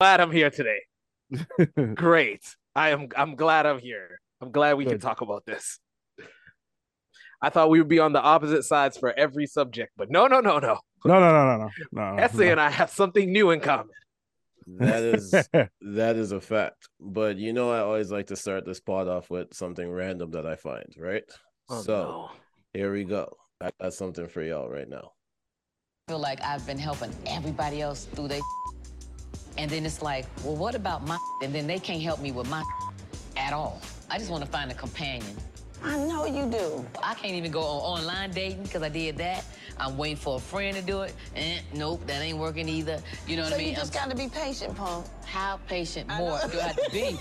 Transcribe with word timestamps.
glad 0.00 0.20
I'm 0.20 0.30
here 0.30 0.50
today. 0.50 0.80
Great. 1.94 2.42
I 2.74 2.90
am 2.90 3.08
I'm 3.16 3.34
glad 3.34 3.66
I'm 3.66 3.78
here. 3.78 4.20
I'm 4.40 4.50
glad 4.50 4.76
we 4.76 4.84
can 4.84 4.98
talk 4.98 5.22
about 5.22 5.46
this. 5.46 5.78
I 7.40 7.50
thought 7.50 7.70
we 7.70 7.80
would 7.80 7.88
be 7.88 7.98
on 7.98 8.12
the 8.12 8.20
opposite 8.20 8.64
sides 8.64 8.96
for 8.96 9.12
every 9.12 9.46
subject, 9.46 9.92
but 9.96 10.10
no, 10.10 10.26
no, 10.26 10.40
no, 10.40 10.58
no. 10.58 10.78
No, 11.04 11.20
no, 11.20 11.30
no, 11.30 11.44
no, 11.44 11.56
no, 11.58 11.70
no. 11.92 12.16
no, 12.16 12.22
Essay 12.22 12.50
and 12.50 12.60
I 12.60 12.70
have 12.70 12.90
something 12.90 13.30
new 13.30 13.50
in 13.50 13.60
common. 13.60 13.94
That 14.78 15.02
is 15.02 15.30
that 15.80 16.16
is 16.16 16.32
a 16.32 16.40
fact. 16.40 16.88
But 17.00 17.36
you 17.36 17.52
know, 17.52 17.70
I 17.70 17.80
always 17.80 18.10
like 18.10 18.26
to 18.28 18.36
start 18.36 18.64
this 18.64 18.80
pod 18.80 19.08
off 19.08 19.30
with 19.30 19.54
something 19.54 19.90
random 19.90 20.32
that 20.32 20.46
I 20.46 20.56
find, 20.56 20.92
right? 20.98 21.24
Oh, 21.68 21.82
so 21.82 21.92
no. 21.92 22.30
here 22.72 22.92
we 22.92 23.04
go. 23.04 23.32
I 23.60 23.70
got 23.80 23.94
something 23.94 24.28
for 24.28 24.42
y'all 24.42 24.68
right 24.68 24.88
now. 24.88 25.12
I 26.08 26.12
feel 26.12 26.18
like 26.18 26.42
I've 26.42 26.66
been 26.66 26.78
helping 26.78 27.14
everybody 27.26 27.80
else 27.80 28.04
through 28.06 28.28
their 28.28 28.40
and 29.58 29.70
then 29.70 29.86
it's 29.86 30.02
like, 30.02 30.26
well, 30.44 30.56
what 30.56 30.74
about 30.74 31.06
my 31.06 31.18
and 31.42 31.54
then 31.54 31.66
they 31.66 31.78
can't 31.78 32.02
help 32.02 32.20
me 32.20 32.32
with 32.32 32.48
my 32.48 32.62
at 33.36 33.52
all. 33.52 33.80
I 34.10 34.18
just 34.18 34.30
want 34.30 34.44
to 34.44 34.50
find 34.50 34.70
a 34.70 34.74
companion. 34.74 35.36
I 35.84 35.98
know 35.98 36.24
you 36.26 36.46
do. 36.50 36.84
I 37.02 37.14
can't 37.14 37.34
even 37.34 37.50
go 37.52 37.60
on 37.62 38.00
online 38.00 38.30
dating 38.30 38.62
because 38.64 38.82
I 38.82 38.88
did 38.88 39.16
that. 39.18 39.44
I'm 39.78 39.96
waiting 39.98 40.16
for 40.16 40.36
a 40.36 40.40
friend 40.40 40.74
to 40.76 40.82
do 40.82 41.02
it. 41.02 41.14
Eh, 41.36 41.58
nope, 41.74 42.00
that 42.06 42.22
ain't 42.22 42.38
working 42.38 42.68
either. 42.68 43.00
You 43.26 43.36
know 43.36 43.42
what 43.42 43.50
So 43.52 43.56
I 43.56 43.58
mean? 43.58 43.66
So 43.66 43.70
you 43.70 43.76
just 43.76 43.94
I'm- 43.96 44.08
gotta 44.08 44.16
be 44.16 44.28
patient, 44.28 44.74
punk. 44.74 45.06
how 45.26 45.58
patient 45.68 46.10
I 46.10 46.18
more 46.18 46.38
know. 46.40 46.48
do 46.48 46.58
I 46.60 46.62
have 46.62 46.76
to 46.76 46.90
be? 46.90 47.18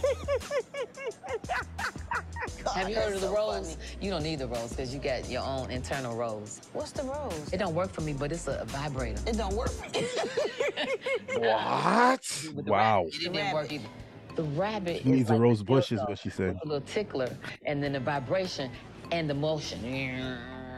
have 2.74 2.90
you 2.90 2.96
heard 2.96 3.14
of 3.14 3.22
the 3.22 3.28
so 3.28 3.36
rose? 3.36 3.76
funny. 3.76 3.86
You 4.02 4.10
don't 4.12 4.24
need 4.24 4.40
the 4.40 4.48
rose 4.48 4.70
because 4.70 4.94
you 4.94 5.00
got 5.00 5.30
your 5.30 5.44
own 5.44 5.70
internal 5.70 6.16
rose. 6.16 6.62
What's 6.74 6.92
the 6.92 7.04
rose? 7.04 7.50
It 7.54 7.58
don't 7.58 7.76
work 7.76 7.92
for 7.92 8.02
me, 8.02 8.14
but 8.14 8.32
it's 8.32 8.48
a 8.48 8.64
vibrator. 8.66 9.22
It 9.28 9.38
don't 9.38 9.54
work 9.56 9.70
for 9.70 9.90
me. 10.00 10.08
What? 11.40 12.22
With 12.56 12.66
the 12.66 12.72
Wow. 12.72 13.00
rabbit, 13.04 13.16
It 13.16 13.20
didn't 13.34 13.50
The 13.50 13.54
work 13.54 13.72
either. 13.72 13.88
The 14.36 14.44
rabbit 14.44 15.02
He 15.02 15.12
needs 15.12 15.30
is 15.30 15.36
a 15.36 15.40
rose 15.40 15.60
the 15.60 15.66
bush, 15.66 15.92
is 15.92 16.02
what 16.02 16.20
she 16.20 16.30
said. 16.30 16.58
A 16.64 16.68
little 16.68 16.86
tickler, 16.86 17.30
and 17.66 17.82
then 17.82 17.94
the 17.94 18.00
vibration 18.02 18.70
and 19.12 19.30
the 19.30 19.34
motion. 19.34 19.80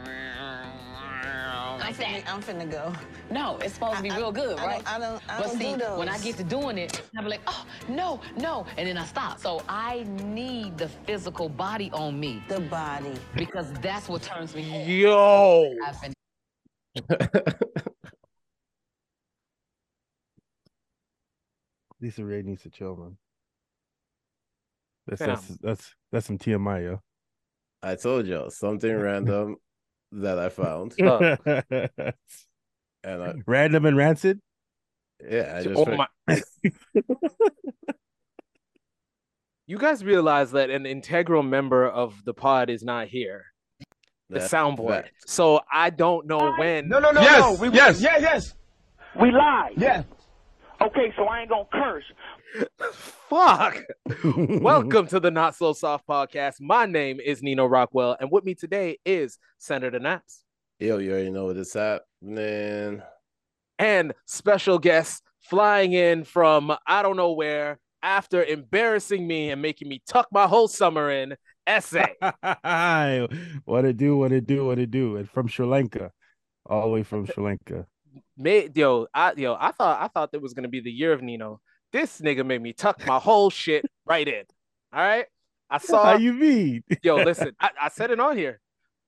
I'm 0.09 1.79
Like 1.79 1.95
finna, 1.95 2.23
that. 2.25 2.33
I'm 2.33 2.41
finna 2.41 2.69
go. 2.69 2.93
No, 3.31 3.57
it's 3.59 3.75
supposed 3.75 3.97
to 3.97 4.03
be 4.03 4.09
I- 4.11 4.15
I- 4.15 4.17
real 4.17 4.31
good, 4.31 4.57
I 4.59 4.61
don't- 4.61 4.67
right? 4.67 4.87
I 4.87 4.99
don't- 4.99 5.21
I 5.29 5.37
but 5.39 5.47
don't 5.47 5.57
see, 5.57 5.75
do 5.75 5.85
when 5.97 6.09
I 6.09 6.17
get 6.19 6.35
to 6.37 6.43
doing 6.43 6.77
it, 6.77 7.01
I'm 7.17 7.27
like, 7.27 7.41
oh 7.47 7.65
no, 7.87 8.19
no, 8.37 8.65
and 8.77 8.87
then 8.87 8.97
I 8.97 9.05
stop. 9.05 9.39
So 9.39 9.61
I 9.69 10.03
need 10.23 10.77
the 10.77 10.87
physical 10.89 11.47
body 11.49 11.89
on 11.93 12.19
me 12.19 12.41
The 12.47 12.59
body. 12.61 13.13
because 13.35 13.71
that's 13.73 14.07
what 14.09 14.21
turns 14.23 14.55
me 14.55 14.83
on. 14.83 14.89
Yo. 14.89 15.73
I've 15.85 16.01
been 16.01 16.13
Lisa 22.01 22.23
Ray 22.25 22.41
needs 22.43 22.61
to 22.63 22.69
chill, 22.69 22.95
man. 22.95 23.17
That's 25.07 25.19
Fam. 25.21 25.29
that's 25.29 25.47
that's 25.61 25.95
that's 26.11 26.25
some 26.27 26.37
TMI, 26.37 26.83
yo. 26.83 27.01
I 27.81 27.95
told 27.95 28.27
y'all 28.27 28.49
something 28.49 28.93
random 28.95 29.55
that 30.11 30.37
I 30.39 30.49
found, 30.49 30.93
Look. 30.99 31.39
and 31.45 32.13
I, 33.23 33.33
Random 33.45 33.85
and 33.85 33.95
rancid. 33.97 34.39
yeah, 35.27 35.55
I 35.57 35.63
just 35.63 35.75
Oh 35.79 35.85
fi- 35.85 35.95
my. 36.27 36.41
you 39.67 39.77
guys 39.77 40.03
realize 40.03 40.51
that 40.51 40.69
an 40.69 40.85
integral 40.85 41.43
member 41.43 41.87
of 41.87 42.23
the 42.25 42.33
pod 42.33 42.69
is 42.69 42.83
not 42.83 43.07
here, 43.07 43.45
the 44.29 44.39
that's 44.39 44.53
soundboard. 44.53 44.89
fact. 45.03 45.11
So 45.25 45.61
I 45.71 45.89
don't 45.89 46.25
know 46.27 46.53
when. 46.57 46.87
No, 46.89 46.99
no, 46.99 47.11
no, 47.11 47.21
Yes, 47.21 47.39
no. 47.39 47.53
We, 47.69 47.69
yes. 47.75 48.01
yeah, 48.01 48.17
yes, 48.17 48.53
We 49.19 49.31
live. 49.31 49.71
yeah. 49.77 50.03
Okay, 50.79 51.11
so 51.15 51.25
I 51.25 51.41
ain't 51.41 51.49
gonna 51.49 51.65
curse. 51.71 52.03
Fuck. 53.29 53.81
Welcome 54.61 55.07
to 55.07 55.19
the 55.19 55.31
Not 55.31 55.55
So 55.55 55.73
Soft 55.73 56.07
podcast. 56.07 56.61
My 56.61 56.85
name 56.85 57.19
is 57.19 57.41
Nino 57.41 57.65
Rockwell, 57.65 58.15
and 58.19 58.29
with 58.31 58.45
me 58.45 58.53
today 58.53 58.99
is 59.03 59.39
Senator 59.57 59.99
Naps 59.99 60.43
Yo, 60.79 60.99
you 60.99 61.11
already 61.11 61.31
know 61.31 61.45
what 61.45 61.57
it's 61.57 61.73
happening. 61.73 63.01
and 63.79 64.13
special 64.27 64.77
guest 64.77 65.23
flying 65.39 65.93
in 65.93 66.23
from 66.23 66.71
I 66.85 67.01
don't 67.01 67.17
know 67.17 67.31
where 67.31 67.79
after 68.03 68.43
embarrassing 68.43 69.25
me 69.25 69.49
and 69.49 69.61
making 69.61 69.89
me 69.89 70.03
tuck 70.07 70.27
my 70.31 70.45
whole 70.45 70.67
summer 70.67 71.09
in. 71.09 71.35
Essay. 71.65 72.13
what 73.65 73.83
it 73.83 73.97
do, 73.97 74.15
what 74.15 74.31
it 74.31 74.45
do, 74.45 74.65
what 74.65 74.79
it 74.79 74.91
do. 74.91 75.17
And 75.17 75.29
from 75.29 75.47
Sri 75.47 75.65
Lanka. 75.65 76.11
All 76.65 76.83
the 76.83 76.89
way 76.89 77.03
from 77.03 77.25
Sri 77.25 77.43
Lanka. 77.43 77.87
Made 78.37 78.77
yo, 78.77 79.07
I 79.13 79.33
yo, 79.35 79.55
I 79.59 79.71
thought 79.71 80.01
I 80.01 80.07
thought 80.07 80.31
that 80.31 80.41
was 80.41 80.53
gonna 80.53 80.67
be 80.67 80.79
the 80.79 80.91
year 80.91 81.13
of 81.13 81.21
Nino. 81.21 81.59
This 81.91 82.21
nigga 82.21 82.45
made 82.45 82.61
me 82.61 82.73
tuck 82.73 83.05
my 83.07 83.19
whole 83.19 83.49
shit 83.49 83.85
right 84.05 84.27
in. 84.27 84.43
All 84.93 85.01
right. 85.01 85.25
I 85.69 85.79
saw 85.79 86.03
How 86.03 86.17
you 86.17 86.33
mean? 86.33 86.83
yo, 87.03 87.15
listen, 87.17 87.51
I, 87.59 87.69
I 87.81 87.89
said 87.89 88.11
it 88.11 88.19
on 88.19 88.37
here. 88.37 88.59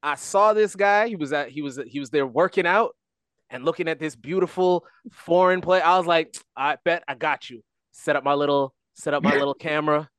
I 0.02 0.16
saw 0.16 0.54
this 0.54 0.76
guy. 0.76 1.08
He 1.08 1.16
was 1.16 1.34
at 1.34 1.50
he 1.50 1.62
was 1.62 1.80
he 1.88 2.00
was 2.00 2.10
there 2.10 2.28
working 2.28 2.66
out 2.66 2.96
and 3.50 3.66
looking 3.66 3.88
at 3.88 4.00
this 4.00 4.16
beautiful 4.16 4.86
foreign 5.12 5.62
play. 5.62 5.82
I 5.82 5.98
was 5.98 6.08
like, 6.08 6.36
I 6.56 6.78
bet 6.84 7.04
I 7.08 7.16
got 7.16 7.50
you. 7.50 7.64
Set 7.92 8.16
up 8.16 8.24
my 8.24 8.34
little 8.34 8.74
set 8.94 9.14
up 9.14 9.24
my 9.24 9.34
little 9.34 9.54
camera. 9.54 10.10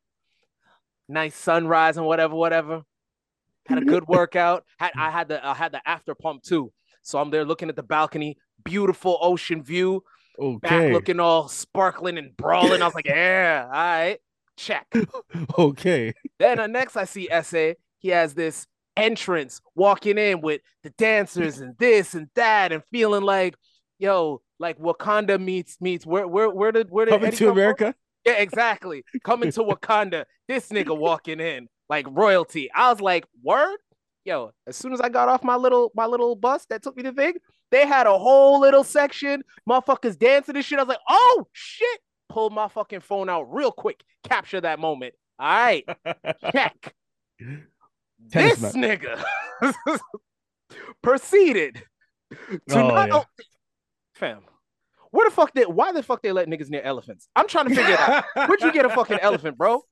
Nice 1.08 1.34
sunrise 1.34 1.96
and 1.96 2.06
whatever, 2.06 2.34
whatever. 2.34 2.82
Had 3.66 3.78
a 3.78 3.84
good 3.84 4.06
workout. 4.06 4.64
Had 4.78 4.92
I 4.96 5.10
had 5.10 5.28
the 5.28 5.44
I 5.46 5.54
had 5.54 5.72
the 5.72 5.80
after 5.88 6.14
pump 6.14 6.42
too. 6.42 6.72
So 7.02 7.18
I'm 7.18 7.30
there 7.30 7.44
looking 7.44 7.68
at 7.68 7.76
the 7.76 7.82
balcony, 7.82 8.36
beautiful 8.64 9.18
ocean 9.20 9.62
view, 9.62 10.02
back 10.60 10.92
looking 10.92 11.20
all 11.20 11.48
sparkling 11.48 12.18
and 12.18 12.36
brawling. 12.36 12.82
I 12.82 12.86
was 12.86 12.94
like, 12.94 13.06
yeah, 13.08 13.64
all 13.66 13.72
right, 13.72 14.18
check. 14.56 14.86
Okay. 15.58 16.14
Then 16.38 16.58
uh, 16.58 16.66
next 16.66 16.96
I 16.96 17.04
see 17.04 17.28
Essay. 17.30 17.76
He 17.98 18.08
has 18.08 18.34
this 18.34 18.66
entrance 18.96 19.60
walking 19.74 20.18
in 20.18 20.40
with 20.40 20.60
the 20.82 20.90
dancers 20.90 21.60
and 21.60 21.76
this 21.78 22.14
and 22.14 22.28
that 22.34 22.72
and 22.72 22.82
feeling 22.90 23.22
like, 23.22 23.54
yo, 23.98 24.42
like 24.58 24.78
Wakanda 24.78 25.40
meets 25.40 25.80
meets 25.80 26.06
where 26.06 26.26
where 26.26 26.50
where 26.50 26.72
did 26.72 26.90
where 26.90 27.06
did 27.06 27.12
Coming 27.12 27.28
Eddie 27.28 27.36
to 27.36 27.44
come 27.44 27.50
from? 27.52 27.58
America. 27.58 27.94
Yeah, 28.24 28.34
exactly. 28.34 29.04
Coming 29.24 29.50
to 29.52 29.60
Wakanda. 29.60 30.24
This 30.48 30.68
nigga 30.68 30.96
walking 30.96 31.40
in 31.40 31.68
like 31.88 32.06
royalty. 32.10 32.70
I 32.72 32.90
was 32.90 33.00
like, 33.00 33.26
word. 33.42 33.78
Yo, 34.24 34.52
as 34.66 34.76
soon 34.76 34.92
as 34.92 35.00
I 35.00 35.08
got 35.08 35.28
off 35.28 35.42
my 35.42 35.56
little 35.56 35.90
my 35.94 36.06
little 36.06 36.36
bus 36.36 36.66
that 36.66 36.82
took 36.82 36.96
me 36.96 37.02
to 37.04 37.12
Vig, 37.12 37.40
they 37.70 37.86
had 37.86 38.06
a 38.06 38.18
whole 38.18 38.60
little 38.60 38.84
section, 38.84 39.42
motherfuckers 39.68 40.18
dancing 40.18 40.56
and 40.56 40.64
shit. 40.64 40.78
I 40.78 40.82
was 40.82 40.88
like, 40.88 40.98
oh 41.08 41.46
shit. 41.52 42.00
Pulled 42.28 42.52
my 42.52 42.68
fucking 42.68 43.00
phone 43.00 43.28
out 43.28 43.52
real 43.52 43.72
quick, 43.72 44.04
capture 44.22 44.60
that 44.60 44.78
moment. 44.78 45.14
All 45.38 45.48
right, 45.48 45.84
check. 46.52 46.94
Tennis 48.30 48.58
this 48.60 48.76
nigga 48.76 49.20
proceeded 51.02 51.82
to 52.68 52.78
Oh, 52.80 52.88
not 52.88 53.08
yeah. 53.08 53.16
o- 53.16 53.24
fam. 54.14 54.40
Where 55.10 55.28
the 55.28 55.34
fuck 55.34 55.52
they 55.54 55.64
why 55.64 55.90
the 55.92 56.02
fuck 56.02 56.22
they 56.22 56.30
let 56.30 56.46
niggas 56.48 56.70
near 56.70 56.82
elephants? 56.82 57.28
I'm 57.34 57.48
trying 57.48 57.68
to 57.68 57.74
figure 57.74 57.94
it 57.94 58.00
out. 58.00 58.24
Where'd 58.48 58.60
you 58.60 58.72
get 58.72 58.84
a 58.86 58.90
fucking 58.90 59.18
elephant, 59.20 59.58
bro? 59.58 59.82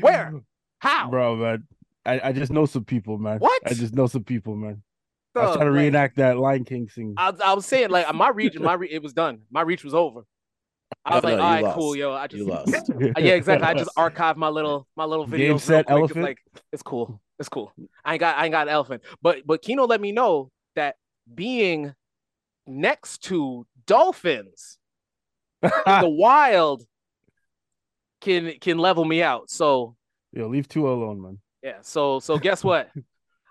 Where? 0.00 0.34
How? 0.80 1.08
Bro, 1.08 1.36
man. 1.36 1.64
I, 2.04 2.20
I 2.24 2.32
just 2.32 2.52
know 2.52 2.66
some 2.66 2.84
people, 2.84 3.16
man. 3.16 3.38
What? 3.38 3.62
I 3.64 3.72
just 3.72 3.94
know 3.94 4.06
some 4.08 4.24
people, 4.24 4.56
man. 4.56 4.82
I 5.34 5.40
was 5.46 5.56
trying 5.56 5.66
to 5.66 5.72
like, 5.72 5.80
reenact 5.80 6.16
that 6.16 6.38
Lion 6.38 6.64
King 6.64 6.88
scene. 6.88 7.14
I, 7.16 7.32
I 7.44 7.54
was 7.54 7.64
saying 7.66 7.90
like 7.90 8.12
my 8.14 8.28
reach, 8.28 8.58
my 8.58 8.74
re- 8.74 8.90
it 8.90 9.02
was 9.02 9.12
done. 9.12 9.42
My 9.50 9.62
reach 9.62 9.82
was 9.84 9.94
over. 9.94 10.22
I 11.04 11.14
was 11.16 11.22
No, 11.24 11.28
like, 11.30 11.38
no, 11.38 11.42
all 11.44 11.48
you 11.48 11.54
right, 11.54 11.62
lost. 11.64 11.76
cool, 11.76 11.96
yo. 11.96 12.12
I 12.12 12.26
just 12.26 12.38
You 12.38 12.46
lost. 12.50 12.90
Yeah, 13.18 13.34
exactly. 13.34 13.66
I 13.66 13.74
just 13.74 13.90
archived 13.96 14.36
my 14.36 14.48
little 14.48 14.86
my 14.96 15.04
little 15.04 15.26
video. 15.26 15.46
Game, 15.46 15.52
real 15.52 15.58
set, 15.58 15.86
quick. 15.86 15.94
It's 15.94 16.00
elephant? 16.00 16.24
like 16.24 16.38
it's 16.72 16.82
cool. 16.82 17.20
It's 17.38 17.48
cool. 17.48 17.72
I 18.04 18.12
ain't 18.14 18.20
got 18.20 18.36
I 18.36 18.44
ain't 18.44 18.52
got 18.52 18.68
an 18.68 18.74
elephant. 18.74 19.02
But 19.22 19.46
but 19.46 19.62
Kino 19.62 19.86
let 19.86 20.00
me 20.00 20.12
know 20.12 20.50
that 20.76 20.96
being 21.34 21.94
next 22.66 23.22
to 23.24 23.66
dolphins, 23.86 24.78
in 25.62 25.70
the 25.86 26.08
wild 26.08 26.84
can 28.20 28.52
can 28.60 28.78
level 28.78 29.04
me 29.04 29.22
out. 29.22 29.50
So 29.50 29.96
Yo, 30.32 30.46
leave 30.48 30.68
two 30.68 30.88
alone, 30.88 31.20
man. 31.22 31.38
yeah. 31.62 31.78
So 31.82 32.20
so 32.20 32.38
guess 32.38 32.62
what? 32.62 32.90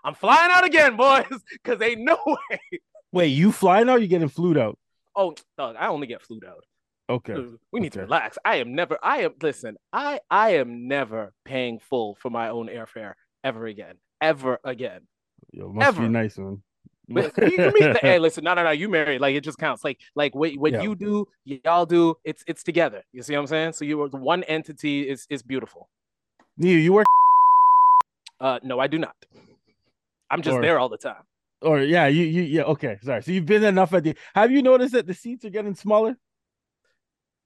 I'm 0.04 0.14
flying 0.14 0.50
out 0.52 0.64
again, 0.64 0.96
boys, 0.96 1.24
because 1.52 1.80
ain't 1.80 2.00
no 2.00 2.18
way. 2.26 2.60
Wait, 3.12 3.26
you 3.28 3.52
flying 3.52 3.88
out? 3.88 4.00
You 4.02 4.08
getting 4.08 4.28
flued 4.28 4.58
out? 4.58 4.78
Oh, 5.14 5.34
I 5.58 5.88
only 5.88 6.06
get 6.06 6.22
flued 6.22 6.44
out. 6.44 6.64
Okay. 7.10 7.36
We 7.72 7.80
need 7.80 7.92
to 7.92 8.00
relax. 8.00 8.38
I 8.44 8.56
am 8.56 8.74
never. 8.74 8.98
I 9.02 9.18
am. 9.22 9.32
Listen. 9.42 9.76
I 9.92 10.20
I 10.30 10.50
am 10.54 10.88
never 10.88 11.32
paying 11.44 11.78
full 11.78 12.14
for 12.14 12.30
my 12.30 12.48
own 12.48 12.68
airfare 12.68 13.12
ever 13.44 13.66
again. 13.66 13.96
Ever 14.22 14.58
again. 14.64 15.02
Yo, 15.52 15.68
must 15.70 15.88
Ever. 15.88 16.02
be 16.02 16.08
nice, 16.08 16.38
man. 16.38 16.62
But 17.08 17.36
you 17.50 17.56
can 17.56 17.72
meet 17.74 17.92
the, 17.92 17.98
hey, 18.00 18.18
listen. 18.18 18.44
No, 18.44 18.54
no, 18.54 18.64
no. 18.64 18.70
You 18.70 18.88
married. 18.88 19.20
Like 19.20 19.34
it 19.34 19.42
just 19.42 19.58
counts. 19.58 19.84
Like 19.84 19.98
like 20.14 20.34
what 20.34 20.52
what 20.54 20.72
Yeah. 20.72 20.82
you 20.82 20.94
do, 20.94 21.28
y'all 21.44 21.84
do. 21.84 22.16
It's 22.24 22.42
it's 22.46 22.62
together. 22.62 23.02
You 23.12 23.22
see 23.22 23.34
what 23.34 23.40
I'm 23.40 23.46
saying? 23.48 23.72
So 23.74 23.84
you 23.84 24.00
are 24.00 24.08
one 24.08 24.42
entity. 24.44 25.02
is 25.10 25.26
is 25.28 25.42
beautiful. 25.42 25.88
Neil, 26.56 26.78
you 26.78 26.92
work 26.94 27.06
Uh, 28.40 28.58
no, 28.62 28.78
I 28.78 28.86
do 28.86 28.98
not. 28.98 29.16
I'm 30.32 30.42
just 30.42 30.56
Or- 30.56 30.62
there 30.62 30.78
all 30.80 30.88
the 30.88 30.98
time. 30.98 31.22
or 31.60 31.80
yeah, 31.80 32.06
you 32.08 32.24
you 32.24 32.42
yeah, 32.42 32.62
okay. 32.74 32.98
Sorry. 33.02 33.22
So 33.22 33.30
you've 33.30 33.46
been 33.46 33.62
enough 33.64 33.92
at 33.94 34.02
the 34.02 34.16
have 34.34 34.50
you 34.50 34.62
noticed 34.62 34.94
that 34.94 35.06
the 35.06 35.14
seats 35.14 35.44
are 35.44 35.50
getting 35.50 35.74
smaller? 35.76 36.16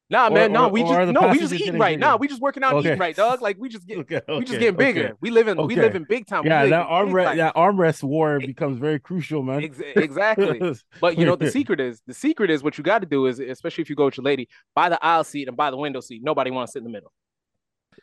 Nah, 0.09 0.29
Or- 0.29 0.31
man, 0.31 0.53
no, 0.53 0.67
or- 0.67 0.71
we 0.71 0.83
just 0.85 1.13
no, 1.13 1.29
we 1.33 1.39
just 1.41 1.53
eating 1.53 1.79
right. 1.79 1.99
Nah, 1.99 2.17
we 2.17 2.29
just 2.29 2.41
working 2.41 2.63
out, 2.63 2.75
Okay. 2.75 2.91
eating 2.91 3.01
right, 3.01 3.17
dog. 3.17 3.43
Like 3.43 3.57
we 3.59 3.69
just 3.69 3.89
get, 3.89 3.99
Okay, 4.03 4.21
we 4.29 4.45
just 4.45 4.61
getting 4.61 4.77
bigger. 4.77 5.05
okay. 5.07 5.13
We 5.21 5.31
live 5.33 5.49
in, 5.49 5.57
we 5.67 5.75
live 5.75 5.97
in 5.97 6.05
big 6.09 6.29
time. 6.29 6.47
Yeah, 6.47 6.65
that 6.65 6.67
in 6.67 6.73
arm 6.75 7.13
rest, 7.13 7.37
that 7.37 7.57
armrest 7.57 8.05
war 8.05 8.39
becomes 8.39 8.79
very 8.79 9.01
crucial, 9.01 9.43
man. 9.43 9.65
Ex- 9.65 9.81
exactly. 9.97 10.61
But 11.01 11.19
you 11.19 11.25
know 11.27 11.35
the 11.35 11.51
secret 11.51 11.81
is 11.81 12.03
the 12.07 12.15
secret 12.15 12.51
is 12.51 12.63
what 12.63 12.79
you 12.79 12.85
got 12.85 13.01
to 13.01 13.07
do 13.07 13.27
is 13.27 13.41
especially 13.41 13.83
if 13.83 13.91
you 13.91 13.97
go 13.97 14.05
with 14.05 14.17
your 14.17 14.25
lady, 14.25 14.49
buy 14.77 14.89
the 14.89 15.05
aisle 15.05 15.25
seat 15.25 15.49
and 15.49 15.57
buy 15.57 15.73
the 15.73 15.77
window 15.77 16.01
seat. 16.01 16.23
Nobody 16.23 16.53
wants 16.53 16.73
to 16.73 16.77
sit 16.77 16.81
in 16.81 16.85
the 16.85 16.91
middle. 16.91 17.13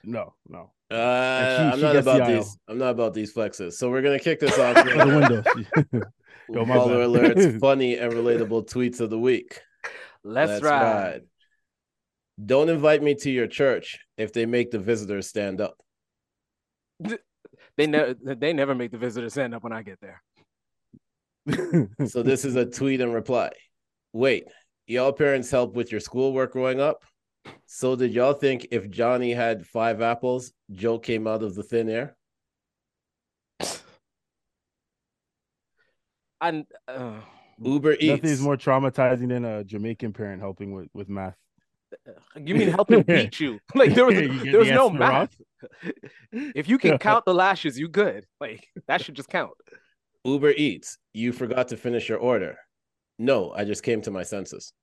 no, 0.04 0.34
no. 0.50 0.72
Uh, 0.94 1.58
she- 1.58 1.64
I'm 1.64 1.76
she 1.78 1.82
not 1.82 1.94
gets 1.94 2.06
the 2.06 2.12
about 2.16 2.28
these. 2.28 2.58
I'm 2.68 2.78
not 2.78 2.90
about 2.92 3.14
these 3.14 3.34
flexes. 3.34 3.74
So 3.74 3.90
we're 3.90 4.02
gonna 4.02 4.20
kick 4.20 4.40
this 4.40 4.58
off. 4.60 4.78
For 4.78 4.84
the 4.84 5.06
windows. 5.06 6.04
Yo, 6.50 6.66
my 6.66 6.76
Baller 6.76 7.14
bad. 7.14 7.36
alerts, 7.38 7.60
funny 7.60 7.98
and 7.98 8.12
relatable 8.14 8.70
tweets 8.70 9.00
of 9.00 9.10
the 9.10 9.18
week. 9.18 9.62
Let's, 10.24 10.62
ride. 10.62 11.22
Don't 12.44 12.70
invite 12.70 13.02
me 13.02 13.16
to 13.16 13.32
your 13.32 13.48
church 13.48 14.00
if 14.18 14.34
they 14.34 14.46
make 14.46 14.72
the 14.72 14.80
visitors 14.80 15.28
stand 15.28 15.62
up. 15.62 15.78
They 17.78 17.88
never 17.88 18.14
they 18.24 18.54
never 18.54 18.76
make 18.76 18.92
the 18.92 18.98
visitors 18.98 19.34
stand 19.34 19.54
up 19.56 19.64
when 19.64 19.74
I 19.74 19.84
get 19.84 20.00
there. 20.02 20.22
So 22.08 22.24
this 22.24 22.46
is 22.46 22.56
a 22.56 22.66
tweet 22.66 23.02
and 23.02 23.14
reply. 23.14 23.52
Wait, 24.14 24.46
y'all 24.88 25.12
parents 25.12 25.50
help 25.52 25.76
with 25.76 25.92
your 25.92 26.02
schoolwork 26.02 26.54
growing 26.54 26.80
up? 26.80 27.04
So 27.66 27.96
did 27.96 28.14
y'all 28.14 28.34
think 28.34 28.68
if 28.72 28.90
Johnny 28.90 29.34
had 29.34 29.66
five 29.66 30.02
apples, 30.02 30.54
Joe 30.72 31.00
came 31.00 31.28
out 31.28 31.44
of 31.44 31.56
the 31.56 31.64
thin 31.64 31.90
air? 31.90 32.16
And 36.42 36.66
uh, 36.90 37.22
Uber 37.62 37.92
Nothing 37.92 38.10
Eats. 38.18 38.26
is 38.26 38.42
more 38.42 38.58
traumatizing 38.58 39.30
than 39.30 39.46
a 39.46 39.64
Jamaican 39.64 40.12
parent 40.14 40.42
helping 40.42 40.74
with, 40.74 40.88
with 40.94 41.08
math. 41.08 41.38
you 42.36 42.54
mean 42.56 42.68
helping 42.68 43.02
beat 43.08 43.40
you? 43.40 43.60
Like 43.76 43.94
there 43.96 44.06
was 44.06 44.16
there 44.16 44.60
was 44.60 44.68
the 44.68 44.74
no 44.74 44.90
answer 44.90 45.00
wrong. 45.00 45.00
math. 45.00 45.42
if 46.34 46.68
you 46.68 46.78
can 46.78 46.98
count 46.98 47.24
the 47.26 47.34
lashes, 47.34 47.80
you 47.80 47.88
good. 47.88 48.26
Like 48.42 48.68
that 48.88 49.02
should 49.02 49.16
just 49.16 49.30
count. 49.30 49.52
Uber 50.26 50.52
Eats. 50.52 50.98
You 51.14 51.32
forgot 51.32 51.70
to 51.70 51.78
finish 51.78 52.10
your 52.10 52.18
order. 52.18 52.58
No, 53.20 53.54
I 53.54 53.64
just 53.64 53.84
came 53.84 54.02
to 54.02 54.12
my 54.12 54.24
senses. 54.24 54.74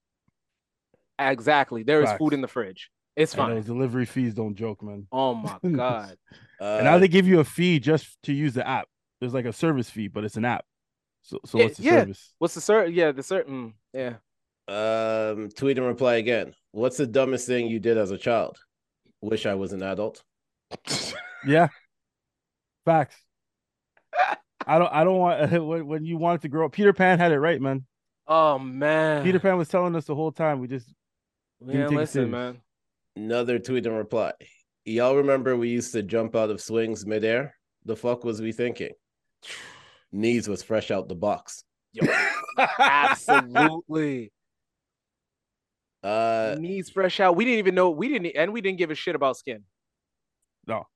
Exactly. 1.20 1.82
There 1.82 2.02
is 2.02 2.08
Facts. 2.10 2.18
food 2.18 2.32
in 2.32 2.40
the 2.40 2.48
fridge. 2.48 2.90
It's 3.16 3.34
And 3.34 3.38
fine. 3.38 3.54
those 3.56 3.66
delivery 3.66 4.06
fees 4.06 4.34
don't 4.34 4.54
joke, 4.54 4.82
man. 4.82 5.06
Oh 5.12 5.34
my 5.34 5.58
god. 5.72 6.16
Uh, 6.60 6.64
and 6.76 6.84
now 6.84 6.98
they 6.98 7.08
give 7.08 7.26
you 7.26 7.40
a 7.40 7.44
fee 7.44 7.78
just 7.78 8.16
to 8.24 8.32
use 8.32 8.54
the 8.54 8.66
app. 8.66 8.88
There's 9.20 9.34
like 9.34 9.44
a 9.44 9.52
service 9.52 9.90
fee, 9.90 10.08
but 10.08 10.24
it's 10.24 10.36
an 10.36 10.44
app. 10.44 10.64
So, 11.22 11.38
so 11.44 11.58
Yeah, 11.58 11.64
what's 11.64 11.76
the 11.76 11.82
yeah. 11.84 11.90
service? 12.00 12.32
What's 12.38 12.54
the 12.54 12.60
certain? 12.60 12.94
Yeah, 12.94 13.12
the 13.12 13.22
certain. 13.22 13.74
Yeah. 13.92 14.14
um, 14.68 15.50
tweet 15.54 15.76
and 15.78 15.86
reply 15.86 16.16
again. 16.16 16.54
What's 16.72 16.96
the 16.96 17.06
dumbest 17.06 17.46
thing 17.46 17.66
you 17.68 17.80
did 17.80 17.98
as 17.98 18.10
a 18.10 18.18
child? 18.18 18.58
Wish 19.20 19.44
I 19.46 19.54
was 19.54 19.72
an 19.72 19.82
adult. 19.82 20.22
Yeah, 21.46 21.68
facts. 22.84 23.16
I 24.66 24.78
don't. 24.78 24.92
I 24.92 25.04
don't 25.04 25.18
want 25.18 25.52
when, 25.66 25.86
when 25.86 26.04
you 26.04 26.18
wanted 26.18 26.42
to 26.42 26.48
grow 26.48 26.66
up. 26.66 26.72
Peter 26.72 26.92
Pan 26.92 27.18
had 27.18 27.32
it 27.32 27.40
right, 27.40 27.60
man. 27.60 27.86
Oh 28.26 28.58
man. 28.58 29.24
Peter 29.24 29.40
Pan 29.40 29.56
was 29.56 29.68
telling 29.68 29.96
us 29.96 30.04
the 30.04 30.14
whole 30.14 30.32
time. 30.32 30.60
We 30.60 30.68
just 30.68 30.92
Man, 31.60 31.88
take 31.88 31.98
listen, 31.98 32.12
serious. 32.12 32.30
man. 32.30 32.60
Another 33.16 33.58
tweet 33.58 33.86
and 33.86 33.96
reply. 33.96 34.32
Y'all 34.84 35.16
remember 35.16 35.56
we 35.56 35.68
used 35.68 35.92
to 35.92 36.02
jump 36.02 36.34
out 36.34 36.50
of 36.50 36.60
swings 36.60 37.04
midair? 37.04 37.54
The 37.84 37.96
fuck 37.96 38.24
was 38.24 38.40
we 38.40 38.52
thinking? 38.52 38.92
Knees 40.12 40.48
was 40.48 40.62
fresh 40.62 40.90
out 40.90 41.08
the 41.08 41.14
box. 41.14 41.64
Yo, 41.92 42.06
absolutely. 42.78 44.32
Uh, 46.02 46.56
Knees 46.58 46.88
fresh 46.88 47.20
out. 47.20 47.36
We 47.36 47.44
didn't 47.44 47.58
even 47.58 47.74
know. 47.74 47.90
We 47.90 48.08
didn't, 48.08 48.34
and 48.34 48.54
we 48.54 48.62
didn't 48.62 48.78
give 48.78 48.90
a 48.90 48.94
shit 48.94 49.14
about 49.14 49.36
skin. 49.36 49.64
No. 50.66 50.86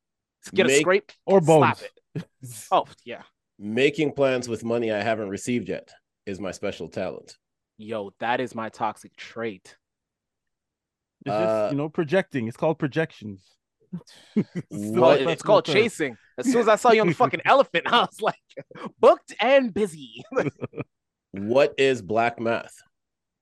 Get 0.54 0.66
a 0.66 0.80
scrape 0.80 1.12
or 1.26 1.42
slap 1.42 1.78
bones. 1.78 1.88
it. 2.14 2.24
Oh 2.72 2.86
yeah. 3.04 3.20
making 3.58 4.12
plans 4.12 4.48
with 4.48 4.64
money 4.64 4.92
I 4.92 5.02
haven't 5.02 5.28
received 5.28 5.68
yet 5.68 5.92
is 6.24 6.40
my 6.40 6.52
special 6.52 6.88
talent. 6.88 7.36
Yo, 7.76 8.12
that 8.20 8.40
is 8.40 8.54
my 8.54 8.70
toxic 8.70 9.14
trait. 9.14 9.76
It's 11.24 11.32
Uh, 11.32 11.40
just 11.62 11.72
you 11.72 11.78
know 11.78 11.88
projecting. 11.88 12.48
It's 12.48 12.56
called 12.56 12.78
projections. 12.78 13.42
It's 14.36 14.96
called, 14.98 15.20
it's 15.20 15.42
called 15.42 15.64
term. 15.66 15.74
chasing. 15.74 16.16
As 16.36 16.46
soon 16.50 16.60
as 16.62 16.68
I 16.68 16.74
saw 16.76 16.90
you 16.90 17.00
on 17.00 17.06
the 17.06 17.14
fucking 17.14 17.42
elephant, 17.44 17.84
I 17.86 18.00
was 18.00 18.20
like, 18.20 18.34
booked 19.00 19.34
and 19.40 19.72
busy. 19.72 20.24
What 21.36 21.74
is 21.78 22.00
black 22.00 22.38
math? 22.40 22.74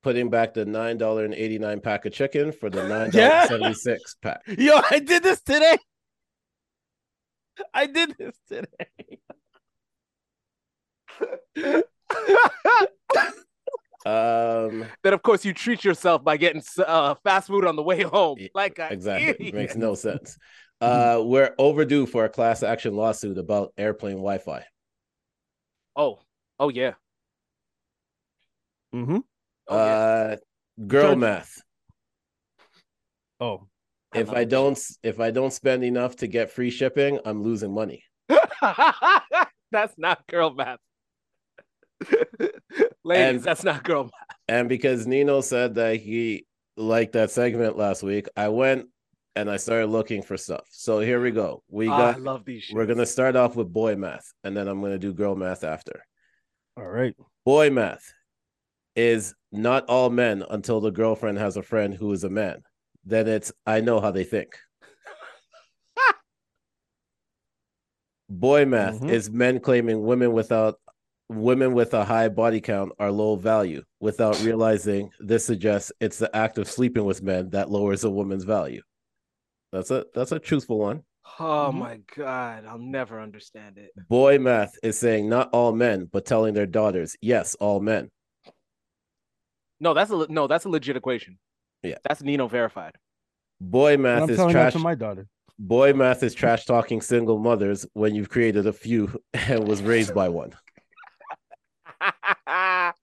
Putting 0.03 0.31
back 0.31 0.55
the 0.55 0.65
nine 0.65 0.97
dollar 0.97 1.25
and 1.27 1.35
eighty 1.35 1.59
nine 1.59 1.81
pack 1.81 2.07
of 2.07 2.13
chicken 2.15 2.51
for 2.53 2.71
the 2.71 2.89
nine 2.89 3.11
dollar 3.11 3.25
Yeah. 3.29 3.47
seventy 3.47 3.75
six 3.75 4.17
pack. 4.23 4.41
Yo, 4.47 4.81
I 4.91 4.99
did 4.99 5.23
this 5.23 5.43
today. 5.43 5.77
I 7.75 7.87
did 7.87 8.15
this 8.19 8.35
today. 8.49 9.19
Um, 14.05 14.85
then 15.03 15.13
of 15.13 15.23
course 15.23 15.45
you 15.45 15.55
treat 15.55 15.85
yourself 15.85 16.25
by 16.25 16.37
getting 16.37 16.63
uh, 16.85 17.15
fast 17.23 17.49
food 17.49 17.65
on 17.65 17.77
the 17.77 17.83
way 17.83 18.03
home. 18.03 18.39
Like 18.55 18.79
an 18.79 18.93
exactly, 18.93 19.29
idiot. 19.29 19.55
makes 19.55 19.77
no 19.77 19.95
sense. 19.95 20.39
Uh, 20.83 21.23
we're 21.25 21.55
overdue 21.59 22.07
for 22.07 22.25
a 22.25 22.29
class 22.29 22.65
action 22.65 22.97
lawsuit 22.97 23.39
about 23.39 23.73
airplane 23.79 24.17
Wi 24.17 24.39
Fi. 24.39 24.65
Oh, 25.95 26.19
oh 26.59 26.71
yeah. 26.71 26.95
Mm-hmm. 28.93 29.19
Oh, 29.69 29.77
yeah. 29.77 29.93
Uh, 29.93 30.37
girl 30.85 31.11
Judge- 31.13 31.19
math. 31.19 31.63
Oh, 33.39 33.69
If 34.13 34.31
I 34.31 34.43
don't, 34.43 34.77
if 35.05 35.21
I 35.21 35.31
don't 35.31 35.53
spend 35.53 35.85
enough 35.85 36.17
to 36.17 36.27
get 36.27 36.51
free 36.51 36.71
shipping, 36.71 37.21
I'm 37.25 37.45
losing 37.45 37.73
money. 37.73 38.03
that's 39.71 39.97
not 39.97 40.27
girl 40.27 40.53
math. 40.53 40.81
Ladies, 43.05 43.37
And- 43.37 43.43
that's 43.43 43.65
not 43.65 43.83
girl 43.85 44.05
math. 44.05 44.13
And 44.49 44.69
because 44.69 45.07
Nino 45.07 45.41
said 45.41 45.75
that 45.77 45.97
he 45.97 46.47
liked 46.77 47.13
that 47.13 47.31
segment 47.31 47.77
last 47.77 48.03
week, 48.03 48.29
I 48.37 48.49
went 48.49 48.87
and 49.37 49.51
I 49.51 49.57
started 49.57 49.87
looking 49.87 50.23
for 50.23 50.37
stuff. 50.37 50.67
So 50.71 51.01
here 51.01 51.21
we 51.23 51.31
go. 51.31 51.63
We 51.69 51.89
Ah, 51.89 51.97
got 51.97 52.15
I 52.17 52.19
love 52.19 52.45
these. 52.45 52.71
we're 52.73 52.87
gonna 52.87 53.07
start 53.07 53.35
off 53.37 53.57
with 53.57 53.73
boy 53.73 53.97
math, 53.97 54.31
and 54.45 54.57
then 54.57 54.69
I'm 54.69 54.81
gonna 54.83 54.99
do 54.99 55.13
girl 55.15 55.35
math 55.37 55.65
after. 55.65 56.05
all 56.77 56.87
right. 56.87 57.15
Boy 57.45 57.71
math 57.71 58.13
is 58.97 59.35
not 59.53 59.87
all 59.89 60.11
men 60.11 60.45
until 60.51 60.81
the 60.81 60.91
girlfriend 60.91 61.39
has 61.39 61.57
a 61.57 61.63
friend 61.63 61.95
who 61.95 62.13
is 62.13 62.25
a 62.25 62.31
man. 62.31 62.63
Then 63.05 63.27
it's 63.27 63.53
I 63.67 63.81
know 63.81 64.01
how 64.01 64.11
they 64.11 64.25
think. 64.25 64.55
Boy 68.29 68.65
math 68.65 69.01
Mhm. 69.01 69.11
is 69.11 69.31
men 69.31 69.61
claiming 69.61 70.03
women 70.03 70.33
without 70.33 70.79
women 71.29 71.73
with 71.73 71.95
a 71.95 72.05
high 72.05 72.29
body 72.29 72.61
count 72.61 72.93
are 72.99 73.11
low 73.11 73.37
value 73.37 73.83
without 74.01 74.41
realizing 74.43 75.11
this 75.21 75.45
suggests 75.45 75.93
it's 76.01 76.19
the 76.19 76.35
act 76.37 76.59
of 76.59 76.69
sleeping 76.69 77.05
with 77.05 77.23
men 77.23 77.51
that 77.51 77.71
lowers 77.71 78.05
a 78.05 78.11
woman's 78.11 78.45
value. 78.45 78.83
That's 79.73 79.91
a 79.91 80.05
that's 80.15 80.33
a 80.33 80.39
truthful 80.39 80.79
one. 80.79 81.03
Oh 81.39 81.71
Mhm. 81.73 81.75
my 81.75 82.01
god, 82.17 82.65
I'll 82.67 82.79
never 82.79 83.21
understand 83.21 83.79
it. 83.79 83.91
Boy 84.09 84.39
math 84.39 84.75
is 84.83 84.99
saying 84.99 85.29
not 85.29 85.49
all 85.53 85.73
men, 85.73 86.09
but 86.13 86.27
telling 86.27 86.53
their 86.53 86.67
daughters, 86.67 87.17
yes, 87.23 87.55
all 87.55 87.81
men. 87.81 88.11
No, 89.81 89.95
that's 89.95 90.11
a 90.11 90.27
no, 90.29 90.47
that's 90.47 90.65
a 90.65 90.69
legit 90.69 90.97
equation. 90.97 91.39
Yeah. 91.83 91.97
that's 92.05 92.23
Nino 92.23 92.47
verified. 92.49 92.95
Boy 93.61 93.97
math 93.97 94.25
I'm 94.25 94.31
is 94.31 94.37
trash. 94.53 94.73
to 94.75 94.79
my 94.79 94.95
daughter. 94.95 95.27
Boy 95.59 95.93
math 95.95 96.23
is 96.23 96.35
trash 96.35 96.65
talking 96.65 97.01
single 97.01 97.39
mothers 97.39 97.87
when 97.95 98.15
you've 98.15 98.29
created 98.29 98.67
a 98.67 98.73
few 98.73 99.21
and 99.35 99.67
was 99.67 99.83
raised 99.83 100.15
by 100.15 100.29
one. 100.29 100.53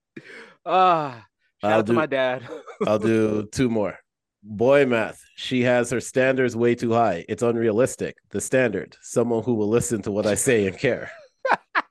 Ah, 0.66 1.26
shout 1.62 1.72
I'll 1.72 1.78
out 1.80 1.86
to 1.86 1.92
my 1.94 2.06
dad. 2.06 2.46
I'll 2.86 2.98
do 2.98 3.46
two 3.50 3.70
more. 3.70 3.98
Boy 4.42 4.84
math. 4.86 5.22
She 5.36 5.62
has 5.62 5.90
her 5.90 6.00
standards 6.00 6.54
way 6.54 6.74
too 6.74 6.92
high. 6.92 7.24
It's 7.28 7.42
unrealistic. 7.42 8.16
The 8.30 8.40
standard. 8.40 8.96
Someone 9.00 9.42
who 9.42 9.54
will 9.54 9.68
listen 9.68 10.02
to 10.02 10.10
what 10.12 10.26
I 10.26 10.34
say 10.34 10.66
and 10.66 10.78
care. 10.78 11.10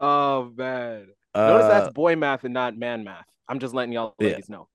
oh 0.00 0.50
man, 0.56 1.06
notice 1.34 1.66
Uh, 1.66 1.68
that's 1.68 1.88
boy 1.90 2.16
math 2.16 2.44
and 2.44 2.54
not 2.54 2.76
man 2.76 3.04
math. 3.04 3.26
I'm 3.48 3.58
just 3.60 3.74
letting 3.74 3.92
y'all 3.92 4.14
Yeah. 4.18 4.26
ladies 4.28 4.48
know. 4.48 4.68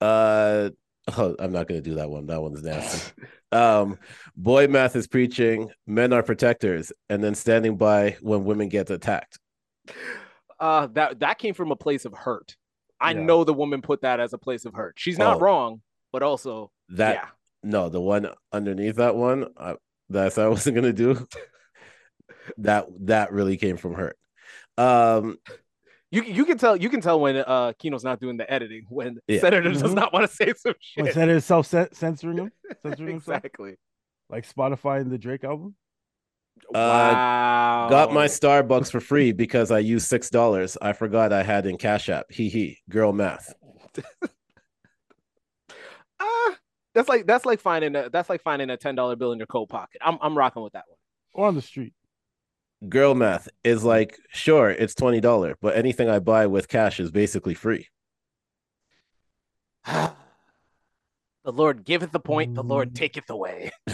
uh 0.00 0.70
oh, 1.18 1.36
I'm 1.38 1.52
not 1.52 1.68
gonna 1.68 1.80
do 1.80 1.94
that 1.96 2.10
one. 2.10 2.26
That 2.26 2.42
one's 2.42 2.62
nasty. 2.62 3.12
um 3.52 3.98
boy 4.36 4.66
math 4.66 4.96
is 4.96 5.06
preaching 5.06 5.70
men 5.86 6.12
are 6.12 6.22
protectors 6.22 6.92
and 7.08 7.22
then 7.22 7.34
standing 7.34 7.76
by 7.76 8.16
when 8.20 8.44
women 8.44 8.68
get 8.68 8.90
attacked. 8.90 9.38
Uh, 10.58 10.86
that 10.88 11.20
that 11.20 11.38
came 11.38 11.54
from 11.54 11.70
a 11.70 11.76
place 11.76 12.04
of 12.04 12.12
hurt. 12.12 12.56
I 13.00 13.12
Yeah. 13.12 13.22
know 13.22 13.44
the 13.44 13.54
woman 13.54 13.82
put 13.82 14.00
that 14.02 14.20
as 14.20 14.32
a 14.32 14.38
place 14.38 14.64
of 14.64 14.74
hurt. 14.74 14.94
She's 14.98 15.18
not 15.18 15.36
Oh. 15.36 15.40
wrong, 15.40 15.82
but 16.12 16.22
also 16.22 16.72
That 16.90 17.14
yeah. 17.14 17.28
no, 17.62 17.88
the 17.88 18.00
one 18.00 18.28
underneath 18.52 18.96
that 18.96 19.14
one, 19.16 19.46
uh, 19.56 19.74
that's 20.08 20.38
I 20.38 20.48
wasn't 20.48 20.76
gonna 20.76 20.92
do. 20.92 21.26
that 22.58 22.86
that 23.06 23.32
really 23.32 23.56
came 23.56 23.76
from 23.76 23.94
hurt. 23.94 24.16
Um, 24.78 25.38
You 26.12 26.22
you 26.22 26.44
can 26.44 26.56
tell 26.58 26.76
you 26.76 26.88
can 26.88 27.00
tell 27.00 27.18
when 27.20 27.36
uh 27.36 27.72
Kino's 27.78 28.04
not 28.04 28.20
doing 28.20 28.36
the 28.36 28.50
editing 28.50 28.86
when 28.88 29.18
Yeah. 29.26 29.40
Senator 29.40 29.70
does 29.72 29.82
Mhm. 29.82 29.94
not 29.94 30.12
want 30.12 30.28
to 30.30 30.34
say 30.34 30.52
some 30.56 30.74
When 30.94 31.06
shit. 31.06 31.14
Senator 31.14 31.40
self 31.40 31.66
censoring 31.66 32.38
him, 32.38 32.52
censoring 32.82 33.10
himself, 33.10 33.38
exactly. 33.38 33.76
like 34.30 34.48
Spotify 34.48 35.00
and 35.00 35.10
the 35.10 35.18
Drake 35.18 35.42
album. 35.44 35.74
Uh, 36.68 36.72
wow. 36.78 37.86
Got 37.90 38.12
my 38.14 38.26
Starbucks 38.26 38.90
for 38.90 39.00
free 39.00 39.32
because 39.44 39.70
I 39.70 39.80
used 39.80 40.06
six 40.08 40.30
dollars. 40.30 40.76
I 40.80 40.92
forgot 40.92 41.32
I 41.32 41.42
had 41.42 41.66
in 41.66 41.76
Cash 41.76 42.08
App. 42.08 42.30
Hee 42.30 42.48
hee. 42.48 42.78
Girl 42.88 43.12
math. 43.12 43.52
Ah, 46.18 46.56
that's 46.94 47.08
like 47.08 47.26
that's 47.26 47.44
like 47.44 47.60
finding 47.60 47.94
a 47.94 48.08
that's 48.08 48.30
like 48.30 48.42
finding 48.42 48.70
a 48.70 48.76
ten 48.76 48.94
dollar 48.94 49.16
bill 49.16 49.32
in 49.32 49.38
your 49.38 49.46
coat 49.46 49.68
pocket. 49.68 50.00
I'm 50.04 50.18
I'm 50.22 50.36
rocking 50.36 50.62
with 50.62 50.72
that 50.72 50.84
one. 50.88 50.98
Or 51.34 51.46
on 51.48 51.54
the 51.54 51.62
street. 51.62 51.92
Girl 52.88 53.14
math 53.14 53.48
is 53.64 53.84
like 53.84 54.18
sure 54.30 54.70
it's 54.70 54.94
twenty 54.94 55.20
dollar, 55.20 55.56
but 55.62 55.76
anything 55.76 56.08
I 56.10 56.18
buy 56.18 56.46
with 56.46 56.68
cash 56.68 57.00
is 57.00 57.10
basically 57.10 57.54
free. 57.54 57.88
the 59.86 60.12
Lord 61.44 61.84
giveth 61.84 62.12
the 62.12 62.20
point, 62.20 62.54
the 62.54 62.62
Lord 62.62 62.90
Mm. 62.92 62.94
taketh 62.96 63.30
away. 63.30 63.70
uh, 63.88 63.92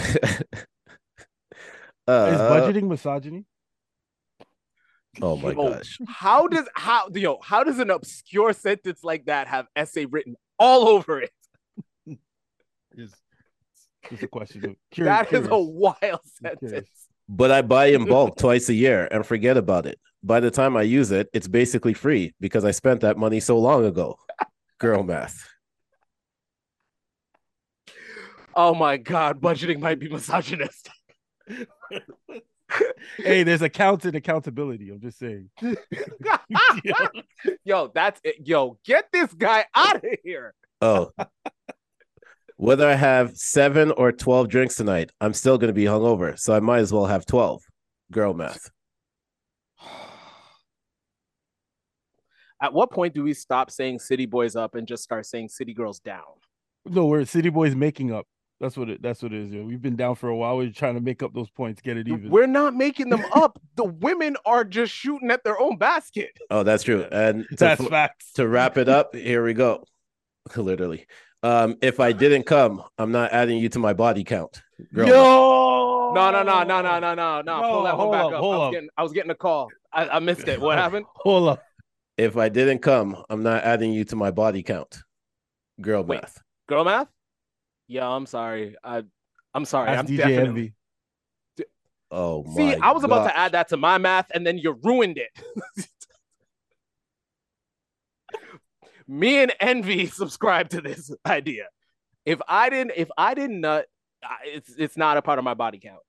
Is 2.08 2.40
budgeting 2.40 2.88
misogyny? 2.88 3.44
Oh 5.20 5.36
my 5.36 5.52
Yo, 5.52 5.74
gosh. 5.74 5.98
How 6.08 6.48
does 6.48 6.66
how 6.74 7.08
yo 7.14 7.38
how 7.42 7.62
does 7.64 7.78
an 7.78 7.90
obscure 7.90 8.52
sentence 8.52 9.04
like 9.04 9.26
that 9.26 9.46
have 9.46 9.66
essay 9.76 10.06
written 10.06 10.34
all 10.58 10.88
over 10.88 11.20
it? 11.20 11.30
Is 12.96 13.14
just 14.10 14.22
a 14.22 14.28
question 14.28 14.64
of 14.64 14.76
curi- 14.92 15.04
That 15.04 15.32
is 15.32 15.46
a 15.48 15.58
wild 15.58 16.20
sentence. 16.24 17.08
But 17.34 17.50
I 17.50 17.62
buy 17.62 17.86
in 17.86 18.04
bulk 18.04 18.36
twice 18.38 18.68
a 18.68 18.74
year 18.74 19.08
and 19.10 19.24
forget 19.24 19.56
about 19.56 19.86
it. 19.86 19.98
By 20.22 20.38
the 20.38 20.50
time 20.50 20.76
I 20.76 20.82
use 20.82 21.10
it, 21.10 21.30
it's 21.32 21.48
basically 21.48 21.94
free 21.94 22.34
because 22.40 22.62
I 22.62 22.72
spent 22.72 23.00
that 23.00 23.16
money 23.16 23.40
so 23.40 23.58
long 23.58 23.86
ago. 23.86 24.18
Girl 24.78 25.02
math. 25.02 25.48
Oh 28.54 28.74
my 28.74 28.98
god, 28.98 29.40
budgeting 29.40 29.80
might 29.80 29.98
be 29.98 30.10
misogynist. 30.10 30.90
Hey, 33.18 33.42
there's 33.42 33.60
account 33.60 34.06
and 34.06 34.16
accountability. 34.16 34.88
I'm 34.88 34.98
just 34.98 35.18
saying. 35.18 35.50
yo, 37.64 37.90
that's 37.94 38.18
it. 38.24 38.36
Yo, 38.46 38.78
get 38.82 39.08
this 39.12 39.30
guy 39.34 39.66
out 39.74 39.96
of 39.96 40.04
here. 40.24 40.54
Oh. 40.80 41.10
Whether 42.62 42.88
I 42.88 42.94
have 42.94 43.36
seven 43.36 43.90
or 43.90 44.12
12 44.12 44.46
drinks 44.46 44.76
tonight, 44.76 45.10
I'm 45.20 45.34
still 45.34 45.58
going 45.58 45.66
to 45.66 45.74
be 45.74 45.82
hungover. 45.82 46.38
So 46.38 46.54
I 46.54 46.60
might 46.60 46.78
as 46.78 46.92
well 46.92 47.06
have 47.06 47.26
12. 47.26 47.60
Girl 48.12 48.34
math. 48.34 48.70
At 52.62 52.72
what 52.72 52.92
point 52.92 53.14
do 53.14 53.24
we 53.24 53.34
stop 53.34 53.72
saying 53.72 53.98
city 53.98 54.26
boys 54.26 54.54
up 54.54 54.76
and 54.76 54.86
just 54.86 55.02
start 55.02 55.26
saying 55.26 55.48
city 55.48 55.74
girls 55.74 55.98
down? 55.98 56.22
No, 56.84 57.06
we're 57.06 57.24
City 57.24 57.48
Boys 57.48 57.74
making 57.74 58.12
up. 58.12 58.28
That's 58.60 58.76
what 58.76 58.88
it. 58.90 59.02
That's 59.02 59.24
what 59.24 59.32
it 59.32 59.40
is. 59.42 59.52
Yo. 59.52 59.64
We've 59.64 59.82
been 59.82 59.96
down 59.96 60.14
for 60.14 60.28
a 60.28 60.36
while. 60.36 60.56
We're 60.56 60.70
trying 60.70 60.94
to 60.94 61.00
make 61.00 61.20
up 61.24 61.34
those 61.34 61.50
points, 61.50 61.80
get 61.80 61.96
it 61.96 62.06
even. 62.06 62.30
We're 62.30 62.46
not 62.46 62.76
making 62.76 63.08
them 63.08 63.24
up. 63.34 63.60
the 63.74 63.86
women 63.86 64.36
are 64.46 64.62
just 64.62 64.94
shooting 64.94 65.32
at 65.32 65.42
their 65.42 65.60
own 65.60 65.78
basket. 65.78 66.38
Oh, 66.48 66.62
that's 66.62 66.84
true. 66.84 67.08
And 67.10 67.44
to, 67.50 67.56
That's 67.56 67.84
facts. 67.88 68.34
to 68.34 68.46
wrap 68.46 68.78
it 68.78 68.88
up, 68.88 69.16
here 69.16 69.44
we 69.44 69.52
go. 69.52 69.84
Literally. 70.56 71.08
Um, 71.42 71.76
if 71.82 71.98
I 71.98 72.12
didn't 72.12 72.44
come, 72.44 72.82
I'm 72.98 73.10
not 73.10 73.32
adding 73.32 73.58
you 73.58 73.68
to 73.70 73.78
my 73.78 73.92
body 73.92 74.22
count. 74.22 74.62
Girl. 74.94 75.08
Yo, 75.08 76.12
No, 76.14 76.30
no, 76.30 76.42
no, 76.42 76.62
no, 76.62 76.80
no, 76.82 77.00
no, 77.00 77.14
no, 77.14 77.42
no. 77.42 77.60
Pull 77.60 77.82
that 77.82 77.98
one 77.98 78.06
hold 78.06 78.12
back 78.12 78.24
up, 78.24 78.32
up. 78.32 78.38
hold 78.40 78.54
I 78.54 78.58
was 78.58 78.66
up. 78.66 78.72
getting, 78.72 78.88
I 78.96 79.02
was 79.02 79.12
getting 79.12 79.30
a 79.30 79.34
call. 79.34 79.70
I, 79.92 80.08
I 80.08 80.18
missed 80.20 80.46
it. 80.46 80.60
What 80.60 80.78
happened? 80.84 81.06
Hold 81.16 81.48
up. 81.48 81.64
If 82.16 82.36
I 82.36 82.48
didn't 82.48 82.78
come, 82.80 83.22
I'm 83.28 83.42
not 83.42 83.64
adding 83.64 83.92
you 83.92 84.04
to 84.06 84.16
my 84.16 84.30
body 84.30 84.62
count. 84.62 85.02
Girl 85.80 86.04
Wait. 86.04 86.20
math. 86.20 86.40
Girl 86.68 86.84
math? 86.84 87.08
Yeah, 87.88 88.08
I'm 88.08 88.26
sorry. 88.26 88.76
I, 88.84 89.02
I'm 89.54 89.64
sorry. 89.64 89.90
That's 89.90 90.00
I'm 90.00 90.06
DJ 90.06 90.16
definitely. 90.18 90.48
Envy. 90.48 90.74
Oh 92.10 92.44
my 92.44 92.54
See, 92.54 92.74
I 92.74 92.92
was 92.92 93.04
about 93.04 93.24
to 93.24 93.36
add 93.36 93.52
that 93.52 93.68
to 93.68 93.78
my 93.78 93.96
math, 93.96 94.30
and 94.34 94.46
then 94.46 94.58
you 94.58 94.78
ruined 94.82 95.18
it. 95.18 95.30
Me 99.08 99.38
and 99.38 99.52
Envy 99.60 100.06
subscribe 100.06 100.70
to 100.70 100.80
this 100.80 101.10
idea. 101.26 101.66
If 102.24 102.40
I 102.46 102.70
didn't, 102.70 102.92
if 102.96 103.08
I 103.16 103.34
didn't 103.34 103.60
nut, 103.60 103.86
it's 104.44 104.74
it's 104.76 104.96
not 104.96 105.16
a 105.16 105.22
part 105.22 105.38
of 105.38 105.44
my 105.44 105.54
body 105.54 105.78
count. 105.78 106.02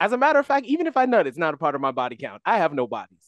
As 0.00 0.12
a 0.12 0.16
matter 0.16 0.38
of 0.38 0.46
fact, 0.46 0.66
even 0.66 0.86
if 0.86 0.96
I 0.96 1.06
nut, 1.06 1.26
it's 1.26 1.38
not 1.38 1.54
a 1.54 1.56
part 1.56 1.74
of 1.74 1.80
my 1.80 1.90
body 1.90 2.16
count. 2.16 2.40
I 2.44 2.58
have 2.58 2.72
no 2.72 2.86
bodies. 2.86 3.18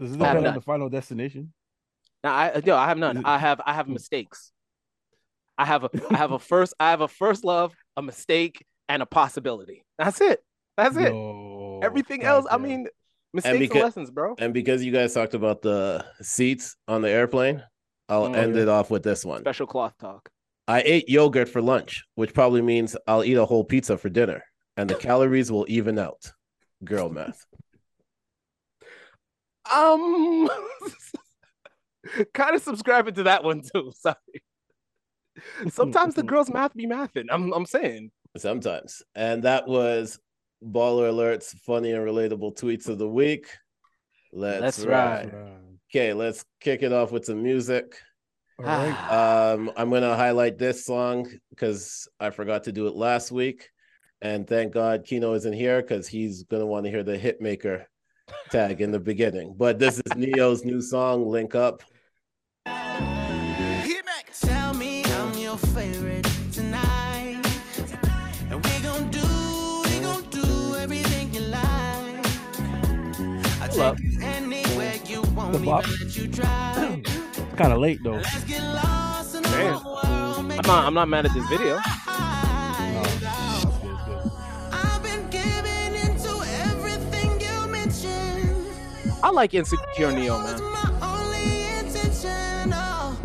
Does 0.00 0.12
it 0.14 0.22
I 0.22 0.28
have 0.28 0.36
depend 0.36 0.38
on 0.38 0.42
none. 0.44 0.54
the 0.54 0.60
final 0.60 0.88
destination? 0.88 1.52
Now, 2.24 2.34
I 2.34 2.62
no, 2.64 2.76
I 2.76 2.86
have 2.86 2.98
none. 2.98 3.24
I 3.24 3.38
have 3.38 3.60
I 3.64 3.74
have 3.74 3.86
hmm. 3.86 3.94
mistakes. 3.94 4.52
I 5.56 5.64
have 5.64 5.84
a 5.84 5.90
I 6.10 6.16
have 6.16 6.32
a 6.32 6.38
first 6.38 6.74
I 6.80 6.90
have 6.90 7.00
a 7.00 7.08
first 7.08 7.44
love, 7.44 7.74
a 7.96 8.02
mistake, 8.02 8.64
and 8.88 9.02
a 9.02 9.06
possibility. 9.06 9.84
That's 9.98 10.20
it. 10.20 10.40
That's 10.76 10.96
it. 10.96 11.12
Yo, 11.12 11.80
Everything 11.82 12.22
else, 12.22 12.46
I 12.50 12.56
mean, 12.56 12.86
mistakes 13.34 13.50
and, 13.52 13.60
because- 13.60 13.82
lessons, 13.82 14.10
bro. 14.10 14.34
And 14.38 14.52
because 14.54 14.84
you 14.84 14.92
guys 14.92 15.14
talked 15.14 15.34
about 15.34 15.62
the 15.62 16.04
seats 16.22 16.76
on 16.86 17.02
the 17.02 17.10
airplane, 17.10 17.62
I'll 18.08 18.28
Mm. 18.28 18.36
end 18.36 18.56
it 18.56 18.68
off 18.68 18.90
with 18.90 19.02
this 19.02 19.24
one. 19.24 19.40
Special 19.42 19.66
cloth 19.66 19.94
talk. 19.98 20.30
I 20.66 20.82
ate 20.84 21.08
yogurt 21.08 21.48
for 21.48 21.62
lunch, 21.62 22.04
which 22.14 22.34
probably 22.34 22.62
means 22.62 22.96
I'll 23.06 23.24
eat 23.24 23.34
a 23.36 23.44
whole 23.44 23.64
pizza 23.64 23.96
for 23.98 24.08
dinner, 24.08 24.42
and 24.76 24.88
the 24.88 24.94
calories 25.06 25.50
will 25.52 25.66
even 25.68 25.98
out. 25.98 26.32
Girl 26.84 27.08
math. 27.10 27.44
Um, 29.74 30.48
kind 32.34 32.54
of 32.56 32.62
subscribing 32.62 33.14
to 33.14 33.24
that 33.24 33.44
one 33.44 33.62
too. 33.62 33.92
Sorry. 33.98 34.16
Sometimes 35.70 36.14
the 36.14 36.22
girls' 36.22 36.50
math 36.50 36.74
be 36.74 36.86
mathing. 36.86 37.26
I'm 37.30 37.52
I'm 37.52 37.66
saying. 37.66 38.10
Sometimes. 38.36 39.02
And 39.14 39.42
that 39.44 39.66
was 39.68 40.18
Baller 40.62 41.10
Alerts, 41.10 41.56
funny 41.60 41.92
and 41.92 42.04
relatable 42.04 42.58
tweets 42.58 42.88
of 42.88 42.98
the 42.98 43.08
week. 43.08 43.46
Let's, 44.32 44.60
Let's 44.60 44.78
ride. 44.80 45.32
ride. 45.32 45.52
Okay, 45.90 46.12
let's 46.12 46.44
kick 46.60 46.82
it 46.82 46.92
off 46.92 47.12
with 47.12 47.24
some 47.24 47.42
music. 47.42 47.94
All 48.58 48.64
right. 48.64 49.52
Um, 49.52 49.70
I'm 49.76 49.88
gonna 49.90 50.16
highlight 50.16 50.58
this 50.58 50.84
song 50.84 51.28
because 51.50 52.08
I 52.20 52.30
forgot 52.30 52.64
to 52.64 52.72
do 52.72 52.88
it 52.88 52.94
last 52.94 53.30
week, 53.30 53.70
and 54.20 54.46
thank 54.46 54.72
God 54.72 55.04
Kino 55.06 55.32
isn't 55.34 55.52
here 55.52 55.80
because 55.80 56.08
he's 56.08 56.42
gonna 56.42 56.66
want 56.66 56.84
to 56.84 56.90
hear 56.90 57.04
the 57.04 57.16
hitmaker 57.16 57.84
tag 58.50 58.80
in 58.80 58.90
the 58.90 58.98
beginning. 59.00 59.54
But 59.56 59.78
this 59.78 59.98
is 59.98 60.12
Neo's 60.16 60.64
new 60.64 60.80
song, 60.80 61.26
"Link 61.28 61.54
Up." 61.54 61.82
The 75.52 75.58
me, 75.58 75.66
bop. 75.66 75.82
but 75.84 75.90
let 76.00 76.16
you 76.16 76.26
drive. 76.28 77.02
It's 77.38 77.54
kind 77.56 77.72
of 77.72 77.78
late 77.80 77.98
though. 78.04 78.12
Let's 78.12 78.44
get 78.44 78.62
lost 78.62 79.34
in 79.34 79.42
the 79.42 79.48
Damn. 79.48 79.74
whole 79.74 79.94
world. 80.36 80.46
Make 80.46 80.58
I'm 80.58 80.66
not 80.66 80.84
I'm 80.86 80.94
not 80.94 81.08
mad 81.08 81.26
at 81.26 81.34
this 81.34 81.46
video. 81.48 81.78
Oh, 81.80 83.02
that's 83.02 83.18
good, 83.18 83.90
that's 83.90 84.06
good. 84.06 84.32
I've 84.72 85.02
been 85.02 85.28
giving 85.30 85.94
into 85.94 86.44
everything 86.68 87.40
you 87.40 87.66
mentioned. 87.68 88.72
I 89.24 89.30
like 89.30 89.54
insecure 89.54 90.12
Neo, 90.12 90.38
man. 90.38 90.60
my 90.62 90.98
only 91.02 91.64
intention. 91.84 92.72
Oh. 92.72 93.18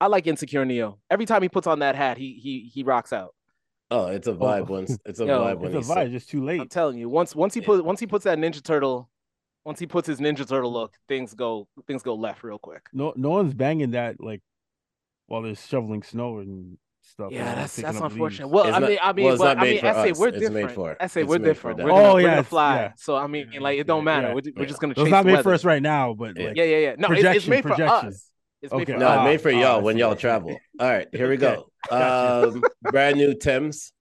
I 0.00 0.06
like 0.06 0.26
insecure 0.26 0.64
Neo. 0.64 0.98
Every 1.10 1.26
time 1.26 1.42
he 1.42 1.48
puts 1.50 1.66
on 1.66 1.80
that 1.80 1.94
hat, 1.96 2.16
he 2.16 2.34
he 2.34 2.70
he 2.72 2.82
rocks 2.82 3.12
out. 3.12 3.34
Oh, 3.90 4.06
it's 4.06 4.28
a 4.28 4.32
vibe. 4.32 4.62
Oh. 4.70 4.74
Once 4.74 4.96
it's 5.04 5.20
a 5.20 5.26
Yo, 5.26 5.40
vibe 5.44 5.64
It's 5.66 5.74
he's 5.74 5.90
a 5.90 5.94
vibe. 5.94 6.10
Just 6.12 6.30
too 6.30 6.42
late. 6.42 6.60
I'm 6.62 6.68
telling 6.68 6.96
you, 6.96 7.08
once 7.10 7.34
once 7.36 7.52
he 7.52 7.60
put 7.60 7.84
once 7.84 8.00
he 8.00 8.06
puts 8.06 8.24
that 8.24 8.38
Ninja 8.38 8.62
Turtle, 8.62 9.10
once 9.64 9.78
he 9.78 9.86
puts 9.86 10.06
his 10.06 10.20
Ninja 10.20 10.46
Turtle 10.48 10.72
look, 10.72 10.94
things 11.08 11.34
go 11.34 11.68
things 11.86 12.02
go 12.02 12.14
left 12.14 12.42
real 12.44 12.58
quick. 12.58 12.86
No, 12.92 13.12
no 13.16 13.30
one's 13.30 13.54
banging 13.54 13.92
that 13.92 14.20
like 14.22 14.40
while 15.26 15.42
they're 15.42 15.54
shoveling 15.54 16.02
snow 16.02 16.38
and 16.38 16.76
stuff. 17.02 17.30
Yeah, 17.32 17.54
that's 17.54 17.76
that's 17.76 18.00
unfortunate. 18.00 18.46
leaves. 18.46 18.52
Well, 18.52 18.66
It's 18.66 18.76
I 18.76 18.78
not- 18.80 18.88
mean, 18.88 18.98
I 19.02 19.12
mean, 19.12 19.24
well, 19.26 19.38
but 19.38 19.58
I 19.58 19.60
made 19.60 19.70
mean, 19.70 19.80
for 19.80 19.86
essay, 19.86 20.10
us. 20.12 20.18
we're 20.18 20.28
It's 20.28 20.36
made 20.38 20.42
different. 20.48 20.72
for- 20.72 20.96
essay, 21.00 21.20
it's 21.22 21.28
we're 21.28 21.38
made 21.38 21.44
different. 21.44 21.76
them. 21.78 21.86
We're 21.86 21.92
gonna, 21.92 22.08
Oh, 22.08 22.14
we're 22.14 22.20
yeah, 22.22 22.30
gonna 22.30 22.42
fly. 22.44 22.76
yeah. 22.76 22.92
So 22.96 23.16
I 23.16 23.26
mean, 23.26 23.50
like, 23.60 23.78
it 23.78 23.86
don't 23.86 23.98
Yeah, 24.00 24.04
matter. 24.04 24.28
yeah. 24.28 24.34
We're, 24.34 24.42
we're 24.56 24.66
just 24.66 24.80
gonna 24.80 24.94
chase 24.94 25.02
it's 25.04 25.10
not 25.10 25.24
made 25.24 25.32
weather. 25.32 25.42
for 25.44 25.54
us 25.54 25.64
right 25.64 25.82
now, 25.82 26.14
but 26.14 26.36
Yeah. 26.38 26.48
like, 26.48 26.56
Yeah, 26.56 26.64
yeah, 26.64 26.76
yeah. 26.78 26.94
No, 26.98 27.08
it's, 27.08 27.22
it's 27.22 27.22
Projection, 27.46 27.50
made 27.50 27.62
for 27.62 27.82
us. 27.82 28.30
It's 28.62 28.72
made 28.72 28.82
Okay. 28.82 28.92
for 28.94 28.98
No, 28.98 29.06
us. 29.08 29.24
Made 29.24 29.40
for 29.40 29.48
ah, 29.50 29.60
y'all 29.60 29.78
I 29.78 29.82
when 29.82 29.96
y'all 29.96 30.16
travel. 30.16 30.58
All 30.78 30.88
right, 30.90 31.08
here 31.12 31.28
we 31.28 31.36
go. 31.48 31.70
Um, 31.90 32.62
brand 32.82 33.16
new 33.16 33.34
Tems. 33.34 33.92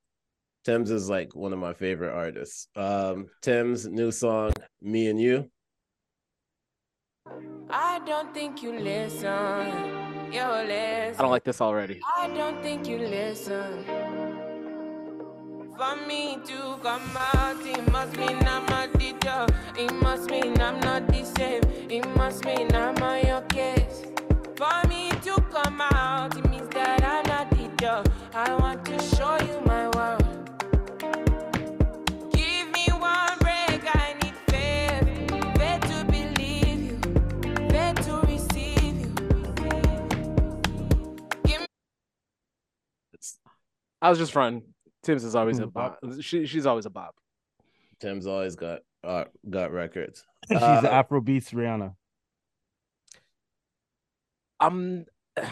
Tems 0.65 0.91
is 0.91 1.09
like 1.09 1.35
one 1.35 1.53
of 1.53 1.59
my 1.59 1.73
favorite 1.73 2.13
artists. 2.13 2.67
Um, 2.75 3.27
Tems 3.41 3.87
new 3.87 4.11
song, 4.11 4.51
"Me 4.81 5.07
and 5.07 5.19
You." 5.19 5.49
I 7.69 7.99
don't 8.05 8.33
think 8.33 8.61
you 8.63 8.73
listen. 8.73 9.67
You 10.31 10.43
listen. 10.43 11.15
I 11.17 11.21
don't 11.21 11.31
like 11.31 11.43
this 11.43 11.61
already. 11.61 12.01
I 12.17 12.27
don't 12.27 12.61
think 12.61 12.87
you 12.87 12.97
listen. 12.97 13.85
For 15.77 15.95
me 16.07 16.37
to 16.45 16.77
come 16.83 17.09
out, 17.15 17.55
it 17.65 17.91
must 17.91 18.17
mean 18.17 18.37
I'm 18.45 18.67
a 18.67 18.97
teacher. 18.97 19.45
It 19.77 19.93
must 19.93 20.29
mean 20.29 20.59
I'm 20.59 20.79
not 20.81 21.07
the 21.07 21.23
same. 21.23 21.63
It 21.89 22.05
must 22.17 22.43
mean 22.43 22.73
I'm 22.75 23.01
on 23.01 23.25
your 23.25 23.41
case. 23.43 24.03
For 24.57 24.87
me 24.89 25.09
to 25.23 25.35
come 25.55 25.79
out, 25.79 26.35
it 26.37 26.49
means 26.49 26.67
that 26.69 27.01
I'm 27.01 27.23
not 27.27 27.49
teacher. 27.51 28.03
I 28.33 28.53
want 28.55 28.83
to 28.85 28.99
show 29.15 29.37
you 29.47 29.48
I 44.01 44.09
was 44.09 44.17
just 44.17 44.31
fronting. 44.31 44.63
Tems 45.03 45.23
is 45.23 45.35
always 45.35 45.59
a 45.59 45.67
Mm, 45.67 45.73
bob. 45.73 46.21
She, 46.21 46.45
she's 46.45 46.65
always 46.65 46.85
a 46.85 46.89
bob. 46.89 47.13
Tems 47.99 48.27
always 48.27 48.55
got 48.55 48.81
uh, 49.03 49.25
got 49.49 49.71
records. 49.71 50.25
She's 50.49 50.61
Uh, 50.61 50.81
the 50.81 50.87
Afrobeats 50.87 51.53
Rihanna. 51.53 51.95
I'm 54.59 55.05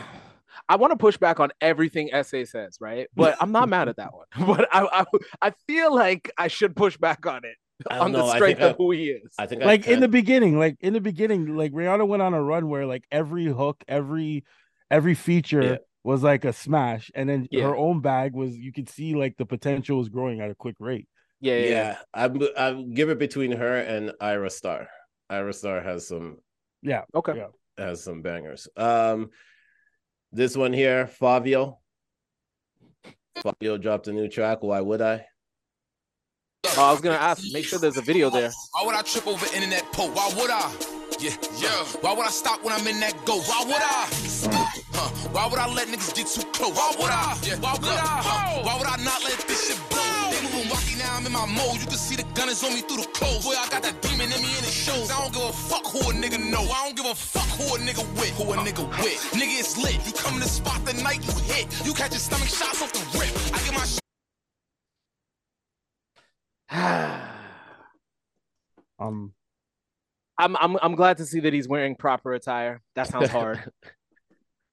I 0.70 0.75
want 0.75 0.92
to 0.92 0.98
push 0.98 1.18
back 1.18 1.39
on 1.39 1.51
everything 1.62 2.10
SA 2.12 2.44
says, 2.46 2.77
right? 2.82 3.08
But 3.16 3.38
I'm 3.39 3.51
not 3.51 3.70
mad 3.70 3.89
at 3.89 3.98
that 3.98 4.13
one. 4.13 4.25
But 4.48 4.68
I, 4.74 4.88
I 5.01 5.06
I 5.42 5.54
feel 5.68 5.94
like 5.94 6.32
I 6.38 6.48
should 6.48 6.75
push 6.75 6.98
back 6.98 7.25
on 7.25 7.46
it 7.46 7.56
I 7.89 8.00
on 8.00 8.12
don't 8.12 8.22
know. 8.22 8.27
the 8.27 8.36
strength 8.36 8.60
think 8.60 8.72
of 8.72 8.77
who 8.77 8.92
he 8.92 9.10
is. 9.10 9.34
I 9.38 9.46
think 9.46 9.62
I 9.62 9.66
Like 9.66 9.88
in 9.88 10.00
the 10.00 10.08
beginning, 10.08 10.58
like 10.58 10.77
in 10.82 10.94
the 10.94 11.01
beginning, 11.01 11.56
like 11.56 11.72
Rihanna 11.72 12.08
went 12.08 12.22
on 12.22 12.34
a 12.34 12.42
run 12.42 12.68
where 12.70 12.86
like 12.86 13.04
every 13.12 13.46
hook, 13.46 13.84
every 13.88 14.44
every 14.89 15.13
feature 15.13 15.63
Yeah. 15.63 15.77
Was 16.08 16.24
like 16.24 16.46
a 16.46 16.54
smash, 16.54 17.12
and 17.16 17.28
then 17.30 17.50
Yeah. 17.52 17.64
her 17.64 17.76
own 17.76 18.00
bag 18.00 18.32
was 18.34 18.58
you 18.58 18.72
could 18.72 18.88
see 18.88 19.14
like 19.14 19.36
the 19.36 19.46
potential 19.46 19.98
was 19.98 20.08
growing 20.08 20.40
at 20.40 20.50
a 20.50 20.56
quick 20.56 20.78
rate. 20.80 21.08
yeah, 21.42 21.54
yeah, 21.56 21.60
yeah, 21.60 21.70
yeah. 21.70 21.98
I'm 22.14 22.32
I'm 22.58 22.94
give 22.94 23.10
it 23.10 23.20
between 23.20 23.52
her 23.52 23.76
and 23.94 24.14
Ayra 24.22 24.50
Starr. 24.50 24.88
Ayra 25.30 25.54
Starr 25.54 25.82
has 25.82 26.08
some 26.08 26.38
Yeah, 26.82 27.04
Okay. 27.14 27.36
Yeah. 27.36 27.50
has 27.78 28.02
some 28.06 28.22
bangers. 28.22 28.70
Um, 28.78 29.32
this 30.32 30.56
one 30.56 30.72
here, 30.72 31.08
Fivio. 31.20 31.80
Fivio 33.44 33.78
dropped 33.82 34.08
a 34.08 34.14
new 34.14 34.30
track. 34.30 34.64
Why 34.64 34.80
would 34.80 35.02
I? 35.02 35.26
Oh, 36.78 36.86
I 36.90 36.92
was 36.94 37.02
gonna 37.02 37.16
ask. 37.32 37.44
Make 37.52 37.66
sure 37.66 37.80
there's 37.80 37.98
a 37.98 38.02
video 38.12 38.30
there. 38.30 38.52
Why 38.72 38.86
would 38.86 38.96
I 38.96 39.02
trip 39.02 39.28
over 39.28 39.46
internet 39.54 39.84
post? 39.92 40.14
Why 40.16 40.28
would 40.40 40.52
I? 40.52 40.72
Yeah, 41.20 41.36
yeah. 41.60 41.84
Why 42.00 42.14
would 42.14 42.26
I 42.26 42.30
stop 42.30 42.64
when 42.64 42.74
I'm 42.74 42.88
in 42.88 42.98
that 43.02 43.16
go? 43.26 43.36
Why 43.50 43.60
would 43.68 43.84
I? 44.00 44.26
Huh. 44.98 45.30
Why 45.30 45.46
would 45.46 45.60
I 45.60 45.70
let 45.70 45.88
niggas 45.89 46.10
get 46.18 46.25
too 46.25 46.42
close? 46.58 46.74
Why 46.74 46.89
would 46.98 47.12
I? 47.13 47.38
Yeah. 47.46 47.62
Why 47.62 47.74
would 47.77 47.86
I? 47.86 48.18
Huh. 48.25 48.66
Why 48.66 48.74
would 48.82 48.89
I 48.89 48.98
not 49.06 49.22
let 49.22 49.38
this 49.46 49.70
shit 49.70 49.77
blow? 49.94 50.01
They 50.34 50.42
moving 50.42 50.66
wacky 50.74 50.98
now, 50.98 51.13
I'm 51.13 51.25
in 51.25 51.32
my 51.32 51.46
mode. 51.46 51.77
You 51.77 51.86
can 51.86 52.01
see 52.01 52.16
the 52.18 52.25
gunners 52.34 52.63
on 52.66 52.74
me 52.74 52.82
through 52.82 53.06
the 53.06 53.10
clothes. 53.13 53.46
Boy, 53.46 53.54
I 53.54 53.70
got 53.70 53.84
that 53.86 54.01
demon 54.01 54.25
in 54.34 54.42
me 54.42 54.50
and 54.58 54.66
it 54.66 54.74
shows. 54.74 55.12
I 55.13 55.22
don't 55.22 55.30
give 55.32 55.46
a 55.46 55.54
fuck 55.54 55.86
who 55.86 56.01
a 56.10 56.13
nigga 56.18 56.42
know. 56.42 56.66
I 56.66 56.89
don't 56.89 56.98
give 56.98 57.06
a 57.06 57.13
fuck 57.13 57.46
who 57.62 57.75
a 57.75 57.77
nigga 57.77 58.01
with. 58.18 58.34
Who 58.42 58.50
a 58.54 58.58
nigga 58.58 58.89
with. 58.98 59.22
Nigga, 59.38 59.60
it's 59.62 59.77
lit. 59.77 60.01
You 60.01 60.13
come 60.18 60.34
in 60.34 60.42
the 60.42 60.50
spot 60.50 60.82
the 60.84 60.98
night 60.98 61.22
you 61.22 61.34
hit. 61.46 61.70
You 61.86 61.94
catch 61.94 62.18
your 62.18 62.25
stomach 62.25 62.50
shots 62.50 62.82
off 62.82 62.89
the 62.89 63.06
rip. 63.22 63.30
I 63.54 63.62
get 63.70 63.74
my 63.77 63.86
sh- 63.86 64.01
Um, 69.00 69.32
I'm 70.39 70.58
I'm 70.58 70.75
I'm 70.82 70.96
glad 70.96 71.18
to 71.18 71.25
see 71.25 71.42
that 71.42 71.54
he's 71.54 71.68
wearing 71.68 71.94
proper 71.96 72.34
attire. 72.34 72.82
That 72.96 73.06
sounds 73.06 73.30
hard. 73.30 73.72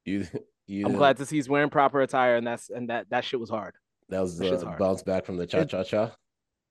You 0.05 0.27
you. 0.67 0.87
I'm 0.87 0.93
glad 0.97 1.17
to 1.19 1.27
see 1.27 1.37
he's 1.37 1.49
wearing 1.49 1.71
proper 1.71 2.01
attire, 2.01 2.37
and 2.37 2.47
that's 2.47 2.71
and 2.71 2.89
that 2.91 3.09
that 3.11 3.25
shit 3.25 3.41
was 3.41 3.51
hard. 3.51 3.75
that 4.09 4.21
was 4.21 4.39
that 4.39 4.49
shit's 4.49 4.61
the 4.61 4.67
hard. 4.69 4.79
bounce 4.79 5.03
back 5.03 5.25
from 5.25 5.37
the 5.37 5.47
cha 5.47 5.65
cha 5.65 5.83
cha. 5.83 6.13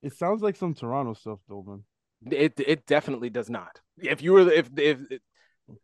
it 0.01 0.13
sounds 0.13 0.41
like 0.41 0.55
some 0.55 0.73
Toronto 0.73 1.13
stuff 1.13 1.39
though, 1.47 1.63
man. 1.67 1.83
It 2.31 2.53
it 2.59 2.85
definitely 2.85 3.29
does 3.29 3.49
not. 3.49 3.79
If 4.01 4.21
you 4.21 4.33
were 4.33 4.49
if 4.51 4.69
if 4.77 4.99
it, 5.09 5.21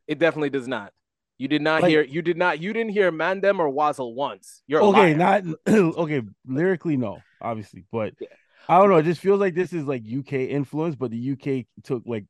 it 0.08 0.20
definitely 0.20 0.50
does 0.51 0.68
not. 0.68 0.94
You 1.38 1.48
did 1.48 1.62
not 1.62 1.82
Like- 1.82 1.89
hear 1.89 2.01
you 2.03 2.22
did 2.22 2.38
not 2.38 2.60
you 2.62 2.74
didn't 2.74 2.91
hear 2.91 3.12
Mandem 3.12 3.60
or 3.60 3.70
Wazzle 3.70 4.13
once. 4.13 4.62
You're 4.68 4.82
okay, 4.84 5.15
liar. 5.15 5.44
not 5.44 5.44
okay. 5.68 6.22
Lyrically, 6.46 6.98
no, 6.98 7.20
obviously, 7.41 7.86
but 7.91 8.13
Yeah. 8.19 8.28
I 8.67 8.78
don't 8.78 8.89
know. 8.89 8.97
It 8.97 9.04
just 9.04 9.21
feels 9.21 9.39
like 9.39 9.56
this 9.56 9.74
is 9.74 9.86
like 9.86 10.04
UK 10.06 10.34
influence, 10.34 10.95
but 10.95 11.10
the 11.12 11.32
UK 11.32 11.65
took 11.84 12.04
like 12.06 12.26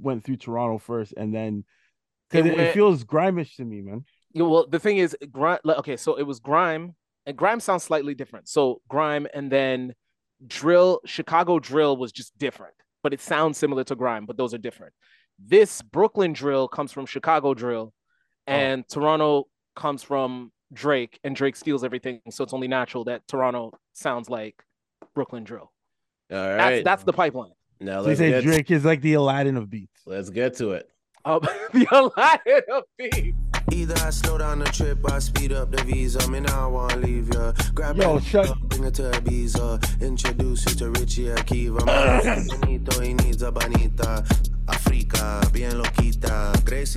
went 0.00 0.24
through 0.24 0.36
Toronto 0.36 0.78
first, 0.78 1.14
and 1.16 1.34
then 1.34 1.64
because 2.30 2.46
It 2.46 2.52
it, 2.52 2.60
it 2.60 2.74
feels 2.74 3.02
grimish 3.04 3.56
to 3.56 3.64
me, 3.64 3.80
man. 3.80 4.04
Yeah, 4.32 4.44
well, 4.44 4.66
the 4.66 4.78
thing 4.78 4.98
is, 4.98 5.16
grime. 5.30 5.58
like, 5.64 5.78
Okay, 5.78 5.96
so 5.96 6.16
it 6.16 6.22
was 6.22 6.40
grime, 6.40 6.94
and 7.26 7.36
grime 7.36 7.60
sounds 7.60 7.82
slightly 7.82 8.14
different. 8.14 8.48
So 8.48 8.80
grime, 8.88 9.26
and 9.34 9.50
then 9.50 9.94
drill. 10.46 11.00
Chicago 11.04 11.58
drill 11.58 11.96
was 11.96 12.12
just 12.12 12.36
different, 12.38 12.74
but 13.02 13.12
it 13.12 13.20
sounds 13.20 13.58
similar 13.58 13.84
to 13.84 13.94
grime, 13.96 14.26
but 14.26 14.36
those 14.36 14.54
are 14.54 14.58
different. 14.58 14.92
This 15.38 15.82
Brooklyn 15.82 16.32
drill 16.32 16.68
comes 16.68 16.92
from 16.92 17.06
Chicago 17.06 17.54
drill, 17.54 17.92
and 18.46 18.86
Toronto 18.88 19.48
comes 19.74 20.02
from 20.02 20.52
Drake, 20.72 21.18
and 21.24 21.34
Drake 21.34 21.56
steals 21.56 21.82
everything. 21.82 22.20
So 22.30 22.44
it's 22.44 22.52
only 22.52 22.68
natural 22.68 23.04
that 23.04 23.26
Toronto 23.26 23.72
sounds 23.92 24.28
like 24.28 24.62
Brooklyn 25.14 25.44
drill. 25.44 25.72
All 26.30 26.36
That's 26.38 26.84
that's 26.84 27.02
the 27.04 27.12
pipeline. 27.12 27.52
now 27.80 27.98
So 27.98 28.02
they 28.02 28.08
let's 28.10 28.18
say 28.18 28.30
get 28.30 28.44
Drake 28.44 28.70
is 28.70 28.84
like 28.84 29.00
the 29.00 29.14
Aladdin 29.14 29.56
of 29.56 29.68
beats. 29.68 30.00
let's 30.06 30.30
get 30.30 30.54
to 30.56 30.72
it. 30.72 30.88
Um, 31.24 31.40
the 31.72 31.86
Aladdin 31.90 32.62
of 32.72 32.84
beats. 32.96 33.36
Either 33.72 33.94
I 34.04 34.10
slow 34.10 34.36
down 34.38 34.58
the 34.58 34.64
trip, 34.66 34.98
I 35.10 35.18
speed 35.20 35.52
up 35.52 35.70
the 35.70 35.82
visa. 35.84 36.28
Me 36.30 36.40
now 36.40 36.70
wanna 36.70 36.96
leave 36.96 37.32
ya. 37.32 37.52
Grab 37.74 37.96
Yo, 37.96 38.18
that 38.18 38.24
shut- 38.24 38.48
up, 38.50 38.58
bring 38.68 38.84
it 38.84 38.94
to 38.94 39.02
Ibiza. 39.10 40.00
Introduce 40.02 40.64
you 40.66 40.74
to 40.76 40.90
Richie 41.00 41.26
Akiva. 41.26 41.84
Man, 42.24 42.46
bonito, 42.60 43.00
he 43.00 43.14
needs 43.14 43.42
a 43.42 43.52
bonita. 43.52 44.24
Africa, 44.68 45.48
bien 45.52 45.72
loquita. 45.80 46.64
Gracie. 46.64 46.96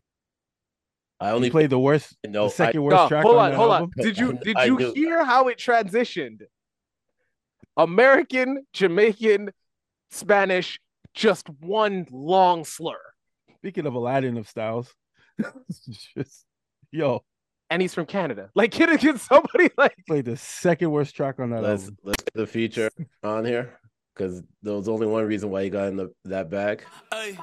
I 1.19 1.29
only 1.31 1.49
played 1.49 1.69
the 1.69 1.79
worst, 1.79 2.17
No, 2.27 2.45
the 2.45 2.49
second 2.49 2.79
I- 2.79 2.83
worst 2.83 2.95
No, 2.95 3.07
track 3.07 3.23
hold 3.23 3.37
on, 3.37 3.45
on, 3.45 3.51
the 3.51 3.57
hold 3.57 3.71
album. 3.71 3.91
on. 3.97 4.03
Did 4.05 4.17
you 4.17 4.33
did 4.43 4.57
you 4.65 4.93
hear 4.93 5.23
how 5.23 5.47
it 5.47 5.57
transitioned? 5.57 6.41
American, 7.77 8.65
Jamaican, 8.73 9.51
Spanish, 10.11 10.79
just 11.13 11.49
one 11.49 12.07
long 12.11 12.65
slur. 12.65 12.99
Speaking 13.57 13.85
of 13.85 13.93
Aladdin 13.93 14.37
of 14.37 14.47
styles, 14.49 14.93
it's 15.69 15.85
just 16.17 16.45
yo 16.93 17.23
And 17.69 17.81
he's 17.81 17.93
from 17.93 18.05
Canada. 18.05 18.49
Like, 18.53 18.71
can, 18.71 18.95
can 18.99 19.17
somebody 19.17 19.69
like 19.77 19.95
played 20.07 20.25
the 20.25 20.37
second 20.37 20.91
worst 20.91 21.15
track 21.15 21.39
on 21.39 21.49
that 21.49 21.63
let's 21.63 21.83
album. 21.85 21.97
let's 22.03 22.23
get 22.23 22.33
the 22.35 22.45
feature 22.47 22.89
on 23.23 23.45
here 23.45 23.79
because 24.13 24.43
there 24.61 24.75
was 24.75 24.87
only 24.87 25.07
one 25.07 25.25
reason 25.25 25.49
why 25.49 25.63
he 25.63 25.69
got 25.69 25.87
in 25.87 25.97
the 25.97 26.13
that 26.25 26.51
bag. 26.51 26.83
Ey, 27.11 27.35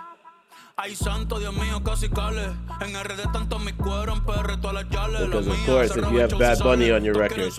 ay 0.78 0.94
santo, 0.94 1.40
Dios 1.40 1.52
mío, 1.54 1.82
casi 1.84 2.08
cale. 2.08 2.54
En 2.80 2.94
RD 2.94 3.32
tanto 3.32 3.58
mi 3.58 3.72
cuero, 3.72 4.12
en 4.12 4.20
PR 4.24 4.56
todas 4.60 4.74
las 4.74 4.84
yales. 4.88 5.26
Because 5.26 5.48
Lo 5.48 5.52
of 5.52 5.66
course, 5.66 5.96
if 5.96 6.10
you 6.12 6.18
have 6.18 6.38
Bad 6.38 6.58
Bunny 6.60 6.92
on 6.92 7.04
your 7.04 7.14
record. 7.14 7.50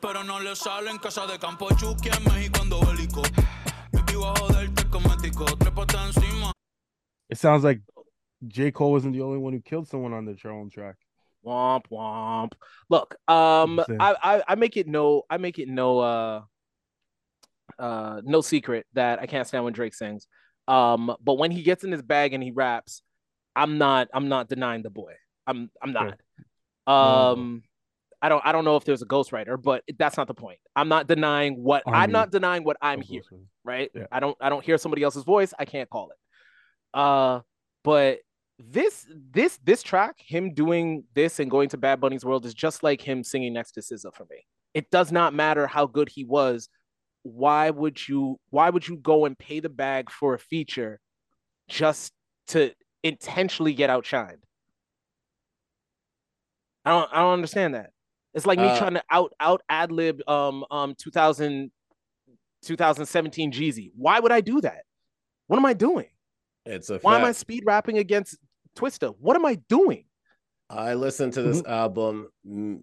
pero 0.00 0.22
no 0.24 0.38
le 0.40 0.56
salen. 0.56 0.98
Casa 0.98 1.26
de 1.26 1.38
campo, 1.38 1.68
Chucky 1.76 2.08
en 2.08 2.24
México, 2.24 2.62
ando 2.62 2.80
bélico. 2.80 3.22
Me 3.92 4.00
vivo 4.06 4.26
a 4.28 4.34
joderte 4.34 4.88
cosmético. 4.88 5.44
Trépate 5.58 5.96
encima. 6.06 6.52
It 7.28 7.36
sounds 7.36 7.64
like 7.64 7.82
J 8.46 8.70
Cole 8.70 8.92
wasn't 8.92 9.12
the 9.12 9.20
only 9.20 9.38
one 9.38 9.52
who 9.52 9.60
killed 9.60 9.86
someone 9.88 10.14
on 10.14 10.24
their 10.24 10.50
own 10.50 10.70
track. 10.70 10.96
Womp 11.48 11.84
womp? 11.90 12.52
Look, 12.90 13.16
um, 13.26 13.80
I, 14.00 14.16
I 14.22 14.42
I 14.48 14.54
make 14.54 14.76
it 14.76 14.86
no, 14.86 15.22
I 15.30 15.38
make 15.38 15.58
it 15.58 15.68
no 15.68 15.98
uh 15.98 16.42
uh 17.78 18.20
no 18.24 18.40
secret 18.40 18.86
that 18.94 19.20
I 19.20 19.26
can't 19.26 19.46
stand 19.46 19.64
when 19.64 19.72
Drake 19.72 19.94
sings. 19.94 20.26
Um, 20.66 21.16
but 21.22 21.34
when 21.34 21.50
he 21.50 21.62
gets 21.62 21.84
in 21.84 21.92
his 21.92 22.02
bag 22.02 22.34
and 22.34 22.42
he 22.42 22.50
raps, 22.50 23.02
I'm 23.56 23.78
not 23.78 24.08
I'm 24.12 24.28
not 24.28 24.48
denying 24.48 24.82
the 24.82 24.90
boy. 24.90 25.14
I'm 25.46 25.70
I'm 25.82 25.92
not. 25.92 26.18
Um 26.86 27.62
I 28.20 28.28
don't 28.28 28.44
I 28.44 28.52
don't 28.52 28.64
know 28.64 28.76
if 28.76 28.84
there's 28.84 29.02
a 29.02 29.06
ghostwriter, 29.06 29.60
but 29.60 29.84
that's 29.98 30.16
not 30.16 30.26
the 30.26 30.34
point. 30.34 30.58
I'm 30.74 30.88
not 30.88 31.06
denying 31.06 31.62
what 31.62 31.82
I'm 31.86 32.10
not 32.12 32.30
denying 32.30 32.64
what 32.64 32.76
I'm 32.82 33.00
hearing, 33.00 33.48
right? 33.64 33.90
Yeah. 33.94 34.06
I 34.10 34.20
don't 34.20 34.36
I 34.40 34.48
don't 34.48 34.64
hear 34.64 34.78
somebody 34.78 35.02
else's 35.02 35.24
voice. 35.24 35.54
I 35.58 35.64
can't 35.64 35.88
call 35.88 36.10
it. 36.10 36.18
Uh 36.98 37.40
but 37.84 38.18
this 38.58 39.06
this 39.32 39.58
this 39.64 39.82
track, 39.82 40.16
him 40.18 40.52
doing 40.52 41.04
this 41.14 41.38
and 41.38 41.50
going 41.50 41.68
to 41.70 41.76
Bad 41.76 42.00
Bunny's 42.00 42.24
world 42.24 42.44
is 42.44 42.54
just 42.54 42.82
like 42.82 43.00
him 43.00 43.22
singing 43.22 43.52
next 43.52 43.72
to 43.72 43.80
SZA 43.80 44.12
for 44.14 44.24
me. 44.30 44.44
It 44.74 44.90
does 44.90 45.12
not 45.12 45.32
matter 45.32 45.66
how 45.66 45.86
good 45.86 46.08
he 46.08 46.24
was. 46.24 46.68
Why 47.22 47.70
would 47.70 48.08
you 48.08 48.38
why 48.50 48.70
would 48.70 48.86
you 48.86 48.96
go 48.96 49.26
and 49.26 49.38
pay 49.38 49.60
the 49.60 49.68
bag 49.68 50.10
for 50.10 50.34
a 50.34 50.38
feature 50.38 51.00
just 51.68 52.12
to 52.48 52.72
intentionally 53.02 53.74
get 53.74 53.90
outshined? 53.90 54.38
I 56.84 56.90
don't 56.90 57.10
I 57.12 57.20
don't 57.20 57.34
understand 57.34 57.74
that. 57.74 57.90
It's 58.34 58.46
like 58.46 58.58
me 58.58 58.66
Uh, 58.66 58.78
trying 58.78 58.94
to 58.94 59.02
out 59.10 59.32
out 59.38 59.62
ad 59.68 59.92
lib 59.92 60.20
um 60.28 60.64
um 60.70 60.94
2000 60.98 61.70
2017 62.62 63.52
Jeezy. 63.52 63.92
Why 63.96 64.18
would 64.18 64.32
I 64.32 64.40
do 64.40 64.60
that? 64.62 64.82
What 65.46 65.58
am 65.58 65.64
I 65.64 65.74
doing? 65.74 66.08
It's 66.66 66.90
a 66.90 66.98
Why 66.98 67.16
am 67.16 67.24
I 67.24 67.32
speed 67.32 67.64
rapping 67.66 67.98
against 67.98 68.36
Twista? 68.76 69.14
What 69.18 69.36
am 69.36 69.44
I 69.44 69.56
doing? 69.68 70.04
I 70.70 70.94
listened 70.94 71.32
to 71.34 71.42
this 71.42 71.64
album 71.64 72.28
mm, 72.46 72.80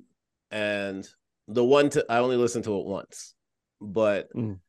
and 0.52 1.08
the 1.48 1.63
one 1.63 1.89
to 1.91 2.06
I 2.10 2.17
only 2.19 2.38
listened 2.38 2.63
to 2.65 2.80
it 2.80 2.86
once, 2.86 3.34
but 3.80 4.28
Mm. 4.36 4.60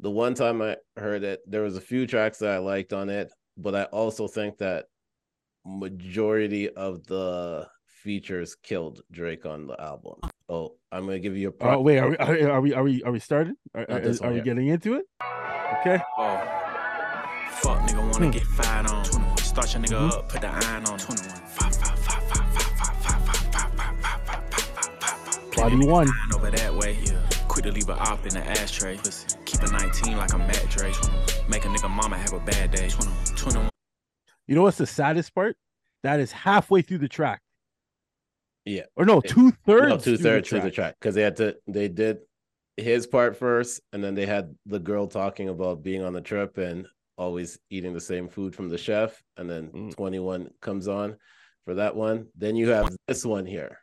the 0.00 0.10
one 0.10 0.34
time 0.34 0.62
I 0.62 0.76
heard 0.96 1.22
it, 1.24 1.40
there 1.46 1.62
was 1.62 1.76
a 1.76 1.80
few 1.80 2.06
tracks 2.06 2.38
that 2.38 2.50
I 2.50 2.58
liked 2.58 2.92
on 2.92 3.10
it, 3.10 3.30
but 3.58 3.74
I 3.74 3.82
also 3.84 4.26
think 4.28 4.58
that 4.58 4.86
majority 5.66 6.70
of 6.70 7.06
the 7.06 7.66
features 7.86 8.54
killed 8.54 9.00
Drake 9.10 9.46
on 9.46 9.66
the 9.66 9.80
album. 9.80 10.14
Oh, 10.48 10.74
I'm 10.92 11.06
gonna 11.06 11.18
give 11.18 11.36
you 11.36 11.48
a 11.48 11.52
Oh 11.52 11.54
pro- 11.58 11.80
wait, 11.80 11.98
are 11.98 12.08
we 12.10 12.16
are, 12.18 12.50
are 12.50 12.60
we 12.60 12.72
are 12.74 12.82
we 12.82 13.02
are 13.02 13.12
we 13.12 13.18
starting? 13.18 13.54
Are, 13.74 13.86
Not 13.88 13.90
are, 13.90 14.00
this 14.00 14.20
are 14.20 14.26
one 14.28 14.34
we 14.34 14.40
getting 14.42 14.68
into 14.68 14.94
it? 14.94 15.04
Okay. 15.80 15.98
Oh. 16.18 16.36
Fuck 17.62 17.80
nigga 17.88 17.96
wanna 18.12 18.26
Hmm. 18.26 18.30
get 18.30 18.42
fired 18.42 18.86
on 18.86 19.23
start 19.54 19.72
your 19.72 19.82
nigga 19.84 20.12
up, 20.12 20.28
put 20.28 20.40
the 20.40 20.48
iron 20.48 20.84
on. 20.86 20.98
21. 20.98 21.30
41. 25.52 26.08
Over 26.34 26.50
that 26.50 26.74
way, 26.74 26.98
yeah. 27.04 27.20
Quick 27.46 27.64
to 27.66 27.70
leave 27.70 27.88
a 27.88 27.92
op 27.92 28.26
in 28.26 28.34
the 28.34 28.44
ashtray. 28.44 28.96
Pussy. 28.96 29.36
Keep 29.44 29.62
a 29.62 29.70
19 29.70 30.16
like 30.16 30.32
a 30.32 30.38
Matt 30.38 30.66
Dre. 30.70 30.92
Make 31.48 31.64
a 31.64 31.68
nigga 31.68 31.88
mama 31.88 32.18
have 32.18 32.32
a 32.32 32.40
bad 32.40 32.72
day. 32.72 32.88
21. 32.88 33.70
You 34.48 34.56
know 34.56 34.62
what's 34.62 34.78
the 34.78 34.88
saddest 34.88 35.32
part? 35.32 35.56
That 36.02 36.18
is 36.18 36.32
halfway 36.32 36.82
through 36.82 36.98
the 36.98 37.08
track. 37.08 37.40
Yeah. 38.64 38.82
Or 38.96 39.04
no, 39.04 39.20
two 39.20 39.52
thirds. 39.64 39.88
No, 39.88 39.98
two 39.98 40.16
thirds 40.16 40.48
through 40.48 40.62
the 40.62 40.70
track. 40.72 40.96
Because 40.98 41.14
they 41.14 41.22
had 41.22 41.36
to, 41.36 41.56
they 41.68 41.86
did 41.86 42.18
his 42.76 43.06
part 43.06 43.36
first, 43.36 43.80
and 43.92 44.02
then 44.02 44.16
they 44.16 44.26
had 44.26 44.52
the 44.66 44.80
girl 44.80 45.06
talking 45.06 45.48
about 45.48 45.84
being 45.84 46.02
on 46.02 46.12
the 46.12 46.20
trip, 46.20 46.58
and 46.58 46.88
always 47.16 47.58
eating 47.70 47.92
the 47.92 48.00
same 48.00 48.28
food 48.28 48.54
from 48.54 48.68
the 48.68 48.78
chef, 48.78 49.22
and 49.36 49.48
then 49.48 49.68
Mm. 49.68 49.94
twenty 49.94 50.18
one 50.18 50.50
comes 50.60 50.88
on 50.88 51.16
for 51.64 51.74
that 51.74 51.94
one. 51.96 52.26
Then 52.36 52.56
you 52.56 52.68
have 52.70 52.94
this 53.08 53.24
one 53.24 53.46
here. 53.46 53.78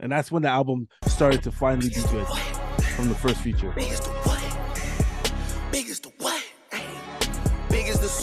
And 0.00 0.10
that's 0.10 0.30
when 0.32 0.42
the 0.42 0.48
album 0.48 0.88
started 1.06 1.42
to 1.44 1.52
finally 1.52 1.88
be 1.88 1.94
good 1.94 2.26
from 2.96 3.08
the 3.08 3.14
first 3.14 3.40
feature. 3.40 3.72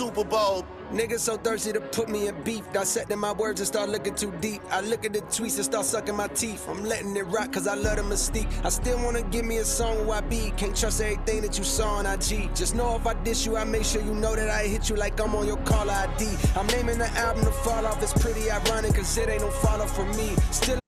Super 0.02 0.24
Bowl. 0.24 0.66
Niggas 0.92 1.20
so 1.20 1.38
thirsty 1.38 1.72
to 1.74 1.80
put 1.80 2.10
me 2.10 2.28
in 2.28 2.42
beef. 2.42 2.64
Dissecting 2.74 3.20
my 3.20 3.34
words 3.34 3.60
and 3.60 3.68
start 3.68 3.88
looking 3.88 4.16
too 4.16 4.34
deep. 4.42 4.60
I 4.72 4.82
look 4.82 5.06
at 5.06 5.14
the 5.14 5.22
tweets 5.22 5.58
and 5.58 5.66
start 5.66 5.86
sucking 5.86 6.16
my 6.16 6.28
teeth. 6.30 6.68
I'm 6.68 6.84
letting 6.84 7.16
it 7.16 7.28
rock 7.28 7.54
cause 7.54 7.68
I 7.68 7.76
love 7.76 7.98
the 7.98 8.02
mystique. 8.02 8.50
I 8.66 8.70
still 8.70 8.98
wanna 9.04 9.22
give 9.22 9.46
me 9.46 9.58
a 9.58 9.64
song 9.64 10.08
where 10.08 10.18
I 10.18 10.22
be. 10.22 10.54
Can't 10.58 10.76
trust 10.76 11.02
everything 11.02 11.44
that 11.44 11.56
you 11.60 11.64
saw 11.64 11.98
on 11.98 12.08
IG. 12.08 12.50
Just 12.56 12.74
know 12.74 12.96
if 12.96 13.06
I 13.06 13.14
diss 13.24 13.46
you, 13.46 13.58
I 13.58 13.64
make 13.64 13.84
sure 13.84 14.02
you 14.02 14.16
know 14.16 14.36
that 14.36 14.50
I 14.50 14.64
hit 14.64 14.90
you 14.90 14.96
like 14.96 15.22
I'm 15.22 15.36
on 15.36 15.46
your 15.46 15.58
call 15.70 15.88
ID. 15.88 16.26
I'm 16.56 16.66
naming 16.66 16.98
the 16.98 17.10
album 17.10 17.46
to 17.46 17.52
fall 17.52 17.86
off. 17.86 18.02
It's 18.02 18.14
pretty 18.14 18.50
ironic 18.50 18.96
cause 18.96 19.16
it 19.20 19.30
ain't 19.30 19.44
no 19.44 19.52
follow 19.52 19.86
from 19.86 20.10
me. 20.18 20.36
Still 20.50 20.80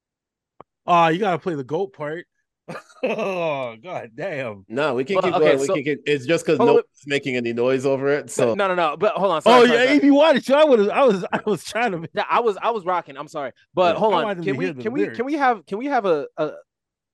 Oh, 0.87 1.09
you 1.09 1.19
gotta 1.19 1.37
play 1.37 1.53
the 1.53 1.63
goat 1.63 1.93
part. 1.93 2.25
oh 3.03 3.75
god 3.83 4.11
damn. 4.15 4.65
No, 4.69 4.95
we 4.95 5.03
can 5.03 5.15
Well, 5.15 5.23
keep 5.23 5.33
okay, 5.35 5.45
going. 5.45 5.59
We 5.59 5.65
so- 5.67 5.73
can 5.75 5.83
keep, 5.83 5.99
it's 6.05 6.25
just 6.25 6.45
because 6.45 6.57
Hold 6.57 6.67
no 6.67 6.71
on. 6.73 6.75
one's 6.77 7.03
making 7.07 7.35
any 7.35 7.51
noise 7.53 7.85
over 7.85 8.07
it. 8.09 8.29
So 8.29 8.53
no, 8.53 8.67
no, 8.67 8.75
no. 8.75 8.95
But 8.97 9.13
hold 9.15 9.31
on. 9.31 9.37
Oh 9.37 9.39
Sorry, 9.41 9.67
sorry, 9.67 9.79
yeah, 9.79 9.85
sorry. 9.85 9.97
if 9.97 10.03
you 10.03 10.13
wanted 10.13 10.45
to, 10.45 10.55
I 10.57 10.63
would 10.63 10.89
I 10.89 11.03
was 11.03 11.25
I 11.31 11.39
was 11.45 11.63
trying 11.63 11.91
to 11.91 12.07
Yeah, 12.13 12.23
I 12.29 12.39
was 12.39 12.57
I 12.61 12.71
was 12.71 12.85
rocking. 12.85 13.17
I'm 13.17 13.27
sorry, 13.27 13.51
but 13.73 13.95
Yeah. 13.95 13.99
hold 13.99 14.13
I 14.13 14.23
on. 14.23 14.43
Can 14.43 14.55
we 14.55 14.65
hear 14.65 14.73
the 14.73 14.81
can 14.83 14.93
we 14.93 15.07
can 15.09 15.25
we 15.25 15.33
have 15.33 15.65
can 15.65 15.77
we 15.77 15.87
have 15.87 16.05
a, 16.05 16.27
a 16.37 16.51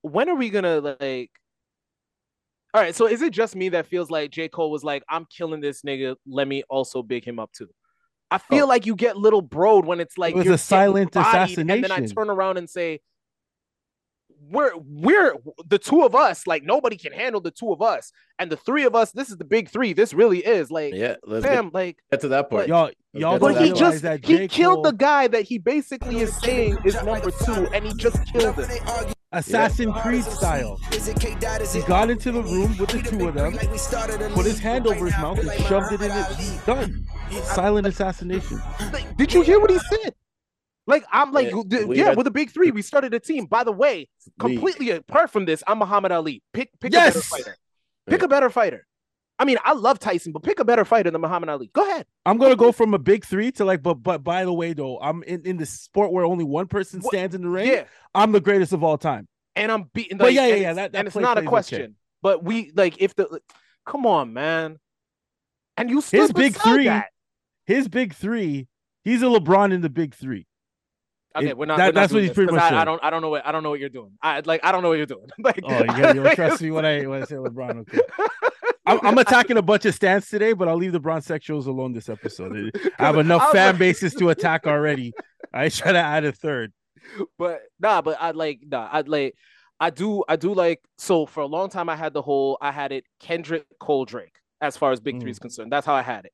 when 0.01 0.29
are 0.29 0.35
we 0.35 0.49
gonna 0.49 0.95
like? 0.99 1.31
All 2.75 2.81
right, 2.81 2.93
so 2.93 3.07
is 3.07 3.23
it 3.23 3.33
just 3.33 3.55
me 3.55 3.69
that 3.69 3.88
feels 3.88 4.12
like 4.12 4.29
J 4.29 4.47
Cole 4.47 4.69
was 4.69 4.83
like, 4.83 5.03
I'm 5.09 5.25
killing 5.35 5.59
this 5.59 5.81
nigga. 5.81 6.15
Let 6.27 6.47
me 6.47 6.62
also 6.69 7.01
big 7.01 7.25
him 7.25 7.39
up 7.39 7.51
too. 7.51 7.67
I 8.29 8.38
feel 8.38 8.65
Oh. 8.65 8.67
like 8.67 8.85
you 8.85 8.95
get 8.95 9.17
little 9.17 9.41
broed 9.41 9.85
when 9.85 9.99
it's 9.99 10.15
like 10.19 10.35
it 10.35 10.38
was 10.38 10.45
you're 10.45 10.53
a 10.53 10.57
silent 10.59 11.12
getting 11.13 11.31
bodied, 11.31 11.57
and 11.57 11.83
then 11.83 11.91
I 11.91 12.05
turn 12.05 12.29
around 12.29 12.57
and 12.57 12.69
say, 12.69 12.99
"We're 14.49 14.71
we're 14.75 15.35
the 15.67 15.77
two 15.77 16.03
of 16.03 16.15
us. 16.15 16.47
Like 16.47 16.63
nobody 16.63 16.97
can 16.97 17.13
handle 17.13 17.41
the 17.41 17.51
two 17.51 17.71
of 17.71 17.81
us, 17.81 18.12
and 18.38 18.51
the 18.51 18.57
three 18.57 18.85
of 18.85 18.95
us. 18.95 19.12
This 19.12 19.29
is 19.29 19.38
the 19.38 19.45
big 19.45 19.69
three. 19.69 19.93
This 19.93 20.13
really 20.13 20.39
is 20.39 20.71
like, 20.71 20.93
yeah, 20.93 21.15
let's 21.23 21.45
get, 21.45 21.73
like." 21.73 21.97
get 22.12 22.21
to 22.21 22.27
that 22.29 22.49
part. 22.49 22.67
y'all 22.67 22.91
y'all 23.13 23.39
get 23.39 23.47
to 23.47 23.53
don't 23.53 23.53
But 23.53 23.65
he 23.65 23.73
just 23.73 24.01
that 24.03 24.25
he 24.25 24.38
J. 24.38 24.47
killed 24.47 24.85
the 24.85 24.91
guy 24.91 25.27
that 25.27 25.43
he 25.43 25.57
basically 25.57 26.19
is 26.19 26.35
saying 26.38 26.77
is 26.85 26.95
number 27.03 27.31
two, 27.31 27.67
and 27.73 27.85
he 27.85 27.93
just 27.95 28.25
killed 28.31 28.55
him. 28.55 29.13
Assassin 29.31 29.93
Creed 29.93 30.23
style. 30.23 30.79
He 30.91 31.81
got 31.83 32.09
into 32.09 32.31
the 32.31 32.41
room 32.41 32.75
with 32.77 32.89
the 32.89 33.01
two 33.01 33.27
of 33.27 33.35
them, 33.35 33.53
put 34.33 34.45
his 34.45 34.59
hand 34.59 34.88
over 34.88 35.05
his 35.05 35.17
mouth 35.17 35.38
and 35.38 35.51
shoved 35.65 35.93
it 35.93 36.01
in 36.01 36.12
it. 36.12 36.65
Done. 36.65 37.05
Silent 37.43 37.85
assassination. 37.85 38.59
Did 39.17 39.33
you 39.33 39.41
hear 39.43 39.59
what 39.59 39.69
he 39.69 39.77
said? 39.77 40.15
Like 40.89 41.06
I'm 41.12 41.32
like, 41.32 41.52
Yeah, 41.52 41.62
th- 41.69 41.86
we 41.86 41.97
yeah, 41.97 42.06
had- 42.06 42.17
we're 42.17 42.23
the 42.23 42.32
big 42.32 42.49
three. 42.52 42.71
We 42.71 42.82
started 42.82 43.13
a 43.13 43.19
team. 43.19 43.45
By 43.45 43.63
the 43.63 43.71
way, 43.71 44.10
We- 44.25 44.56
completely 44.56 44.89
apart 44.91 45.32
from 45.32 45.45
this, 45.45 45.63
I'm 45.67 45.78
Muhammad 45.80 46.12
Ali. 46.12 46.41
Pick 46.54 46.71
pick 46.80 46.91
a 46.93 46.97
better 46.97 47.21
fighter. 47.21 47.56
Pick 48.08 48.19
Yeah. 48.21 48.25
a 48.25 48.28
better 48.28 48.49
fighter. 48.49 48.86
I 49.41 49.45
mean, 49.45 49.58
I 49.63 49.71
love 49.71 49.99
Tyson, 49.99 50.34
but 50.34 50.43
pick 50.43 50.60
a 50.60 50.65
better 50.65 50.84
fighter 50.84 51.10
than 51.12 51.21
Muhammad 51.21 51.47
Ali. 51.49 51.69
Go 51.73 51.82
ahead. 51.89 52.06
I'm 52.25 52.38
gonna 52.38 52.58
go 52.58 52.71
from 52.73 52.93
a 52.93 52.99
big 52.99 53.23
three 53.23 53.52
to 53.54 53.63
like, 53.65 53.82
but 53.82 53.95
but 53.95 54.23
by 54.23 54.43
the 54.43 54.52
way 54.54 54.73
though, 54.73 54.99
I'm 54.99 55.23
in, 55.23 55.43
in 55.45 55.58
the 55.58 55.65
sport 55.65 56.12
where 56.12 56.25
only 56.25 56.43
one 56.43 56.67
person 56.67 56.99
What- 56.99 57.13
stands 57.13 57.36
in 57.36 57.43
the 57.43 57.49
ring. 57.49 57.67
Yeah, 57.67 57.84
I'm 58.13 58.32
the 58.34 58.41
greatest 58.41 58.73
of 58.73 58.84
all 58.84 58.97
time. 58.97 59.28
and 59.56 59.71
I'm 59.71 59.84
beating. 59.93 60.17
But 60.17 60.25
like, 60.28 60.36
yeah, 60.36 60.47
yeah, 60.47 60.54
and 60.54 60.62
yeah, 60.62 60.73
that- 60.73 60.91
that 60.93 60.97
and 60.99 61.08
it's 61.08 61.15
not 61.15 61.38
a 61.38 61.41
plays 61.41 61.43
okay. 61.43 61.47
question. 61.47 61.95
But 62.21 62.43
we 62.43 62.71
like 62.75 62.95
if 62.99 63.15
the 63.15 63.39
come 63.86 64.06
on, 64.06 64.34
man. 64.34 64.78
And 65.78 65.89
you 65.89 66.02
stood 66.02 66.19
His 66.19 66.34
big 66.34 66.56
three- 66.56 66.86
that. 66.86 67.08
His 67.65 67.88
big 67.88 68.13
three, 68.13 68.67
he's 69.06 69.21
a 69.21 69.25
LeBron 69.28 69.71
in 69.71 69.80
the 69.82 69.89
big 69.89 70.13
three. 70.15 70.47
Okay, 71.35 71.49
It- 71.49 71.57
we're 71.57 71.65
not. 71.65 71.77
that- 71.77 71.83
we're 71.83 71.91
not 71.91 71.93
that's 71.93 72.13
what 72.13 72.23
he's 72.23 72.33
this, 72.33 72.51
much 72.51 72.59
I, 72.59 72.81
I 72.81 72.85
don't. 72.85 73.03
I 73.03 73.09
don't 73.09 73.21
know 73.21 73.29
what. 73.29 73.45
I 73.45 73.51
don't 73.51 73.61
know 73.63 73.69
what 73.69 73.79
you're 73.79 73.89
doing. 73.89 74.11
I 74.21 74.41
like. 74.45 74.61
I 74.63 74.71
don't 74.71 74.81
know 74.81 74.89
what 74.89 74.97
you're 74.97 75.05
doing. 75.05 75.27
like, 75.39 75.59
Oh, 75.63 75.77
you, 75.79 75.85
gotta, 75.85 76.15
you 76.29 76.35
trust 76.35 76.61
me 76.61 76.71
when 76.71 76.85
I 76.85 77.05
when 77.05 77.21
I 77.21 77.25
say 77.25 77.35
LeBron. 77.35 77.85
Okay. 77.93 77.99
I'm, 78.85 78.99
I'm 79.05 79.17
attacking 79.19 79.57
a 79.57 79.61
bunch 79.61 79.85
of 79.85 79.93
stands 79.93 80.27
today, 80.29 80.53
but 80.53 80.67
I'll 80.67 80.75
leave 80.77 80.93
the 80.93 80.99
Bron 80.99 81.21
sexuals 81.21 81.67
alone 81.67 81.93
this 81.93 82.09
episode. 82.09 82.71
I 82.97 83.03
have 83.05 83.17
enough 83.17 83.51
fan 83.51 83.73
like- 83.73 83.79
bases 83.79 84.15
to 84.15 84.29
attack 84.29 84.65
already. 84.65 85.13
I 85.53 85.69
try 85.69 85.91
to 85.91 85.99
add 85.99 86.25
a 86.25 86.31
third. 86.31 86.73
but 87.37 87.61
nah, 87.79 88.01
but 88.01 88.17
I 88.19 88.31
like 88.31 88.61
nah, 88.65 88.89
I 88.91 89.01
like 89.01 89.35
I 89.79 89.91
do 89.91 90.23
I 90.27 90.35
do 90.37 90.53
like 90.55 90.81
so 90.97 91.27
for 91.27 91.41
a 91.41 91.45
long 91.45 91.69
time 91.69 91.87
I 91.89 91.95
had 91.95 92.13
the 92.13 92.21
whole 92.23 92.57
I 92.61 92.71
had 92.71 92.91
it 92.91 93.03
Kendrick 93.19 93.65
Cole 93.79 94.05
Drake 94.05 94.35
as 94.59 94.75
far 94.75 94.91
as 94.91 94.99
big 94.99 95.19
three 95.21 95.29
Mm. 95.29 95.33
is 95.33 95.39
concerned. 95.39 95.71
That's 95.71 95.85
how 95.85 95.93
I 95.93 96.01
had 96.01 96.25
it. 96.25 96.33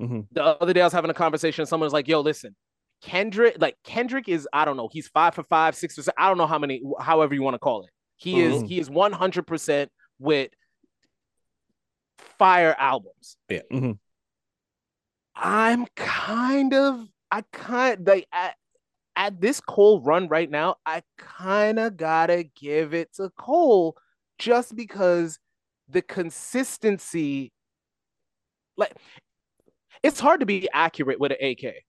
Mhm. 0.00 0.26
The 0.32 0.42
other 0.42 0.72
day 0.72 0.80
I 0.80 0.84
was 0.84 0.92
having 0.94 1.10
a 1.10 1.14
conversation, 1.14 1.66
someone 1.66 1.84
was 1.86 1.92
like, 1.92 2.08
yo, 2.08 2.20
listen, 2.20 2.56
Kendrick, 3.02 3.56
like 3.58 3.76
Kendrick 3.84 4.28
is, 4.28 4.46
I 4.52 4.64
don't 4.64 4.76
know, 4.76 4.88
he's 4.92 5.08
five 5.08 5.34
for 5.34 5.42
five, 5.42 5.74
six 5.74 5.94
for 5.94 6.02
six, 6.02 6.14
I 6.18 6.28
don't 6.28 6.38
know 6.38 6.46
how 6.46 6.58
many, 6.58 6.82
however 7.00 7.34
you 7.34 7.42
want 7.42 7.54
to 7.54 7.58
call 7.58 7.84
it. 7.84 7.90
He 8.16 8.40
is 8.40 8.62
Mhm. 8.62 8.68
he 8.68 8.78
is 8.78 8.90
100 8.90 9.46
percent 9.46 9.90
with 10.18 10.50
fire 12.38 12.74
albums. 12.78 13.36
Yeah. 13.48 13.60
Mhm. 13.72 13.98
I'm 15.34 15.86
kind 15.96 16.74
of 16.74 17.06
I 17.30 17.42
kind 17.52 18.06
like 18.06 18.26
at, 18.32 18.56
at 19.16 19.40
this 19.40 19.60
Cole 19.60 20.02
run 20.02 20.28
right 20.28 20.50
now, 20.50 20.76
I 20.84 21.02
kind 21.16 21.78
of 21.78 21.96
gotta 21.96 22.42
give 22.42 22.92
it 22.92 23.14
to 23.14 23.30
Cole 23.30 23.96
just 24.38 24.74
because 24.76 25.38
the 25.88 26.02
consistency, 26.02 27.52
like, 28.76 28.92
it's 30.02 30.20
hard 30.20 30.40
to 30.40 30.46
be 30.46 30.68
accurate 30.72 31.18
with 31.20 31.32
an 31.32 31.38
AK. 31.40 31.84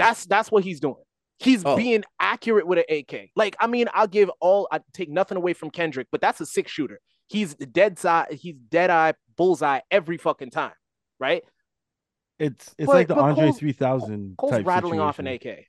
That's 0.00 0.26
that's 0.26 0.50
what 0.50 0.64
he's 0.64 0.80
doing. 0.80 0.96
He's 1.38 1.64
Oh. 1.64 1.76
being 1.76 2.04
accurate 2.20 2.66
with 2.66 2.78
an 2.78 2.84
AK. 2.90 3.30
Like, 3.34 3.56
I 3.60 3.66
mean, 3.66 3.86
I'll 3.94 4.06
give 4.06 4.30
all 4.40 4.68
I 4.70 4.80
take 4.92 5.08
nothing 5.08 5.36
away 5.38 5.52
from 5.54 5.70
Kendrick, 5.70 6.08
but 6.12 6.20
that's 6.20 6.40
a 6.40 6.46
six 6.46 6.70
shooter. 6.70 7.00
He's 7.28 7.54
dead 7.54 7.98
side, 7.98 8.32
he's 8.32 8.56
dead 8.56 8.90
eye, 8.90 9.14
bullseye 9.36 9.80
every 9.90 10.16
fucking 10.18 10.50
time, 10.50 10.72
right? 11.18 11.42
It's 12.38 12.74
it's 12.78 12.86
But- 12.86 12.94
like 12.94 13.08
the 13.08 13.16
Andre 13.16 13.44
Cole's- 13.46 13.58
3000 13.58 14.36
Cole's 14.36 14.52
type 14.52 14.66
rattling 14.66 15.00
off 15.00 15.18
an. 15.18 15.26
AK. 15.28 15.66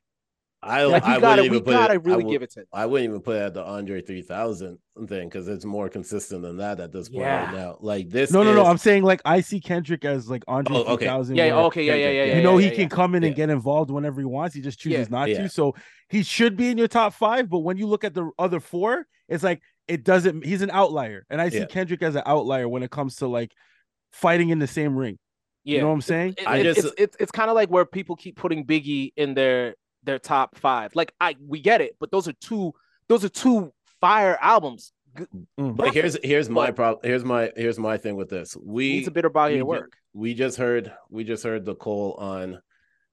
I, 0.63 0.84
Like, 0.84 1.04
I 1.04 1.19
gotta, 1.19 1.41
wouldn't 1.41 1.41
we 1.52 1.58
even 1.58 1.63
put 1.65 1.71
gotta 1.71 1.93
it, 1.95 2.04
really 2.06 2.26
I, 2.26 2.30
give 2.30 2.41
it 2.43 2.52
to. 2.52 2.65
I 2.71 2.86
wouldn't 2.86 3.10
even 3.10 3.21
put 3.21 3.36
it 3.38 3.39
at 3.41 3.54
the 3.56 3.63
Andre 3.63 4.02
3000 4.02 4.78
thing 5.08 5.28
because 5.28 5.47
it's 5.47 5.65
more 5.65 5.89
consistent 5.89 6.43
than 6.43 6.58
that 6.58 6.80
at 6.80 6.91
this 6.91 7.10
point 7.10 7.21
Yeah. 7.24 7.45
right 7.45 7.54
now. 7.56 7.78
Like 7.80 8.10
this, 8.10 8.32
No, 8.32 8.43
no, 8.43 8.54
no. 8.54 8.65
I'm 8.65 8.78
saying 8.78 9.04
like 9.04 9.21
I 9.26 9.41
see 9.41 9.60
Kendrick 9.60 10.06
as 10.06 10.30
like 10.30 10.43
Andre 10.47 10.76
Oh, 10.76 10.84
okay. 10.84 11.06
3000. 11.06 11.36
Yeah, 11.36 11.56
where, 11.56 11.65
okay, 11.65 11.84
yeah, 11.84 11.95
yeah, 11.95 12.10
yeah, 12.10 12.24
You 12.26 12.30
yeah. 12.32 12.38
you 12.38 12.43
know 12.43 12.58
yeah, 12.60 12.65
he 12.65 12.69
yeah, 12.71 12.76
can 12.78 12.89
come 12.89 13.15
in 13.15 13.24
and 13.24 13.36
get 13.36 13.50
involved 13.50 13.89
whenever 13.89 14.21
he 14.21 14.26
wants. 14.26 14.54
He 14.54 14.62
just 14.62 14.80
chooses 14.80 15.00
Yeah. 15.00 15.06
not 15.10 15.30
Yeah. 15.30 15.43
to. 15.43 15.50
So 15.50 15.74
he 16.10 16.21
should 16.21 16.56
be 16.56 16.69
in 16.69 16.78
your 16.78 16.88
top 16.88 17.13
five. 17.13 17.50
But 17.50 17.60
when 17.60 17.78
you 17.78 17.88
look 17.88 18.04
at 18.04 18.13
the 18.13 18.30
other 18.38 18.60
four, 18.60 19.08
it's 19.28 19.43
like 19.43 19.62
it 19.88 20.04
doesn't. 20.04 20.45
He's 20.45 20.62
an 20.62 20.69
outlier, 20.69 21.26
and 21.32 21.41
I 21.41 21.50
see 21.50 21.60
Yeah. 21.60 21.65
Kendrick 21.65 22.04
as 22.04 22.15
an 22.15 22.24
outlier 22.28 22.69
when 22.69 22.84
it 22.84 22.91
comes 22.91 23.15
to 23.17 23.28
like 23.28 23.52
fighting 24.12 24.50
in 24.50 24.60
the 24.60 24.67
same 24.67 24.95
ring. 24.95 25.17
Yeah. 25.63 25.76
You 25.78 25.82
know 25.82 25.88
what 25.88 25.93
I'm 25.95 26.02
saying? 26.02 26.36
It- 26.38 26.47
I 26.47 26.62
just- 26.63 26.80
it's, 26.80 26.93
it's 26.97 27.17
it's 27.19 27.32
kind 27.32 27.50
of 27.50 27.56
like 27.56 27.69
where 27.69 27.86
people 27.86 28.15
keep 28.15 28.36
putting 28.36 28.65
Biggie 28.65 29.13
in 29.15 29.34
their 29.34 29.76
their 30.04 30.20
top 30.20 30.56
five. 30.58 30.96
Like 30.96 31.14
I 31.20 31.36
we 31.46 31.60
get 31.62 31.82
it, 31.82 31.96
but 32.00 32.12
those 32.12 32.28
are 32.28 32.34
two 32.34 32.74
those 33.08 33.24
are 33.26 33.30
two 33.30 33.74
fire 34.00 34.38
albums. 34.42 34.94
G- 35.18 35.26
mm. 35.60 35.76
But 35.76 35.94
here's 35.94 36.18
here's 36.24 36.50
my 36.50 36.72
problem. 36.72 37.02
Here's 37.04 37.24
my 37.26 37.52
here's 37.56 37.78
my 37.80 37.98
thing 37.98 38.16
with 38.16 38.30
this. 38.30 38.56
We 38.56 38.94
needs 38.94 39.08
a 39.08 39.12
bit 39.12 39.26
of 39.26 39.34
body 39.34 39.56
we 39.56 39.60
of 39.62 39.66
ju- 39.66 39.70
work. 39.70 39.98
we 40.14 40.34
just 40.34 40.58
heard 40.58 40.94
we 41.10 41.24
just 41.24 41.44
heard 41.44 41.66
the 41.66 41.76
call 41.76 42.14
on 42.16 42.62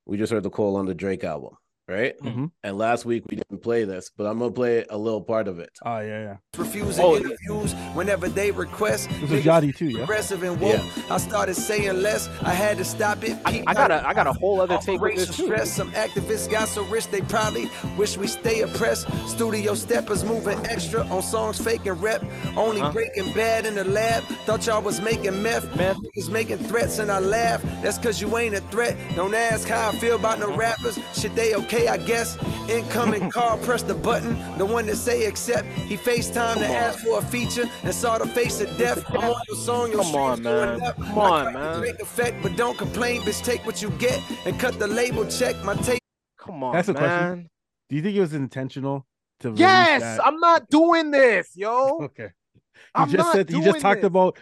we 0.07 0.17
just 0.17 0.33
heard 0.33 0.43
the 0.43 0.51
call 0.51 0.77
on 0.77 0.87
the 0.87 0.95
Drake 0.95 1.25
album, 1.25 1.57
right? 1.89 2.15
Mhm. 2.23 2.51
And 2.63 2.77
last 2.79 3.05
week 3.05 3.25
we 3.31 3.37
didn't 3.37 3.63
play 3.63 3.85
this, 3.85 4.11
but 4.17 4.27
I'm 4.27 4.39
gonna 4.39 4.51
play 4.51 4.85
a 4.91 4.97
little 4.99 5.23
part 5.23 5.49
of 5.49 5.59
it. 5.59 5.71
Oh 5.85 5.99
yeah, 6.01 6.21
yeah. 6.23 6.37
refusing 6.57 7.05
Oh, 7.05 7.15
yeah. 7.17 7.21
interviews 7.27 7.73
whenever 7.95 8.29
they 8.29 8.51
request. 8.51 9.09
This 9.21 9.31
is 9.31 9.45
Niggas 9.45 9.63
Yachty 9.63 9.77
too, 9.77 9.87
yeah. 9.87 10.03
Aggressive 10.03 10.43
and 10.43 10.61
woke. 10.61 10.81
I 11.11 11.17
started 11.19 11.55
saying 11.55 12.03
less. 12.03 12.29
I 12.43 12.51
had 12.51 12.79
to 12.79 12.85
stop 12.85 13.23
it. 13.25 13.37
I, 13.45 13.63
I 13.67 13.75
got 13.75 13.91
a 13.91 14.07
I 14.07 14.13
got 14.15 14.27
a 14.27 14.33
whole 14.33 14.61
other 14.61 14.79
take 14.79 15.01
with 15.01 15.15
this 15.17 15.31
Operation 15.31 15.35
too. 15.35 15.45
stress. 15.53 15.73
Some 15.73 15.91
activists 15.93 16.51
got 16.51 16.69
so 16.69 16.83
rich 16.85 17.07
they 17.09 17.21
probably 17.23 17.71
wish 17.97 18.17
we 18.17 18.27
stay 18.27 18.61
oppressed. 18.63 19.07
Studio 19.29 19.75
steppers 19.75 20.25
moving 20.25 20.59
extra 20.67 21.03
on 21.07 21.23
songs 21.23 21.59
faking 21.63 21.93
rep. 21.93 22.23
Only 22.57 22.81
Huh? 22.81 22.93
breaking 22.93 23.33
bad 23.35 23.67
in 23.67 23.75
the 23.77 23.85
lab. 23.85 24.23
Thought 24.47 24.67
y'all 24.67 24.83
was 24.83 25.01
making 25.01 25.43
meth. 25.43 25.65
Meth. 25.77 25.97
Niggas 25.99 26.29
making 26.31 26.59
threats 26.59 26.99
and 26.99 27.11
I 27.11 27.21
laugh. 27.21 27.63
That's 27.83 27.99
cause 27.99 28.21
you 28.21 28.37
ain't 28.37 28.55
a 28.55 28.61
threat. 28.73 28.97
Don't 29.15 29.35
ask 29.35 29.69
how 29.69 29.89
I 29.91 29.93
feel 29.99 30.17
about 30.17 30.39
no 30.41 30.55
rappers. 30.57 30.99
Shit, 31.15 31.35
they 31.37 31.55
okay, 31.55 31.78
I 31.87 31.99
guess. 31.99 32.37
Incoming 32.69 33.31
call, 33.37 33.59
press 33.59 33.83
the 33.83 33.95
button. 33.95 34.37
The 34.59 34.67
one 34.67 34.87
that 34.87 34.97
say 34.97 35.27
accept. 35.27 35.67
He 35.69 35.97
FaceTime 35.97 36.55
to 36.57 36.67
ask 36.67 36.99
for 37.05 37.19
a 37.19 37.23
feature 37.23 37.67
and 37.85 37.95
saw 37.95 38.19
the 38.19 38.27
face 38.27 38.61
of 38.61 38.77
death. 38.79 39.05
I'm 39.11 39.19
on 39.31 39.43
your 39.47 39.57
song, 39.57 39.93
your 39.93 40.03
Come 40.03 40.17
on, 40.17 40.37
streams 40.37 40.47
going 40.49 40.79
man. 40.81 40.89
up. 40.89 40.97
Come 40.97 41.19
on, 41.19 41.53
man. 41.53 41.79
Drake 41.79 42.01
effect, 42.01 42.43
but 42.43 42.57
don't 42.57 42.77
complain, 42.79 43.21
bitch. 43.23 43.45
Take 43.45 43.65
what 43.67 43.81
you 43.83 43.91
get 43.91 44.21
and 44.47 44.59
cut 44.59 44.79
the 44.79 44.89
label 44.89 45.27
check. 45.27 45.55
My 45.65 45.75
take. 45.77 46.01
Come 46.39 46.65
on, 46.65 46.75
That's 46.75 46.89
a 46.89 46.95
question. 46.95 47.21
man. 47.21 47.51
Do 47.89 47.97
you 47.97 48.03
think 48.03 48.17
it 48.17 48.21
was 48.21 48.35
intentional 48.35 49.07
to 49.41 49.53
Yes, 49.55 50.01
that? 50.01 50.27
I'm 50.27 50.39
not 50.41 50.69
doing 50.71 51.11
this, 51.11 51.51
yo. 51.55 51.99
Okay. 52.03 52.31
He 52.75 52.81
I'm 52.95 53.09
just 53.11 53.19
not 53.19 53.35
said 53.35 53.49
he 53.49 53.55
doing 53.57 53.65
just 53.65 53.81
talked 53.81 54.01
this. 54.01 54.07
about 54.07 54.39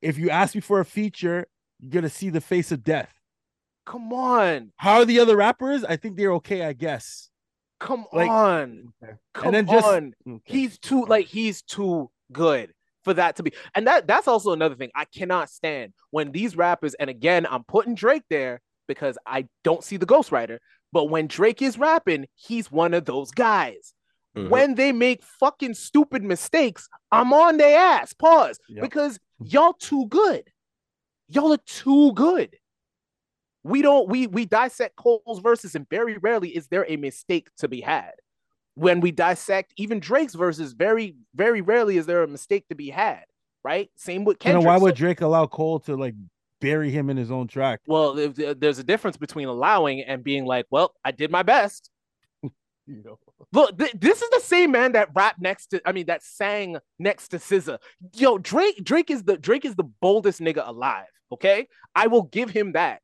if 0.00 0.16
you 0.18 0.30
ask 0.30 0.54
me 0.54 0.60
for 0.60 0.80
a 0.80 0.84
feature, 0.84 1.46
you're 1.80 1.90
gonna 1.90 2.08
see 2.10 2.30
the 2.30 2.40
face 2.40 2.70
of 2.72 2.84
death. 2.84 3.12
Come 3.90 4.12
on, 4.12 4.72
How 4.76 4.98
are 5.00 5.04
the 5.04 5.18
other 5.18 5.36
rappers? 5.36 5.82
I 5.82 5.96
think 5.96 6.16
they're 6.16 6.32
okay, 6.34 6.62
I 6.64 6.72
guess. 6.74 7.28
come 7.80 8.06
Like- 8.12 8.30
on, 8.30 8.92
Okay. 9.02 9.14
come 9.34 9.52
then 9.52 9.66
just- 9.66 9.84
on. 9.86 10.14
Okay. 10.28 10.40
He's 10.44 10.78
too 10.78 11.06
like 11.06 11.26
he's 11.26 11.62
too 11.62 12.08
good 12.30 12.72
for 13.02 13.14
that 13.14 13.34
to 13.36 13.42
be. 13.42 13.52
And 13.74 13.86
that 13.88 14.06
that's 14.06 14.28
also 14.28 14.52
another 14.52 14.76
thing 14.76 14.90
I 14.94 15.06
cannot 15.06 15.50
stand 15.50 15.92
when 16.10 16.30
these 16.30 16.54
rappers. 16.56 16.94
And 16.94 17.10
again, 17.10 17.46
I'm 17.50 17.64
putting 17.64 17.94
Drake 17.96 18.22
there 18.30 18.60
because 18.86 19.18
I 19.26 19.48
don't 19.64 19.82
see 19.82 19.96
the 19.96 20.06
ghostwriter. 20.06 20.58
But 20.92 21.06
when 21.06 21.26
Drake 21.26 21.60
is 21.62 21.76
rapping, 21.78 22.26
he's 22.36 22.70
one 22.70 22.94
of 22.94 23.06
those 23.06 23.30
guys. 23.32 23.92
Mhm. 24.36 24.50
When 24.50 24.74
they 24.76 24.92
make 24.92 25.22
fucking 25.24 25.74
stupid 25.74 26.22
mistakes, 26.22 26.88
I'm 27.10 27.32
on 27.32 27.56
their 27.56 27.76
ass. 27.76 28.12
Pause. 28.12 28.60
Yep. 28.68 28.82
Because 28.82 29.18
y'all 29.40 29.72
too 29.72 30.06
good. 30.06 30.52
Y'all 31.28 31.52
are 31.54 31.64
too 31.66 32.12
good. 32.12 32.56
We 33.62 33.82
don't 33.82 34.08
we 34.08 34.26
we 34.26 34.46
dissect 34.46 34.96
Cole's 34.96 35.40
verses, 35.40 35.74
and 35.74 35.88
very 35.88 36.16
rarely 36.18 36.48
is 36.56 36.68
there 36.68 36.84
a 36.88 36.96
mistake 36.96 37.48
to 37.58 37.68
be 37.68 37.80
had. 37.80 38.12
When 38.74 39.00
we 39.00 39.10
dissect 39.10 39.74
even 39.76 40.00
Drake's 40.00 40.34
verses, 40.34 40.72
very 40.72 41.16
very 41.34 41.60
rarely 41.60 41.96
is 41.98 42.06
there 42.06 42.22
a 42.22 42.28
mistake 42.28 42.66
to 42.68 42.74
be 42.74 42.88
had. 42.90 43.24
Right? 43.62 43.90
Same 43.96 44.24
with 44.24 44.38
You 44.44 44.52
know, 44.54 44.60
Kendrick. 44.60 44.66
why 44.66 44.78
would 44.78 44.94
Drake 44.94 45.20
allow 45.20 45.46
Cole 45.46 45.80
to 45.80 45.96
like 45.96 46.14
bury 46.62 46.90
him 46.90 47.10
in 47.10 47.16
his 47.18 47.30
own 47.30 47.46
track? 47.48 47.80
well, 47.86 48.14
there's 48.14 48.78
a 48.78 48.84
difference 48.84 49.16
between 49.18 49.48
allowing 49.48 50.00
and 50.02 50.24
being 50.24 50.46
like, 50.46 50.64
well, 50.70 50.94
I 51.04 51.10
did 51.12 51.30
my 51.30 51.42
best. 51.42 51.90
You 52.86 53.02
know. 53.04 53.18
Look, 53.52 53.78
th- 53.78 53.92
this 53.92 54.20
is 54.20 54.28
the 54.30 54.40
same 54.40 54.72
man 54.72 54.92
that 54.92 55.10
rapped 55.14 55.40
next 55.40 55.68
to, 55.68 55.80
I 55.86 55.92
mean, 55.92 56.06
that 56.06 56.24
sang 56.24 56.78
next 56.98 57.28
to 57.28 57.36
SZA. 57.36 57.78
Yo, 58.14 58.36
Drake, 58.38 58.82
Drake 58.82 59.10
is 59.12 59.22
the 59.22 59.36
Drake 59.36 59.64
is 59.64 59.76
the 59.76 59.84
boldest 59.84 60.40
nigga 60.40 60.66
alive. 60.66 61.06
Okay, 61.30 61.68
I 61.94 62.08
will 62.08 62.22
give 62.22 62.50
him 62.50 62.72
that. 62.72 63.00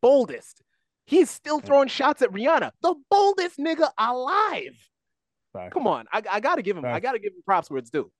Boldest. 0.00 0.62
He's 1.06 1.30
still 1.30 1.60
throwing 1.60 1.88
shots 1.88 2.22
at 2.22 2.32
Rihanna. 2.32 2.72
The 2.82 2.94
boldest 3.10 3.58
nigga 3.58 3.90
alive. 3.96 4.76
Fact. 5.52 5.72
Come 5.72 5.86
on, 5.86 6.06
I, 6.12 6.22
I 6.30 6.40
gotta 6.40 6.62
give 6.62 6.76
him. 6.76 6.84
I 6.84 7.00
gotta 7.00 7.18
give 7.18 7.32
him 7.32 7.42
props 7.44 7.70
where 7.70 7.78
it's 7.78 7.90
due. 7.90 8.10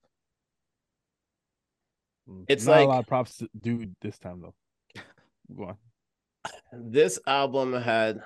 Mm. 2.29 2.45
It's 2.49 2.65
Not 2.65 2.81
a 2.81 2.85
lot 2.85 3.01
of 3.01 3.07
props 3.07 3.39
to 3.39 3.49
do 3.61 3.91
this 4.01 4.19
time 4.19 4.41
though. 4.43 5.03
Go 5.57 5.65
on. 5.65 5.77
this 6.73 7.19
album 7.27 7.73
had 7.75 8.21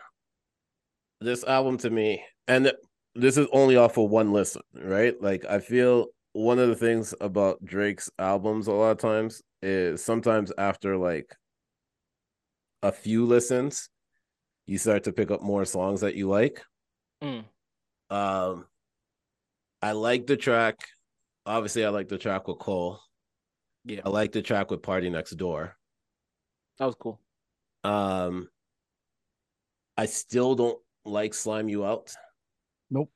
this 1.21 1.43
album 1.45 1.79
to 1.79 1.91
me, 1.91 2.23
and 2.47 2.73
this 3.15 3.37
is 3.37 3.47
only 3.53 3.77
off 3.77 3.97
of 3.97 4.11
one 4.11 4.33
listen, 4.33 4.63
right? 4.75 5.21
Like 5.21 5.45
I 5.47 5.59
feel 5.59 6.09
one 6.33 6.59
of 6.59 6.69
the 6.69 6.77
things 6.77 7.15
about 7.21 7.65
Drake's 7.65 8.11
albums 8.19 8.67
a 8.67 8.73
lot 8.73 8.91
of 8.91 8.99
times 8.99 9.43
is 9.63 10.05
sometimes 10.05 10.53
after 10.57 10.97
like 10.97 11.35
a 12.83 12.93
few 12.93 13.27
listens, 13.27 13.89
you 14.67 14.79
start 14.79 15.05
to 15.05 15.13
pick 15.13 15.31
up 15.31 15.43
more 15.43 15.65
songs 15.65 16.01
that 16.01 16.15
you 16.15 16.29
like. 16.29 16.63
Mm. 17.23 17.45
Um, 18.09 18.67
I 19.83 19.93
like 19.93 20.27
the 20.27 20.37
track. 20.37 20.79
Obviously, 21.47 21.85
I 21.85 21.89
like 21.89 22.09
the 22.09 22.19
track 22.19 22.49
with 22.49 22.59
Cole. 22.59 23.01
Yeah, 23.85 24.01
I 24.05 24.11
like 24.11 24.33
the 24.33 24.43
track 24.43 24.71
with 24.71 24.83
PartyNextDoor. 24.83 25.73
that 26.79 26.85
was 26.87 26.95
cool. 26.97 27.21
Um, 27.83 28.49
I 29.97 30.07
still 30.07 30.55
don't 30.55 30.79
like 31.05 31.35
Slime 31.35 31.69
You 31.69 31.85
Out. 31.85 32.15
Nope. 32.91 33.11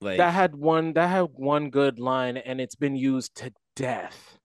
Like 0.00 0.18
That 0.18 0.32
had 0.32 0.54
one. 0.54 0.92
That 0.94 1.08
had 1.08 1.28
one 1.32 1.70
good 1.70 1.98
line, 1.98 2.36
and 2.36 2.60
it's 2.60 2.74
been 2.74 2.96
used 2.96 3.36
to 3.36 3.52
death. 3.76 4.38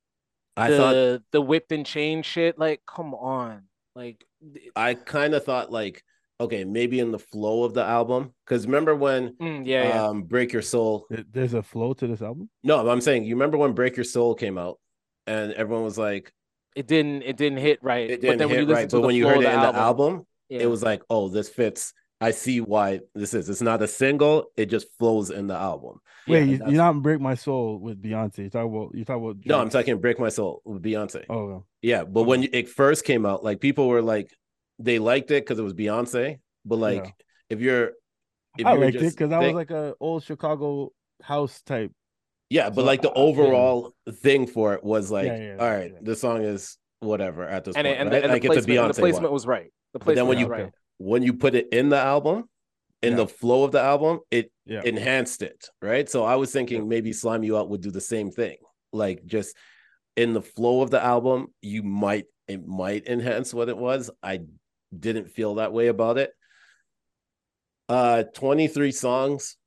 I 0.58 0.70
the 0.70 0.78
thought 0.78 1.22
the 1.32 1.42
whipped 1.42 1.72
and 1.72 1.86
chain 1.86 2.24
shit. 2.24 2.58
Like, 2.58 2.82
come 2.88 3.14
on. 3.14 3.64
Like, 3.96 4.26
th- 4.54 4.72
I 4.76 4.94
kind 4.94 5.34
of 5.34 5.44
thought 5.44 5.72
like 5.72 6.04
okay, 6.40 6.64
maybe 6.66 7.00
in 7.00 7.12
the 7.12 7.20
flow 7.20 7.64
of 7.64 7.74
the 7.74 7.84
album 7.84 8.34
because 8.46 8.66
remember 8.66 8.96
when 8.96 9.30
mm, 9.42 9.66
yeah, 9.66 9.88
yeah. 9.88 10.08
um 10.08 10.24
Break 10.24 10.52
Your 10.54 10.62
Soul. 10.62 11.08
There's 11.32 11.54
a 11.54 11.64
flow 11.64 11.94
to 11.94 12.08
this 12.08 12.22
album. 12.22 12.50
No, 12.64 12.88
I'm 12.90 13.02
saying 13.02 13.24
you 13.24 13.36
remember 13.36 13.58
when 13.58 13.74
Break 13.74 13.96
Your 13.96 14.04
Soul 14.04 14.36
came 14.36 14.58
out 14.58 14.80
and 15.28 15.54
everyone 15.54 15.84
was 15.84 15.98
like 15.98 16.32
it 16.76 16.88
didn't. 16.88 17.24
It 17.24 17.38
didn't 17.38 17.60
hit 17.60 17.80
right. 17.82 18.10
it 18.10 18.22
but 18.22 18.22
didn't 18.22 18.40
then 18.40 18.50
when 18.50 18.60
hit 18.60 18.68
you 18.68 18.74
right, 18.74 18.90
to 18.90 18.96
but 18.98 19.02
the 19.02 19.08
when 19.08 19.16
you 19.16 19.28
heard 19.28 19.38
of 19.38 19.44
it 19.44 19.54
in 19.54 19.62
the 19.62 19.72
the 19.72 19.78
album, 19.78 20.26
yeah. 20.50 20.60
it 20.60 20.66
was 20.70 20.84
like 20.84 21.02
oh 21.10 21.30
this 21.30 21.50
fits. 21.50 21.94
I 22.22 22.32
see 22.32 22.62
why 22.62 23.02
this 23.14 23.34
is. 23.34 23.50
It's 23.50 23.62
not 23.62 23.82
a 23.82 23.88
single. 23.88 24.46
It 24.56 24.68
just 24.68 24.88
flows 24.98 25.30
in 25.30 25.48
the 25.48 25.56
album. 25.56 26.00
Wait, 26.28 26.42
and 26.44 26.52
you, 26.52 26.58
that's- 26.58 26.74
you're 26.74 26.82
not 26.84 27.02
break 27.02 27.20
my 27.20 27.36
soul 27.36 27.78
with 27.78 28.02
Beyonce. 28.02 28.40
You 28.40 28.50
talk 28.50 28.66
about 28.66 28.96
you 28.96 29.06
talk 29.06 29.18
about 29.18 29.38
No, 29.46 29.60
I'm 29.60 29.70
talking 29.70 29.98
Break 30.00 30.20
My 30.20 30.30
Soul 30.30 30.62
with 30.66 30.82
Beyonce. 30.82 31.26
Oh, 31.30 31.66
Yeah, 31.82 32.04
but 32.04 32.24
when 32.24 32.44
it 32.52 32.70
first 32.70 33.04
came 33.06 33.26
out, 33.26 33.44
like 33.44 33.60
people 33.60 33.88
were 33.88 34.02
like, 34.02 34.32
they 34.80 34.98
liked 34.98 35.30
it 35.32 35.44
because 35.44 35.60
it 35.60 35.64
was 35.64 35.74
Beyonce. 35.74 36.40
But 36.64 36.78
like, 36.78 37.04
Yeah. 37.06 37.12
if 37.50 37.60
you're, 37.62 37.92
if 38.58 38.66
I 38.66 38.72
you're 38.74 38.82
liked 38.86 38.96
it 38.96 39.02
because 39.12 39.32
I 39.32 39.40
was 39.40 39.54
like 39.54 39.72
a 39.72 39.94
old 40.00 40.24
Chicago 40.24 40.92
house 41.22 41.62
type. 41.62 41.92
yeah, 42.50 42.70
but 42.70 42.82
so 42.82 42.84
like 42.86 43.02
the 43.02 43.10
I- 43.12 43.14
yeah. 43.16 43.22
overall 43.22 43.94
thing 44.10 44.48
for 44.48 44.74
it 44.74 44.84
was 44.84 45.12
like, 45.12 45.28
Yeah, 45.28 45.38
yeah, 45.38 45.56
all 45.60 45.70
right, 45.70 45.92
yeah. 45.94 46.00
the 46.02 46.16
song 46.16 46.42
is 46.44 46.78
whatever 47.02 47.44
at 47.48 47.66
this 47.66 47.76
and, 47.76 47.86
point, 47.86 47.98
it, 47.98 48.02
and, 48.02 48.10
right? 48.10 48.18
the, 48.20 48.24
and 48.24 48.34
like 48.34 48.42
the 48.42 48.48
it's 48.48 48.64
a 48.64 48.68
placement, 48.68 48.96
the 48.96 49.02
placement 49.02 49.24
one. 49.26 49.34
was 49.34 49.46
right. 49.46 49.72
The 49.94 50.00
But 50.00 50.06
then 50.16 50.26
placement 50.26 50.28
when 50.30 50.38
was 50.38 50.44
you- 50.44 50.64
right. 50.64 50.74
When 50.98 51.24
you 51.24 51.34
put 51.34 51.56
it 51.56 51.68
in 51.72 51.90
the 51.90 51.98
album, 51.98 52.50
in 53.02 53.12
Yeah. 53.12 53.18
the 53.18 53.28
flow 53.28 53.64
of 53.64 53.72
the 53.72 53.82
album, 53.82 54.22
it 54.32 54.52
Yeah. 54.66 54.82
enhanced 54.84 55.42
it, 55.42 55.70
right? 55.82 56.10
So 56.10 56.24
I 56.24 56.36
was 56.36 56.52
thinking 56.52 56.88
maybe 56.88 57.14
Slime 57.14 57.44
You 57.44 57.58
Out 57.58 57.70
would 57.70 57.82
do 57.82 57.92
the 57.92 58.02
same 58.02 58.32
thing, 58.32 58.58
like 58.94 59.26
just 59.26 59.56
in 60.16 60.34
the 60.34 60.42
flow 60.42 60.82
of 60.82 60.90
the 60.92 61.04
album, 61.04 61.54
you 61.62 61.84
might 61.84 62.26
it 62.48 62.66
might 62.66 63.08
enhance 63.08 63.54
what 63.54 63.70
it 63.70 63.78
was. 63.78 64.10
I 64.24 64.42
didn't 64.98 65.32
feel 65.32 65.56
that 65.56 65.74
way 65.74 65.88
about 65.88 66.18
it. 66.18 66.32
Uh 67.90 68.24
23 68.34 68.92
songs. 68.92 69.58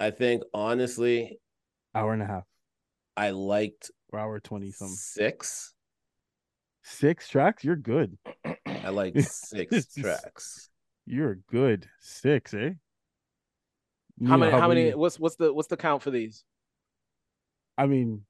I 0.00 0.10
think 0.10 0.42
honestly, 0.52 1.38
Hour 1.94 2.12
and 2.12 2.22
a 2.22 2.26
half, 2.26 2.44
I 3.16 3.30
liked 3.30 3.90
hour 4.12 4.40
twenty 4.40 4.70
something. 4.70 4.94
six. 4.94 5.73
Six 6.84 7.28
tracks. 7.28 7.64
You're 7.64 7.76
good. 7.76 8.18
I 8.66 8.90
like 8.90 9.18
six 9.20 9.94
tracks. 9.94 10.68
You're 11.06 11.36
good. 11.50 11.88
Six, 11.98 12.52
eh? 12.54 12.58
How 12.58 12.70
You 14.18 14.28
know, 14.28 14.36
many? 14.36 14.52
How 14.52 14.68
many? 14.68 14.84
many- 14.84 14.94
What's 14.94 15.18
what's 15.18 15.36
the 15.36 15.52
what's 15.52 15.68
the 15.68 15.76
count 15.78 16.02
for 16.02 16.10
these? 16.10 16.44
I 17.78 17.86
mean, 17.86 18.22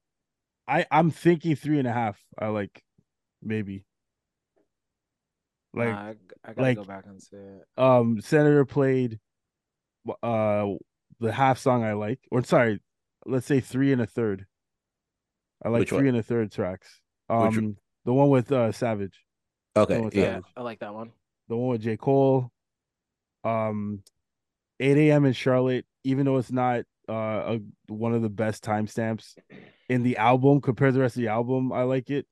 I 0.67 0.85
I'm 0.89 1.11
thinking 1.11 1.55
three 1.55 1.79
and 1.79 1.87
a 1.87 1.91
half. 1.93 2.17
I 2.39 2.47
like 2.47 2.81
maybe. 3.43 3.85
Like 5.73 5.89
Nah, 5.89 5.99
I, 5.99 6.09
I 6.45 6.47
gotta 6.53 6.61
like- 6.61 6.77
go 6.77 6.83
back 6.85 7.05
and 7.05 7.21
say 7.21 7.37
it. 7.37 7.63
um 7.81 8.21
Senator 8.21 8.63
played 8.65 9.19
uh 10.23 10.65
the 11.19 11.31
half 11.31 11.59
song 11.59 11.83
I 11.83 11.93
like. 11.93 12.19
Or 12.31 12.41
sorry, 12.43 12.81
let's 13.25 13.45
say 13.45 13.59
three 13.59 13.91
and 13.91 14.01
a 14.01 14.07
third. 14.07 14.45
I 15.63 15.69
like 15.69 15.81
Which 15.81 15.89
three 15.89 15.97
one? 15.99 16.07
and 16.07 16.17
a 16.17 16.23
third 16.23 16.51
tracks. 16.51 17.01
Which 17.27 17.57
Um 17.57 17.75
the 18.05 18.13
one 18.13 18.29
with 18.29 18.51
uh 18.51 18.71
Savage. 18.71 19.19
Okay, 19.75 19.99
what's 19.99 20.15
yeah. 20.15 20.21
Yeah, 20.21 20.29
Savage. 20.35 20.45
I 20.57 20.61
like 20.61 20.79
that 20.79 20.93
one. 20.93 21.11
The 21.49 21.57
one 21.57 21.69
with 21.69 21.81
J. 21.81 21.97
Cole. 21.97 22.51
Um 23.43 24.01
8 24.79 24.97
a.m. 24.97 25.25
in 25.25 25.33
Charlotte, 25.33 25.85
even 26.03 26.25
though 26.25 26.37
it's 26.37 26.51
not 26.51 26.83
uh 27.07 27.57
a, 27.57 27.59
one 27.87 28.13
of 28.13 28.21
the 28.21 28.29
best 28.29 28.63
timestamps 28.63 29.35
in 29.89 30.01
the 30.03 30.17
album 30.17 30.59
compared 30.61 30.89
to 30.93 30.97
the 30.97 31.01
rest 31.01 31.15
of 31.15 31.21
the 31.21 31.27
album, 31.27 31.71
I 31.71 31.83
like 31.83 32.09
it. 32.09 32.25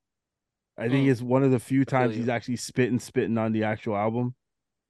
I 0.77 0.89
think 0.89 1.07
Mm. 1.07 1.11
it's 1.11 1.21
one 1.21 1.43
of 1.43 1.51
the 1.51 1.59
few 1.59 1.85
times 1.85 2.15
he's 2.15 2.27
actually 2.29 2.55
spitting 2.55 2.97
spitting 2.99 3.37
on 3.37 3.51
the 3.51 3.63
actual 3.65 3.95
album. 3.95 4.33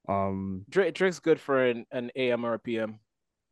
Um 0.08 0.64
Drake, 0.70 0.94
Drake's 0.94 1.18
good 1.20 1.38
for 1.40 1.64
an, 1.64 1.84
an 1.90 2.10
AM 2.16 2.44
or 2.46 2.54
a 2.54 2.58
PM. 2.58 3.00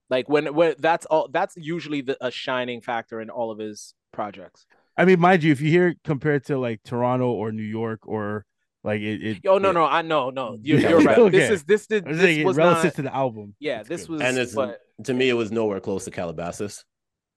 Like 0.09 0.29
when 0.29 0.55
when 0.55 0.75
that's 0.79 1.05
all 1.07 1.29
that's 1.29 1.57
usually 1.57 2.01
the, 2.01 2.16
a 2.25 2.31
shining 2.31 2.81
factor 2.81 3.21
in 3.21 3.29
all 3.31 3.51
of 3.51 3.59
his 3.59 3.95
projects. 4.12 4.66
I 4.96 5.05
mean, 5.05 5.20
mind 5.20 5.42
you, 5.42 5.52
if 5.52 5.61
you 5.61 5.70
hear 5.70 5.88
it 5.88 5.98
compared 6.05 6.44
to 6.46 6.59
like 6.59 6.83
Toronto 6.85 7.31
or 7.33 7.50
New 7.52 7.62
York 7.62 8.00
or 8.07 8.44
like 8.85 9.00
it, 9.00 9.22
it 9.22 9.38
Oh 9.46 9.59
no 9.59 9.70
it- 9.70 9.74
no 9.74 9.85
I 9.85 10.02
know 10.02 10.31
no 10.31 10.59
you're, 10.62 10.81
you're 10.81 11.00
right. 11.00 11.31
This 11.33 11.50
is 11.50 11.64
this 11.64 11.87
did 11.87 12.07
I 12.07 12.11
was 12.11 12.18
this 12.18 12.24
saying 12.26 12.46
was 12.46 12.57
relative 12.57 12.85
not, 12.85 12.94
to 12.96 13.02
the 13.02 13.14
album. 13.14 13.55
yeah 13.61 13.83
this 13.83 14.09
was 14.09 14.20
and 14.20 14.37
it's 14.38 14.55
but 14.55 14.81
to 15.05 15.14
me, 15.14 15.28
it 15.28 15.33
was 15.35 15.50
nowhere 15.50 15.81
close 15.81 16.05
to 16.05 16.11
Calabasas. 16.11 16.85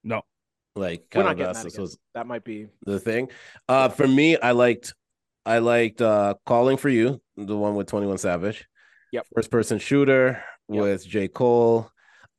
No, 0.03 0.21
Like 0.75 1.05
we're 1.15 1.23
not 1.23 1.37
getting 1.37 1.53
that 1.53 1.59
Calabasas 1.61 1.77
was 1.79 1.97
That 2.13 2.27
might 2.27 2.43
be 2.43 2.67
the 2.85 2.99
thing. 2.99 3.29
Uh, 3.67 3.89
for 3.89 4.07
me, 4.07 4.37
I 4.37 4.51
liked, 4.51 4.93
I 5.47 5.59
liked 5.59 5.99
uh, 6.01 6.35
"Calling 6.45 6.77
for 6.77 6.89
You," 6.89 7.21
the 7.37 7.55
one 7.57 7.73
with 7.75 7.87
Twenty 7.87 8.05
One 8.07 8.17
Savage. 8.19 8.67
Yep. 9.13 9.25
First 9.35 9.49
person 9.51 9.79
shooter 9.79 10.43
Yep. 10.69 10.81
with 10.81 11.07
J 11.07 11.27
Cole. 11.27 11.89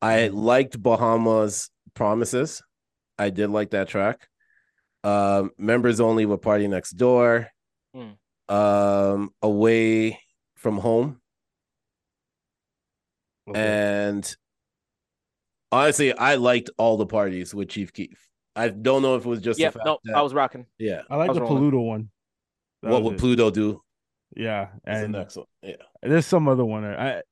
I 0.03 0.29
liked 0.29 0.81
Bahamas 0.81 1.71
Promises. 1.95 2.63
I 3.19 3.31
did 3.31 3.49
like 3.51 3.71
that 3.71 3.89
track. 3.89 4.29
Um, 5.07 5.51
members 5.57 6.01
only 6.01 6.27
with 6.27 6.41
PartyNextDoor. 6.41 7.47
Mm. 7.95 8.17
Um, 8.49 9.31
Away 9.43 10.21
from 10.57 10.79
Home. 10.79 11.21
Okay. 13.49 13.61
And 13.61 14.37
honestly, 15.71 16.13
I 16.13 16.35
liked 16.35 16.71
all 16.79 16.97
the 16.97 17.07
parties 17.07 17.55
with 17.55 17.69
Chief 17.69 17.93
Keef. 17.93 18.27
I 18.57 18.69
don't 18.71 19.03
know 19.03 19.17
if 19.17 19.25
it 19.25 19.29
was 19.29 19.41
just 19.41 19.61
yeah 19.61 19.69
the 19.69 19.79
fact 19.79 19.87
no 19.87 19.99
that, 20.05 20.17
I 20.17 20.23
was 20.23 20.33
rocking 20.33 20.67
yeah. 20.79 21.03
I 21.11 21.17
like 21.17 21.31
I 21.31 21.35
the 21.35 21.43
rolling. 21.43 21.71
Paluto 21.71 21.87
one. 21.87 22.11
That 22.83 22.91
What 22.91 23.03
would 23.05 23.15
it. 23.15 23.21
Pluto 23.21 23.51
do? 23.51 23.83
Yeah, 24.35 24.69
Is 24.69 24.71
the 24.85 24.91
and 25.05 25.13
next 25.13 25.37
one. 25.37 25.47
Yeah. 25.63 25.77
there's 26.03 26.27
some 26.27 26.49
other 26.49 26.65
one. 26.65 26.85
I, 26.85 27.23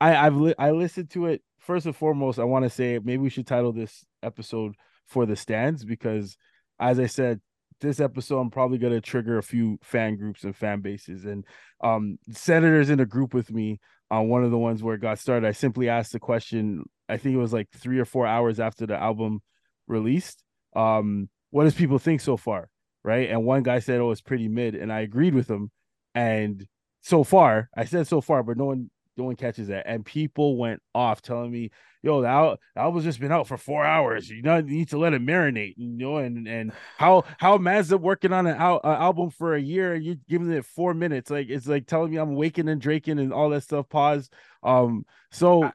I, 0.00 0.16
I've 0.26 0.36
li- 0.36 0.54
I 0.58 0.70
listened 0.70 1.10
to 1.10 1.26
it 1.26 1.42
first 1.58 1.86
and 1.86 1.96
foremost. 1.96 2.38
I 2.38 2.44
want 2.44 2.64
to 2.64 2.70
say 2.70 3.00
maybe 3.02 3.18
we 3.18 3.30
should 3.30 3.46
title 3.46 3.72
this 3.72 4.04
episode 4.22 4.74
for 5.08 5.26
the 5.26 5.34
stands 5.36 5.84
because, 5.84 6.36
as 6.78 6.98
I 6.98 7.06
said, 7.06 7.40
this 7.80 8.00
episode 8.00 8.40
I'm 8.40 8.50
probably 8.50 8.78
gonna 8.78 9.00
trigger 9.00 9.38
a 9.38 9.42
few 9.42 9.78
fan 9.82 10.16
groups 10.16 10.44
and 10.44 10.56
fan 10.56 10.80
bases. 10.80 11.24
And 11.24 11.44
um, 11.82 12.18
senators 12.30 12.90
in 12.90 13.00
a 13.00 13.06
group 13.06 13.34
with 13.34 13.50
me 13.50 13.80
on 14.10 14.28
one 14.28 14.44
of 14.44 14.50
the 14.50 14.58
ones 14.58 14.82
where 14.82 14.94
it 14.94 15.00
got 15.00 15.18
started. 15.18 15.46
I 15.46 15.52
simply 15.52 15.88
asked 15.88 16.12
the 16.12 16.20
question. 16.20 16.84
I 17.08 17.16
think 17.16 17.34
it 17.34 17.38
was 17.38 17.52
like 17.52 17.68
three 17.70 17.98
or 17.98 18.04
four 18.04 18.26
hours 18.26 18.60
after 18.60 18.86
the 18.86 18.96
album 18.96 19.40
released. 19.86 20.42
Um, 20.74 21.28
what 21.50 21.64
does 21.64 21.74
people 21.74 21.98
think 21.98 22.20
so 22.20 22.36
far? 22.36 22.68
Right. 23.04 23.30
And 23.30 23.44
one 23.44 23.62
guy 23.62 23.78
said, 23.78 24.00
Oh, 24.00 24.10
it's 24.10 24.20
pretty 24.20 24.48
mid. 24.48 24.74
And 24.74 24.92
I 24.92 25.00
agreed 25.00 25.34
with 25.34 25.48
him. 25.48 25.70
And 26.14 26.66
so 27.02 27.22
far, 27.22 27.68
I 27.76 27.84
said 27.84 28.06
so 28.08 28.20
far, 28.20 28.42
but 28.42 28.56
no 28.56 28.64
one 28.64 28.90
no 29.16 29.24
one 29.24 29.36
catches 29.36 29.68
that. 29.68 29.86
And 29.86 30.04
people 30.04 30.56
went 30.56 30.82
off 30.94 31.22
telling 31.22 31.50
me, 31.50 31.70
yo, 32.06 32.22
the, 32.22 32.28
al- 32.28 32.58
the 32.74 32.80
album's 32.80 33.04
just 33.04 33.20
been 33.20 33.32
out 33.32 33.46
for 33.48 33.56
four 33.56 33.84
hours. 33.84 34.30
You 34.30 34.40
know, 34.40 34.56
you 34.58 34.62
need 34.62 34.88
to 34.90 34.98
let 34.98 35.12
it 35.12 35.20
marinate, 35.20 35.74
you 35.76 35.88
know, 35.88 36.18
and 36.18 36.46
and 36.46 36.72
how 36.96 37.24
how 37.38 37.58
Mazda 37.58 37.98
working 37.98 38.32
on 38.32 38.46
an 38.46 38.56
al- 38.56 38.80
a 38.84 38.88
album 38.88 39.30
for 39.30 39.54
a 39.54 39.60
year 39.60 39.94
and 39.94 40.04
you're 40.04 40.16
giving 40.28 40.50
it 40.52 40.64
four 40.64 40.94
minutes. 40.94 41.30
Like 41.30 41.48
it's 41.50 41.66
like 41.66 41.86
telling 41.86 42.12
me 42.12 42.16
I'm 42.18 42.36
waking 42.36 42.68
and 42.68 42.80
draking 42.80 43.18
and 43.18 43.32
all 43.32 43.50
that 43.50 43.62
stuff. 43.64 43.88
Pause. 43.88 44.30
Um, 44.62 45.04
so 45.32 45.64
I- 45.64 45.72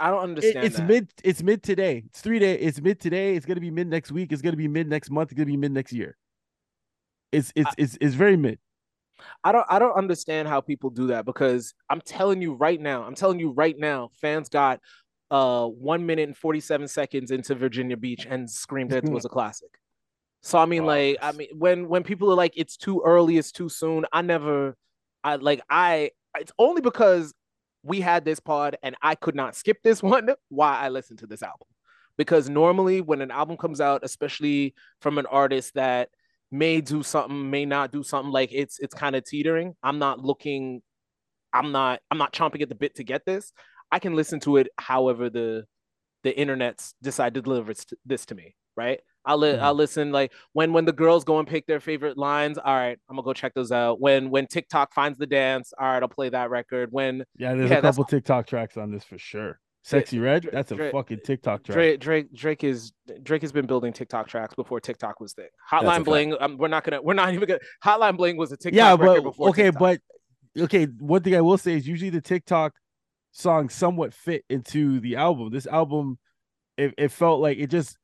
I 0.00 0.10
don't 0.10 0.20
it- 0.20 0.22
understand 0.30 0.66
it's 0.66 0.76
that. 0.78 0.88
mid 0.88 1.08
it's 1.22 1.42
mid 1.42 1.62
today. 1.62 2.02
It's 2.06 2.20
three 2.20 2.38
day, 2.40 2.54
it's 2.54 2.80
mid 2.80 2.98
today, 2.98 3.36
it's 3.36 3.46
gonna 3.46 3.60
be 3.60 3.70
mid 3.70 3.86
next 3.86 4.10
week, 4.10 4.32
it's 4.32 4.42
gonna 4.42 4.56
be 4.56 4.66
mid 4.66 4.88
next 4.88 5.10
month, 5.10 5.30
it's 5.30 5.36
gonna 5.36 5.46
be 5.46 5.56
mid 5.56 5.70
next 5.72 5.92
year. 5.92 6.16
It's 7.32 7.52
it's 7.54 7.70
it's 7.78 7.98
it's 8.00 8.14
very 8.14 8.36
mid. 8.36 8.58
I 9.44 9.52
don't 9.52 9.64
I 9.70 9.78
don't 9.78 9.96
understand 9.96 10.48
how 10.48 10.60
people 10.60 10.90
do 10.90 11.06
that 11.08 11.24
because 11.24 11.74
I'm 11.88 12.00
telling 12.00 12.42
you 12.42 12.54
right 12.54 12.80
now, 12.80 13.04
I'm 13.04 13.14
telling 13.14 13.38
you 13.38 13.50
right 13.52 13.78
now, 13.78 14.10
fans 14.20 14.48
got 14.48 14.80
uh 15.34 15.66
one 15.66 16.06
minute 16.06 16.28
and 16.28 16.36
47 16.36 16.86
seconds 16.86 17.32
into 17.32 17.56
Virginia 17.56 17.96
Beach 17.96 18.24
and 18.24 18.48
screamed 18.48 18.92
it 18.92 19.08
was 19.08 19.24
a 19.24 19.28
classic. 19.28 19.70
So 20.42 20.58
I 20.58 20.66
mean, 20.66 20.82
Oh, 20.82 20.86
like, 20.86 21.16
I 21.20 21.32
mean, 21.32 21.48
when 21.54 21.88
when 21.88 22.04
people 22.04 22.30
are 22.30 22.36
like, 22.36 22.52
it's 22.56 22.76
too 22.76 23.02
early, 23.04 23.36
it's 23.36 23.50
too 23.50 23.68
soon, 23.68 24.06
I 24.12 24.22
never 24.22 24.76
I 25.24 25.36
like 25.36 25.60
I 25.68 26.10
it's 26.38 26.52
only 26.56 26.82
because 26.82 27.34
we 27.82 28.00
had 28.00 28.24
this 28.24 28.38
pod 28.38 28.76
and 28.84 28.94
I 29.02 29.16
could 29.16 29.34
not 29.34 29.56
skip 29.56 29.78
this 29.82 30.02
one 30.14 30.28
why 30.50 30.78
I 30.78 30.88
listened 30.88 31.18
to 31.18 31.26
this 31.26 31.42
album. 31.42 31.66
Because 32.16 32.48
normally 32.48 33.00
when 33.00 33.20
an 33.20 33.32
album 33.32 33.56
comes 33.56 33.80
out, 33.80 34.04
especially 34.04 34.74
from 35.00 35.18
an 35.18 35.26
artist 35.26 35.74
that 35.74 36.10
may 36.52 36.80
do 36.80 37.02
something, 37.02 37.50
may 37.50 37.66
not 37.66 37.90
do 37.90 38.04
something, 38.04 38.30
like 38.30 38.50
it's 38.52 38.78
it's 38.78 38.94
kind 38.94 39.16
of 39.16 39.24
teetering. 39.24 39.74
I'm 39.82 39.98
not 39.98 40.20
looking, 40.20 40.80
I'm 41.52 41.72
not 41.72 41.98
I'm 42.08 42.18
not 42.18 42.32
chomping 42.32 42.62
at 42.62 42.68
the 42.68 42.76
bit 42.76 42.94
to 42.96 43.04
get 43.04 43.26
this. 43.26 43.52
I 43.94 44.00
can 44.00 44.14
listen 44.16 44.40
to 44.40 44.56
it 44.56 44.66
however 44.76 45.30
the 45.30 45.66
the 46.24 46.36
internet's 46.36 46.94
decide 47.00 47.34
to 47.34 47.42
deliver 47.42 47.72
this 48.04 48.26
to 48.26 48.34
me, 48.34 48.56
right? 48.76 48.98
I'll 49.24 49.38
li- 49.38 49.56
I'll 49.56 49.74
listen 49.74 50.10
like 50.10 50.32
when 50.52 50.72
when 50.72 50.84
the 50.84 50.92
girls 50.92 51.22
go 51.22 51.38
and 51.38 51.46
pick 51.46 51.64
their 51.68 51.78
favorite 51.78 52.18
lines. 52.18 52.58
All 52.58 52.74
right, 52.74 52.98
I'm 53.08 53.14
gonna 53.14 53.24
go 53.24 53.32
check 53.32 53.54
those 53.54 53.70
out. 53.70 54.00
When 54.00 54.30
when 54.30 54.48
TikTok 54.48 54.92
finds 54.92 55.16
the 55.16 55.28
dance, 55.28 55.72
all 55.78 55.86
right, 55.86 56.02
I'll 56.02 56.08
play 56.08 56.28
that 56.30 56.50
record. 56.50 56.88
When 56.90 57.24
Yeah, 57.38 57.54
there's 57.54 57.70
Yeah, 57.70 57.78
a 57.78 57.82
couple 57.82 58.04
TikTok 58.04 58.48
tracks 58.48 58.76
on 58.76 58.90
this 58.90 59.04
for 59.04 59.16
sure. 59.16 59.60
Sexyy 59.86 60.20
Red, 60.20 60.48
that's 60.50 60.72
a 60.72 60.76
Dra- 60.76 60.90
fucking 60.90 61.20
TikTok 61.24 61.62
track. 61.62 61.76
Drake 61.76 62.00
Drake 62.00 62.32
Drake 62.34 62.64
is 62.64 62.92
Drake 63.22 63.42
has 63.42 63.52
been 63.52 63.66
building 63.66 63.92
TikTok 63.92 64.26
tracks 64.26 64.54
before 64.56 64.80
TikTok 64.80 65.20
was 65.20 65.34
thing. 65.34 65.46
Hotline. 65.70 66.04
Bling, 66.04 66.34
um, 66.40 66.58
we're 66.58 66.66
not 66.66 66.82
gonna 66.82 67.00
we're 67.00 67.14
not 67.14 67.32
even 67.32 67.46
gonna 67.46 67.60
Hotline 67.84 68.16
Bling 68.16 68.36
was 68.36 68.50
a 68.50 68.56
TikTok 68.56 68.76
yeah, 68.76 68.96
but 68.96 69.22
before 69.22 69.50
okay, 69.50 69.70
TikTok. 69.70 69.78
but 69.78 70.62
okay, 70.64 70.86
one 70.98 71.22
thing 71.22 71.36
I 71.36 71.42
will 71.42 71.58
say 71.58 71.74
is 71.76 71.86
usually 71.86 72.10
the 72.10 72.20
TikTok 72.20 72.72
songs 73.34 73.74
somewhat 73.74 74.14
fit 74.14 74.44
into 74.48 75.00
the 75.00 75.16
album. 75.16 75.50
This 75.50 75.66
album, 75.66 76.18
it, 76.78 76.94
it 76.96 77.10
felt 77.10 77.40
like 77.40 77.58
it 77.58 77.68
just 77.68 77.98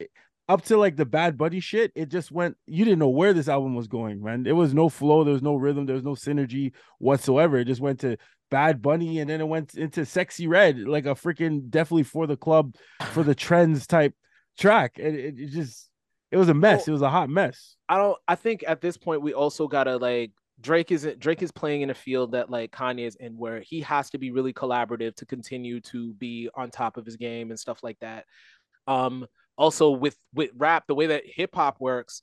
up 0.49 0.63
to 0.65 0.77
like 0.77 0.97
the 0.97 1.07
Bad 1.07 1.39
Bunny 1.39 1.61
shit. 1.61 1.93
It 1.95 2.11
just 2.11 2.31
went. 2.31 2.57
You 2.67 2.85
didn't 2.85 2.99
know 2.99 3.09
where 3.09 3.33
this 3.33 3.49
album 3.49 3.75
was 3.75 3.87
going, 3.89 4.23
man. 4.23 4.43
There 4.43 4.57
was 4.57 4.75
no 4.75 4.89
flow. 4.89 5.25
There 5.25 5.33
was 5.33 5.43
no 5.43 5.55
rhythm. 5.55 5.87
There 5.87 5.95
was 5.95 6.05
no 6.05 6.15
synergy 6.15 6.73
whatsoever. 6.99 7.57
It 7.57 7.67
just 7.67 7.81
went 7.81 8.01
to 8.01 8.17
Bad 8.51 8.83
Bunny, 8.83 9.21
and 9.21 9.31
then 9.31 9.41
it 9.41 9.49
went 9.49 9.75
into 9.75 10.03
Sexyy 10.03 10.49
Red, 10.49 10.81
like 10.81 11.07
a 11.07 11.15
freaking 11.15 11.71
definitely 11.71 12.03
for 12.03 12.27
the 12.27 12.37
club, 12.37 12.75
for 13.13 13.23
the 13.23 13.35
trends 13.35 13.87
type 13.87 14.13
track. 14.59 14.99
And 14.99 15.15
it, 15.15 15.39
it 15.39 15.51
just, 15.51 15.89
it 16.33 16.37
was 16.37 16.49
a 16.49 16.55
mess. 16.55 16.81
Well, 16.81 16.89
it 16.89 16.93
was 16.93 17.03
a 17.03 17.11
hot 17.11 17.31
mess. 17.31 17.77
I 17.89 17.97
don't. 17.97 18.19
I 18.27 18.35
think 18.35 18.65
at 18.67 18.81
this 18.81 18.97
point 18.97 19.23
we 19.23 19.33
also 19.33 19.69
gotta 19.69 19.97
like 19.97 20.33
Drake 20.61 20.93
is 20.93 21.09
Drake 21.19 21.43
is 21.43 21.53
playing 21.53 21.83
in 21.83 21.91
a 21.91 21.95
field 21.95 22.33
that 22.33 22.51
like 22.51 22.71
Kanye 22.71 23.07
is 23.07 23.17
in, 23.17 23.37
where 23.37 23.61
he 23.61 23.81
has 23.81 24.11
to 24.11 24.19
be 24.19 24.31
really 24.31 24.53
collaborative 24.53 25.15
to 25.17 25.27
continue 25.27 25.81
to 25.83 26.13
be 26.15 26.49
on 26.55 26.71
top 26.71 26.97
of 26.97 27.07
his 27.07 27.17
game 27.17 27.51
and 27.51 27.59
stuff 27.59 27.83
like 27.83 27.99
that. 28.01 28.25
Um, 28.87 29.27
also 29.57 29.91
with 29.91 30.17
with 30.35 30.51
rap, 30.57 30.85
the 30.87 30.95
way 30.95 31.07
that 31.09 31.23
hip 31.25 31.55
hop 31.55 31.81
works, 31.81 32.23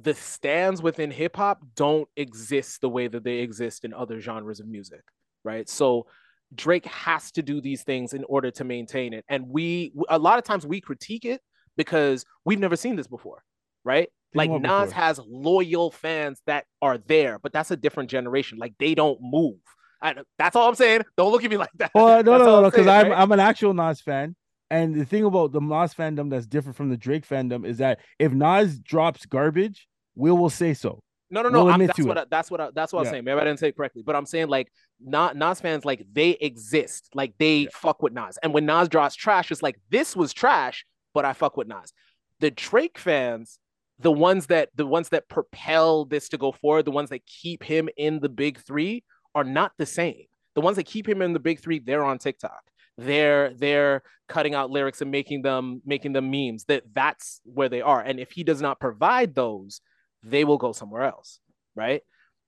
the 0.00 0.14
stands 0.14 0.82
within 0.82 1.10
hip 1.10 1.36
hop 1.36 1.60
don't 1.74 2.08
exist 2.16 2.80
the 2.80 2.88
way 2.88 3.08
that 3.08 3.24
they 3.24 3.38
exist 3.38 3.84
in 3.84 3.92
other 3.92 4.20
genres 4.20 4.60
of 4.60 4.66
music, 4.66 5.02
right? 5.44 5.68
So 5.68 6.06
Drake 6.54 6.86
has 6.86 7.32
to 7.32 7.42
do 7.42 7.60
these 7.60 7.82
things 7.82 8.12
in 8.12 8.24
order 8.24 8.50
to 8.52 8.64
maintain 8.64 9.12
it, 9.12 9.24
and 9.28 9.48
we 9.48 9.92
a 10.08 10.18
lot 10.18 10.38
of 10.38 10.44
times 10.44 10.66
we 10.66 10.80
critique 10.80 11.24
it 11.24 11.40
because 11.76 12.24
we've 12.44 12.60
never 12.60 12.76
seen 12.76 12.96
this 12.96 13.06
before, 13.06 13.42
right? 13.84 14.08
Like 14.34 14.50
Nas 14.50 14.92
has 14.92 15.18
loyal 15.26 15.90
fans 15.90 16.42
that 16.46 16.66
are 16.82 16.98
there, 16.98 17.38
but 17.38 17.52
that's 17.52 17.70
a 17.70 17.76
different 17.76 18.10
generation. 18.10 18.58
Like 18.58 18.74
they 18.78 18.94
don't 18.94 19.18
move. 19.22 19.56
I, 20.02 20.14
that's 20.38 20.56
all 20.56 20.68
I'm 20.68 20.74
saying. 20.74 21.02
Don't 21.16 21.32
look 21.32 21.44
at 21.44 21.50
me 21.50 21.56
like 21.56 21.70
that. 21.76 21.90
Well, 21.94 22.06
no, 22.06 22.14
That's 22.16 22.26
no, 22.26 22.38
no, 22.38 22.60
no, 22.62 22.70
because 22.70 22.86
I'm 22.86 23.10
right? 23.10 23.18
I'm 23.18 23.32
an 23.32 23.40
actual 23.40 23.72
Nas 23.72 24.00
fan, 24.00 24.36
and 24.70 24.94
the 24.94 25.04
thing 25.04 25.24
about 25.24 25.52
the 25.52 25.60
Nas 25.60 25.94
fandom 25.94 26.30
that's 26.30 26.46
different 26.46 26.76
from 26.76 26.90
the 26.90 26.96
Drake 26.96 27.26
fandom 27.26 27.66
is 27.66 27.78
that 27.78 28.00
if 28.18 28.32
Nas 28.32 28.78
drops 28.78 29.24
garbage, 29.24 29.88
we 30.14 30.30
will 30.30 30.50
say 30.50 30.74
so. 30.74 31.00
No, 31.30 31.42
no, 31.42 31.48
no. 31.48 31.64
We'll 31.64 31.74
I'm, 31.74 31.86
that's 31.86 32.00
what. 32.02 32.18
I, 32.18 32.24
that's 32.30 32.50
what 32.50 32.60
I, 32.60 32.68
that's 32.74 32.92
what 32.92 33.04
Yeah. 33.04 33.12
saying. 33.12 33.24
Maybe 33.24 33.40
I 33.40 33.44
didn't 33.44 33.58
say 33.58 33.68
it 33.68 33.76
correctly, 33.76 34.02
but 34.04 34.14
I'm 34.14 34.26
saying 34.26 34.48
like 34.48 34.70
not 35.00 35.36
Nas 35.36 35.60
fans 35.60 35.84
like 35.84 36.04
they 36.12 36.30
exist, 36.30 37.08
like 37.14 37.34
they 37.38 37.68
fuck 37.72 38.02
with 38.02 38.12
Nas. 38.12 38.38
And 38.42 38.54
when 38.54 38.66
Nas 38.66 38.88
drops 38.88 39.16
trash, 39.16 39.50
it's 39.50 39.62
like 39.62 39.78
this 39.90 40.14
was 40.14 40.32
trash, 40.32 40.86
but 41.14 41.24
I 41.24 41.32
fuck 41.32 41.56
with 41.56 41.68
Nas. 41.68 41.92
The 42.40 42.50
Drake 42.50 42.98
fans, 42.98 43.58
the 43.98 44.12
ones 44.12 44.46
that 44.46 44.70
the 44.74 44.86
ones 44.86 45.08
that 45.10 45.28
propel 45.28 46.04
this 46.04 46.28
to 46.30 46.38
go 46.38 46.52
forward, 46.52 46.84
the 46.84 46.90
ones 46.90 47.10
that 47.10 47.24
keep 47.26 47.62
him 47.62 47.88
in 47.96 48.20
the 48.20 48.28
big 48.28 48.58
three, 48.58 49.04
are 49.34 49.44
not 49.44 49.72
the 49.78 49.86
same. 49.86 50.24
The 50.54 50.60
ones 50.60 50.76
that 50.76 50.86
keep 50.86 51.08
him 51.08 51.22
in 51.22 51.32
the 51.32 51.40
big 51.40 51.60
three, 51.60 51.78
they're 51.78 52.04
on 52.04 52.18
TikTok. 52.18 52.62
They're 52.98 53.52
they're 53.54 54.02
cutting 54.28 54.54
out 54.54 54.70
lyrics 54.70 55.02
and 55.02 55.10
making 55.10 55.42
them 55.42 55.82
making 55.84 56.12
them 56.14 56.30
memes. 56.30 56.64
That 56.64 56.82
that's 56.94 57.40
where 57.44 57.68
they 57.68 57.82
are. 57.82 58.00
And 58.00 58.18
if 58.18 58.32
he 58.32 58.42
does 58.44 58.60
not 58.62 58.80
provide 58.80 59.34
those, 59.34 59.80
they 60.22 60.44
will 60.44 60.58
go 60.58 60.72
somewhere 60.72 61.02
else, 61.02 61.40
right? 61.74 62.02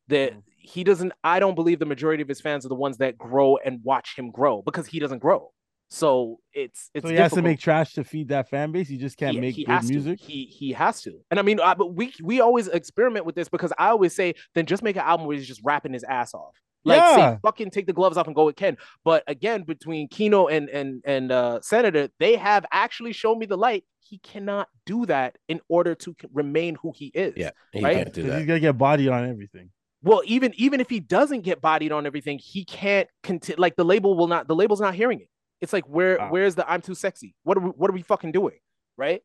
That 0.08 0.32
Mm-hmm. 0.32 0.40
he 0.56 0.84
doesn't. 0.84 1.12
I 1.22 1.38
don't 1.38 1.54
believe 1.54 1.78
the 1.78 1.86
majority 1.86 2.22
of 2.22 2.28
his 2.28 2.40
fans 2.40 2.64
are 2.64 2.70
the 2.70 2.74
ones 2.74 2.98
that 2.98 3.18
grow 3.18 3.58
and 3.64 3.80
watch 3.84 4.16
him 4.16 4.30
grow 4.30 4.62
because 4.62 4.86
he 4.86 4.98
doesn't 4.98 5.18
grow. 5.20 5.52
So 5.90 6.38
it's 6.52 6.90
it's 6.94 7.04
so 7.04 7.08
he 7.10 7.16
has 7.16 7.32
to 7.32 7.42
make 7.42 7.58
trash 7.60 7.94
to 7.94 8.04
feed 8.04 8.28
that 8.28 8.50
fan 8.50 8.72
base. 8.72 8.88
He 8.88 8.98
just 8.98 9.16
can't 9.16 9.34
He- 9.34 9.40
make 9.40 9.54
he 9.54 9.64
good 9.64 9.72
has 9.72 9.88
music. 9.90 10.18
To. 10.20 10.24
He 10.24 10.44
he 10.44 10.72
has 10.72 11.00
to. 11.02 11.18
And 11.30 11.40
I 11.40 11.42
mean, 11.42 11.60
I, 11.60 11.74
but 11.74 11.94
we 11.94 12.12
we 12.22 12.40
always 12.40 12.68
experiment 12.68 13.24
with 13.24 13.34
this 13.34 13.48
because 13.48 13.72
I 13.78 13.88
always 13.88 14.14
say, 14.14 14.34
then 14.54 14.66
just 14.66 14.82
make 14.82 14.96
an 14.96 15.02
album 15.02 15.26
where 15.26 15.36
he's 15.36 15.48
just 15.48 15.62
rapping 15.64 15.92
his 15.94 16.04
ass 16.04 16.34
off. 16.34 16.54
Like 16.84 17.02
say 17.16 17.38
fucking 17.42 17.70
take 17.70 17.86
the 17.86 17.92
gloves 17.92 18.16
off 18.16 18.26
and 18.26 18.36
go 18.36 18.44
with 18.46 18.56
Ken. 18.56 18.76
But 19.04 19.22
again, 19.26 19.62
between 19.62 20.08
Kino 20.08 20.46
and 20.46 20.68
and 20.68 21.02
and 21.06 21.32
uh 21.32 21.60
Senator, 21.62 22.08
they 22.18 22.36
have 22.36 22.64
actually 22.70 23.12
shown 23.12 23.38
me 23.38 23.46
the 23.46 23.56
light. 23.58 23.84
He 24.00 24.18
cannot 24.18 24.68
do 24.86 25.04
that 25.06 25.36
in 25.48 25.60
order 25.68 25.94
to 25.96 26.14
remain 26.32 26.76
who 26.80 26.92
he 26.94 27.06
is. 27.14 27.34
Yeah, 27.36 27.50
he 27.72 27.82
Right? 27.84 27.96
can't 27.96 28.12
do 28.14 28.22
that. 28.24 28.38
he's 28.38 28.46
gonna 28.46 28.60
get 28.60 28.78
bodied 28.78 29.08
on 29.08 29.28
everything. 29.28 29.70
Well, 30.02 30.22
even 30.26 30.52
even 30.56 30.80
if 30.80 30.88
he 30.88 31.00
doesn't 31.00 31.40
get 31.42 31.60
bodied 31.60 31.92
on 31.92 32.06
everything, 32.06 32.38
he 32.38 32.64
can't 32.64 33.08
continue. 33.22 33.60
Like 33.60 33.76
the 33.76 33.84
label 33.84 34.16
will 34.16 34.28
not. 34.28 34.46
The 34.48 34.54
label's 34.54 34.80
not 34.80 34.94
hearing 34.94 35.20
it. 35.20 35.28
It's 35.60 35.72
like 35.72 35.88
where 35.88 36.18
Wow. 36.18 36.30
where's 36.30 36.54
the 36.54 36.70
I'm 36.70 36.80
too 36.82 36.94
sexy? 36.94 37.34
What 37.42 37.56
are 37.56 37.60
we 37.60 37.70
what 37.70 37.90
are 37.90 37.94
we 37.94 38.02
fucking 38.02 38.32
doing? 38.32 38.58
Right? 38.96 39.22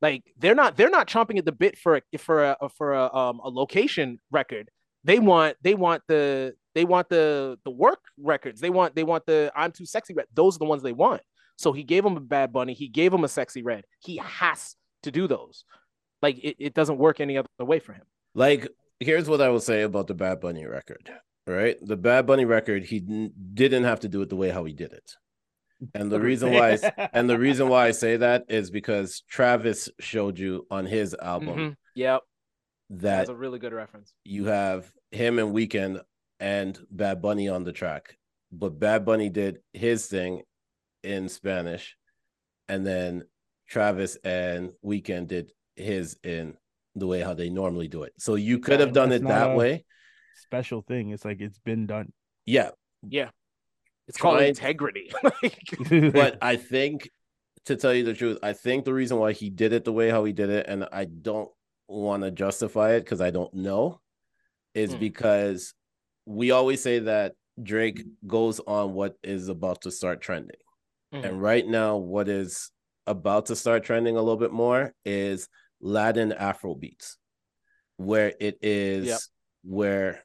Like 0.00 0.22
they're 0.36 0.54
not 0.54 0.76
they're 0.76 0.90
not 0.90 1.06
chomping 1.08 1.38
at 1.38 1.44
the 1.44 1.52
bit 1.52 1.78
for 1.78 1.96
a 1.96 2.18
for 2.18 2.44
a 2.44 2.68
for 2.76 2.92
a 2.94 3.14
um 3.14 3.40
a 3.44 3.48
location 3.48 4.18
record. 4.30 4.68
They 5.04 5.18
want 5.18 5.56
they 5.62 5.74
want 5.74 6.02
the 6.08 6.54
they 6.74 6.84
want 6.84 7.08
the 7.08 7.58
the 7.64 7.70
work 7.70 8.00
records. 8.18 8.60
They 8.60 8.70
want 8.70 8.94
they 8.96 9.04
want 9.04 9.26
the 9.26 9.52
I'm 9.54 9.72
too 9.72 9.86
sexy. 9.86 10.14
Rec- 10.14 10.26
Those 10.34 10.56
are 10.56 10.60
the 10.60 10.64
ones 10.64 10.82
they 10.82 10.92
want. 10.92 11.22
So 11.56 11.72
he 11.72 11.84
gave 11.84 12.04
him 12.04 12.16
a 12.16 12.20
Bad 12.20 12.52
Bunny. 12.52 12.72
He 12.72 12.88
gave 12.88 13.12
him 13.12 13.22
a 13.24 13.28
Sexyy 13.28 13.62
Red. 13.64 13.84
He 14.00 14.16
has 14.16 14.74
to 15.02 15.10
do 15.12 15.28
those. 15.28 15.64
Like 16.22 16.38
it, 16.42 16.56
it 16.58 16.74
doesn't 16.74 16.98
work 16.98 17.20
any 17.20 17.36
other 17.36 17.48
way 17.60 17.78
for 17.78 17.92
him. 17.92 18.04
Like, 18.34 18.66
here's 19.00 19.28
what 19.28 19.40
I 19.42 19.50
will 19.50 19.60
say 19.60 19.82
about 19.82 20.06
the 20.06 20.14
Bad 20.14 20.40
Bunny 20.40 20.64
record. 20.66 21.10
Right, 21.46 21.76
the 21.82 21.96
Bad 21.96 22.26
Bunny 22.26 22.44
record, 22.44 22.84
he 22.84 23.00
didn't 23.00 23.84
have 23.84 24.00
to 24.00 24.08
do 24.08 24.22
it 24.22 24.28
the 24.30 24.36
way 24.36 24.48
how 24.50 24.64
he 24.64 24.72
did 24.72 24.92
it, 24.92 25.16
and 25.94 26.10
the 26.10 26.20
reason 26.20 26.52
why, 26.52 26.68
I 26.68 26.72
s- 26.72 26.84
and 27.12 27.28
the 27.28 27.38
reason 27.38 27.68
why 27.68 27.86
I 27.86 27.90
say 27.92 28.16
that 28.18 28.44
is 28.48 28.70
because 28.70 29.22
Travis 29.28 29.88
showed 30.00 30.38
you 30.38 30.66
on 30.70 30.86
his 30.86 31.14
album 31.20 31.56
Mhm. 31.58 31.76
Yep. 31.94 32.20
that 32.90 33.00
That's 33.18 33.30
a 33.30 33.34
really 33.34 33.58
good 33.58 33.72
reference. 33.72 34.12
you 34.24 34.46
have 34.46 34.90
him 35.10 35.38
and 35.38 35.54
Weeknd 35.54 36.00
and 36.40 36.78
Bad 36.90 37.20
Bunny 37.22 37.48
on 37.48 37.64
the 37.64 37.72
track, 37.72 38.16
but 38.50 38.78
Bad 38.78 39.04
Bunny 39.04 39.28
did 39.28 39.58
his 39.72 40.06
thing 40.06 40.42
in 41.02 41.28
Spanish, 41.28 41.96
and 42.68 42.84
then 42.86 43.24
Travis 43.68 44.16
and 44.24 44.72
Weeknd 44.84 45.26
did 45.28 45.52
his 45.76 46.16
in 46.22 46.56
the 46.94 47.06
way 47.06 47.20
how 47.20 47.32
they 47.34 47.48
normally 47.48 47.88
do 47.88 48.02
it. 48.02 48.12
So 48.18 48.34
you 48.34 48.58
could 48.58 48.80
have 48.80 48.92
done 48.92 49.08
That's 49.08 49.22
it 49.22 49.28
that 49.28 49.56
way. 49.56 49.84
Special 50.42 50.82
thing. 50.82 51.10
It's 51.10 51.24
like 51.24 51.40
it's 51.40 51.58
been 51.58 51.86
done. 51.86 52.12
Yeah, 52.46 52.70
Yeah. 53.08 53.30
It's 54.08 54.18
called 54.18 54.40
integrity. 54.42 55.12
Like, 55.42 56.12
but 56.12 56.38
I 56.42 56.56
think 56.56 57.08
to 57.66 57.76
tell 57.76 57.94
you 57.94 58.04
the 58.04 58.14
truth, 58.14 58.38
I 58.42 58.52
think 58.52 58.84
the 58.84 58.92
reason 58.94 59.18
why 59.18 59.32
he 59.32 59.48
did 59.50 59.72
it 59.72 59.84
the 59.84 59.92
way 59.92 60.10
how 60.10 60.24
he 60.24 60.32
did 60.32 60.50
it, 60.50 60.66
and 60.68 60.86
I 60.92 61.04
don't 61.04 61.50
want 61.88 62.22
to 62.24 62.30
justify 62.30 62.92
it 62.94 63.00
because 63.00 63.20
I 63.20 63.30
don't 63.30 63.52
know, 63.54 64.00
is 64.74 64.92
Hmm. 64.92 64.98
because 65.00 65.74
we 66.26 66.50
always 66.50 66.82
say 66.82 67.00
that 67.00 67.34
Drake 67.62 68.04
goes 68.26 68.60
on 68.60 68.94
what 68.94 69.16
is 69.22 69.48
about 69.48 69.82
to 69.82 69.90
start 69.90 70.20
trending. 70.20 70.56
Mhm. 71.12 71.24
And 71.24 71.42
right 71.42 71.66
now, 71.66 71.96
what 71.98 72.28
is 72.28 72.70
about 73.06 73.46
to 73.46 73.56
start 73.56 73.84
trending 73.84 74.16
a 74.16 74.20
little 74.20 74.36
bit 74.38 74.52
more 74.52 74.94
is 75.04 75.48
Latin 75.80 76.32
Afro 76.32 76.74
beats, 76.74 77.18
where 77.96 78.32
it 78.40 78.58
is 78.62 79.06
Yep. 79.06 79.20
where, 79.64 80.24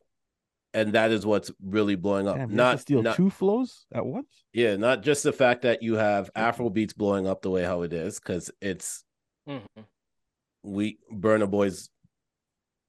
and 0.78 0.94
that 0.94 1.12
is 1.12 1.26
what's 1.26 1.52
really 1.64 1.96
blowing 1.96 2.28
up. 2.28 2.36
Damn, 2.38 2.50
you 2.52 2.56
to 2.56 2.64
not 2.64 2.80
steal 2.80 3.02
not 3.02 3.16
two 3.16 3.30
flows 3.30 3.86
at 3.94 4.06
once. 4.06 4.28
yeah, 4.54 4.76
not 4.76 5.02
just 5.02 5.24
the 5.24 5.34
fact 5.34 5.64
that 5.64 5.82
you 5.82 5.96
have 5.96 6.30
Afro 6.36 6.70
beats 6.70 6.94
blowing 6.94 7.28
up 7.28 7.42
the 7.42 7.50
way 7.50 7.64
how 7.64 7.82
it 7.82 7.94
is, 7.94 8.20
because 8.20 8.52
it's 8.62 9.04
Mhm. 9.48 9.62
we 10.64 11.00
Burna 11.12 11.50
Boy's 11.50 11.90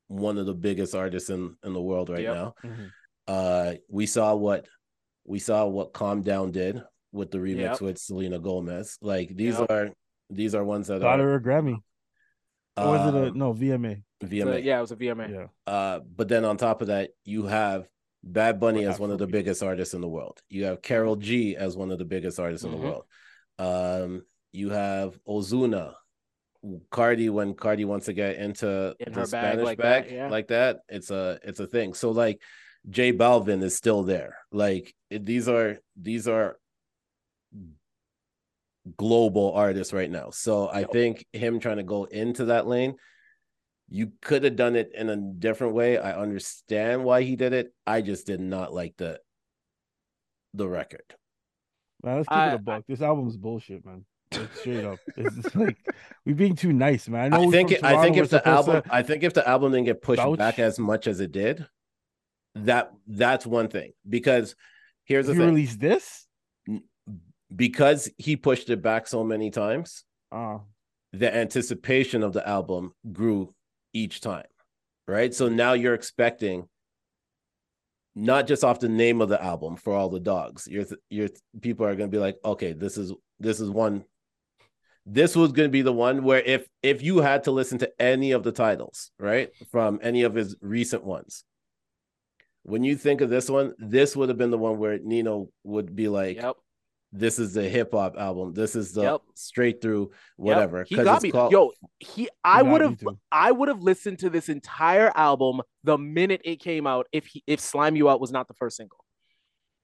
one 0.08 0.38
of 0.38 0.46
the 0.46 0.54
biggest 0.54 0.94
artists 0.94 1.30
in 1.30 1.56
in 1.64 1.72
the 1.72 1.80
world 1.82 2.08
right 2.10 2.22
Yep. 2.22 2.34
now. 2.34 2.54
Mhm. 2.64 2.90
Uh, 3.26 3.74
we 3.88 4.06
saw 4.06 4.34
what 4.34 4.66
we 5.24 5.38
saw 5.38 5.66
what 5.66 5.92
Calm 5.92 6.22
Down 6.22 6.50
did 6.50 6.82
with 7.12 7.30
the 7.30 7.38
remix 7.38 7.72
Yep. 7.72 7.80
with 7.80 7.98
Selena 7.98 8.38
Gomez. 8.38 8.98
Like 9.02 9.34
these 9.34 9.58
Yep. 9.58 9.70
are 9.70 9.90
these 10.30 10.54
are 10.54 10.64
ones 10.64 10.88
that 10.88 11.00
Got 11.00 11.20
are 11.20 11.24
her 11.24 11.34
a 11.36 11.40
Grammy. 11.42 11.76
Or 12.76 12.86
was 12.86 13.14
it 13.14 13.18
a 13.18 13.26
um, 13.30 13.38
no 13.38 13.52
VMA? 13.52 14.02
VMA. 14.26 14.44
So, 14.44 14.56
yeah, 14.56 14.78
it 14.78 14.80
was 14.80 14.92
a 14.92 14.96
VMA. 14.96 15.30
Yeah. 15.30 15.46
Uh, 15.72 16.00
but 16.00 16.28
then 16.28 16.44
on 16.44 16.56
top 16.56 16.80
of 16.82 16.88
that, 16.88 17.10
you 17.24 17.46
have 17.46 17.88
Bad 18.24 18.58
Bunny 18.58 18.84
as 18.84 18.98
one 18.98 19.10
of 19.10 19.18
the 19.18 19.26
Afrobeat. 19.26 19.30
biggest 19.32 19.62
artists 19.62 19.94
in 19.94 20.00
the 20.00 20.08
world. 20.08 20.40
You 20.48 20.64
have 20.64 20.82
Karol 20.82 21.16
G 21.16 21.56
as 21.56 21.76
one 21.76 21.90
of 21.92 21.98
the 21.98 22.04
biggest 22.04 22.40
artists 22.40 22.64
in 22.64 22.72
Mhm. 22.72 22.74
the 22.74 22.82
world. 22.82 23.04
Um, 23.58 24.22
you 24.52 24.70
have 24.70 25.18
Ozuna, 25.24 25.94
Cardi 26.90 27.28
when 27.30 27.54
Cardi 27.54 27.84
wants 27.84 28.06
to 28.06 28.12
get 28.12 28.36
into 28.36 28.96
In 28.98 29.12
the 29.12 29.20
her 29.20 29.26
bag 29.26 29.28
Spanish 29.28 29.64
like 29.64 29.78
bag 29.78 30.04
that, 30.08 30.12
yeah. 30.12 30.28
like 30.28 30.48
that. 30.48 30.80
It's 30.88 31.10
a 31.10 31.38
it's 31.44 31.60
a 31.60 31.66
thing. 31.68 31.94
So 31.94 32.10
like 32.10 32.42
J 32.90 33.12
Balvin 33.12 33.62
is 33.62 33.76
still 33.76 34.02
there. 34.02 34.38
Like 34.50 34.92
it- 35.10 35.24
these 35.24 35.48
are 35.48 35.78
these 35.96 36.26
are 36.26 36.58
global 38.96 39.52
artists 39.52 39.92
right 39.92 40.10
now. 40.10 40.30
So 40.30 40.68
I 40.68 40.84
think 40.84 41.24
him 41.32 41.60
trying 41.60 41.76
to 41.76 41.82
go 41.82 42.04
into 42.04 42.46
that 42.46 42.66
lane, 42.66 42.96
you 43.90 44.12
could 44.20 44.44
have 44.44 44.56
done 44.56 44.76
it 44.76 44.92
in 44.94 45.08
a 45.08 45.16
different 45.16 45.74
way. 45.74 45.98
I 45.98 46.12
understand 46.20 47.04
why 47.04 47.22
he 47.22 47.36
did 47.36 47.52
it. 47.52 47.72
I 47.86 48.02
just 48.02 48.26
did 48.26 48.40
not 48.40 48.72
like 48.72 48.96
the 48.96 49.20
the 50.54 50.68
record. 50.68 51.14
Man, 52.02 52.16
let's 52.16 52.28
keep 52.28 52.36
I- 52.36 52.52
it 52.52 52.54
a 52.54 52.58
buck. 52.58 52.84
This 52.88 53.00
album's 53.02 53.36
bullshit, 53.36 53.84
man. 53.84 54.04
Like, 54.32 54.54
straight 54.56 54.84
up. 54.84 54.98
It's 55.16 55.34
just 55.36 55.56
like 55.56 55.78
we 56.26 56.34
being 56.34 56.54
too 56.54 56.72
nice, 56.72 57.08
man. 57.08 57.32
I 57.32 57.38
know 57.38 57.48
I 57.48 57.50
think 57.50 57.68
from 57.70 57.76
it, 57.76 57.84
I 57.84 58.02
think 58.02 58.16
if 58.18 58.28
the 58.30 58.46
album 58.46 58.82
to- 58.82 58.94
I 58.94 59.02
think 59.02 59.22
if 59.22 59.32
the 59.34 59.46
album 59.48 59.72
didn't 59.72 59.86
get 59.86 60.02
pushed 60.02 60.20
vouch. 60.22 60.38
back 60.38 60.58
as 60.58 60.78
much 60.78 61.06
as 61.06 61.20
it 61.20 61.32
did, 61.32 61.66
that 62.54 62.92
that's 63.06 63.46
one 63.46 63.68
thing. 63.68 63.92
Because 64.08 64.54
here's 65.04 65.26
the 65.26 65.32
if 65.32 65.38
you 65.38 65.44
thing. 65.44 65.54
release 65.54 65.76
this, 65.76 66.26
because 67.54 68.10
he 68.18 68.36
pushed 68.36 68.68
it 68.70 68.82
back 68.82 69.06
so 69.06 69.24
many 69.24 69.50
times, 69.50 70.04
uh 70.30 70.58
the 71.14 71.34
anticipation 71.34 72.22
of 72.22 72.34
the 72.34 72.46
album 72.46 72.92
grew 73.12 73.48
each 73.92 74.20
time, 74.20 74.46
right? 75.06 75.34
So 75.34 75.48
now 75.48 75.72
you're 75.72 75.94
expecting 75.94 76.68
not 78.14 78.46
just 78.46 78.64
off 78.64 78.80
the 78.80 78.88
name 78.88 79.20
of 79.20 79.28
the 79.28 79.42
album 79.42 79.76
for 79.76 79.94
all 79.94 80.08
the 80.08 80.20
dogs. 80.20 80.66
You're 80.70 80.86
you're 81.08 81.28
people 81.60 81.86
are 81.86 81.94
going 81.94 82.10
to 82.10 82.14
be 82.14 82.20
like, 82.20 82.36
okay, 82.44 82.72
this 82.72 82.98
is 82.98 83.12
this 83.38 83.60
is 83.60 83.70
one. 83.70 84.04
This 85.06 85.34
was 85.34 85.52
going 85.52 85.68
to 85.68 85.72
be 85.72 85.82
the 85.82 85.92
one 85.92 86.22
where 86.22 86.40
if 86.40 86.66
if 86.82 87.02
you 87.02 87.18
had 87.18 87.44
to 87.44 87.50
listen 87.50 87.78
to 87.78 87.90
any 88.00 88.32
of 88.32 88.42
the 88.42 88.52
titles, 88.52 89.10
right, 89.18 89.50
from 89.70 90.00
any 90.02 90.22
of 90.24 90.34
his 90.34 90.56
recent 90.60 91.04
ones, 91.04 91.44
when 92.64 92.84
you 92.84 92.96
think 92.96 93.20
of 93.20 93.30
this 93.30 93.48
one, 93.48 93.74
this 93.78 94.14
would 94.14 94.28
have 94.28 94.38
been 94.38 94.50
the 94.50 94.58
one 94.58 94.78
where 94.78 94.98
Nino 94.98 95.48
would 95.64 95.96
be 95.96 96.08
like, 96.08 96.36
Yep. 96.36 96.56
This 97.12 97.38
is 97.38 97.54
the 97.54 97.68
hip 97.68 97.92
hop 97.92 98.16
album. 98.18 98.52
This 98.52 98.76
is 98.76 98.92
the 98.92 99.02
Yep. 99.02 99.20
straight 99.34 99.80
through 99.80 100.10
Yep. 100.10 100.10
whatever. 100.36 100.84
He 100.84 100.94
'cause 100.94 101.04
got 101.04 101.14
it's 101.16 101.22
me. 101.24 101.30
called- 101.32 101.52
Yo, 101.52 101.72
he 101.98 102.28
I 102.44 102.62
would 102.62 102.80
have. 102.80 102.98
I 103.32 103.50
would 103.50 103.68
have 103.68 103.82
listened 103.82 104.18
to 104.20 104.30
this 104.30 104.48
entire 104.48 105.10
album 105.16 105.62
the 105.84 105.96
minute 105.96 106.42
it 106.44 106.56
came 106.56 106.86
out 106.86 107.06
if 107.12 107.26
he 107.26 107.42
if 107.46 107.60
Slime 107.60 107.96
You 107.96 108.08
Out 108.10 108.20
was 108.20 108.30
not 108.30 108.46
the 108.48 108.54
first 108.54 108.76
single. 108.76 108.98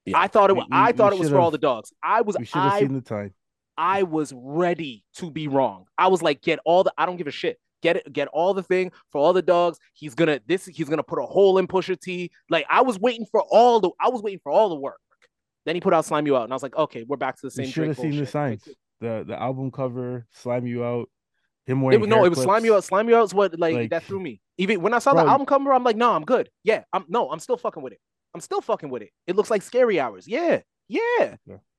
Yeah. 0.05 0.19
I 0.19 0.29
thought 0.29 0.51
it 0.51 0.55
We- 0.55 0.59
was 0.61 0.69
I 0.71 0.93
thought 0.93 1.13
it 1.15 1.19
was 1.19 1.31
for 1.31 1.39
all 1.39 1.51
the 1.51 1.59
dogs. 1.59 1.93
I 2.03 2.21
was 2.21 2.37
we 2.39 2.45
should 2.45 2.59
have 2.59 2.73
I 2.75 2.81
seen 2.81 2.93
the 2.95 3.01
time. 3.01 3.35
I 3.77 4.03
was 4.03 4.33
ready 4.37 5.05
to 5.15 5.31
be 5.31 5.49
wrong. 5.49 5.87
I 5.99 6.09
was 6.09 6.23
like, 6.23 6.43
get 6.43 6.59
all 6.65 6.85
the 6.85 6.93
I 6.99 7.07
don't 7.07 7.17
give 7.17 7.27
a 7.27 7.31
shit. 7.33 7.59
Get 7.83 7.97
it, 7.99 8.13
get 8.13 8.29
all 8.29 8.55
the 8.55 8.63
thing 8.63 8.93
for 9.11 9.19
all 9.21 9.33
the 9.33 9.43
dogs. 9.43 9.79
He's 9.95 10.15
gonna 10.15 10.41
this 10.47 10.65
he's 10.67 10.89
gonna 10.89 11.03
put 11.03 11.19
a 11.19 11.27
hole 11.27 11.59
in 11.59 11.67
Pusha 11.67 11.99
T. 12.01 12.31
Like 12.51 12.67
I 12.71 12.83
was 12.83 12.99
waiting 12.99 13.27
for 13.31 13.43
all 13.51 13.81
the 13.81 13.91
I 14.01 14.11
was 14.11 14.23
waiting 14.23 14.41
for 14.43 14.53
all 14.53 14.69
the 14.69 14.77
work. 14.77 15.01
Then 15.65 15.75
he 15.77 15.81
put 15.81 15.95
out 15.95 16.05
Slime 16.05 16.27
You 16.27 16.37
Out, 16.37 16.45
and 16.45 16.53
I 16.53 16.57
was 16.57 16.63
like, 16.63 16.77
okay, 16.77 17.05
we're 17.07 17.17
back 17.17 17.37
to 17.37 17.43
the 17.43 17.47
We 17.57 17.65
same. 17.65 17.73
should 17.73 17.87
have 17.89 17.97
seen 17.97 18.11
the 18.11 18.17
bullshit. 18.19 18.35
Like, 18.35 18.61
signs. 18.63 18.69
The 19.01 19.25
the 19.27 19.41
album 19.41 19.71
cover, 19.71 20.27
slime 20.31 20.67
you 20.67 20.85
out, 20.85 21.09
him 21.67 21.79
It 21.79 21.83
wearing 21.85 22.01
was, 22.01 22.09
no, 22.09 22.17
hair 22.17 22.27
it 22.27 22.29
was 22.31 22.43
Slime 22.43 22.65
You. 22.65 22.77
Out. 22.77 22.85
Slime 22.85 23.09
You 23.09 23.17
Out 23.17 23.25
is 23.25 23.35
what 23.35 23.59
like, 23.59 23.75
Like- 23.75 23.91
that 23.91 24.05
threw 24.05 24.21
me. 24.21 24.41
Even 24.59 24.81
when 24.83 24.95
I 24.95 24.99
saw 25.01 25.13
Bro, 25.13 25.25
the 25.25 25.31
album 25.31 25.47
cover, 25.47 25.73
I'm 25.73 25.83
like, 25.83 25.97
no, 25.97 26.13
I'm 26.13 26.25
good. 26.25 26.49
Yeah, 26.63 26.85
I'm 26.93 27.05
no, 27.09 27.31
I'm 27.31 27.41
still 27.41 27.57
fucking 27.57 27.83
with 27.83 27.93
it. 27.93 27.99
I'm 28.35 28.41
still 28.41 28.61
fucking 28.61 28.89
with 28.91 29.03
it. 29.03 29.11
It 29.27 29.37
looks 29.37 29.51
like 29.51 29.63
Scary 29.63 29.99
Hours. 29.99 30.29
Yeah, 30.29 30.61
yeah. 30.89 31.37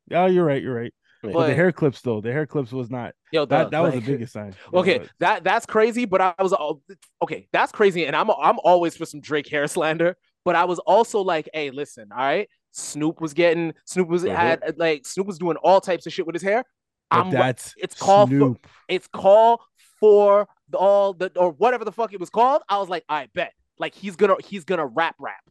Yeah, 0.10 0.28
you're 0.28 0.46
right. 0.46 0.62
You're 0.62 0.76
right. 0.76 0.94
But, 1.24 1.34
But- 1.34 1.48
the 1.48 1.56
hair 1.56 1.72
clips 1.72 2.02
though, 2.02 2.22
the 2.22 2.32
hair 2.32 2.46
clips 2.46 2.72
was 2.72 2.90
not. 2.92 3.14
Yo, 3.32 3.46
That 3.46 3.64
dog, 3.64 3.72
that 3.72 3.80
was 3.80 3.94
the 3.94 4.02
biggest 4.02 4.34
sign. 4.34 4.54
Okay, 4.74 5.00
But- 5.00 5.10
that 5.20 5.44
that's 5.44 5.66
crazy, 5.66 6.06
but 6.06 6.22
I 6.22 6.34
was 6.40 6.54
all 6.54 6.82
okay. 7.24 7.48
That's 7.54 7.72
crazy, 7.72 8.06
and 8.06 8.16
I'm 8.16 8.30
I'm 8.30 8.60
always 8.64 8.98
for 8.98 9.06
some 9.06 9.22
Drake 9.22 9.48
hair 9.48 9.68
slander. 9.76 10.18
But 10.44 10.56
I 10.56 10.66
was 10.66 10.78
also 10.80 11.22
like, 11.22 11.50
hey, 11.54 11.72
listen, 11.72 12.10
all 12.12 12.18
right. 12.20 12.48
Snoop 12.78 13.22
was 13.22 13.34
getting 13.34 13.74
Snoop 13.86 14.08
was 14.10 14.24
Mhm. 14.24 14.36
had 14.36 14.78
like 14.78 15.06
Snoop 15.06 15.28
was 15.28 15.38
doing 15.40 15.56
all 15.58 15.80
types 15.80 16.06
of 16.06 16.14
shit 16.14 16.26
with 16.28 16.36
his 16.36 16.44
hair. 16.44 16.64
but 17.10 17.20
I'm 17.20 17.30
that's 17.32 17.74
it's 17.78 17.96
called 17.96 18.30
for, 18.32 18.56
it's 18.90 19.08
called 19.08 19.62
for 20.00 20.48
the, 20.70 20.78
all 20.78 21.14
the 21.14 21.32
or 21.38 21.52
whatever 21.52 21.86
the 21.86 21.92
fuck 21.92 22.12
it 22.14 22.20
was 22.20 22.30
called. 22.30 22.62
I 22.68 22.78
was 22.80 22.90
like, 22.90 23.06
I 23.08 23.28
bet 23.34 23.54
like 23.80 23.96
he's 23.96 24.16
gonna 24.16 24.36
he's 24.44 24.66
gonna 24.66 24.86
rap 24.88 25.16
rap 25.20 25.42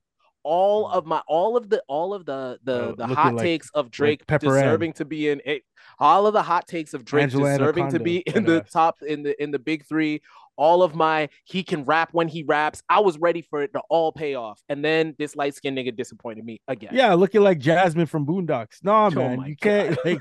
all 0.42 0.86
of 0.90 1.06
my 1.06 1.22
all 1.26 1.56
of 1.56 1.70
the 1.70 1.82
all 1.88 2.12
of 2.12 2.26
the 2.26 2.58
the 2.64 2.90
Uh, 2.90 2.94
the 2.96 3.06
hot 3.06 3.34
like- 3.34 3.42
takes 3.42 3.70
of 3.70 3.90
Drake 3.90 4.22
Ann. 4.28 4.38
deserving 4.40 4.92
to 4.94 5.04
be 5.06 5.28
in 5.30 5.40
it. 5.46 5.62
All 5.98 6.26
of 6.26 6.34
the 6.34 6.42
hot 6.42 6.66
takes 6.68 6.92
of 6.92 7.04
Drake 7.04 7.22
Angela 7.22 7.56
deserving 7.56 7.90
to 7.92 8.00
be 8.00 8.18
in 8.18 8.44
the 8.44 8.60
top 8.60 9.00
in 9.02 9.22
the 9.22 9.42
in 9.42 9.50
the 9.50 9.58
big 9.58 9.86
three. 9.86 10.20
All 10.56 10.82
of 10.82 10.94
my 10.94 11.28
he 11.44 11.62
can 11.62 11.84
rap 11.84 12.10
when 12.12 12.28
he 12.28 12.42
raps. 12.44 12.82
I 12.88 13.00
was 13.00 13.18
ready 13.18 13.42
for 13.42 13.62
it 13.62 13.72
to 13.72 13.80
all 13.90 14.12
pay 14.12 14.34
off, 14.34 14.60
and 14.68 14.84
then 14.84 15.14
this 15.18 15.34
light 15.36 15.54
skinned 15.54 15.76
nigga 15.76 15.94
disappointed 15.96 16.44
me 16.44 16.60
again. 16.68 16.90
Yeah, 16.92 17.14
looking 17.14 17.40
like 17.42 17.58
Jasmine 17.58 18.06
from 18.06 18.24
Boondocks. 18.26 18.82
Nah, 18.84 19.06
Oh 19.06 19.10
man, 19.10 19.44
you 19.46 19.56
can't. 19.56 19.98
Like, 20.04 20.20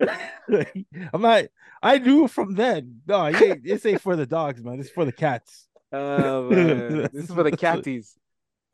I'm 1.12 1.20
not. 1.22 1.44
I 1.82 1.98
knew 1.98 2.28
from 2.28 2.54
then. 2.54 3.00
No, 3.06 3.26
it 3.26 3.40
ain't, 3.42 3.64
this 3.64 3.84
ain't 3.86 4.00
for 4.00 4.16
the 4.16 4.26
dogs, 4.26 4.62
man. 4.62 4.80
It's 4.80 4.90
for 4.90 5.04
the 5.04 5.12
cats. 5.12 5.66
Oh 5.92 6.50
man, 6.50 7.08
this 7.12 7.24
is 7.24 7.30
for 7.34 7.42
the 7.42 7.52
catties. 7.56 8.12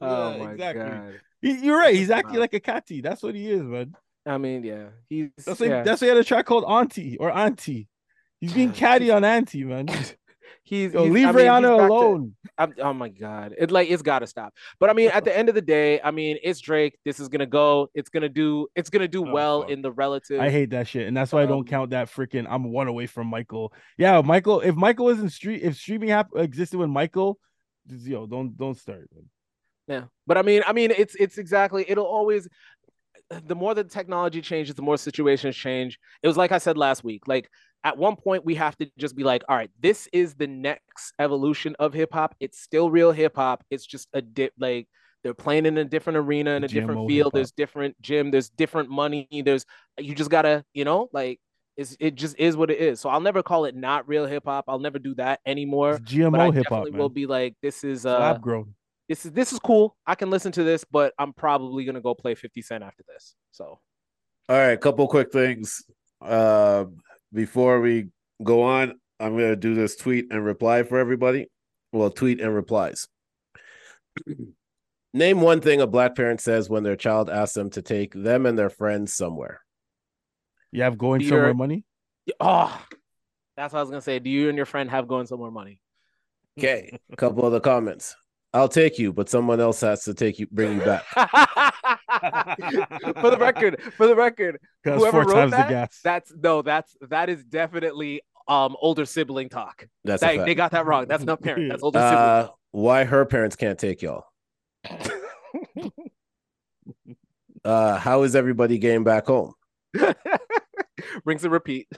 Oh 0.00 0.32
Yeah, 0.32 0.44
my 0.44 0.52
exactly. 0.52 0.84
god. 0.84 1.20
He- 1.42 1.64
You're 1.66 1.78
right. 1.78 1.94
He's 1.94 2.10
acting 2.10 2.34
Wow. 2.34 2.40
like 2.40 2.54
a 2.54 2.60
catty. 2.60 3.00
That's 3.00 3.22
what 3.22 3.34
he 3.34 3.50
is, 3.50 3.62
man. 3.62 3.94
I 4.26 4.36
mean, 4.38 4.64
yeah, 4.64 4.88
he's 5.08 5.30
That's 5.46 5.60
like 5.60 5.70
yeah. 5.70 5.82
that's 5.82 6.00
why 6.02 6.06
he 6.06 6.08
had 6.10 6.18
a 6.18 6.24
track 6.24 6.44
called 6.46 6.64
Auntie 6.64 7.16
or 7.18 7.30
Auntie. 7.30 7.88
He's 8.40 8.52
being 8.52 8.72
catty 8.84 9.10
on 9.10 9.24
Auntie, 9.24 9.64
man. 9.64 9.88
He's, 10.62 10.92
Yo, 10.92 11.02
he's- 11.04 11.12
leave 11.14 11.26
I 11.28 11.32
mean, 11.32 11.46
Rihanna 11.46 11.78
back 11.78 11.88
to- 11.88 11.92
alone. 11.94 12.34
I'm, 12.58 12.74
oh 12.78 12.92
my 12.92 13.08
god, 13.08 13.54
it 13.58 13.70
like 13.70 13.88
it's 13.90 14.02
got 14.02 14.18
to 14.20 14.26
stop. 14.26 14.52
But 14.78 14.90
I 14.90 14.92
mean, 14.92 15.10
at 15.10 15.24
the 15.24 15.36
end 15.36 15.48
of 15.48 15.54
the 15.54 15.62
day, 15.62 16.00
I 16.02 16.10
mean, 16.10 16.38
it's 16.42 16.60
Drake. 16.60 16.98
This 17.04 17.18
is 17.20 17.28
gonna 17.28 17.46
go. 17.46 17.88
It's 17.94 18.08
gonna 18.10 18.28
do. 18.28 18.66
It's 18.74 18.90
gonna 18.90 19.08
do 19.08 19.26
Oh, 19.26 19.32
well 19.32 19.62
fuck. 19.62 19.70
in 19.70 19.82
the 19.82 19.90
relative. 19.92 20.40
I 20.40 20.50
hate 20.50 20.70
that 20.70 20.86
shit, 20.88 21.06
and 21.08 21.16
that's 21.16 21.32
why 21.32 21.42
I 21.42 21.46
don't 21.46 21.60
Um, 21.60 21.64
count 21.64 21.90
that 21.90 22.08
freaking. 22.08 22.46
I'm 22.48 22.70
one 22.72 22.88
away 22.88 23.06
from 23.06 23.26
Michael. 23.28 23.72
Yeah, 23.98 24.20
Michael. 24.22 24.60
If 24.60 24.74
Michael 24.76 25.08
isn't 25.08 25.30
street, 25.30 25.62
if 25.62 25.76
streaming 25.76 26.10
hap- 26.10 26.30
existed 26.36 26.78
with 26.78 26.90
Michael, 26.90 27.38
just, 27.88 28.06
yo, 28.06 28.26
don't 28.26 28.56
don't 28.56 28.76
start. 28.76 29.08
Yeah, 29.88 30.04
but 30.26 30.36
I 30.38 30.42
mean, 30.42 30.62
I 30.66 30.72
mean, 30.72 30.92
it's 30.96 31.14
it's 31.16 31.38
exactly. 31.38 31.84
It'll 31.88 32.04
always. 32.06 32.48
The 33.46 33.54
more 33.54 33.74
the 33.74 33.84
technology 33.84 34.40
changes, 34.42 34.74
the 34.74 34.82
more 34.82 34.98
situations 34.98 35.54
change. 35.54 35.98
It 36.20 36.26
was 36.26 36.36
like 36.36 36.50
I 36.50 36.58
said 36.58 36.76
last 36.76 37.04
week. 37.04 37.28
Like 37.28 37.48
at 37.84 37.96
one 37.96 38.16
point, 38.16 38.44
we 38.44 38.54
have 38.56 38.76
to 38.78 38.90
just 38.98 39.16
be 39.16 39.24
like, 39.24 39.42
all 39.48 39.56
right, 39.56 39.70
this 39.80 40.08
is 40.12 40.34
the 40.34 40.46
next 40.46 41.14
evolution 41.18 41.74
of 41.78 41.92
hip 41.94 42.12
hop. 42.12 42.34
It's 42.40 42.60
still 42.60 42.90
real 42.90 43.12
hip 43.12 43.36
hop. 43.36 43.64
It's 43.70 43.86
just 43.86 44.08
a 44.12 44.20
dip. 44.20 44.52
Like 44.58 44.86
they're 45.22 45.34
playing 45.34 45.66
in 45.66 45.78
a 45.78 45.84
different 45.84 46.18
arena, 46.18 46.52
in 46.52 46.64
a 46.64 46.68
different 46.68 47.08
field. 47.08 47.26
hip-hop. 47.26 47.32
There's 47.34 47.52
different 47.52 48.00
gym. 48.00 48.30
There's 48.30 48.50
different 48.50 48.90
money. 48.90 49.28
There's 49.44 49.64
you 49.98 50.14
just 50.14 50.30
gotta, 50.30 50.64
you 50.74 50.84
know, 50.84 51.08
like 51.12 51.40
it's 51.76 51.96
it 52.00 52.14
just 52.14 52.38
is 52.38 52.56
what 52.56 52.70
it 52.70 52.78
is. 52.78 53.00
So 53.00 53.08
I'll 53.08 53.20
never 53.20 53.42
call 53.42 53.64
it 53.64 53.74
not 53.74 54.08
real 54.08 54.26
hip 54.26 54.44
hop. 54.44 54.66
I'll 54.68 54.78
never 54.78 54.98
do 54.98 55.14
that 55.14 55.40
anymore. 55.46 55.92
It's 55.92 56.12
GMO 56.12 56.52
hip-hop, 56.52 56.90
will 56.90 57.08
be 57.08 57.26
like, 57.26 57.54
this 57.62 57.84
is 57.84 58.04
uh 58.04 58.18
Lab 58.18 58.42
grown. 58.42 58.74
this 59.08 59.24
is 59.24 59.32
this 59.32 59.52
is 59.52 59.58
cool. 59.58 59.96
I 60.06 60.14
can 60.14 60.30
listen 60.30 60.52
to 60.52 60.64
this, 60.64 60.84
but 60.90 61.14
I'm 61.18 61.32
probably 61.32 61.84
gonna 61.84 62.02
go 62.02 62.14
play 62.14 62.34
50 62.34 62.60
Cent 62.62 62.84
after 62.84 63.02
this. 63.08 63.34
So 63.52 63.78
All 64.48 64.56
right, 64.56 64.78
couple 64.80 65.06
quick 65.08 65.32
things. 65.32 65.82
Uh, 66.20 66.84
before 67.32 67.80
we 67.80 68.08
go 68.42 68.62
on, 68.62 68.98
I'm 69.18 69.32
gonna 69.36 69.56
do 69.56 69.74
this 69.74 69.96
tweet 69.96 70.26
and 70.30 70.44
reply 70.44 70.82
for 70.82 70.98
everybody. 70.98 71.48
Well, 71.92 72.10
tweet 72.10 72.40
and 72.40 72.54
replies. 72.54 73.08
Name 75.12 75.40
one 75.40 75.60
thing 75.60 75.80
a 75.80 75.86
black 75.86 76.14
parent 76.14 76.40
says 76.40 76.70
when 76.70 76.84
their 76.84 76.94
child 76.96 77.28
asks 77.28 77.54
them 77.54 77.70
to 77.70 77.82
take 77.82 78.12
them 78.14 78.46
and 78.46 78.56
their 78.58 78.70
friends 78.70 79.12
somewhere. 79.12 79.60
You 80.70 80.82
have 80.84 80.96
going 80.96 81.20
Peter- 81.20 81.30
somewhere 81.30 81.54
money. 81.54 81.84
oh 82.38 82.80
that's 83.56 83.72
what 83.74 83.80
I 83.80 83.82
was 83.82 83.90
gonna 83.90 84.00
say. 84.00 84.18
Do 84.18 84.30
you 84.30 84.48
and 84.48 84.56
your 84.56 84.66
friend 84.66 84.88
have 84.90 85.06
going 85.08 85.26
somewhere 85.26 85.50
money? 85.50 85.80
Okay, 86.58 86.98
a 87.12 87.16
couple 87.16 87.44
of 87.44 87.52
the 87.52 87.60
comments. 87.60 88.16
I'll 88.52 88.68
take 88.68 88.98
you, 88.98 89.12
but 89.12 89.28
someone 89.28 89.60
else 89.60 89.80
has 89.82 90.04
to 90.04 90.14
take 90.14 90.38
you, 90.38 90.46
bring 90.50 90.78
you 90.78 90.84
back. 90.84 91.04
for 93.20 93.30
the 93.30 93.36
record, 93.38 93.82
for 93.96 94.06
the 94.06 94.14
record, 94.16 94.58
'Cause 94.84 94.98
whoever 95.00 95.22
four 95.24 95.32
wrote 95.32 95.40
times 95.40 95.50
the 95.52 95.56
that, 95.56 95.92
that's 96.04 96.32
no, 96.42 96.62
that's 96.62 96.96
that 97.08 97.28
is 97.28 97.44
definitely 97.44 98.22
um 98.48 98.76
older 98.80 99.04
sibling 99.04 99.48
talk. 99.48 99.86
That's 100.04 100.20
That- 100.22 100.44
they 100.44 100.54
got 100.54 100.72
that 100.72 100.86
wrong. 100.86 101.06
That's 101.06 101.24
not 101.24 101.40
parent. 101.42 101.68
That's 101.70 101.82
older 101.82 101.98
sibling. 101.98 102.16
Uh, 102.16 102.48
why 102.72 103.04
her 103.04 103.24
parents 103.24 103.56
can't 103.56 103.78
take 103.78 104.02
y'all? 104.02 104.24
Uh, 107.64 107.98
how 107.98 108.22
is 108.22 108.34
everybody 108.34 108.78
getting 108.78 109.04
back 109.04 109.26
home? 109.26 109.52
Rings 111.26 111.44
and 111.44 111.52
repeat. 111.52 111.88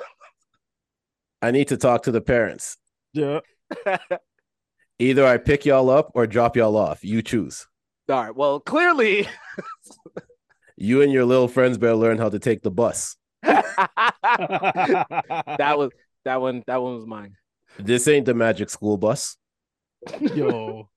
I 1.40 1.52
need 1.52 1.68
to 1.68 1.76
talk 1.76 2.02
to 2.04 2.10
the 2.10 2.20
parents. 2.20 2.76
Yeah. 3.12 3.40
Either 4.98 5.24
I 5.24 5.38
pick 5.38 5.64
y'all 5.64 5.88
up 5.90 6.10
or 6.14 6.26
drop 6.26 6.56
y'all 6.56 6.76
off. 6.76 7.04
You 7.04 7.22
choose. 7.22 7.66
All 8.12 8.22
right. 8.22 8.36
Well, 8.36 8.60
clearly, 8.60 9.26
You 10.82 11.00
and 11.00 11.12
your 11.12 11.24
little 11.24 11.46
friends 11.46 11.78
better 11.78 11.94
learn 11.94 12.18
how 12.18 12.28
to 12.28 12.40
take 12.40 12.62
the 12.62 12.70
bus. 12.72 13.16
that 13.42 13.68
was 15.76 15.92
that 16.24 16.40
one. 16.40 16.64
That 16.66 16.82
one 16.82 16.96
was 16.96 17.06
mine. 17.06 17.36
This 17.78 18.08
ain't 18.08 18.26
the 18.26 18.34
magic 18.34 18.68
school 18.68 18.96
bus. 18.96 19.36
Yo, 20.20 20.88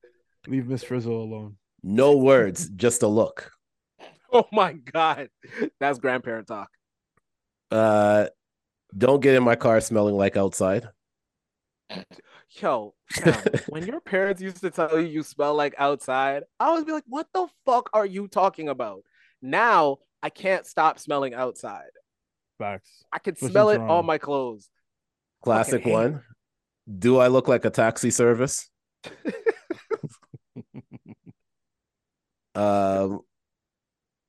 leave 0.48 0.66
Miss 0.68 0.84
Frizzle 0.84 1.22
alone. 1.22 1.58
No 1.84 2.18
words, 2.18 2.68
just 2.70 3.04
a 3.04 3.08
look. 3.08 3.52
Oh 4.34 4.46
my 4.52 4.74
god, 4.74 5.30
that's 5.80 6.00
grandparent 6.00 6.48
talk. 6.48 6.70
Uh, 7.70 8.26
don't 8.98 9.20
get 9.22 9.36
in 9.36 9.44
my 9.44 9.56
car 9.56 9.80
smelling 9.82 10.16
like 10.16 10.36
outside. 10.36 10.88
Yo, 12.50 12.95
fam, 12.95 12.95
when 13.70 13.86
your 13.86 14.00
parents 14.02 14.42
used 14.42 14.62
to 14.62 14.70
tell 14.72 15.00
you 15.00 15.08
you 15.08 15.24
smell 15.24 15.56
like 15.56 15.76
outside, 15.78 16.44
I 16.60 16.66
always 16.66 16.86
be 16.86 16.92
like, 16.92 17.04
"What 17.08 17.28
the 17.34 17.48
fuck 17.66 17.90
are 17.94 18.06
you 18.06 18.28
talking 18.28 18.70
about?" 18.70 19.04
Now 19.42 19.98
I 20.24 20.30
can't 20.30 20.66
stop 20.66 21.00
smelling 21.00 21.34
outside. 21.34 21.92
Facts. 22.58 23.04
I 23.12 23.20
can 23.20 23.34
Especially 23.34 23.52
smell 23.52 23.70
it 23.70 23.76
Toronto. 23.78 23.94
on 23.96 24.06
my 24.06 24.18
clothes. 24.18 24.70
Classic 25.44 25.82
Fucking 25.82 25.92
hate 25.92 25.94
one. 25.94 26.22
Do 27.00 27.18
I 27.18 27.28
look 27.28 27.48
like 27.48 27.66
a 27.66 27.70
taxi 27.70 28.12
service? 28.12 28.70
um, 32.56 33.22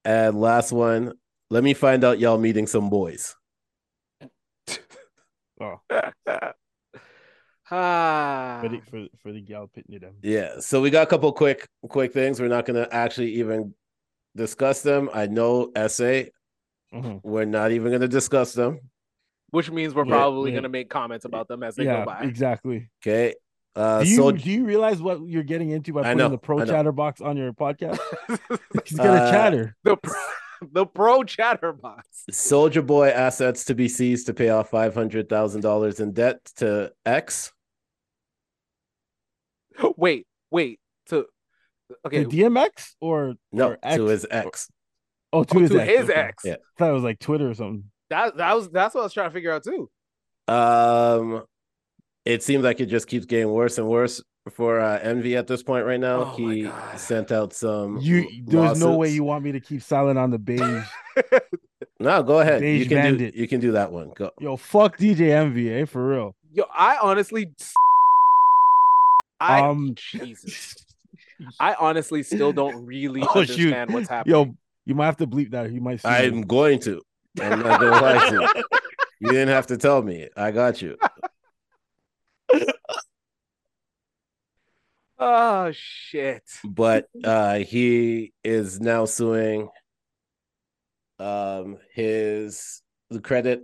and 0.05 0.41
last 0.41 0.73
one. 0.73 1.15
Let 1.49 1.63
me 1.63 1.75
find 1.75 2.03
out 2.03 2.19
y'all 2.19 2.39
meeting 2.39 2.67
some 2.67 2.91
boys. 2.91 3.35
Oh, 5.59 5.81
ah, 7.71 8.59
for 8.63 8.69
the 8.69 8.81
for, 8.91 9.07
for 9.23 9.33
the 9.33 9.41
gal 9.41 9.69
pitney 9.75 10.01
them. 10.01 10.15
Yeah. 10.23 10.61
So 10.61 10.81
we 10.81 10.91
got 10.91 11.03
a 11.03 11.07
couple 11.07 11.33
quick 11.33 11.69
quick 11.89 12.13
things. 12.13 12.41
We're 12.41 12.49
not 12.49 12.67
gonna 12.67 12.89
actually 12.91 13.33
even 13.35 13.75
discuss 14.37 14.83
them. 14.83 15.09
I 15.13 15.27
know 15.27 15.71
essay. 15.75 16.31
Mhm. 16.95 17.21
We're 17.25 17.45
not 17.45 17.73
even 17.73 17.93
gonna 17.93 18.09
discuss 18.09 18.53
them. 18.53 18.81
which 19.51 19.71
means 19.71 19.95
we're 19.95 20.05
Yeah, 20.05 20.11
probably 20.13 20.51
yeah. 20.51 20.57
gonna 20.59 20.69
make 20.69 20.91
comments 20.91 21.25
about 21.25 21.49
them 21.49 21.63
as 21.63 21.77
they 21.77 21.85
Yeah, 21.85 22.01
go 22.01 22.07
by. 22.07 22.21
exactly. 22.23 22.89
Okay. 23.03 23.35
Uh, 23.75 24.03
do 24.03 24.09
you 24.09 24.17
so 24.17 24.33
do 24.33 24.51
you 24.51 24.65
realize 24.65 25.01
what 25.01 25.21
you're 25.27 25.43
getting 25.45 25.71
into 25.71 25.93
by 25.93 26.03
putting 26.03 26.19
know, 26.19 26.29
the 26.31 26.39
pro 26.39 26.65
chatter 26.65 26.93
box 26.93 27.21
on 27.21 27.37
your 27.37 27.53
podcast? 27.53 27.99
He's 28.87 28.99
gonna 28.99 29.11
Uh, 29.23 29.31
chatter. 29.31 29.77
the 29.85 29.97
pro, 29.97 30.15
the 30.73 30.87
pro 30.87 31.23
chatterbox. 31.23 32.25
Soulja 32.33 32.85
Boy 32.85 33.09
assets 33.11 33.65
to 33.67 33.75
be 33.75 33.89
seized 33.89 34.27
to 34.27 34.35
pay 34.35 34.49
off 34.49 34.69
five 34.71 34.95
hundred 34.95 35.29
thousand 35.29 35.61
dollars 35.61 36.01
in 36.01 36.13
debt 36.13 36.45
to 36.57 36.93
X. 37.05 37.53
Wait, 39.97 40.27
wait. 40.51 40.81
To 41.11 41.27
okay, 42.05 42.25
To 42.25 42.29
DMX 42.29 42.95
or 43.01 43.35
No, 43.53 43.71
or 43.71 43.79
X? 43.83 43.97
to 43.97 44.05
his 44.07 44.27
ex. 44.31 44.69
Oh, 45.33 45.45
to 45.45 45.57
oh, 45.57 45.61
his 45.61 45.71
to 45.71 45.81
ex. 45.81 45.93
his 45.93 46.11
okay. 46.11 46.21
ex. 46.21 46.45
Yeah. 46.45 46.53
I 46.55 46.79
thought 46.79 46.91
it 46.91 46.95
was 46.95 47.03
like 47.03 47.19
Twitter 47.19 47.49
or 47.51 47.55
something. 47.55 47.85
That 48.11 48.37
that 48.37 48.55
was 48.55 48.69
that's 48.71 48.95
what 48.95 49.03
I 49.03 49.05
was 49.05 49.13
trying 49.13 49.29
to 49.31 49.35
figure 49.35 49.53
out 49.53 49.65
too. 49.65 49.91
Um, 50.49 51.43
it 52.25 52.43
seems 52.43 52.65
like 52.65 52.81
it 52.81 52.87
just 52.87 53.09
keeps 53.09 53.27
getting 53.27 53.51
worse 53.51 53.79
and 53.79 53.89
worse 53.89 54.23
for 54.51 54.81
uh, 54.81 54.99
Envy 55.01 55.37
at 55.37 55.47
this 55.47 55.63
point 55.63 55.85
right 55.87 55.99
now. 55.99 56.23
Oh 56.23 56.37
he 56.37 56.71
sent 56.97 57.33
out 57.33 57.53
some. 57.53 57.99
You 57.99 58.29
there's 58.47 58.81
no 58.81 58.97
way 58.97 59.11
you 59.11 59.25
want 59.25 59.45
me 59.45 59.53
to 59.53 59.61
keep 59.61 59.83
silent 59.83 60.19
on 60.19 60.31
the 60.31 60.39
beige. 60.39 60.85
No, 61.99 62.23
go 62.23 62.41
ahead. 62.41 62.63
You 62.63 62.87
can 62.87 62.97
Bandit. 62.99 63.35
do. 63.35 63.41
You 63.41 63.49
can 63.49 63.61
do 63.61 63.73
that 63.73 63.91
one. 63.91 64.11
Go. 64.15 64.31
Yo, 64.39 64.57
fuck 64.57 64.99
DJ 64.99 65.31
Envy, 65.31 65.73
eh? 65.73 65.85
For 65.87 66.07
real. 66.07 66.37
Yo, 66.53 66.65
I 66.75 66.99
honestly, 67.03 67.51
I 69.41 69.61
Um, 69.61 69.95
Jesus, 70.19 70.75
I 71.61 71.75
honestly 71.75 72.23
still 72.23 72.53
don't 72.53 72.85
really 72.87 73.21
Oh, 73.35 73.43
shoot. 73.45 73.73
understand 73.73 73.93
what's 73.93 74.09
happening. 74.09 74.35
Yo, 74.35 74.57
you 74.85 74.95
might 74.95 75.07
have 75.07 75.17
to 75.19 75.27
bleep 75.27 75.51
that. 75.51 75.71
You 75.73 75.81
might 75.81 76.01
see 76.01 76.09
I'm 76.09 76.41
it. 76.41 76.49
going 76.49 76.81
to. 76.81 77.03
I'm 77.43 77.59
not 77.63 77.81
gonna 77.81 78.01
lie 78.01 78.19
to 78.19 78.35
you. 78.35 78.63
You 79.21 79.29
didn't 79.31 79.49
have 79.49 79.67
to 79.69 79.77
tell 79.77 80.03
me. 80.03 80.29
I 80.37 80.51
got 80.51 80.81
you. 80.81 80.97
oh 85.19 85.71
shit. 85.73 86.43
But 86.65 87.07
uh 87.25 87.59
he 87.59 88.33
is 88.45 88.81
now 88.81 89.05
suing 89.05 89.69
um 91.19 91.79
his 91.93 92.83
the 93.11 93.21
credit 93.21 93.63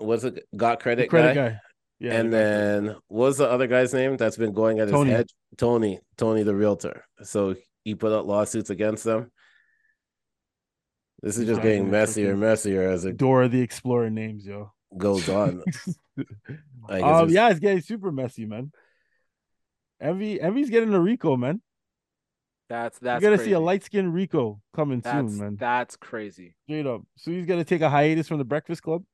was 0.00 0.24
it 0.24 0.44
got 0.56 0.80
credit, 0.80 1.04
The 1.04 1.08
credit 1.08 1.34
guy? 1.34 1.50
guy. 1.50 1.58
Yeah. 2.00 2.14
and 2.14 2.32
the 2.32 2.36
guy. 2.36 2.42
then 2.44 2.86
what 3.08 3.26
was 3.26 3.38
the 3.38 3.48
other 3.50 3.66
guy's 3.66 3.94
name 3.94 4.16
that's 4.16 4.36
been 4.36 4.52
going 4.52 4.80
at 4.80 4.88
Tony. 4.88 5.10
his 5.10 5.16
head? 5.18 5.26
Tony, 5.56 6.00
Tony 6.16 6.42
the 6.42 6.54
realtor. 6.54 7.04
So 7.22 7.54
he 7.84 7.94
put 7.94 8.12
out 8.12 8.26
lawsuits 8.26 8.70
against 8.70 9.04
them. 9.04 9.30
This 11.22 11.38
is 11.38 11.46
just 11.46 11.62
getting 11.62 11.90
messier 11.90 12.32
and 12.32 12.40
messier 12.40 12.82
as 12.90 13.04
it 13.04 13.16
Dora 13.16 13.48
the 13.48 13.60
Explorer 13.60 14.10
names, 14.10 14.44
yo. 14.44 14.72
goes 14.98 15.28
on. 15.28 15.62
I 16.88 17.00
guess 17.00 17.02
Um, 17.02 17.28
it's- 17.28 17.30
yeah, 17.32 17.48
it's 17.50 17.60
getting 17.60 17.80
super 17.80 18.12
messy, 18.12 18.44
man. 18.44 18.72
Envy, 20.00 20.40
Envy's 20.40 20.68
getting 20.70 20.92
a 20.92 21.00
RICO, 21.00 21.36
man. 21.36 21.62
That's 22.68 22.98
that's 22.98 23.22
You're 23.22 23.30
gonna 23.30 23.38
crazy. 23.38 23.50
see 23.50 23.54
a 23.54 23.60
light 23.60 23.84
skinned 23.84 24.12
RICO 24.12 24.60
coming 24.74 25.00
That's 25.00 25.30
soon, 25.32 25.38
man. 25.38 25.56
that's 25.56 25.96
crazy. 25.96 26.56
Straight 26.64 26.86
up. 26.86 27.02
So 27.16 27.30
he's 27.30 27.46
gonna 27.46 27.64
take 27.64 27.82
a 27.82 27.88
hiatus 27.90 28.26
from 28.28 28.38
the 28.38 28.44
Breakfast 28.44 28.82
Club, 28.82 29.04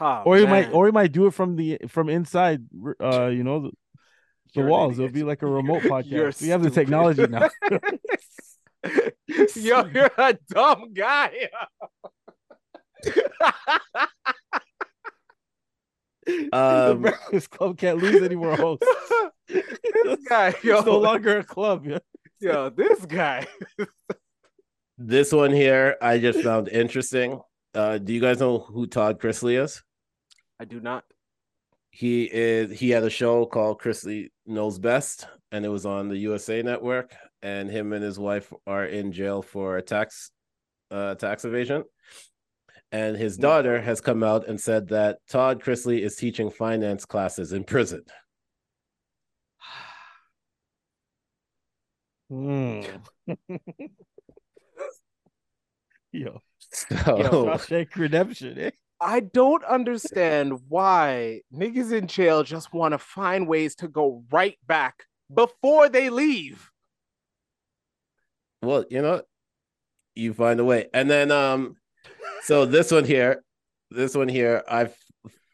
Oh, 0.00 0.22
or 0.26 0.36
he 0.36 0.46
might, 0.46 0.72
or 0.72 0.86
he 0.86 0.92
might 0.92 1.12
do 1.12 1.26
it 1.26 1.32
from 1.32 1.56
the 1.56 1.78
from 1.88 2.08
inside. 2.08 2.64
Uh, 3.00 3.26
you 3.28 3.42
know, 3.44 3.60
the, 3.60 3.70
the 4.54 4.60
You're 4.60 4.66
walls. 4.66 4.98
It'll 4.98 5.10
be 5.10 5.22
like 5.22 5.42
a 5.42 5.46
remote 5.50 5.82
You're 5.84 5.92
podcast. 5.92 6.42
We 6.42 6.48
have 6.48 6.62
the 6.62 6.70
technology 6.70 7.26
now. 7.26 7.48
Yo, 9.56 9.84
you're 9.86 10.10
a 10.18 10.38
dumb 10.50 10.92
guy. 10.92 11.48
the 16.26 16.48
Um, 16.52 17.02
Breakfast 17.02 17.50
Club 17.50 17.78
can't 17.78 17.98
lose 17.98 18.22
any 18.22 18.34
more 18.36 18.56
hosts. 18.56 18.86
this 19.48 20.18
guy, 20.28 20.54
yo, 20.62 20.78
It's 20.78 20.86
no 20.86 20.98
longer 20.98 21.38
a 21.38 21.44
club. 21.44 21.86
Yeah. 21.86 21.98
yo, 22.40 22.70
this 22.70 23.04
guy. 23.06 23.46
this 24.98 25.32
one 25.32 25.52
here 25.52 25.96
I 26.02 26.18
just 26.18 26.40
found 26.40 26.68
interesting. 26.68 27.40
Uh, 27.76 27.98
do 27.98 28.14
you 28.14 28.20
guys 28.22 28.40
know 28.40 28.58
who 28.58 28.86
Todd 28.86 29.20
Chrisley 29.20 29.62
is? 29.62 29.82
I 30.58 30.64
do 30.64 30.80
not. 30.80 31.04
He 31.90 32.24
is 32.24 32.78
he 32.78 32.88
had 32.88 33.02
a 33.02 33.10
show 33.10 33.44
called 33.44 33.82
Chrisley 33.82 34.30
Knows 34.46 34.78
Best, 34.78 35.28
and 35.52 35.62
it 35.62 35.68
was 35.68 35.84
on 35.84 36.08
the 36.08 36.16
USA 36.16 36.62
Network. 36.62 37.14
And 37.42 37.70
him 37.70 37.92
and 37.92 38.02
his 38.02 38.18
wife 38.18 38.50
are 38.66 38.86
in 38.86 39.12
jail 39.12 39.42
for 39.42 39.76
a 39.76 39.82
tax 39.82 40.30
uh, 40.90 41.16
tax 41.16 41.44
evasion. 41.44 41.84
And 42.92 43.14
his 43.14 43.36
daughter 43.36 43.82
has 43.82 44.00
come 44.00 44.22
out 44.22 44.48
and 44.48 44.58
said 44.58 44.88
that 44.88 45.18
Todd 45.28 45.62
Chrisley 45.62 46.00
is 46.00 46.16
teaching 46.16 46.50
finance 46.50 47.04
classes 47.04 47.52
in 47.52 47.64
prison. 47.64 48.04
Hmm. 52.28 52.80
Yo, 56.12 56.40
So 57.04 57.46
Shawshank 57.46 57.94
Redemption. 57.96 58.58
Eh? 58.58 58.70
I 59.00 59.20
don't 59.20 59.64
understand 59.64 60.54
why 60.68 61.42
niggas 61.52 61.92
in 61.92 62.06
jail 62.06 62.42
just 62.42 62.72
want 62.72 62.92
to 62.92 62.98
find 62.98 63.46
ways 63.48 63.74
to 63.76 63.88
go 63.88 64.24
right 64.30 64.58
back 64.66 65.04
before 65.32 65.88
they 65.88 66.10
leave. 66.10 66.70
well, 68.62 68.84
you 68.90 69.02
know, 69.02 69.22
you 70.14 70.32
find 70.34 70.60
a 70.60 70.64
way. 70.64 70.88
And 70.94 71.10
then 71.10 71.30
um 71.30 71.76
so 72.42 72.64
this 72.64 72.90
one 72.90 73.04
here, 73.04 73.42
this 73.90 74.14
one 74.14 74.28
here, 74.28 74.62
I've 74.68 74.96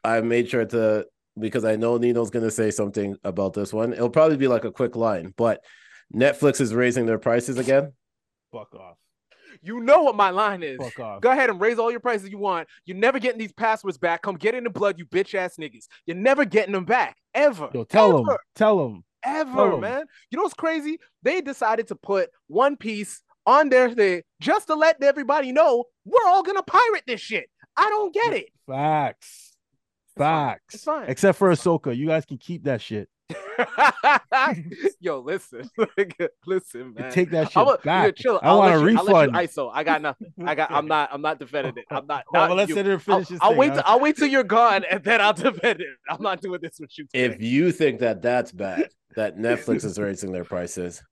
I 0.04 0.20
made 0.20 0.48
sure 0.50 0.64
to 0.66 1.06
because 1.38 1.64
I 1.64 1.76
know 1.76 1.96
Nino's 1.98 2.30
gonna 2.30 2.50
say 2.50 2.70
something 2.70 3.16
about 3.24 3.54
this 3.54 3.72
one. 3.72 3.92
It'll 3.92 4.10
probably 4.10 4.36
be 4.36 4.48
like 4.48 4.64
a 4.64 4.72
quick 4.72 4.96
line, 4.96 5.32
but 5.36 5.62
Netflix 6.14 6.60
is 6.60 6.74
raising 6.74 7.06
their 7.06 7.18
prices 7.18 7.58
again. 7.58 7.92
Fuck 8.52 8.74
off. 8.74 8.98
You 9.62 9.80
know 9.80 10.02
what 10.02 10.16
my 10.16 10.30
line 10.30 10.62
is. 10.62 10.78
Fuck 10.78 10.98
off. 11.00 11.20
Go 11.20 11.30
ahead 11.30 11.48
and 11.48 11.60
raise 11.60 11.78
all 11.78 11.90
your 11.90 12.00
prices 12.00 12.30
you 12.30 12.38
want. 12.38 12.68
You're 12.84 12.96
never 12.96 13.18
getting 13.18 13.38
these 13.38 13.52
passwords 13.52 13.96
back. 13.96 14.22
Come 14.22 14.34
get 14.36 14.54
in 14.54 14.64
the 14.64 14.70
blood, 14.70 14.98
you 14.98 15.06
bitch 15.06 15.34
ass 15.34 15.56
niggas. 15.56 15.86
You're 16.04 16.16
never 16.16 16.44
getting 16.44 16.72
them 16.72 16.84
back. 16.84 17.16
Ever. 17.34 17.70
Yo, 17.72 17.84
tell 17.84 18.24
them. 18.24 18.36
Tell 18.56 18.76
them. 18.78 19.04
Ever, 19.24 19.52
tell 19.52 19.74
'em. 19.74 19.80
man. 19.80 20.04
You 20.30 20.36
know 20.36 20.42
what's 20.42 20.54
crazy? 20.54 20.98
They 21.22 21.40
decided 21.40 21.86
to 21.88 21.94
put 21.94 22.30
One 22.48 22.76
Piece 22.76 23.22
on 23.46 23.68
their 23.68 23.90
thing 23.90 24.22
just 24.40 24.66
to 24.66 24.74
let 24.74 25.02
everybody 25.02 25.52
know 25.52 25.84
we're 26.04 26.26
all 26.26 26.42
gonna 26.42 26.62
pirate 26.62 27.04
this 27.06 27.20
shit. 27.20 27.48
I 27.76 27.88
don't 27.88 28.12
get 28.12 28.32
it. 28.32 28.48
Facts. 28.68 29.56
fine. 30.16 30.26
Facts. 30.26 30.74
It's 30.74 30.84
fine. 30.84 31.04
Except 31.08 31.38
for 31.38 31.50
Ahsoka. 31.52 31.96
You 31.96 32.06
guys 32.08 32.24
can 32.24 32.38
keep 32.38 32.64
that 32.64 32.80
shit. 32.80 33.08
Yo, 35.00 35.20
listen, 35.20 35.68
listen, 36.46 36.94
man. 36.94 37.12
take 37.12 37.30
that 37.30 37.48
shit 37.52 37.56
I'm 37.56 37.68
a, 37.68 37.78
back. 37.78 38.04
Yeah, 38.06 38.10
chill. 38.10 38.40
I 38.42 38.48
I'll 38.48 38.58
want 38.58 38.70
let 38.72 38.76
a 38.76 38.80
you, 38.80 38.98
refund. 38.98 39.32
you 39.32 39.38
ISO. 39.38 39.70
I 39.72 39.84
got 39.84 40.02
nothing. 40.02 40.32
I 40.44 40.54
got. 40.54 40.70
I'm 40.70 40.86
not. 40.86 41.10
I'm 41.12 41.22
not 41.22 41.38
defending 41.38 41.74
it. 41.76 41.84
I'm 41.90 42.06
not. 42.06 42.24
Not 42.32 42.48
well, 42.48 42.56
let's 42.56 42.70
you. 42.70 42.76
let 42.76 42.86
her 42.86 42.92
I'll, 42.92 42.98
finish 42.98 43.40
I'll 43.40 43.50
thing, 43.50 43.58
wait. 43.58 43.68
huh? 43.70 43.74
Till, 43.74 43.82
I'll 43.86 44.00
wait 44.00 44.16
till 44.16 44.28
you're 44.28 44.42
gone, 44.44 44.84
and 44.90 45.02
then 45.04 45.20
I'll 45.20 45.32
defend 45.32 45.80
it. 45.80 45.86
I'm 46.08 46.22
not 46.22 46.40
doing 46.40 46.60
this 46.62 46.78
with 46.80 46.96
you. 46.98 47.06
Today. 47.06 47.34
If 47.34 47.42
you 47.42 47.72
think 47.72 48.00
that 48.00 48.22
that's 48.22 48.52
bad, 48.52 48.88
that 49.16 49.36
Netflix 49.36 49.84
is 49.84 49.98
raising 49.98 50.32
their 50.32 50.44
prices, 50.44 51.02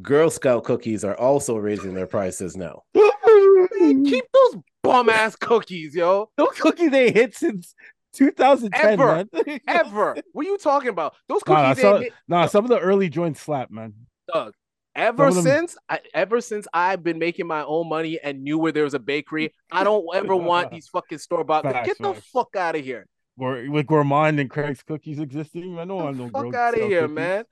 Girl 0.00 0.30
Scout 0.30 0.64
cookies 0.64 1.04
are 1.04 1.16
also 1.16 1.56
raising 1.56 1.94
their 1.94 2.06
prices 2.06 2.56
now. 2.56 2.82
Man, 2.94 4.04
keep 4.04 4.24
those 4.32 4.62
bum 4.82 5.10
ass 5.10 5.36
cookies, 5.36 5.94
yo. 5.94 6.30
Those 6.36 6.58
cookies 6.58 6.92
ain't 6.92 7.14
hit 7.14 7.36
since 7.36 7.74
2010, 8.14 8.90
Ever. 9.00 9.26
man. 9.46 9.60
Ever. 9.68 10.16
What 10.32 10.46
are 10.46 10.48
you 10.48 10.58
talking 10.58 10.88
about? 10.90 11.14
Those 11.28 11.40
Nah, 11.46 11.54
nah, 11.54 11.68
cookies 11.70 11.82
some, 11.82 12.02
hit, 12.02 12.12
nah, 12.28 12.46
some 12.46 12.64
of 12.64 12.70
the 12.70 12.78
early 12.78 13.08
joints 13.08 13.40
slap, 13.40 13.70
man. 13.70 13.94
Doug. 14.32 14.54
Ever 14.94 15.30
them- 15.30 15.42
since 15.42 15.76
I, 15.88 16.00
ever 16.12 16.40
since 16.42 16.66
I've 16.74 17.02
been 17.02 17.18
making 17.18 17.46
my 17.46 17.64
own 17.64 17.88
money 17.88 18.18
and 18.22 18.42
knew 18.42 18.58
where 18.58 18.72
there 18.72 18.84
was 18.84 18.92
a 18.94 18.98
bakery, 18.98 19.54
I 19.70 19.84
don't 19.84 20.04
ever 20.14 20.36
want 20.36 20.70
these 20.70 20.88
fucking 20.88 21.16
store 21.18 21.44
bought. 21.44 21.64
Facts, 21.64 21.86
Get 21.88 21.98
the 21.98 22.12
fuck 22.14 22.54
out 22.56 22.76
of 22.76 22.84
here. 22.84 23.06
Or 23.38 23.64
with 23.70 23.86
Gourmand 23.86 24.38
and 24.38 24.50
Craig's 24.50 24.82
cookies 24.82 25.18
existing, 25.18 25.78
I 25.78 25.84
know 25.84 26.00
I 26.00 26.12
Get 26.12 26.16
know. 26.18 26.26
the 26.26 26.30
fuck 26.32 26.54
out 26.54 26.74
of 26.78 26.80
here, 26.80 27.08
man. 27.08 27.44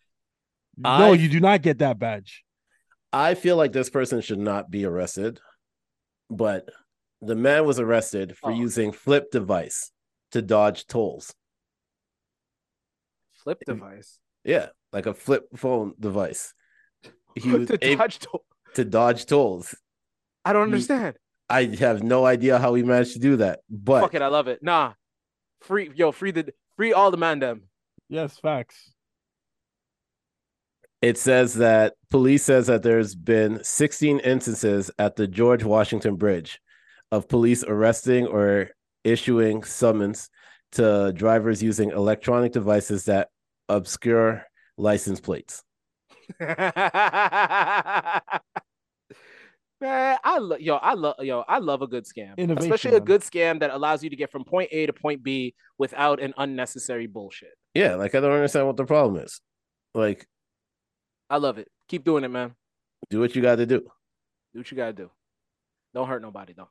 No, 0.77 0.89
I- 0.91 1.13
you 1.15 1.29
do 1.31 1.41
not 1.41 1.63
get 1.63 1.79
that 1.79 1.99
badge. 1.99 2.45
I 3.13 3.35
feel 3.35 3.57
like 3.57 3.73
this 3.73 3.89
person 3.91 4.21
should 4.21 4.39
not 4.39 4.71
be 4.71 4.85
arrested, 4.85 5.41
but 6.29 6.69
the 7.23 7.35
man 7.35 7.65
was 7.65 7.81
arrested 7.81 8.37
for 8.37 8.51
Oh. 8.53 8.55
using 8.55 8.93
flip 8.93 9.31
device 9.31 9.91
to 10.33 10.43
dodge 10.43 10.87
tolls. 10.87 11.35
Flip 13.35 13.59
device. 13.67 14.19
Yeah, 14.45 14.69
like 14.93 15.07
a 15.07 15.15
flip 15.15 15.49
phone 15.57 15.95
device. 15.99 16.55
He 17.37 17.51
was 17.53 17.69
to 17.69 17.79
dodge 17.79 18.19
to- 18.21 18.41
to 18.75 18.85
dodge 18.85 19.27
tolls. 19.27 19.75
I 20.45 20.53
don't 20.53 20.69
You- 20.69 20.75
understand. 20.75 21.17
I 21.49 21.65
have 21.81 22.03
no 22.03 22.25
idea 22.27 22.59
how 22.59 22.75
he 22.75 22.83
managed 22.85 23.15
to 23.15 23.19
do 23.19 23.37
that, 23.37 23.61
but 23.69 24.01
Fuck 24.03 24.15
it, 24.15 24.23
I 24.23 24.29
love 24.29 24.47
it. 24.49 24.63
Nah, 24.63 24.93
free 25.63 25.91
yo, 25.95 26.13
free 26.13 26.31
the 26.31 26.53
free 26.77 26.93
all 26.93 27.11
the 27.11 27.17
man 27.17 27.39
them. 27.41 27.63
Yes, 28.09 28.39
facts. 28.39 28.93
it 31.03 31.17
says 31.19 31.55
that 31.55 31.95
police 32.11 32.45
says 32.45 32.67
that 32.69 32.83
there's 32.83 33.15
been 33.15 33.63
16 33.65 34.19
instances 34.21 34.91
at 34.99 35.17
the 35.17 35.27
George 35.27 35.65
Washington 35.65 36.17
Bridge 36.17 36.61
of 37.11 37.29
police 37.29 37.65
arresting 37.65 38.27
or 38.27 38.71
issuing 39.05 39.63
summons 39.65 40.29
to 40.73 41.13
drivers 41.15 41.63
using 41.63 41.91
electronic 41.91 42.53
devices 42.53 43.05
that 43.07 43.29
obscure 43.69 44.45
license 44.77 45.21
plates. 45.21 45.63
Man, 49.83 50.19
I 50.23 50.39
love 50.39 50.61
yo, 50.61 50.77
I 50.77 50.93
love 50.93 51.15
yo, 51.21 51.43
I 51.49 51.59
love 51.59 51.81
a 51.81 51.87
good 51.87 52.05
scam, 52.05 52.37
Innovation, 52.37 52.71
especially 52.71 52.99
a 52.99 53.01
good 53.01 53.23
scam 53.23 53.61
that 53.61 53.71
allows 53.71 54.05
you 54.05 54.11
to 54.11 54.17
get 54.17 54.31
from 54.31 54.45
point 54.45 54.69
A 54.73 54.85
to 54.85 54.93
point 54.93 55.23
B 55.23 55.55
without 55.79 56.21
an 56.21 56.35
unnecessary 56.37 57.07
bullshit. 57.07 57.55
Yeah, 57.75 57.95
like 57.95 58.15
I 58.15 58.21
don't 58.21 58.33
understand 58.33 58.67
what 58.67 58.77
the 58.77 58.85
problem 58.85 59.25
is. 59.25 59.41
Like, 59.95 60.27
I 61.31 61.39
love 61.39 61.57
it. 61.57 61.69
Keep 61.89 62.05
doing 62.05 62.25
it, 62.25 62.29
man. 62.29 62.55
do 63.09 63.21
what 63.21 63.35
you 63.35 63.41
got 63.41 63.57
to 63.57 63.65
do. 63.65 63.81
Do 64.53 64.61
what 64.61 64.71
you 64.71 64.77
gotta 64.77 64.93
do. 64.93 65.11
Don't 65.95 66.09
hurt 66.09 66.21
nobody 66.23 66.53
though. 66.53 66.69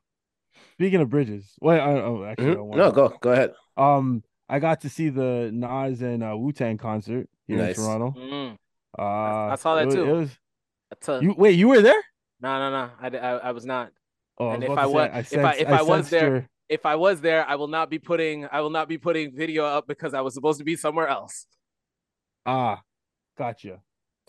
Speaking 0.74 1.00
of 1.00 1.08
bridges, 1.10 1.52
wait, 1.60 1.78
I, 1.80 1.92
oh, 2.00 2.24
actually, 2.24 2.46
I 2.46 2.50
Mhm. 2.50 2.54
don't 2.54 2.66
want 2.68 2.78
No, 2.78 2.90
go 2.92 3.08
go 3.20 3.32
ahead. 3.32 3.54
Um, 3.76 4.22
I 4.48 4.58
got 4.58 4.80
to 4.82 4.88
see 4.88 5.08
the 5.10 5.50
Nas 5.52 6.02
and 6.02 6.22
uh, 6.24 6.36
Wu 6.36 6.52
Tang 6.52 6.76
concert 6.78 7.28
here 7.46 7.58
Nice. 7.58 7.78
in 7.78 7.84
Toronto. 7.84 8.14
Mm. 8.18 8.56
Uh, 8.98 9.02
I 9.52 9.54
saw 9.56 9.74
that 9.76 9.88
it 9.88 9.90
too. 9.92 10.04
It 10.04 10.12
was 10.12 10.38
That's 10.90 11.08
a, 11.08 11.20
you. 11.22 11.34
Wait, 11.36 11.52
you 11.58 11.68
were 11.68 11.82
there? 11.82 12.02
no, 12.40 12.58
no, 12.58 12.70
no. 12.70 12.90
I, 13.00 13.08
I, 13.18 13.30
I 13.48 13.52
was 13.52 13.64
not. 13.66 13.92
Oh, 14.38 14.50
And 14.50 14.62
was 14.64 14.72
if 14.72 14.78
I 14.78 14.82
to 14.82 14.88
was- 14.88 15.28
say, 15.28 15.36
if 15.38 15.44
I- 15.44 15.52
sensed- 15.56 15.60
if 15.60 15.68
I 15.68 15.82
was 15.82 16.10
there- 16.10 16.28
your- 16.30 16.46
If 16.70 16.86
I 16.86 16.94
was 16.94 17.20
there, 17.20 17.44
I 17.48 17.56
will 17.56 17.68
not 17.68 17.90
be 17.90 17.98
putting 17.98 18.46
I 18.50 18.60
will 18.60 18.70
not 18.70 18.88
be 18.88 18.96
putting 18.96 19.34
video 19.34 19.64
up 19.64 19.86
because 19.86 20.14
I 20.14 20.20
was 20.22 20.34
supposed 20.34 20.58
to 20.58 20.64
be 20.64 20.76
somewhere 20.76 21.08
else. 21.08 21.46
ah, 22.46 22.80
gotcha. 23.36 23.80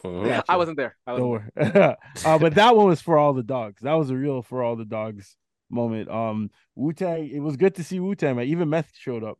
Mhm. 0.03 0.25
Gotcha. 0.25 0.43
I 0.51 0.57
wasn't 0.57 0.77
there. 0.77 0.97
I 1.05 1.15
Don't 1.15 1.29
wasn't 1.29 1.55
worry. 1.75 1.95
uh, 2.25 2.39
but 2.39 2.55
that 2.55 2.75
one 2.75 2.87
was 2.87 3.01
for 3.01 3.17
all 3.17 3.33
the 3.33 3.43
dogs. 3.43 3.81
That 3.81 3.93
was 3.93 4.09
a 4.09 4.15
real 4.15 4.41
for 4.41 4.63
all 4.63 4.75
the 4.75 4.85
dogs 4.85 5.37
moment. 5.71 6.09
Um, 6.09 6.49
Wu 6.75 6.93
Tang. 6.93 7.29
It 7.29 7.39
was 7.39 7.57
good 7.57 7.75
to 7.75 7.83
see 7.83 7.99
Wu 7.99 8.15
Tang. 8.15 8.39
Even 8.39 8.69
Meth 8.69 8.91
showed 8.97 9.23
up. 9.23 9.37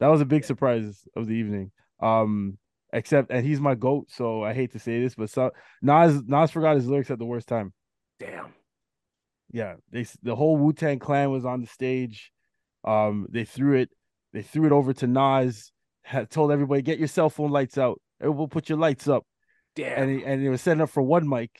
That 0.00 0.08
was 0.08 0.20
a 0.20 0.26
big 0.26 0.44
surprise 0.44 1.06
of 1.16 1.26
the 1.26 1.34
evening. 1.34 1.70
Um, 2.00 2.58
except 2.92 3.30
and 3.30 3.44
he's 3.44 3.60
my 3.60 3.74
goat, 3.74 4.06
so 4.10 4.42
I 4.42 4.52
hate 4.52 4.72
to 4.72 4.78
say 4.78 5.00
this, 5.00 5.14
but 5.14 5.30
so 5.30 5.50
Nas 5.82 6.22
Nas 6.26 6.50
forgot 6.50 6.76
his 6.76 6.86
lyrics 6.86 7.10
at 7.10 7.18
the 7.18 7.24
worst 7.24 7.48
time. 7.48 7.72
Damn. 8.18 8.52
Yeah, 9.52 9.74
they 9.90 10.06
the 10.22 10.36
whole 10.36 10.56
Wu 10.56 10.72
Tang 10.72 10.98
Clan 10.98 11.30
was 11.30 11.44
on 11.44 11.60
the 11.60 11.66
stage. 11.66 12.32
Um, 12.84 13.26
they 13.30 13.44
threw 13.44 13.76
it. 13.76 13.90
They 14.32 14.42
threw 14.42 14.66
it 14.66 14.72
over 14.72 14.92
to 14.94 15.06
Nas. 15.06 15.70
Had 16.02 16.30
told 16.30 16.52
everybody, 16.52 16.82
"Get 16.82 16.98
your 16.98 17.08
cell 17.08 17.30
phone 17.30 17.50
lights 17.50 17.78
out. 17.78 18.00
We'll 18.20 18.48
put 18.48 18.68
your 18.68 18.78
lights 18.78 19.08
up." 19.08 19.24
Damn. 19.74 20.02
and 20.02 20.10
he, 20.10 20.24
and 20.24 20.42
it 20.42 20.50
was 20.50 20.60
setting 20.60 20.80
up 20.80 20.90
for 20.90 21.02
one 21.02 21.28
mic, 21.28 21.50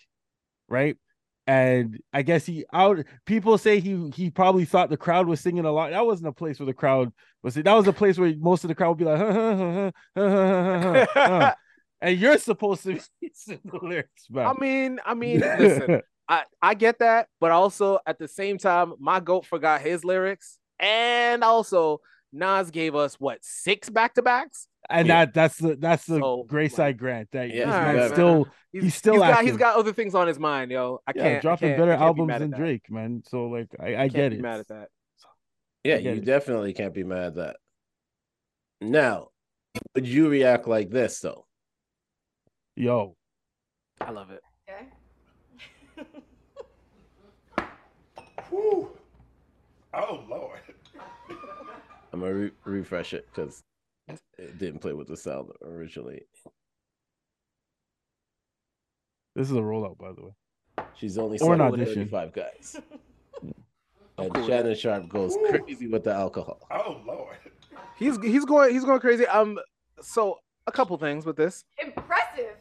right? 0.68 0.96
and 1.46 2.00
I 2.12 2.22
guess 2.22 2.46
he 2.46 2.64
out. 2.72 3.04
People 3.26 3.58
say 3.58 3.80
he 3.80 4.10
he 4.14 4.30
probably 4.30 4.64
thought 4.64 4.88
the 4.88 4.96
crowd 4.96 5.26
was 5.26 5.40
singing 5.40 5.64
a 5.64 5.72
lot. 5.72 5.90
That 5.90 6.06
wasn't 6.06 6.28
a 6.28 6.32
place 6.32 6.58
where 6.58 6.66
the 6.66 6.74
crowd 6.74 7.12
was. 7.42 7.54
That 7.54 7.72
was 7.72 7.86
a 7.86 7.92
place 7.92 8.18
where 8.18 8.34
most 8.38 8.64
of 8.64 8.68
the 8.68 8.74
crowd 8.74 8.90
would 8.90 8.98
be 8.98 9.04
like, 9.04 9.94
and 12.00 12.18
you're 12.18 12.38
supposed 12.38 12.84
to 12.84 12.94
be 13.20 13.30
singing 13.34 13.60
the 13.64 13.78
lyrics. 13.82 14.26
I 14.36 14.54
mean, 14.58 15.00
I 15.04 15.14
mean, 15.14 15.40
listen, 15.58 16.00
I 16.28 16.44
I 16.62 16.74
get 16.74 16.98
that, 17.00 17.28
but 17.40 17.50
also 17.50 17.98
at 18.06 18.18
the 18.18 18.28
same 18.28 18.56
time, 18.56 18.94
my 18.98 19.20
goat 19.20 19.44
forgot 19.44 19.82
his 19.82 20.04
lyrics, 20.04 20.58
and 20.78 21.44
also 21.44 22.00
Nas 22.34 22.70
gave 22.70 22.94
us 22.94 23.14
what 23.20 23.38
six 23.42 23.88
back 23.88 24.14
to 24.14 24.22
backs. 24.22 24.66
and 24.90 25.06
Yeah. 25.08 25.24
that 25.26 25.34
that's 25.34 25.56
the 25.58 25.76
that's 25.76 26.04
the 26.04 26.18
So, 26.18 26.44
gray 26.46 26.68
side 26.68 26.98
grant 26.98 27.30
that 27.32 27.48
Yeah, 27.48 27.64
this 27.66 27.66
man's 27.74 27.98
right, 27.98 28.10
still 28.12 28.34
man. 28.44 28.52
he's, 28.72 28.94
still 28.94 29.12
he's 29.14 29.22
got 29.22 29.44
he's 29.44 29.56
got 29.56 29.76
other 29.76 29.92
things 29.92 30.14
on 30.14 30.26
his 30.26 30.38
mind, 30.38 30.70
yo. 30.72 31.00
I 31.06 31.12
yeah, 31.14 31.22
can't 31.22 31.36
I 31.36 31.40
dropping 31.40 31.68
can't- 31.70 31.78
better 31.80 31.92
can't 31.92 32.02
albums 32.02 32.28
mad 32.28 32.42
at 32.42 32.50
than. 32.50 32.60
Drake, 32.60 32.90
man. 32.90 33.22
So 33.26 33.46
like 33.46 33.68
I, 33.80 33.86
I 33.86 33.94
Can't 34.08 34.12
get 34.12 34.30
be 34.32 34.36
it. 34.38 34.42
mad 34.42 34.60
at 34.60 34.68
that. 34.68 34.88
Yeah, 35.84 35.96
you 35.96 36.10
it. 36.10 36.24
definitely 36.24 36.72
can't 36.72 36.92
be 36.94 37.04
mad 37.04 37.24
at 37.26 37.34
that. 37.36 37.56
Now, 38.80 39.28
would 39.94 40.06
you 40.08 40.28
react 40.28 40.66
like 40.66 40.90
this 40.90 41.20
though? 41.20 41.46
Yo, 42.76 43.16
I 44.00 44.10
love 44.10 44.30
it. 44.30 44.40
Okay. 44.68 46.08
Whew. 48.50 48.90
Oh 49.94 50.24
Lord. 50.28 50.58
I'm 52.14 52.20
gonna 52.20 52.32
re- 52.34 52.50
refresh 52.64 53.12
it 53.12 53.26
because 53.28 53.64
it 54.38 54.56
didn't 54.56 54.78
play 54.78 54.92
with 54.92 55.08
the 55.08 55.16
sound 55.16 55.50
originally. 55.64 56.22
this 59.34 59.50
is 59.50 59.56
a 59.56 59.60
rollout, 59.60 59.98
by 59.98 60.12
the 60.12 60.22
way. 60.26 60.84
She's 60.94 61.18
only 61.18 61.40
Or 61.40 61.54
an 61.54 61.58
sung 61.58 61.70
with 61.72 61.80
audition. 61.80 62.08
35 62.08 62.32
guys. 62.32 62.76
And 64.16 64.32
cool 64.32 64.46
Shannon 64.46 64.76
Sharpe 64.76 65.08
goes 65.08 65.34
Woo. 65.34 65.48
crazy 65.58 65.88
with 65.88 66.04
the 66.04 66.12
alcohol. 66.14 66.60
Oh 66.70 67.00
Lord. 67.04 67.34
He's 67.96 68.16
he's 68.22 68.44
going 68.44 68.72
he's 68.72 68.84
going 68.84 69.00
crazy. 69.00 69.26
Um, 69.26 69.58
so 70.00 70.38
a 70.68 70.70
couple 70.72 70.96
things 70.98 71.26
with 71.26 71.34
this. 71.34 71.64
Impressive 71.84 72.54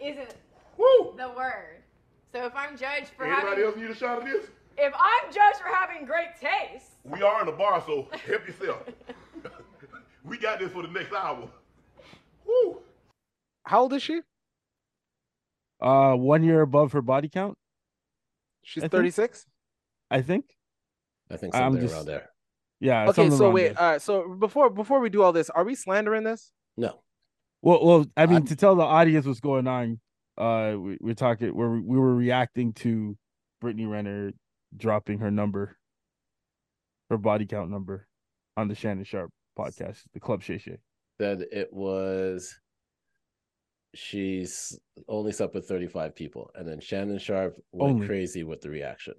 isn't 0.00 0.34
Woo. 0.76 1.14
the 1.16 1.28
word. 1.36 1.84
So 2.32 2.46
if 2.46 2.52
I'm 2.56 2.76
judged 2.76 3.10
for 3.16 3.26
Anybody 3.26 3.62
having, 3.62 3.64
else 3.64 3.76
need 3.76 3.90
a 3.90 3.94
shot 3.94 4.18
of 4.18 4.24
this? 4.24 4.46
If 4.78 4.92
I'm 4.94 5.32
judged 5.32 5.58
for 5.58 5.68
having 5.74 6.06
great 6.06 6.36
taste, 6.40 6.92
We 7.04 7.22
are 7.22 7.42
in 7.42 7.48
a 7.48 7.52
bar, 7.52 7.82
so 7.86 8.08
help 8.26 8.46
yourself. 8.46 8.82
we 10.24 10.38
got 10.38 10.58
this 10.58 10.70
for 10.72 10.82
the 10.82 10.88
next 10.88 11.12
hour. 11.12 11.48
Woo. 12.46 12.78
How 13.64 13.80
old 13.82 13.92
is 13.92 14.02
she? 14.02 14.20
Uh, 15.80 16.14
one 16.14 16.42
year 16.42 16.62
above 16.62 16.92
her 16.92 17.02
body 17.02 17.28
count, 17.28 17.56
She's 18.62 18.82
I 18.84 18.88
36. 18.88 19.46
I 20.10 20.22
think. 20.22 20.44
I 21.30 21.36
think 21.36 21.54
I'm 21.54 21.72
something 21.72 21.82
just- 21.82 21.94
around 21.94 22.06
there. 22.06 22.30
Yeah. 22.80 23.02
Okay, 23.08 23.12
something 23.22 23.38
so 23.38 23.50
wait, 23.50 23.74
there. 23.74 23.80
all 23.80 23.90
right. 23.92 24.02
So 24.02 24.34
before 24.36 24.70
before 24.70 25.00
we 25.00 25.08
do 25.10 25.22
all 25.22 25.32
this, 25.32 25.50
are 25.50 25.64
we 25.64 25.74
slandering 25.74 26.22
this? 26.24 26.52
No. 26.76 27.00
Well, 27.60 27.84
well, 27.84 28.06
I 28.16 28.26
mean, 28.26 28.36
I'm- 28.36 28.46
to 28.46 28.56
tell 28.56 28.76
the 28.76 28.82
audience 28.84 29.26
what's 29.26 29.40
going 29.40 29.66
on, 29.66 30.00
uh, 30.36 30.74
we, 30.78 30.96
we're 31.00 31.14
talking, 31.14 31.54
we're, 31.54 31.80
we 31.80 31.98
were 31.98 32.14
reacting 32.14 32.72
to 32.74 33.16
Brittany 33.60 33.86
Renner 33.86 34.32
dropping 34.76 35.18
her 35.20 35.30
number, 35.30 35.76
her 37.10 37.18
body 37.18 37.46
count 37.46 37.70
number, 37.70 38.06
on 38.56 38.68
the 38.68 38.74
Shannon 38.74 39.04
Sharpe 39.04 39.30
podcast, 39.58 40.02
the 40.14 40.20
Club 40.20 40.42
Shay 40.42 40.58
Shay. 40.58 40.78
Said 41.20 41.44
it 41.52 41.72
was 41.72 42.54
she's 43.94 44.78
only 45.08 45.32
slept 45.32 45.54
with 45.54 45.66
35 45.66 46.14
people. 46.14 46.50
And 46.54 46.68
then 46.68 46.80
Shannon 46.80 47.18
Sharpe 47.18 47.56
went 47.72 47.94
Only. 47.94 48.06
crazy 48.06 48.44
with 48.44 48.60
the 48.60 48.70
reaction. 48.70 49.14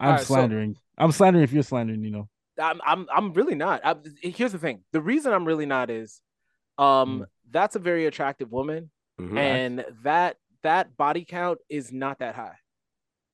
I'm 0.00 0.08
Alright, 0.08 0.20
so- 0.26 0.34
slandering. 0.34 0.76
I'm 0.98 1.12
slandering 1.12 1.44
if 1.44 1.52
you're 1.52 1.62
slandering, 1.62 2.02
you 2.04 2.10
know. 2.10 2.28
I'm 2.58 2.80
I'm 2.86 3.06
I'm 3.14 3.32
really 3.34 3.54
not. 3.54 3.82
I, 3.84 3.96
here's 4.22 4.52
the 4.52 4.58
thing. 4.58 4.82
The 4.92 5.00
reason 5.02 5.30
I'm 5.34 5.44
really 5.44 5.66
not 5.66 5.90
is, 5.90 6.22
um, 6.78 7.26
that's 7.50 7.76
a 7.76 7.78
very 7.78 8.06
attractive 8.06 8.50
woman, 8.50 8.90
Mhm. 9.20 9.38
and 9.38 9.84
that 10.04 10.38
that 10.62 10.96
body 10.96 11.26
count 11.26 11.58
is 11.68 11.92
not 11.92 12.20
that 12.20 12.34
high. 12.34 12.56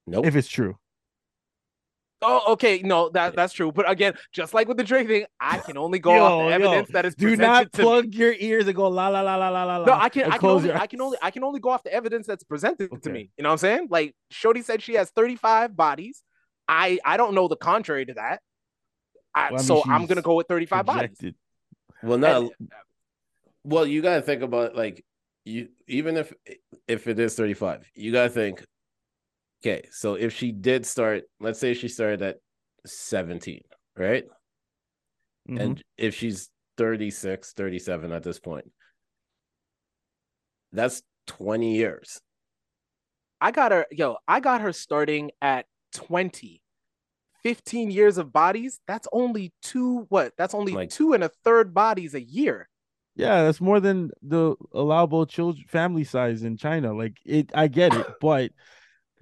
Nope. 0.09 0.26
If 0.26 0.34
it's 0.34 0.49
true. 0.49 0.76
Oh, 2.23 2.53
okay, 2.53 2.81
no, 2.83 3.09
that 3.11 3.35
that's 3.35 3.53
true. 3.53 3.73
But 3.73 3.91
again, 3.91 4.14
just 4.33 4.55
like 4.55 4.68
with 4.68 4.77
the 4.77 4.85
Drake 4.85 5.09
thing, 5.09 5.27
I 5.41 5.59
can 5.59 5.77
only 5.77 5.99
go 5.99 6.14
Yo, 6.14 6.25
off 6.25 6.31
the 6.45 6.49
yo, 6.51 6.55
evidence 6.70 6.89
that 6.93 7.05
is 7.05 7.14
Do 7.14 7.27
presented 7.29 7.47
not 7.47 7.73
to 7.73 7.79
me. 7.79 7.83
Do 7.83 7.83
not 7.83 7.89
plug 8.03 8.14
your 8.14 8.35
ears 8.39 8.66
and 8.66 8.77
go 8.77 8.89
la 8.89 9.09
la 9.09 9.20
la 9.23 9.37
la 9.37 9.49
la 9.49 9.77
la. 9.79 9.85
No, 9.85 9.93
I 9.93 10.09
can 10.09 10.31
I 10.33 10.39
can 10.39 10.49
only 10.49 10.73
I 10.73 10.87
can 10.87 11.01
only. 11.01 11.18
I 11.20 11.31
can 11.31 11.45
only 11.45 11.61
go 11.61 11.70
off 11.70 11.83
the 11.83 11.93
evidence 11.93 12.27
that's 12.27 12.45
presented 12.45 12.91
to 13.03 13.11
me. 13.11 13.31
You 13.37 13.43
know 13.43 13.49
what 13.49 13.55
I'm 13.55 13.59
saying? 13.59 13.89
Like 13.91 14.14
Shorty 14.31 14.62
said 14.62 14.83
she 14.83 14.95
has 14.95 15.11
35 15.11 15.77
bodies. 15.77 16.23
I 16.68 16.99
I 17.05 17.16
don't 17.16 17.35
know 17.35 17.49
the 17.49 17.57
contrary 17.57 18.07
to 18.07 18.14
that. 18.14 18.41
I, 19.35 19.45
Well, 19.45 19.49
I 19.49 19.57
mean, 19.57 19.66
so 19.66 19.83
I'm 19.87 20.07
gonna 20.07 20.23
go 20.23 20.35
with 20.35 20.47
35 20.47 20.87
bodies. 20.87 21.16
Well, 22.03 22.18
not 22.18 22.43
And- 22.43 22.51
uh, 22.73 22.77
well, 23.64 23.87
you 23.87 24.03
gotta 24.03 24.23
think 24.23 24.43
about 24.43 24.75
like 24.77 25.05
you 25.45 25.68
even 25.89 26.16
if 26.16 26.33
if 26.87 27.07
it 27.09 27.18
is 27.18 27.35
35, 27.35 27.91
you 27.95 28.12
gotta 28.12 28.31
think, 28.31 28.64
okay, 29.64 29.88
so 29.90 30.14
if 30.14 30.34
she 30.34 30.52
did 30.52 30.84
start, 30.84 31.24
let's 31.40 31.58
say 31.58 31.74
she 31.74 31.88
started 31.88 32.22
at 32.22 32.36
17, 32.84 33.62
right? 33.96 34.24
Mhm. 35.48 35.60
And 35.60 35.82
if 35.96 36.14
she's 36.14 36.50
36, 36.76 37.52
37 37.52 38.12
at 38.12 38.22
this 38.22 38.38
point, 38.40 38.70
that's 40.72 41.02
20 41.26 41.76
years. 41.76 42.20
I 43.40 43.50
got 43.50 43.72
her, 43.72 43.86
yo, 43.90 44.16
I 44.28 44.40
got 44.40 44.60
her 44.60 44.72
starting 44.72 45.30
at 45.40 45.66
20. 45.94 46.60
15 47.42 47.90
years 47.90 48.18
of 48.18 48.32
bodies, 48.32 48.78
that's 48.86 49.08
only 49.12 49.52
two, 49.62 50.06
what? 50.10 50.32
That's 50.38 50.54
only 50.54 50.72
Like- 50.72 50.90
two 50.90 51.12
and 51.12 51.24
a 51.24 51.28
third 51.28 51.74
bodies 51.74 52.14
a 52.14 52.22
year. 52.22 52.68
Yeah, 53.16 53.42
that's 53.42 53.60
more 53.60 53.80
than 53.80 54.10
the 54.22 54.54
allowable 54.72 55.26
children 55.26 55.66
family 55.68 56.04
size 56.04 56.44
in 56.44 56.56
China. 56.56 56.94
Like 56.94 57.18
it, 57.26 57.50
I 57.52 57.66
get 57.68 57.92
it, 57.94 58.06
but 58.20 58.52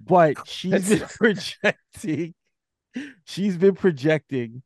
but 0.05 0.35
she's 0.47 0.89
been 0.89 0.99
projecting, 1.19 2.33
she's 3.25 3.57
been 3.57 3.75
projecting 3.75 4.63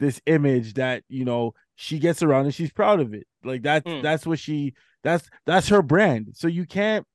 this 0.00 0.20
image 0.26 0.74
that 0.74 1.04
you 1.08 1.24
know 1.24 1.54
she 1.76 1.98
gets 1.98 2.22
around 2.22 2.44
and 2.46 2.54
she's 2.54 2.72
proud 2.72 3.00
of 3.00 3.14
it. 3.14 3.26
Like 3.44 3.62
that's 3.62 3.86
Mm. 3.86 4.02
that's 4.02 4.26
what 4.26 4.38
she 4.38 4.74
that's 5.02 5.28
that's 5.46 5.68
her 5.68 5.82
brand. 5.82 6.30
So 6.34 6.48
you 6.48 6.66
can't 6.66 7.06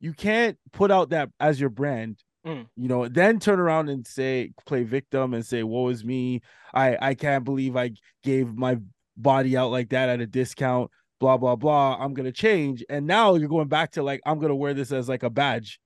you 0.00 0.12
can't 0.12 0.58
put 0.72 0.90
out 0.90 1.10
that 1.10 1.30
as 1.40 1.60
your 1.60 1.70
brand. 1.70 2.18
Mm. 2.46 2.66
You 2.76 2.88
know, 2.88 3.08
then 3.08 3.38
turn 3.40 3.58
around 3.58 3.88
and 3.88 4.06
say 4.06 4.52
play 4.66 4.82
victim 4.82 5.32
and 5.32 5.44
say, 5.46 5.62
"Woe 5.62 5.88
is 5.88 6.04
me! 6.04 6.42
I 6.74 6.98
I 7.00 7.14
can't 7.14 7.44
believe 7.44 7.76
I 7.76 7.92
gave 8.22 8.54
my 8.54 8.78
body 9.16 9.56
out 9.56 9.70
like 9.70 9.90
that 9.90 10.08
at 10.08 10.20
a 10.20 10.26
discount." 10.26 10.90
Blah 11.20 11.38
blah 11.38 11.56
blah. 11.56 11.96
I'm 11.98 12.12
gonna 12.12 12.32
change, 12.32 12.84
and 12.90 13.06
now 13.06 13.34
you're 13.36 13.48
going 13.48 13.68
back 13.68 13.92
to 13.92 14.02
like 14.02 14.20
I'm 14.26 14.40
gonna 14.40 14.54
wear 14.56 14.74
this 14.74 14.92
as 14.92 15.08
like 15.08 15.22
a 15.22 15.30
badge. 15.30 15.80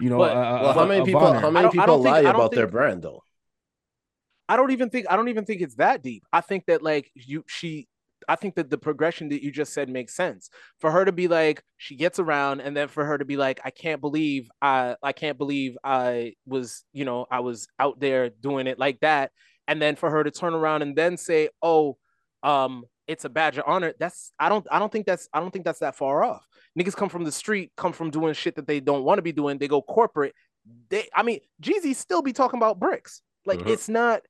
You 0.00 0.10
know, 0.10 0.18
But- 0.18 0.36
a- 0.36 0.40
a- 0.40 0.62
Well, 0.62 0.72
how 0.72 0.86
many 0.86 1.04
people 1.04 1.20
honor. 1.20 1.40
how 1.40 1.50
many 1.50 1.68
people 1.70 1.86
don't 1.86 2.02
think- 2.02 2.12
lie 2.12 2.18
I 2.20 2.22
don't 2.22 2.34
about 2.36 2.52
their 2.52 2.66
brand 2.66 3.02
though? 3.02 3.22
I 4.48 4.56
don't 4.56 4.70
even 4.72 4.90
think 4.90 5.06
I 5.08 5.16
don't 5.16 5.28
even 5.28 5.44
think 5.44 5.60
it's 5.62 5.76
that 5.76 6.02
deep. 6.02 6.24
I 6.32 6.40
think 6.40 6.66
that 6.66 6.82
like 6.82 7.10
you 7.14 7.44
she 7.48 7.88
I 8.28 8.36
think 8.36 8.54
that 8.54 8.70
the 8.70 8.78
progression 8.78 9.30
that 9.30 9.42
you 9.42 9.50
just 9.50 9.72
said 9.72 9.88
makes 9.88 10.14
sense. 10.14 10.48
For 10.78 10.90
her 10.90 11.04
to 11.04 11.12
be 11.12 11.26
like 11.28 11.62
she 11.76 11.96
gets 11.96 12.18
around 12.18 12.60
and 12.60 12.76
then 12.76 12.88
for 12.88 13.04
her 13.04 13.18
to 13.18 13.24
be 13.24 13.36
like 13.36 13.60
I 13.64 13.70
can't 13.70 14.00
believe 14.00 14.48
I 14.60 14.96
I 15.02 15.12
can't 15.12 15.38
believe 15.38 15.76
I 15.82 16.34
was, 16.46 16.84
you 16.92 17.04
know, 17.04 17.26
I 17.30 17.40
was 17.40 17.66
out 17.78 17.98
there 18.00 18.30
doing 18.30 18.66
it 18.66 18.78
like 18.78 19.00
that 19.00 19.32
and 19.66 19.80
then 19.80 19.96
for 19.96 20.10
her 20.10 20.22
to 20.22 20.30
turn 20.30 20.54
around 20.54 20.82
and 20.82 20.94
then 20.96 21.16
say, 21.16 21.48
"Oh, 21.62 21.96
um 22.42 22.84
it's 23.06 23.24
a 23.24 23.28
badge 23.28 23.58
of 23.58 23.64
honor." 23.66 23.94
That's 23.98 24.32
I 24.38 24.48
don't 24.48 24.66
I 24.70 24.78
don't 24.78 24.90
think 24.92 25.06
that's 25.06 25.28
I 25.32 25.40
don't 25.40 25.50
think 25.50 25.64
that's 25.64 25.80
that 25.80 25.96
far 25.96 26.24
off. 26.24 26.46
Niggas 26.78 26.96
come 26.96 27.08
from 27.08 27.24
the 27.24 27.32
street, 27.32 27.72
come 27.76 27.92
from 27.92 28.10
doing 28.10 28.34
shit 28.34 28.56
that 28.56 28.66
they 28.66 28.80
don't 28.80 29.04
want 29.04 29.18
to 29.18 29.22
be 29.22 29.32
doing. 29.32 29.58
They 29.58 29.68
go 29.68 29.82
corporate. 29.82 30.34
They 30.88 31.08
I 31.14 31.22
mean, 31.22 31.40
Jeezy 31.62 31.94
still 31.94 32.22
be 32.22 32.32
talking 32.32 32.58
about 32.58 32.78
bricks. 32.78 33.22
Like 33.44 33.60
Mhm. 33.60 33.68
it's 33.68 33.88
not 33.88 34.22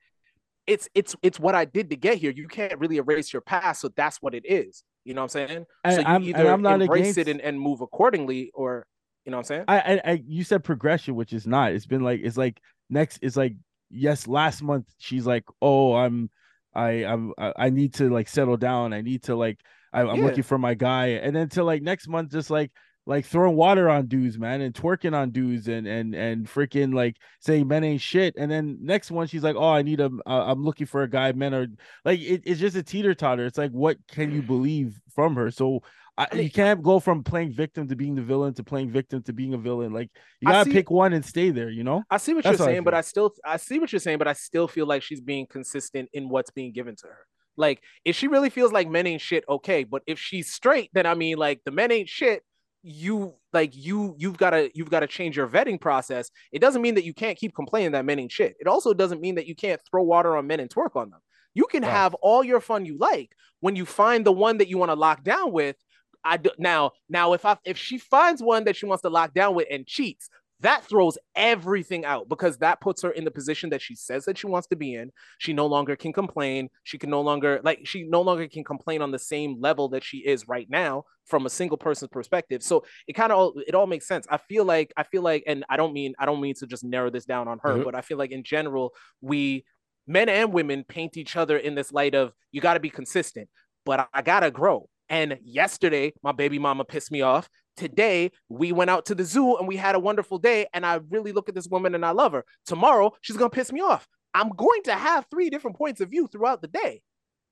it's 0.67 0.89
it's 0.95 1.15
it's 1.23 1.39
what 1.41 1.55
I 1.55 1.65
did 1.65 1.91
to 1.91 1.97
get 1.97 2.19
here. 2.19 2.31
You 2.31 2.49
can't 2.49 2.79
really 2.79 2.97
erase 2.97 3.33
your 3.33 3.43
past, 3.43 3.81
so 3.81 3.89
that's 3.97 4.19
what 4.23 4.35
it 4.35 4.45
is. 4.47 4.85
You 5.05 5.15
know 5.15 5.23
what 5.23 5.35
I'm 5.37 5.49
saying? 5.49 5.67
And 5.85 5.95
so 5.95 6.01
you 6.01 6.07
I'm- 6.07 6.17
and 6.17 6.25
either 6.27 6.51
I'm 6.53 6.63
not 6.63 6.81
embrace 6.81 7.17
it 7.19 7.29
and, 7.29 7.41
and 7.41 7.61
move 7.61 7.81
accordingly, 7.81 8.51
or 8.55 8.87
you 9.25 9.31
know 9.31 9.39
what 9.39 9.43
I'm 9.43 9.47
saying? 9.47 9.65
I, 9.69 9.79
I, 9.81 10.01
I, 10.05 10.23
you 10.27 10.45
said 10.45 10.65
progression, 10.65 11.15
which 11.17 11.33
is 11.33 11.47
not. 11.47 11.73
It's 11.73 11.87
been 11.87 12.03
like 12.03 12.21
it's 12.23 12.37
like 12.37 12.61
next. 12.89 13.19
It's 13.23 13.37
like 13.37 13.55
yes, 13.91 14.27
last 14.27 14.63
month 14.63 14.87
she's 14.99 15.27
like, 15.27 15.45
oh, 15.61 15.95
I'm, 15.95 16.31
I, 16.75 17.05
I'm, 17.05 17.33
I 17.39 17.53
I 17.57 17.71
need 17.71 17.95
to 17.95 18.09
like 18.11 18.29
settle 18.29 18.57
down. 18.57 18.93
I 18.93 19.01
need 19.03 19.25
to 19.25 19.37
like, 19.37 19.61
I, 19.93 20.03
I'm 20.03 20.21
Yeah. 20.21 20.23
looking 20.23 20.45
for 20.45 20.59
my 20.59 20.75
guy, 20.75 21.07
and 21.09 21.35
then 21.35 21.49
to 21.51 21.65
like 21.65 21.83
next 21.83 22.09
month, 22.09 22.33
just 22.33 22.51
like 22.51 22.73
like 23.05 23.27
throwing 23.27 23.57
water 23.57 23.89
on 23.91 24.07
dudes, 24.07 24.39
man, 24.39 24.61
and 24.61 24.75
twerking 24.75 25.15
on 25.15 25.31
dudes, 25.31 25.69
and 25.69 25.87
and 25.87 26.15
and 26.15 26.47
freaking 26.47 26.95
like 26.95 27.17
saying 27.41 27.67
men 27.69 27.85
ain't 27.85 28.01
shit, 28.01 28.35
and 28.39 28.51
then 28.51 28.79
next 28.81 29.11
one 29.11 29.27
she's 29.27 29.43
like, 29.43 29.57
oh, 29.57 29.71
I 29.73 29.83
need 29.83 30.01
a, 30.01 30.11
uh, 30.27 30.45
I'm 30.47 30.63
looking 30.65 30.87
for 30.87 31.03
a 31.03 31.11
guy. 31.11 31.33
Men 31.33 31.53
are 31.55 31.67
like, 32.05 32.21
it, 32.21 32.43
it's 32.45 32.61
just 32.61 32.77
a 32.77 32.83
teeter 32.83 33.15
totter. 33.15 33.45
It's 33.47 33.59
like, 33.59 33.73
what 33.73 33.97
can 34.09 34.31
you 34.31 34.43
believe 34.43 35.01
from 35.15 35.35
her? 35.37 35.51
So 35.51 35.81
I, 36.19 36.29
I 36.31 36.35
mean- 36.35 36.45
you 36.45 36.51
can't 36.51 36.83
go 36.83 37.01
from 37.01 37.25
playing 37.25 37.53
victim 37.53 37.89
to 37.89 37.97
being 37.97 38.15
the 38.15 38.23
villain 38.23 38.53
to 38.55 38.63
playing 38.65 38.91
victim 38.91 39.23
to 39.23 39.33
being 39.33 39.55
a 39.55 39.59
villain. 39.59 39.93
Like 39.93 40.11
you 40.41 40.49
gotta 40.49 40.65
see- 40.69 40.73
pick 40.73 40.91
one 40.91 41.13
and 41.13 41.25
stay 41.25 41.51
there. 41.51 41.71
You 41.71 41.85
know. 41.85 42.03
I 42.11 42.19
see 42.19 42.35
what 42.35 42.45
That's 42.45 42.59
you're 42.59 42.67
how 42.67 42.71
I 42.71 42.75
saying, 42.75 42.85
but. 42.85 42.95
I 42.95 43.01
still 43.01 43.33
I 43.45 43.57
see 43.57 43.79
what 43.79 43.93
you're 43.93 44.01
saying, 44.01 44.19
but 44.19 44.29
I 44.29 44.35
still 44.35 44.69
feel 44.69 44.87
like 44.87 45.03
she's 45.03 45.21
being 45.21 45.47
consistent 45.47 46.09
in 46.13 46.29
what's 46.29 46.51
being 46.51 46.73
given 46.73 46.97
to 46.97 47.07
her. 47.07 47.27
Like 47.57 47.83
if 48.05 48.17
she 48.17 48.29
really 48.29 48.51
feels 48.51 48.73
like 48.73 48.89
men 48.89 49.07
ain't 49.07 49.21
shit, 49.21 49.45
okay. 49.49 49.85
But 49.85 50.03
if 50.07 50.19
she's 50.19 50.53
straight, 50.53 50.91
then 50.93 51.07
I 51.07 51.15
mean 51.15 51.37
like 51.39 51.61
the 51.65 51.71
men 51.71 51.91
ain't 51.93 52.09
shit. 52.09 52.43
You 52.85 53.35
like 53.53 53.77
you 53.77 54.15
you've 54.19 54.37
got 54.39 54.51
to 54.51 54.71
you've 54.75 54.91
got 54.91 55.01
to 55.01 55.07
change 55.07 55.37
your 55.37 55.47
vetting 55.47 55.81
process. 55.81 56.31
It 56.51 56.59
doesn't 56.61 56.83
mean 56.83 56.97
that 56.97 57.05
you 57.05 57.15
can't 57.15 57.39
keep 57.39 57.55
complaining 57.55 57.93
that 57.93 58.05
men 58.05 58.19
ain't 58.19 58.33
shit. 58.33 58.57
It 58.59 58.67
also 58.67 58.93
doesn't 58.93 59.21
mean 59.21 59.37
that 59.37 59.47
you 59.47 59.55
can't 59.55 59.81
throw 59.89 60.03
water 60.03 60.37
on 60.37 60.47
men 60.49 60.59
and 60.61 60.69
twerk 60.69 60.97
on 60.97 61.11
them. 61.11 61.21
You 61.55 61.67
can 61.67 61.83
Right. 61.83 61.93
have 61.93 62.15
all 62.15 62.43
your 62.43 62.61
fun 62.61 62.85
you 62.87 62.97
like 62.99 63.31
when 63.61 63.77
you 63.77 63.87
find 63.87 64.25
the 64.27 64.33
one 64.33 64.59
that 64.59 64.69
you 64.69 64.79
want 64.79 64.91
to 64.91 64.97
lock 64.97 65.23
down 65.23 65.53
with. 65.53 65.77
I 66.25 66.37
do, 66.37 66.51
now 66.59 66.93
now 67.09 67.33
if 67.33 67.45
I 67.45 67.57
if 67.65 67.77
she 67.79 67.99
finds 67.99 68.43
one 68.43 68.65
that 68.65 68.77
she 68.77 68.87
wants 68.87 69.03
to 69.03 69.09
lock 69.11 69.35
down 69.35 69.55
with 69.55 69.67
and 69.71 69.87
cheats, 69.87 70.29
that 70.61 70.85
throws 70.85 71.19
everything 71.35 72.05
out 72.05 72.29
because 72.29 72.59
that 72.59 72.81
puts 72.81 73.03
her 73.03 73.11
in 73.11 73.25
the 73.25 73.31
position 73.33 73.71
that 73.71 73.83
she 73.83 73.97
says 73.97 74.25
that 74.27 74.39
she 74.39 74.47
wants 74.47 74.69
to 74.69 74.77
be 74.77 74.95
in. 74.95 75.11
She 75.39 75.53
no 75.53 75.67
longer 75.67 75.97
can 75.97 76.13
complain. 76.13 76.71
She 76.85 76.99
can 76.99 77.11
no 77.11 77.21
longer 77.21 77.61
like 77.65 77.81
she 77.85 78.05
no 78.05 78.23
longer 78.23 78.47
can 78.47 78.63
complain 78.63 79.03
on 79.03 79.11
the 79.11 79.19
same 79.19 79.61
level 79.61 79.89
that 79.89 80.05
she 80.05 80.19
is 80.19 80.47
right 80.47 80.69
now 80.71 81.05
from 81.27 81.47
a 81.47 81.51
single 81.51 81.77
person's 81.77 82.11
perspective. 82.11 82.63
So 82.63 82.85
it 83.09 83.15
kind 83.15 83.33
of 83.33 83.39
all 83.39 83.55
it 83.67 83.75
all 83.75 83.87
makes 83.89 84.07
sense. 84.07 84.27
I 84.31 84.37
feel 84.37 84.65
like 84.65 84.93
I 84.97 85.03
feel 85.03 85.23
like 85.23 85.43
and 85.47 85.65
I 85.69 85.77
don't 85.77 85.93
mean 85.93 86.15
I 86.19 86.27
don't 86.27 86.41
mean 86.41 86.55
to 86.61 86.67
just 86.67 86.85
narrow 86.85 87.11
this 87.11 87.25
down 87.25 87.49
on 87.49 87.59
her, 87.65 87.79
Mhm. 87.79 87.85
but 87.85 87.95
I 87.97 88.01
feel 88.01 88.19
like 88.19 88.31
in 88.31 88.45
general 88.45 88.95
we 89.21 89.65
men 90.07 90.29
and 90.29 90.53
women 90.53 90.85
paint 90.85 91.17
each 91.17 91.37
other 91.37 91.57
in 91.57 91.75
this 91.75 91.93
light 91.93 92.15
of 92.15 92.33
you 92.53 92.61
got 92.61 92.75
to 92.75 92.81
be 92.81 92.91
consistent, 92.91 93.49
but 93.85 94.01
I, 94.01 94.07
I 94.15 94.23
got 94.23 94.41
to 94.41 94.51
grow. 94.53 94.89
And 95.13 95.39
yesterday, 95.45 96.15
my 96.23 96.33
baby 96.33 96.59
mama 96.59 96.87
pissed 96.87 97.13
me 97.13 97.21
off. 97.21 97.47
Today, 97.77 98.33
we 98.49 98.73
went 98.73 98.89
out 98.89 99.05
to 99.07 99.15
the 99.15 99.25
zoo 99.25 99.59
and 99.59 99.69
we 99.69 99.77
had 99.77 99.95
a 99.95 100.01
wonderful 100.01 100.39
day. 100.39 100.67
And 100.73 100.87
I 100.87 101.01
really 101.11 101.33
look 101.33 101.51
at 101.51 101.55
this 101.55 101.69
woman 101.69 101.95
and 101.95 102.05
I 102.05 102.13
love 102.13 102.33
her. 102.33 102.47
Tomorrow, 102.65 103.13
she's 103.21 103.37
going 103.37 103.51
to 103.51 103.55
piss 103.55 103.71
me 103.71 103.83
off. 103.83 104.09
I'm 104.33 104.49
going 104.49 104.83
to 104.85 104.95
have 104.95 105.27
three 105.31 105.51
different 105.51 105.77
points 105.77 106.01
of 106.01 106.09
view 106.09 106.29
throughout 106.33 106.63
the 106.63 106.69
day. 106.69 107.03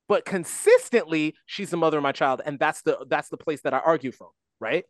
But 0.09 0.25
consistently, 0.25 1.35
she's 1.45 1.69
the 1.69 1.77
mother 1.77 1.97
of 1.97 2.03
my 2.03 2.11
child. 2.11 2.41
And 2.43 2.57
that's 2.57 2.81
the 2.81 3.05
that's 3.07 3.29
the 3.29 3.37
place 3.37 3.61
that 3.61 3.75
I 3.75 3.79
argue 3.79 4.11
from, 4.11 4.29
right? 4.59 4.83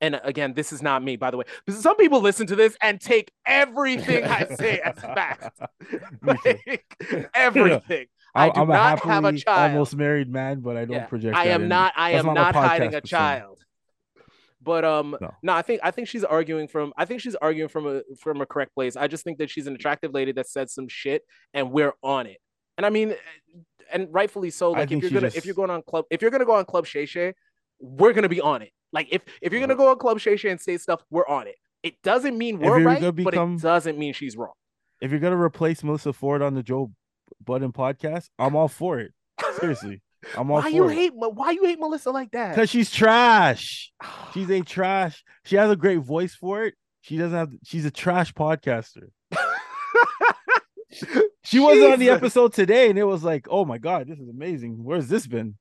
And 0.00 0.20
again, 0.24 0.52
this 0.52 0.72
is 0.72 0.82
not 0.82 1.02
me, 1.02 1.16
by 1.16 1.30
the 1.30 1.36
way. 1.36 1.44
Because 1.64 1.80
some 1.80 1.96
people 1.96 2.20
listen 2.20 2.46
to 2.48 2.56
this 2.56 2.76
and 2.82 3.00
take 3.00 3.30
everything 3.46 4.24
I 4.24 4.46
say 4.46 4.80
as 4.80 4.98
fact. 5.00 5.58
Like, 6.22 6.84
everything. 7.34 8.06
I 8.36 8.46
I'm, 8.48 8.52
do 8.52 8.60
I'm 8.60 8.70
a 8.70 8.72
not 8.72 8.88
happily 8.98 9.12
have 9.14 9.24
a 9.24 9.32
child. 9.38 9.70
almost 9.72 9.96
married 9.96 10.28
man, 10.30 10.60
but 10.60 10.76
I 10.76 10.84
don't 10.84 10.96
Yeah. 10.96 11.06
project. 11.06 11.36
I 11.36 11.46
am 11.46 11.68
not. 11.68 11.92
I 11.96 12.12
am 12.12 12.26
my 12.26 12.34
not 12.34 12.54
hiding 12.54 12.94
a 12.94 13.00
child. 13.00 13.58
But 14.62 14.84
um, 14.84 15.16
No. 15.20 15.30
no. 15.42 15.52
I 15.52 15.62
think 15.62 15.80
I 15.84 15.90
think 15.90 16.08
she's 16.08 16.24
arguing 16.24 16.66
from. 16.68 16.92
I 16.96 17.04
think 17.04 17.20
she's 17.20 17.36
arguing 17.36 17.68
from 17.68 17.86
a 17.86 18.02
from 18.20 18.40
a 18.40 18.46
correct 18.46 18.74
place. 18.74 18.96
I 18.96 19.06
just 19.06 19.22
think 19.24 19.38
that 19.38 19.48
she's 19.50 19.66
an 19.66 19.74
attractive 19.74 20.12
lady 20.12 20.32
that 20.32 20.48
said 20.48 20.70
some 20.70 20.88
shit, 20.88 21.22
and 21.54 21.70
we're 21.70 21.92
on 22.02 22.26
it. 22.26 22.38
And 22.76 22.84
I 22.84 22.90
mean, 22.90 23.14
and 23.92 24.08
rightfully 24.10 24.50
so. 24.50 24.72
Like 24.72 24.90
if 24.90 25.02
you're 25.02 25.10
gonna 25.10 25.20
just- 25.22 25.36
if 25.36 25.46
you're 25.46 25.54
going 25.54 25.70
on 25.70 25.82
club 25.82 26.06
if 26.10 26.20
you're 26.22 26.30
gonna 26.32 26.44
go 26.44 26.54
on 26.56 26.64
Club 26.64 26.86
Shay 26.86 27.06
Shay, 27.06 27.34
we're 27.80 28.12
gonna 28.12 28.28
be 28.28 28.40
on 28.40 28.62
it. 28.62 28.70
Like 28.92 29.08
if 29.12 29.22
if 29.40 29.52
you're 29.52 29.60
gonna 29.60 29.76
go 29.76 29.88
on 29.90 29.98
Club 29.98 30.18
Shay 30.18 30.36
Shay 30.36 30.50
and 30.50 30.60
say 30.60 30.78
stuff, 30.78 31.02
we're 31.10 31.28
on 31.28 31.46
it. 31.46 31.56
It 31.82 32.02
doesn't 32.02 32.36
mean 32.36 32.58
we're 32.58 32.82
right, 32.82 33.00
gonna 33.00 33.12
but 33.12 33.34
it 33.34 33.60
doesn't 33.60 33.98
mean 33.98 34.14
she's 34.14 34.36
wrong. 34.36 34.52
If 35.00 35.10
you're 35.12 35.20
gonna 35.20 35.40
replace 35.40 35.82
Melyssa 35.82 36.12
Ford 36.14 36.42
on 36.42 36.54
the 36.54 36.62
Joe 36.64 36.90
Budden 37.44 37.72
podcast, 37.72 38.28
I'm 38.38 38.56
all 38.56 38.68
for 38.68 38.98
it. 38.98 39.12
Seriously, 39.60 40.02
I'm 40.36 40.50
all 40.50 40.56
Why 40.58 40.62
for 40.62 40.68
you 40.68 40.88
it. 40.88 40.94
hate? 40.94 41.12
Why 41.14 41.50
you 41.50 41.64
hate 41.64 41.78
Melissa 41.78 42.10
like 42.10 42.30
that? 42.32 42.54
Because 42.54 42.70
she's 42.70 42.90
trash. 42.90 43.92
She's 44.34 44.50
a 44.50 44.60
trash. 44.60 45.24
She 45.44 45.56
has 45.56 45.70
a 45.70 45.76
great 45.76 46.00
voice 46.00 46.34
for 46.34 46.64
it. 46.64 46.74
She 47.00 47.16
doesn't 47.16 47.36
have. 47.38 47.50
She's 47.64 47.84
a 47.86 47.90
trash 47.90 48.32
podcaster. 48.34 49.08
She 51.44 51.60
wasn't 51.60 51.92
on 51.92 51.98
the 52.00 52.10
episode 52.10 52.54
today, 52.54 52.90
and 52.90 52.98
it 52.98 53.04
was 53.04 53.22
like, 53.22 53.46
oh 53.48 53.64
my 53.64 53.78
god, 53.78 54.08
this 54.08 54.18
is 54.18 54.28
amazing. 54.28 54.82
Where's 54.82 55.06
this 55.08 55.26
been? 55.28 55.56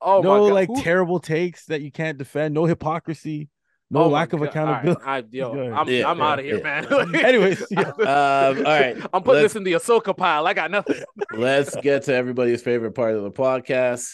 Oh 0.00 0.20
no, 0.20 0.42
my 0.42 0.48
God. 0.48 0.54
like 0.54 0.68
Who- 0.68 0.82
terrible 0.82 1.20
takes 1.20 1.64
that 1.66 1.80
you 1.80 1.90
can't 1.90 2.18
defend. 2.18 2.52
No 2.54 2.64
hypocrisy. 2.66 3.48
No 3.92 4.04
Oh 4.04 4.08
lack 4.08 4.32
of 4.32 4.38
God. 4.40 4.56
All 4.56 4.64
right. 4.66 4.88
accountability. 4.88 5.02
I, 5.04 5.24
yo, 5.32 5.52
I'm, 5.74 5.88
Yeah, 5.88 6.08
I'm 6.08 6.18
yeah, 6.18 6.24
out 6.24 6.38
of 6.38 6.44
here, 6.44 6.58
yeah. 6.58 6.62
man. 6.62 7.14
Anyways, 7.24 7.64
yeah. 7.70 7.80
Um, 7.88 8.58
all 8.58 8.62
right, 8.62 8.96
I'm 9.12 9.22
putting 9.22 9.42
let's- 9.42 9.52
this 9.52 9.56
in 9.56 9.64
the 9.64 9.72
Ahsoka 9.72 10.16
pile. 10.16 10.46
I 10.46 10.54
got 10.54 10.70
nothing. 10.70 11.02
Let's 11.32 11.74
get 11.76 12.04
to 12.04 12.14
everybody's 12.14 12.62
favorite 12.62 12.92
part 12.92 13.14
of 13.16 13.22
the 13.24 13.32
podcast: 13.32 14.12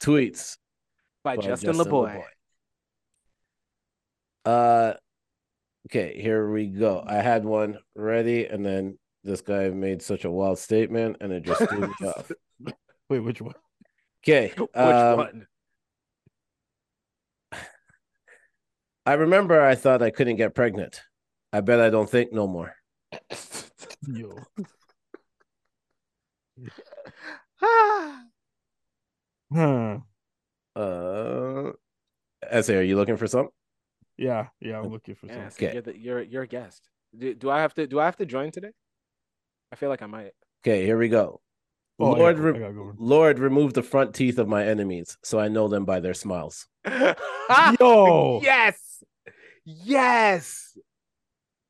tweets 0.00 0.56
By 1.22 1.36
by 1.36 1.42
Justin, 1.42 1.74
Justin 1.74 1.92
LaBoy. 1.92 2.22
Uh, 4.44 4.94
okay, 5.88 6.20
here 6.20 6.50
we 6.50 6.66
go. 6.66 7.02
I 7.06 7.16
had 7.16 7.44
one 7.44 7.78
ready, 7.94 8.46
and 8.46 8.64
then 8.64 8.98
this 9.22 9.40
guy 9.40 9.68
made 9.70 10.02
such 10.02 10.24
a 10.24 10.30
wild 10.30 10.58
statement, 10.58 11.18
and 11.20 11.32
it 11.32 11.42
just 11.44 11.66
threw 11.68 11.80
me 11.80 11.94
off. 12.06 12.30
Wait, 13.08 13.20
which 13.20 13.40
one? 13.40 13.54
Okay, 14.22 14.52
Which 14.56 14.70
um, 14.74 15.16
one? 15.18 15.46
I 19.06 19.14
remember 19.14 19.60
I 19.60 19.74
thought 19.74 20.02
I 20.02 20.10
couldn't 20.10 20.36
get 20.36 20.54
pregnant. 20.54 21.02
I 21.52 21.60
bet 21.60 21.80
I 21.80 21.90
don't 21.90 22.08
think 22.08 22.32
no 22.32 22.46
more. 22.46 22.74
Yo. 24.06 24.38
Ah. 27.62 28.20
Uh, 30.76 31.70
SA, 32.62 32.72
are 32.72 32.82
you 32.82 32.96
looking 32.96 33.16
for 33.16 33.28
something? 33.28 33.52
Yeah, 34.16 34.48
yeah, 34.60 34.80
I'm 34.80 34.88
looking 34.90 35.14
for 35.14 35.26
Yeah, 35.26 35.34
something. 35.48 35.50
so 35.50 35.64
Okay. 35.66 35.72
you're, 35.72 35.82
the, 35.82 35.96
you're 35.96 36.22
you're 36.22 36.42
a 36.42 36.46
guest. 36.48 36.88
Do, 37.16 37.32
do 37.32 37.48
I 37.48 37.60
have 37.60 37.72
to 37.74 37.86
do 37.86 38.00
I 38.00 38.06
have 38.06 38.16
to 38.16 38.26
join 38.26 38.50
today? 38.50 38.72
I 39.70 39.76
feel 39.76 39.88
like 39.88 40.02
I 40.02 40.06
might. 40.06 40.32
Okay, 40.66 40.84
here 40.84 40.98
we 40.98 41.08
go. 41.08 41.40
Oh, 42.00 42.10
Lord, 42.10 42.34
got- 42.38 42.42
re- 42.44 42.58
go. 42.58 42.92
Lord, 42.98 43.38
remove 43.38 43.74
the 43.74 43.84
front 43.84 44.16
teeth 44.16 44.38
of 44.40 44.48
my 44.48 44.66
enemies, 44.66 45.16
so 45.22 45.38
I 45.38 45.46
know 45.46 45.68
them 45.68 45.84
by 45.84 46.00
their 46.00 46.12
smiles. 46.14 46.66
Yo. 47.80 48.40
Yes. 48.42 48.80
Yes. 49.64 50.76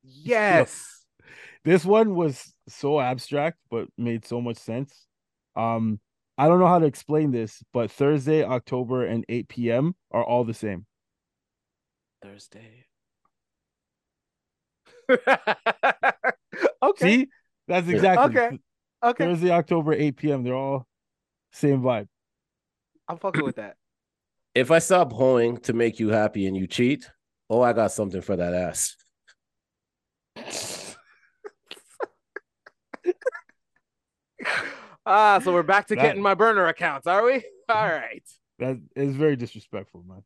Yes. 0.03 1.05
This 1.65 1.85
one 1.85 2.15
was 2.15 2.53
so 2.69 3.01
abstract, 3.01 3.59
but 3.71 3.89
made 3.97 4.27
so 4.27 4.41
much 4.41 4.59
sense. 4.59 5.07
Um, 5.57 6.01
I 6.37 6.49
don't 6.49 6.59
know 6.59 6.67
how 6.67 6.81
to 6.81 6.87
explain 6.87 7.31
this, 7.31 7.63
but 7.73 7.91
Thursday, 7.91 8.45
October, 8.45 9.07
and 9.07 9.25
8 9.29 9.49
p.m. 9.49 9.95
are 10.11 10.25
all 10.25 10.45
the 10.45 10.55
same. 10.55 10.85
Thursday. 12.23 12.87
okay. 16.83 16.99
See, 16.99 17.29
that's 17.69 17.89
exactly 17.89 18.39
Okay. 18.39 18.59
Okay. 19.03 19.25
Thursday, 19.25 19.51
October, 19.51 19.93
8 19.93 20.17
p.m. 20.17 20.43
They're 20.43 20.55
all 20.55 20.87
same 21.53 21.83
vibe. 21.83 22.09
I'm 23.09 23.19
fucking 23.19 23.45
with 23.45 23.57
that. 23.57 23.77
If 24.55 24.71
I 24.71 24.79
stop 24.79 25.13
hoeing 25.13 25.59
to 25.59 25.73
make 25.73 26.01
you 26.01 26.09
happy 26.09 26.47
and 26.47 26.57
you 26.57 26.67
cheat, 26.67 27.09
oh, 27.51 27.61
I 27.63 27.73
got 27.73 27.93
something 27.93 28.21
for 28.23 28.37
that 28.37 28.55
ass. 28.55 28.97
Ah, 35.07 35.39
so 35.45 35.53
we're 35.53 35.63
back 35.63 35.87
to 35.89 35.95
That- 35.95 36.03
getting 36.03 36.23
my 36.23 36.33
burner 36.35 36.67
accounts, 36.67 37.07
are 37.07 37.23
we? 37.25 37.45
All 37.69 37.87
right. 37.89 38.23
That 38.59 38.79
is 38.97 39.15
very 39.17 39.37
disrespectful, 39.37 40.03
man. 40.07 40.23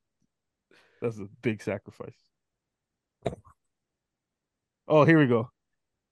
That's 1.02 1.18
a 1.18 1.26
big 1.42 1.62
sacrifice. 1.62 2.14
Oh, 4.86 5.04
here 5.04 5.18
we 5.18 5.26
go. 5.26 5.50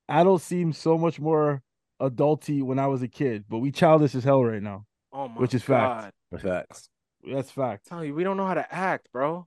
Adults 0.09 0.45
seem 0.45 0.73
so 0.73 0.99
much 0.99 1.21
more 1.21 1.63
adulty 2.01 2.63
when 2.63 2.79
I 2.79 2.87
was 2.89 3.03
a 3.03 3.09
kid, 3.09 3.45
but 3.49 3.59
we 3.59 3.71
childish 3.71 4.15
as 4.15 4.25
hell 4.25 4.43
right 4.45 4.63
now. 4.63 4.85
Oh 5.13 5.29
my 5.29 5.41
Which 5.41 5.55
is 5.55 5.63
God. 5.63 6.13
fact. 6.33 6.43
Facts. 6.43 6.89
That's 7.25 7.51
fact. 7.51 7.87
Tell 7.87 8.05
you, 8.05 8.15
we 8.15 8.25
don't 8.25 8.37
know 8.37 8.47
how 8.47 8.55
to 8.55 8.75
act, 8.75 9.09
bro. 9.13 9.47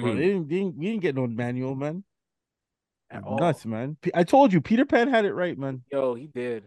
Bro, 0.00 0.14
they 0.14 0.20
didn't, 0.20 0.48
they 0.48 0.56
didn't, 0.56 0.76
we 0.76 0.86
didn't 0.86 1.02
get 1.02 1.14
no 1.14 1.26
manual, 1.26 1.74
man. 1.74 2.04
At 3.10 3.24
all. 3.24 3.38
Nuts, 3.38 3.66
man. 3.66 3.96
P- 4.00 4.10
I 4.14 4.24
told 4.24 4.52
you, 4.52 4.60
Peter 4.60 4.84
Pan 4.86 5.08
had 5.08 5.24
it 5.24 5.34
right, 5.34 5.56
man. 5.58 5.82
Yo, 5.92 6.14
he 6.14 6.26
did. 6.26 6.64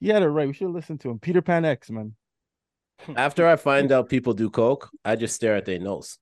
He 0.00 0.08
had 0.08 0.22
it 0.22 0.28
right. 0.28 0.46
We 0.48 0.54
should 0.54 0.70
listen 0.70 0.98
to 0.98 1.10
him. 1.10 1.18
Peter 1.18 1.42
Pan 1.42 1.64
X, 1.64 1.90
man. 1.90 2.14
After 3.16 3.46
I 3.46 3.56
find 3.56 3.92
out 3.92 4.08
people 4.08 4.32
do 4.34 4.48
coke, 4.50 4.90
I 5.04 5.16
just 5.16 5.34
stare 5.34 5.54
at 5.56 5.66
their 5.66 5.78
nose. 5.78 6.18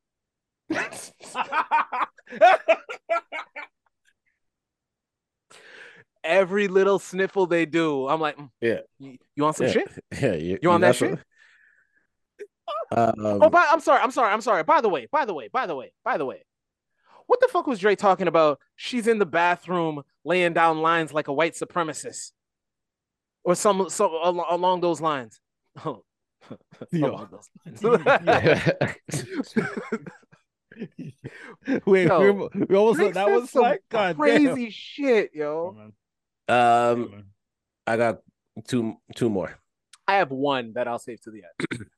Every 6.23 6.69
little 6.69 6.99
sniffle 6.99 7.47
they 7.47 7.65
do, 7.65 8.07
I'm 8.07 8.21
like, 8.21 8.37
mm, 8.37 8.51
Yeah. 8.61 8.81
you, 8.99 9.17
you 9.35 9.43
want 9.43 9.57
some 9.57 9.67
yeah. 9.67 9.73
shit? 9.73 9.89
Yeah, 10.21 10.35
you, 10.35 10.59
You 10.63 10.71
on 10.71 10.83
that 10.83 10.97
shit? 10.97 11.11
some- 11.11 11.21
Um, 12.93 13.15
Oh, 13.19 13.49
by, 13.51 13.67
I'm 13.71 13.81
sorry. 13.81 14.01
I'm 14.01 14.11
sorry. 14.11 14.33
I'm 14.33 14.41
sorry. 14.41 14.63
By 14.65 14.81
the 14.81 14.89
way, 14.89 15.07
by 15.13 15.25
the 15.25 15.35
way, 15.35 15.49
by 15.53 15.67
the 15.67 15.77
way, 15.77 15.93
by 16.05 16.17
the 16.19 16.25
way, 16.27 16.45
what 17.27 17.41
the 17.41 17.49
fuck 17.49 17.67
was 17.67 17.79
Dre 17.79 17.95
talking 17.95 18.27
about? 18.27 18.59
She's 18.77 19.07
in 19.07 19.19
the 19.19 19.27
bathroom 19.27 20.03
laying 20.25 20.53
down 20.53 20.81
lines 20.83 21.13
like 21.13 21.29
a 21.29 21.33
white 21.33 21.55
supremacist, 21.55 22.33
or 23.45 23.55
some 23.55 23.89
some 23.89 24.11
al- 24.13 24.47
along 24.51 24.81
those 24.81 25.01
lines. 25.01 25.41
Oh, 25.85 26.03
Yo. 26.91 27.29
Wait, 31.87 32.07
Yo, 32.09 32.33
we, 32.55 32.65
we 32.69 32.77
almost 32.77 32.99
Drake 32.99 33.15
that 33.15 33.31
was 33.31 33.51
some 33.51 33.63
like 33.63 33.83
God 33.91 34.17
crazy 34.17 34.47
damn. 34.47 34.71
shit, 34.71 35.31
yo. 35.35 35.77
Um, 36.49 37.25
I 37.87 37.97
got 37.97 38.19
two 38.67 38.97
two 39.15 39.29
more. 39.29 39.59
I 40.09 40.15
have 40.15 40.31
one 40.31 40.73
that 40.75 40.89
I'll 40.89 40.99
save 40.99 41.21
to 41.23 41.31
the 41.31 41.43
end. 41.71 41.81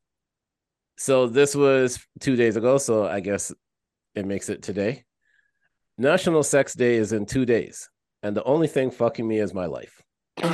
So 1.03 1.27
this 1.27 1.57
was 1.57 1.99
two 2.21 2.37
days 2.37 2.55
ago, 2.55 2.79
so 2.79 3.09
I 3.09 3.19
guess 3.19 3.53
it 4.15 4.25
makes 4.25 4.49
it 4.49 4.63
today. 4.63 5.03
National 5.99 6.45
Sex 6.45 6.75
Day 6.75 6.95
is 6.95 7.13
in 7.13 7.27
two 7.27 7.45
days, 7.45 7.91
and 8.23 8.37
the 8.37 8.45
only 8.45 8.69
thing 8.69 8.93
fucking 8.93 9.27
me 9.27 9.41
is 9.41 9.53
my 9.53 9.67
life. 9.67 10.01
Yo, 10.43 10.47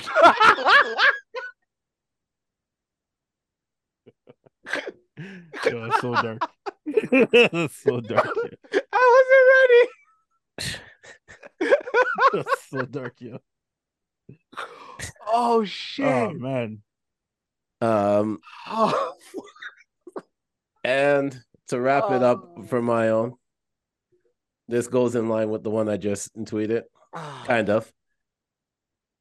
it's 5.85 6.01
so 6.01 6.15
dark. 6.15 6.39
It's 6.87 7.83
so 7.83 8.01
dark. 8.01 8.31
yo. 8.73 8.81
I 8.91 9.87
It's 12.33 12.65
so 12.71 12.83
dark, 12.87 13.21
yo. 13.21 13.39
wasn't. 14.31 15.13
Oh 15.31 15.65
shit. 15.67 16.07
Oh 16.07 16.31
man. 16.31 16.81
Um, 17.83 18.39
Oh, 18.67 19.13
and 20.85 21.39
to 21.69 21.81
wrap 21.81 22.11
it 22.11 22.23
up 22.23 22.55
oh. 22.57 22.63
for 22.63 22.81
my 22.83 23.09
own, 23.11 23.35
this 24.69 24.87
goes 24.87 25.15
in 25.15 25.29
line 25.29 25.51
with 25.51 25.63
the 25.63 25.71
one 25.71 25.89
I 25.89 25.97
just 25.97 26.35
tweeted, 26.37 26.83
ah. 27.15 27.45
kind 27.47 27.71
of. 27.71 27.91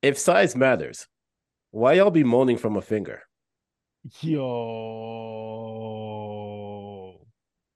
If 0.01 0.17
size 0.17 0.55
matters, 0.55 1.07
why 1.71 1.93
y'all 1.93 2.11
be 2.11 2.23
moaning 2.23 2.57
from 2.57 2.75
a 2.77 2.81
finger? 2.81 3.21
Yo. 4.21 4.47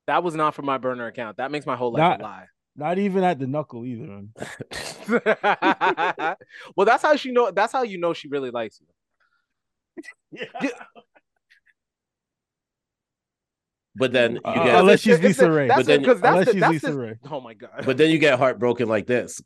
that 0.07 0.23
was 0.23 0.35
not 0.35 0.55
from 0.55 0.65
my 0.65 0.77
burner 0.77 1.07
account. 1.07 1.37
That 1.37 1.51
makes 1.51 1.65
my 1.65 1.75
whole 1.75 1.91
life 1.91 1.99
Not, 1.99 2.19
a 2.21 2.23
lie. 2.23 2.45
not 2.75 2.99
even 2.99 3.23
at 3.23 3.39
the 3.39 3.47
knuckle 3.47 3.85
either. 3.85 4.23
Well, 6.75 6.85
that's 6.85 7.03
how 7.03 7.15
she 7.15 7.31
know. 7.31 7.51
That's 7.51 7.73
how 7.73 7.83
you 7.83 7.97
know 7.97 8.13
she 8.13 8.27
really 8.27 8.51
likes 8.51 8.79
you. 8.79 8.87
But 13.95 14.11
then 14.13 14.33
you 14.35 14.41
Uh, 14.45 14.63
get 14.63 14.79
unless 14.79 15.01
she's 15.01 15.15
It's- 15.15 15.31
it's 15.31 15.39
Lisa 15.39 15.51
Ray. 15.51 15.67
But 15.67 15.85
then- 15.85 15.99
because 16.01 16.21
that's 16.21 16.31
unless 16.31 16.45
the, 16.47 16.51
she's 16.53 16.61
that's 16.61 16.73
Lisa 16.73 16.93
Ray. 16.97 17.15
Oh 17.29 17.41
my 17.41 17.53
god. 17.53 17.83
but 17.85 17.97
then 17.97 18.09
you 18.09 18.17
get 18.19 18.39
heartbroken 18.39 18.87
like 18.87 19.05
this. 19.07 19.41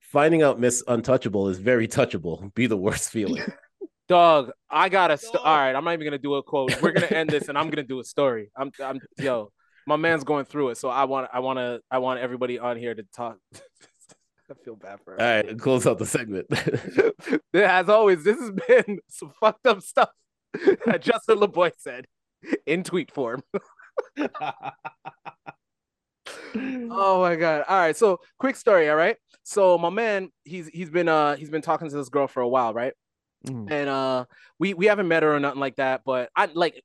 Finding 0.00 0.42
out 0.42 0.58
Miss 0.60 0.82
Untouchable 0.88 1.48
is 1.48 1.58
very 1.58 1.88
touchable. 1.88 2.52
Be 2.54 2.66
the 2.66 2.76
worst 2.76 3.10
feeling. 3.10 3.42
Dog, 4.08 4.50
I 4.68 4.88
gotta. 4.90 5.16
St- 5.16 5.36
All 5.36 5.56
right, 5.56 5.74
I'm 5.74 5.84
not 5.84 5.92
even 5.94 6.04
gonna 6.04 6.18
do 6.18 6.34
a 6.34 6.42
quote. 6.42 6.80
We're 6.82 6.92
gonna 6.92 7.06
end 7.06 7.30
this, 7.30 7.48
and 7.48 7.56
I'm 7.56 7.70
gonna 7.70 7.82
do 7.82 7.98
a 8.00 8.04
story. 8.04 8.50
I'm, 8.56 8.70
I'm, 8.82 9.00
yo, 9.18 9.52
my 9.86 9.96
man's 9.96 10.22
going 10.24 10.44
through 10.44 10.70
it, 10.70 10.76
so 10.76 10.90
I 10.90 11.04
want, 11.04 11.30
I 11.32 11.38
want 11.40 11.58
to, 11.58 11.80
I 11.90 11.98
want 11.98 12.20
everybody 12.20 12.58
on 12.58 12.76
here 12.76 12.94
to 12.94 13.04
talk. 13.16 13.38
I 14.50 14.54
feel 14.64 14.76
bad 14.76 14.98
for. 15.04 15.18
All 15.18 15.26
right, 15.26 15.58
close 15.58 15.86
out 15.86 15.98
the 15.98 16.04
segment. 16.04 16.46
As 17.54 17.88
always, 17.88 18.22
this 18.22 18.38
has 18.38 18.50
been 18.50 18.98
some 19.08 19.32
fucked 19.40 19.66
up 19.66 19.80
stuff 19.80 20.10
that 20.84 21.00
Justin 21.00 21.38
LaBoy 21.38 21.72
said 21.78 22.04
in 22.66 22.82
tweet 22.84 23.10
form. 23.12 23.42
oh 26.56 27.20
my 27.20 27.36
god! 27.36 27.64
All 27.68 27.78
right, 27.78 27.96
so 27.96 28.20
quick 28.38 28.56
story. 28.56 28.88
All 28.90 28.96
right, 28.96 29.16
so 29.42 29.78
my 29.78 29.90
man, 29.90 30.30
he's 30.44 30.68
he's 30.68 30.90
been 30.90 31.08
uh 31.08 31.36
he's 31.36 31.50
been 31.50 31.62
talking 31.62 31.88
to 31.88 31.96
this 31.96 32.08
girl 32.08 32.28
for 32.28 32.40
a 32.40 32.48
while, 32.48 32.74
right? 32.74 32.92
Mm. 33.46 33.70
And 33.70 33.88
uh, 33.88 34.24
we 34.58 34.74
we 34.74 34.86
haven't 34.86 35.08
met 35.08 35.22
her 35.22 35.34
or 35.34 35.40
nothing 35.40 35.60
like 35.60 35.76
that, 35.76 36.02
but 36.04 36.30
I 36.36 36.46
like 36.46 36.82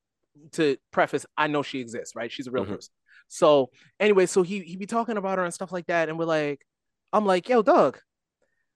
to 0.54 0.78
preface, 0.92 1.26
I 1.36 1.48
know 1.48 1.64
she 1.64 1.80
exists, 1.80 2.16
right? 2.16 2.32
She's 2.32 2.48
a 2.48 2.52
real 2.52 2.66
Mhm. 2.66 2.76
person. 2.76 2.94
So 3.28 3.70
anyway, 4.00 4.26
so 4.26 4.42
he 4.44 4.60
he 4.62 4.76
be 4.78 4.86
talking 4.86 5.18
about 5.18 5.38
her 5.38 5.44
and 5.44 5.54
stuff 5.54 5.72
like 5.72 5.88
that, 5.88 6.10
and 6.10 6.18
we're 6.18 6.26
like, 6.26 6.66
I'm 7.14 7.26
like, 7.26 7.50
yo, 7.50 7.62
Doug, 7.62 8.00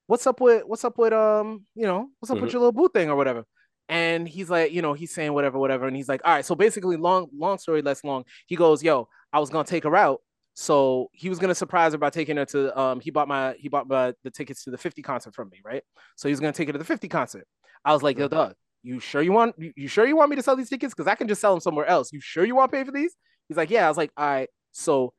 what's 0.08 0.28
up 0.28 0.42
with 0.42 0.64
what's 0.66 0.84
up 0.84 0.98
with 0.98 1.14
um, 1.14 1.66
you 1.76 1.86
know, 1.86 2.10
what's 2.20 2.32
up 2.32 2.40
with 2.40 2.50
Mhm. 2.50 2.54
your 2.54 2.60
little 2.62 2.72
boo 2.74 2.90
thing 2.90 3.10
or 3.10 3.16
whatever? 3.16 3.46
And 3.92 4.26
he's 4.26 4.50
like, 4.50 4.72
you 4.72 4.82
know, 4.82 4.94
he's 4.94 5.14
saying 5.14 5.34
whatever, 5.34 5.60
whatever, 5.60 5.86
and 5.86 5.96
he's 5.96 6.08
like, 6.08 6.22
all 6.24 6.34
right. 6.34 6.46
So 6.46 6.56
basically, 6.56 6.96
long 6.96 7.28
long 7.38 7.58
story 7.58 7.82
less 7.82 8.06
long. 8.06 8.24
He 8.48 8.56
goes, 8.56 8.82
yo, 8.82 9.10
I 9.34 9.39
was 9.39 9.50
gonna 9.50 9.66
take 9.66 9.84
her 9.84 9.98
out. 9.98 10.22
So 10.54 11.10
he 11.12 11.28
was 11.28 11.39
gonna 11.39 11.54
surprise 11.54 11.92
her 11.92 11.98
by 11.98 12.10
taking 12.10 12.38
her 12.38 12.46
to 12.46 12.80
um 12.80 13.02
he 13.02 13.12
bought 13.12 13.28
my 13.28 13.54
he 13.60 13.68
bought 13.68 13.89
my 13.89 14.14
the 14.24 14.32
tickets 14.32 14.64
to 14.64 14.72
the 14.72 14.78
50 14.78 15.02
concert 15.02 15.36
from 15.36 15.50
me, 15.50 15.60
right? 15.66 15.84
So 16.16 16.30
he 16.30 16.32
was 16.32 16.39
gonna 16.39 16.54
take 16.54 16.70
her 16.70 16.72
to 16.72 16.80
the 16.80 16.86
50 16.86 17.10
concert. 17.10 17.46
I 17.84 17.92
was 17.92 18.02
like, 18.02 18.18
yo, 18.18 18.30
Doug, 18.30 18.56
you 18.82 19.02
sure 19.02 19.22
you 19.22 19.34
want 19.34 19.56
you, 19.58 19.89
sure 19.89 20.08
you 20.08 20.16
want 20.16 20.30
me 20.30 20.38
to 20.38 20.44
sell 20.44 20.56
these 20.56 20.70
tickets? 20.70 20.94
Because 20.94 21.08
I 21.12 21.16
can 21.16 21.28
just 21.28 21.42
sell 21.42 21.54
them 21.54 21.60
somewhere 21.60 21.86
else. 21.86 22.14
You 22.14 22.22
sure 22.22 22.46
you 22.46 22.56
want 22.56 22.72
to 22.72 22.78
pay 22.78 22.86
for 22.86 22.94
these? 22.94 23.14
He's 23.50 23.58
like, 23.58 23.70
yeah. 23.70 23.86
I 23.86 23.89
was 23.89 23.98
like, 23.98 24.12
all 24.16 24.26
right. 24.26 24.50
So 24.72 25.14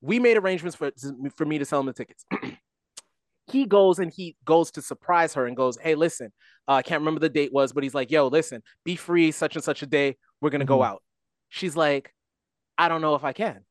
we 0.00 0.20
made 0.20 0.36
arrangements 0.36 0.76
for 0.76 0.92
for 1.34 1.44
me 1.44 1.58
to 1.58 1.64
sell 1.64 1.80
him 1.80 1.86
the 1.86 1.92
tickets. 1.92 2.24
he 3.46 3.66
goes 3.66 3.98
and 3.98 4.12
he 4.12 4.36
goes 4.44 4.70
to 4.72 4.82
surprise 4.82 5.34
her 5.34 5.46
and 5.46 5.56
goes, 5.56 5.76
hey, 5.78 5.94
listen, 5.94 6.32
uh, 6.68 6.72
I 6.72 6.82
can't 6.82 7.00
remember 7.00 7.20
the 7.20 7.28
date 7.28 7.52
was, 7.52 7.72
but 7.72 7.82
he's 7.82 7.94
like, 7.94 8.10
yo, 8.10 8.28
listen, 8.28 8.62
be 8.84 8.96
free 8.96 9.30
such 9.32 9.54
and 9.56 9.64
such 9.64 9.82
a 9.82 9.86
day. 9.86 10.16
We're 10.40 10.50
gonna 10.50 10.64
go 10.64 10.78
Mhm. 10.78 10.86
out. 10.86 11.02
She's 11.50 11.76
like, 11.76 12.14
I 12.78 12.88
don't 12.88 13.00
know 13.02 13.14
if 13.14 13.24
I 13.24 13.32
can. 13.32 13.64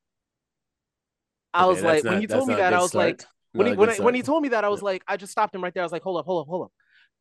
I 1.54 1.64
Okay, 1.64 1.68
was 1.68 1.84
like, 1.84 2.04
when 2.06 2.20
he 2.20 2.28
told 2.28 2.48
me 2.48 2.56
that, 2.56 2.74
I 2.74 2.82
was 2.82 2.90
start. 2.90 3.08
like, 3.20 3.28
when 3.54 3.68
he 3.68 3.74
when, 3.74 3.90
I, 3.90 3.96
when 4.00 4.16
he 4.16 4.22
told 4.24 4.42
me 4.44 4.50
that, 4.50 4.64
I 4.64 4.70
was 4.70 4.82
like, 4.82 5.04
I 5.08 5.18
just 5.18 5.32
stopped 5.32 5.54
him 5.54 5.64
right 5.64 5.74
there. 5.74 5.84
I 5.84 5.86
was 5.86 5.92
like, 5.92 6.02
hold 6.04 6.18
up, 6.18 6.26
hold 6.26 6.42
up, 6.42 6.48
hold 6.48 6.64
up. 6.66 6.72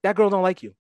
That 0.02 0.16
girl 0.16 0.30
don't 0.30 0.42
like 0.42 0.62
you. 0.62 0.74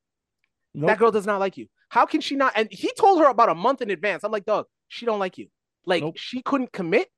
That 0.86 0.98
girl 0.98 1.10
does 1.10 1.26
not 1.26 1.40
like 1.40 1.56
you. 1.56 1.68
How 1.90 2.06
can 2.06 2.20
she 2.20 2.34
not? 2.34 2.52
And 2.56 2.68
he 2.70 2.90
told 2.98 3.20
her 3.20 3.26
about 3.28 3.50
a 3.50 3.54
month 3.54 3.82
in 3.82 3.90
advance. 3.90 4.24
I'm 4.24 4.32
like, 4.32 4.44
dog, 4.46 4.66
she 4.88 5.06
don't 5.06 5.18
like 5.18 5.38
you. 5.38 5.48
Like 5.86 6.02
she 6.16 6.42
couldn't 6.42 6.72
commit. 6.72 7.08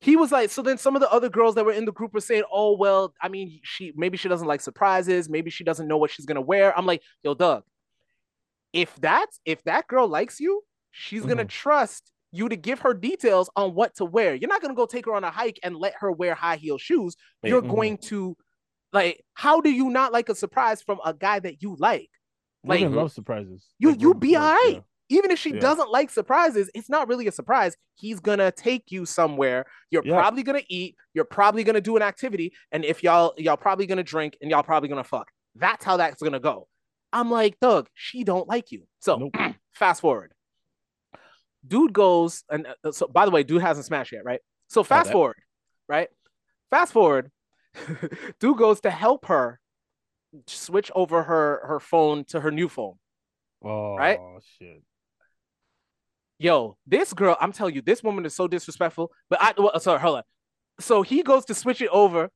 He 0.00 0.14
was 0.14 0.30
like, 0.30 0.50
so 0.50 0.60
then 0.62 0.76
some 0.78 0.94
of 0.94 1.00
the 1.00 1.10
other 1.10 1.28
girls 1.30 1.54
that 1.54 1.64
were 1.64 1.72
in 1.72 1.86
the 1.86 1.92
group 1.92 2.12
were 2.12 2.20
saying, 2.20 2.44
oh 2.52 2.76
well, 2.76 3.14
I 3.20 3.28
mean, 3.28 3.60
she 3.64 3.92
maybe 3.96 4.16
she 4.16 4.28
doesn't 4.28 4.46
like 4.46 4.60
surprises, 4.60 5.28
maybe 5.28 5.50
she 5.50 5.64
doesn't 5.64 5.88
know 5.88 5.96
what 5.96 6.10
she's 6.10 6.26
gonna 6.26 6.40
wear. 6.40 6.76
I'm 6.76 6.86
like, 6.86 7.02
yo, 7.22 7.34
Doug, 7.34 7.64
if 8.72 8.94
that's 8.96 9.40
if 9.44 9.62
that 9.64 9.86
girl 9.86 10.06
likes 10.08 10.38
you, 10.40 10.62
she's 10.90 11.24
gonna 11.24 11.44
trust 11.44 12.12
you 12.32 12.48
to 12.48 12.56
give 12.56 12.80
her 12.80 12.92
details 12.92 13.48
on 13.56 13.74
what 13.74 13.94
to 13.96 14.04
wear. 14.04 14.34
You're 14.34 14.48
not 14.50 14.60
gonna 14.60 14.74
go 14.74 14.84
take 14.86 15.06
her 15.06 15.14
on 15.14 15.24
a 15.24 15.30
hike 15.30 15.58
and 15.62 15.76
let 15.76 15.94
her 16.00 16.12
wear 16.12 16.34
high 16.34 16.56
heel 16.56 16.76
shoes. 16.78 17.16
Yeah. 17.42 17.50
You're 17.50 17.62
Mhm. 17.62 17.70
going 17.70 17.98
to 17.98 18.36
like, 18.92 19.24
how 19.34 19.60
do 19.60 19.70
you 19.70 19.90
not 19.90 20.12
like 20.12 20.28
a 20.28 20.34
surprise 20.34 20.82
from 20.82 20.98
a 21.04 21.14
guy 21.14 21.38
that 21.40 21.62
you 21.62 21.76
like? 21.78 22.10
Like 22.64 22.80
Women 22.80 22.96
love 22.96 23.12
surprises. 23.12 23.66
you 23.78 23.90
Like, 23.92 24.00
you 24.00 24.14
be 24.14 24.36
all 24.36 24.42
right. 24.52 24.74
yeah. 24.74 24.80
Even 25.08 25.30
if 25.30 25.38
she 25.38 25.50
Yeah. 25.54 25.60
doesn't 25.60 25.90
like 25.90 26.10
surprises, 26.10 26.68
it's 26.74 26.88
not 26.90 27.06
really 27.08 27.26
a 27.28 27.32
surprise. 27.32 27.76
He's 27.94 28.18
gonna 28.20 28.50
take 28.50 28.90
you 28.90 29.06
somewhere. 29.06 29.64
You're 29.90 30.04
Yeah. 30.04 30.14
probably 30.20 30.42
gonna 30.42 30.62
eat. 30.68 30.96
You're 31.14 31.24
probably 31.24 31.62
gonna 31.64 31.80
do 31.80 31.96
an 31.96 32.02
activity, 32.02 32.52
and 32.72 32.84
if 32.84 33.02
y'all 33.02 33.32
y'all 33.38 33.56
probably 33.56 33.86
gonna 33.86 34.02
drink, 34.02 34.36
and 34.40 34.50
y'all 34.50 34.62
probably 34.64 34.88
gonna 34.88 35.04
fuck. 35.04 35.30
That's 35.54 35.84
how 35.84 35.96
that's 35.96 36.20
gonna 36.22 36.40
go. 36.40 36.66
I'm 37.12 37.30
like, 37.30 37.58
Doug, 37.60 37.88
she 37.94 38.24
don't 38.24 38.48
like 38.48 38.72
you. 38.72 38.86
So 39.00 39.30
fast 39.74 40.00
forward. 40.00 40.32
Dude 41.66 41.92
goes 41.92 42.44
and 42.50 42.66
uh, 42.84 42.92
so 42.92 43.06
by 43.08 43.24
the 43.24 43.30
way, 43.30 43.42
dude 43.42 43.62
hasn't 43.62 43.86
smashed 43.86 44.12
yet, 44.12 44.24
right? 44.24 44.40
So 44.68 44.82
fast 44.84 45.10
forward, 45.12 45.36
right? 45.88 46.08
Fast 46.70 46.92
forward. 46.92 47.30
dude 48.40 48.56
goes 48.58 48.80
to 48.80 48.90
help 48.90 49.26
her 49.26 49.60
switch 50.46 50.90
over 50.94 51.22
her 51.22 51.62
her 51.66 51.80
phone 51.80 52.24
to 52.24 52.40
her 52.40 52.50
new 52.50 52.68
phone. 52.68 52.98
Oh 53.64 53.96
Right? 53.96 54.18
shit. 54.58 54.82
Yo, 56.38 56.76
this 56.86 57.12
girl, 57.12 57.36
I'm 57.40 57.52
telling 57.52 57.74
you, 57.74 57.82
this 57.82 58.02
woman 58.02 58.26
is 58.26 58.34
so 58.34 58.46
disrespectful. 58.46 59.10
But 59.30 59.40
I, 59.40 59.54
well, 59.56 59.78
sorry, 59.80 60.00
hold 60.00 60.18
on. 60.18 60.22
So 60.80 61.02
he 61.02 61.22
goes 61.22 61.44
to 61.46 61.54
switch 61.54 61.80
it 61.80 61.88
over. 61.90 62.30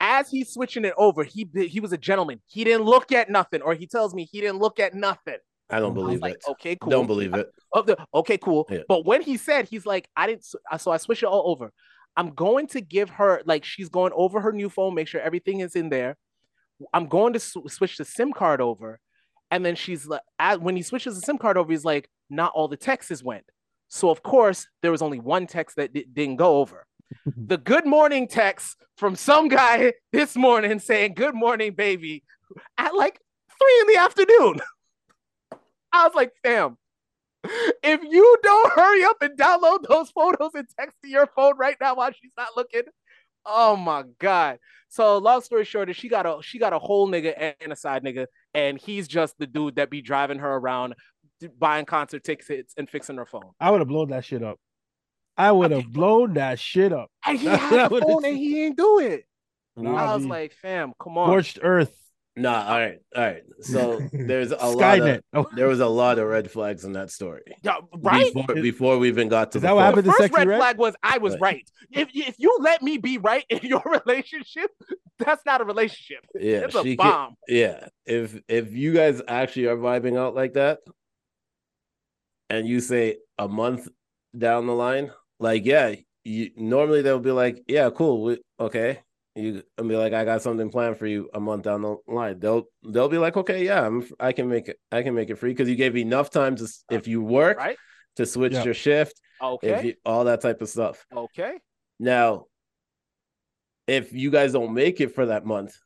As 0.00 0.30
he's 0.30 0.52
switching 0.52 0.84
it 0.84 0.94
over, 0.96 1.24
he 1.24 1.48
he 1.54 1.80
was 1.80 1.92
a 1.92 1.98
gentleman. 1.98 2.40
He 2.46 2.62
didn't 2.62 2.84
look 2.84 3.10
at 3.10 3.28
nothing, 3.28 3.62
or 3.62 3.74
he 3.74 3.86
tells 3.86 4.14
me 4.14 4.28
he 4.30 4.40
didn't 4.40 4.58
look 4.58 4.78
at 4.78 4.94
nothing. 4.94 5.38
I 5.70 5.80
don't 5.80 5.90
I 5.90 5.94
believe 5.94 6.20
like, 6.22 6.34
it. 6.34 6.44
okay, 6.50 6.76
cool. 6.76 6.90
Don't 6.90 7.06
believe 7.06 7.34
it. 7.34 7.52
Oh, 7.74 7.84
okay, 8.14 8.38
cool. 8.38 8.66
Yeah. 8.70 8.78
But 8.88 9.04
when 9.04 9.20
he 9.20 9.36
said, 9.36 9.68
he's 9.68 9.84
like, 9.84 10.08
I 10.16 10.26
didn't. 10.26 10.46
So 10.78 10.90
I 10.90 10.96
switch 10.96 11.22
it 11.22 11.26
all 11.26 11.50
over. 11.50 11.70
I'm 12.16 12.30
going 12.30 12.66
to 12.68 12.80
give 12.80 13.10
her 13.10 13.42
like 13.44 13.62
she's 13.62 13.90
going 13.90 14.12
over 14.16 14.40
her 14.40 14.52
new 14.52 14.70
phone, 14.70 14.94
make 14.94 15.06
sure 15.06 15.20
everything 15.20 15.60
is 15.60 15.76
in 15.76 15.90
there. 15.90 16.16
I'm 16.94 17.08
going 17.08 17.34
to 17.34 17.40
sw- 17.40 17.68
switch 17.68 17.98
the 17.98 18.06
SIM 18.06 18.32
card 18.32 18.62
over, 18.62 19.00
and 19.50 19.66
then 19.66 19.74
she's 19.74 20.06
like, 20.06 20.22
when 20.60 20.76
he 20.76 20.82
switches 20.82 21.16
the 21.16 21.20
SIM 21.20 21.36
card 21.36 21.58
over, 21.58 21.70
he's 21.70 21.84
like, 21.84 22.08
not 22.30 22.52
all 22.54 22.68
the 22.68 22.76
texts 22.76 23.22
went. 23.22 23.44
So 23.88 24.10
of 24.10 24.22
course 24.22 24.66
there 24.82 24.90
was 24.90 25.02
only 25.02 25.18
one 25.18 25.46
text 25.46 25.76
that 25.76 25.92
di- 25.92 26.06
didn't 26.12 26.36
go 26.36 26.58
over. 26.58 26.86
the 27.36 27.56
good 27.56 27.86
morning 27.86 28.28
text 28.28 28.76
from 28.96 29.16
some 29.16 29.48
guy 29.48 29.92
this 30.12 30.36
morning 30.36 30.78
saying 30.78 31.14
good 31.14 31.34
morning, 31.34 31.74
baby, 31.74 32.22
at 32.76 32.94
like 32.94 33.18
three 33.58 33.80
in 33.80 33.86
the 33.88 33.96
afternoon. 33.96 34.60
I 35.92 36.06
was 36.06 36.14
like, 36.14 36.32
fam, 36.44 36.76
if 37.82 38.00
you 38.02 38.36
don't 38.42 38.72
hurry 38.72 39.04
up 39.04 39.22
and 39.22 39.38
download 39.38 39.86
those 39.88 40.10
photos 40.10 40.50
and 40.54 40.66
text 40.78 40.96
to 41.02 41.08
your 41.08 41.26
phone 41.34 41.56
right 41.56 41.76
now 41.80 41.94
while 41.94 42.12
she's 42.12 42.32
not 42.36 42.48
looking, 42.56 42.82
oh 43.46 43.76
my 43.76 44.04
god. 44.18 44.58
So 44.90 45.18
long 45.18 45.42
story 45.42 45.64
short 45.64 45.90
is 45.90 45.96
she 45.96 46.08
got 46.08 46.26
a 46.26 46.38
she 46.42 46.58
got 46.58 46.72
a 46.72 46.78
whole 46.78 47.08
nigga 47.08 47.54
and 47.60 47.72
a 47.72 47.76
side 47.76 48.04
nigga, 48.04 48.26
and 48.54 48.78
he's 48.78 49.06
just 49.08 49.38
the 49.38 49.46
dude 49.46 49.76
that 49.76 49.90
be 49.90 50.02
driving 50.02 50.38
her 50.38 50.54
around, 50.54 50.94
buying 51.58 51.84
concert 51.84 52.24
tickets 52.24 52.74
and 52.76 52.88
fixing 52.88 53.16
her 53.16 53.26
phone. 53.26 53.50
I 53.60 53.70
would 53.70 53.80
have 53.80 53.88
blown 53.88 54.08
that 54.10 54.24
shit 54.24 54.42
up. 54.42 54.58
I 55.36 55.52
would 55.52 55.70
have 55.70 55.86
blown 55.92 56.34
that 56.34 56.58
shit 56.58 56.92
up. 56.92 57.10
And 57.26 57.38
he 57.38 57.46
had 57.46 57.72
I 57.72 57.88
the 57.88 58.00
phone 58.00 58.24
and 58.24 58.36
he 58.36 58.54
didn't 58.54 58.76
do 58.76 58.98
it. 59.00 59.24
Nah, 59.76 59.94
I 59.94 60.14
was 60.16 60.24
B. 60.24 60.28
like, 60.30 60.52
fam, 60.52 60.92
come 61.00 61.16
on. 61.18 61.28
Scorched 61.28 61.58
earth. 61.62 61.94
Nah, 62.34 62.66
all 62.68 62.78
right, 62.78 62.98
all 63.16 63.22
right. 63.24 63.42
So 63.62 64.00
there's 64.12 64.52
a 64.52 64.56
lot 64.56 64.98
Skynet. 64.98 65.20
of 65.32 65.46
there 65.56 65.66
was 65.66 65.80
a 65.80 65.86
lot 65.88 66.20
of 66.20 66.28
red 66.28 66.48
flags 66.50 66.84
in 66.84 66.92
that 66.92 67.10
story. 67.10 67.42
Yeah, 67.64 67.78
right? 67.96 68.32
Before, 68.32 68.54
before 68.54 68.98
we 68.98 69.08
even 69.08 69.28
got 69.28 69.50
to 69.52 69.58
Is 69.58 69.62
that 69.62 69.74
what 69.74 69.80
phone. 69.82 69.86
happened 69.86 70.06
the 70.06 70.12
to 70.12 70.16
first 70.18 70.32
Sexyy 70.32 70.36
Red 70.38 70.48
Red? 70.48 70.58
flag 70.58 70.78
was 70.78 70.94
I 71.02 71.18
was 71.18 71.32
Right. 71.34 71.40
right. 71.40 71.70
If 71.90 72.10
if 72.14 72.36
you 72.38 72.56
let 72.60 72.80
me 72.82 72.96
be 72.98 73.18
right 73.18 73.44
in 73.50 73.58
your 73.62 73.82
relationship, 74.06 74.70
that's 75.18 75.44
not 75.46 75.60
a 75.60 75.64
relationship. 75.64 76.24
Yeah, 76.38 76.58
it's 76.58 76.76
a 76.76 76.82
she 76.84 76.96
can- 76.96 77.06
bomb. 77.10 77.34
yeah, 77.48 77.88
if 78.06 78.40
if 78.48 78.72
you 78.72 78.92
guys 78.94 79.20
actually 79.26 79.66
are 79.66 79.76
vibing 79.76 80.16
out 80.16 80.36
like 80.36 80.52
that, 80.54 80.78
and 82.50 82.66
you 82.66 82.80
say 82.80 83.16
a 83.38 83.48
month 83.48 83.88
down 84.36 84.66
the 84.66 84.74
line, 84.74 85.10
like 85.40 85.64
yeah, 85.64 85.94
you 86.24 86.50
normally 86.56 87.02
they'll 87.02 87.18
be 87.18 87.30
like, 87.32 87.62
yeah, 87.68 87.90
cool, 87.90 88.22
we, 88.22 88.38
okay. 88.60 89.00
You 89.34 89.62
and 89.76 89.88
be 89.88 89.94
like, 89.96 90.12
I 90.12 90.24
got 90.24 90.42
something 90.42 90.68
planned 90.68 90.98
for 90.98 91.06
you 91.06 91.30
a 91.32 91.38
month 91.38 91.62
down 91.62 91.82
the 91.82 91.96
line. 92.08 92.40
They'll 92.40 92.64
they'll 92.88 93.08
be 93.08 93.18
like, 93.18 93.36
okay, 93.36 93.64
yeah, 93.64 93.86
I'm, 93.86 94.04
I 94.18 94.32
can 94.32 94.48
make 94.48 94.68
it, 94.68 94.78
I 94.90 95.02
can 95.02 95.14
make 95.14 95.30
it 95.30 95.36
free 95.36 95.50
because 95.50 95.68
you 95.68 95.76
gave 95.76 95.94
me 95.94 96.00
enough 96.02 96.30
time 96.30 96.56
to 96.56 96.68
if 96.90 97.06
you 97.06 97.22
work 97.22 97.58
Right? 97.58 97.78
to 98.16 98.26
switch 98.26 98.54
Yeah. 98.54 98.64
your 98.64 98.74
shift, 98.74 99.20
if 99.40 99.76
Okay. 99.76 99.86
you, 99.88 99.94
all 100.04 100.24
that 100.24 100.40
type 100.40 100.60
of 100.60 100.68
stuff. 100.68 101.06
okay. 101.14 101.58
Now, 102.00 102.46
if 103.86 104.12
you 104.12 104.30
guys 104.30 104.52
don't 104.52 104.74
make 104.74 105.00
it 105.00 105.14
for 105.14 105.26
that 105.26 105.46
month, 105.46 105.76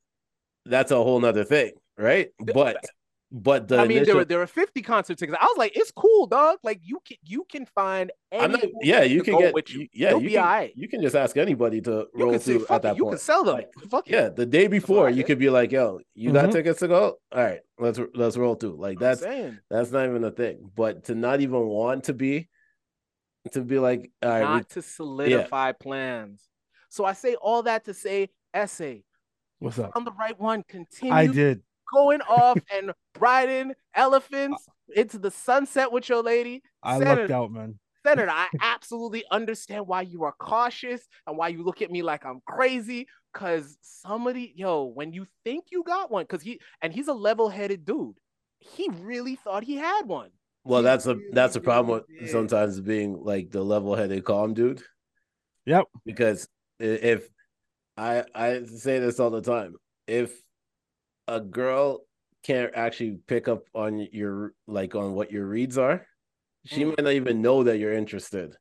that's 0.64 0.90
a 0.90 0.96
whole 0.96 1.20
nother 1.20 1.44
thing, 1.44 1.72
right? 1.98 2.30
But 2.40 2.84
but 3.34 3.66
the 3.66 3.78
I 3.78 3.86
mean, 3.86 4.04
there 4.04 4.14
were 4.14 4.26
there 4.26 4.38
were 4.38 4.46
50 4.46 4.82
concert 4.82 5.16
tickets. 5.16 5.38
I 5.40 5.44
was 5.46 5.56
like, 5.56 5.74
it's 5.74 5.90
cool, 5.90 6.26
dog. 6.26 6.58
Like 6.62 6.80
you 6.82 6.98
can 7.06 7.16
you 7.24 7.46
can 7.50 7.64
find 7.64 8.12
any 8.30 8.44
I'm 8.44 8.52
not, 8.52 8.62
yeah, 8.82 9.02
you 9.04 9.20
to 9.20 9.24
can 9.24 9.32
go 9.34 9.40
get 9.40 9.54
with 9.54 9.70
you. 9.72 9.80
you- 9.80 9.88
yeah, 9.94 10.10
You'll 10.10 10.20
you 10.22 10.28
be 10.28 10.34
can, 10.34 10.42
all 10.44 10.50
right. 10.50 10.72
you 10.76 10.86
can 10.88 11.00
just 11.00 11.16
ask 11.16 11.36
anybody 11.38 11.80
to 11.80 11.90
You 11.90 12.08
roll 12.14 12.30
can 12.32 12.40
say, 12.40 12.52
through 12.52 12.66
fuck 12.66 12.76
at 12.76 12.82
that 12.82 12.92
it. 12.92 12.96
You 12.98 13.04
point. 13.04 13.12
can 13.14 13.18
sell 13.20 13.42
them. 13.44 13.62
Fuck 13.90 14.06
it. 14.08 14.12
Yeah, 14.12 14.28
the 14.28 14.44
day 14.44 14.66
before 14.66 15.08
you 15.08 15.24
could 15.24 15.38
be 15.38 15.48
like, 15.48 15.72
"Yo, 15.72 16.00
you 16.14 16.30
got 16.30 16.50
Mhm. 16.50 16.52
tickets 16.52 16.80
to 16.80 16.88
go? 16.88 17.16
All 17.32 17.42
right, 17.42 17.60
let's 17.78 17.98
let's 18.14 18.36
roll 18.36 18.54
through." 18.54 18.76
Like 18.78 18.98
that's 18.98 19.22
that's 19.70 19.90
not 19.90 20.04
even 20.06 20.24
a 20.24 20.30
thing. 20.30 20.70
But 20.76 21.04
to 21.04 21.14
not 21.14 21.40
even 21.40 21.66
want 21.66 22.04
to 22.04 22.12
be, 22.14 22.50
to 23.52 23.62
be 23.62 23.78
like, 23.78 24.10
"All 24.22 24.28
right, 24.28 24.40
we- 24.40 24.44
not 24.44 24.68
to 24.70 24.82
solidify 24.82 25.72
plans. 25.72 26.46
So 26.90 27.06
I 27.06 27.14
say 27.14 27.34
all 27.36 27.62
that 27.62 27.86
to 27.86 27.94
say, 27.94 28.28
SA. 28.54 28.96
What's 29.58 29.78
up? 29.78 29.92
I'm 29.96 30.04
the 30.04 30.12
right 30.12 30.38
one. 30.38 30.62
Continue 30.68 31.14
I 31.14 31.26
did. 31.28 31.62
Going 31.92 32.20
off 32.22 32.58
and 32.72 32.92
riding 33.18 33.72
elephants 33.94 34.66
into 34.94 35.18
the 35.18 35.30
sunset 35.30 35.92
with 35.92 36.08
your 36.08 36.22
lady. 36.22 36.62
I 36.82 36.98
Senator, 36.98 37.22
lucked 37.22 37.30
out, 37.32 37.50
man. 37.52 37.78
Senator, 38.04 38.30
I 38.30 38.48
absolutely 38.60 39.24
understand 39.30 39.86
why 39.86 40.02
you 40.02 40.24
are 40.24 40.34
cautious 40.38 41.06
and 41.26 41.36
why 41.36 41.48
you 41.48 41.62
look 41.62 41.82
at 41.82 41.90
me 41.90 42.02
like 42.02 42.24
I'm 42.26 42.40
crazy. 42.46 43.06
Cause 43.32 43.78
somebody, 43.80 44.52
yo, 44.56 44.84
when 44.84 45.12
you 45.12 45.26
think 45.44 45.66
you 45.70 45.82
got 45.84 46.10
one, 46.10 46.26
cause 46.26 46.42
he 46.42 46.60
and 46.82 46.92
he's 46.92 47.08
a 47.08 47.14
level-headed 47.14 47.84
dude, 47.84 48.18
he 48.58 48.88
really 49.00 49.36
thought 49.36 49.64
he 49.64 49.76
had 49.76 50.02
one. 50.02 50.30
well, 50.64 50.82
that's 50.82 51.06
a 51.06 51.16
that's 51.32 51.56
a 51.56 51.60
problem 51.60 52.02
with 52.18 52.30
sometimes 52.30 52.80
being 52.80 53.18
like 53.22 53.50
the 53.50 53.62
level-headed 53.62 54.24
calm 54.24 54.52
dude." 54.54 54.82
Yep. 55.64 55.84
because 56.04 56.48
if 56.78 57.28
I 57.96 58.24
I 58.34 58.64
say 58.64 58.98
this 58.98 59.20
all 59.20 59.30
the 59.30 59.40
time, 59.40 59.76
if 60.06 60.41
a 61.28 61.40
girl 61.40 62.00
can't 62.44 62.72
actually 62.74 63.18
pick 63.26 63.48
up 63.48 63.62
on 63.74 64.06
your 64.12 64.52
like 64.66 64.94
on 64.94 65.14
what 65.14 65.30
your 65.30 65.46
reads 65.46 65.78
are, 65.78 66.06
she 66.66 66.82
Mm. 66.82 66.88
might 66.88 67.04
not 67.04 67.12
even 67.12 67.42
know 67.42 67.62
that 67.64 67.78
you're 67.78 67.92
interested 67.92 68.56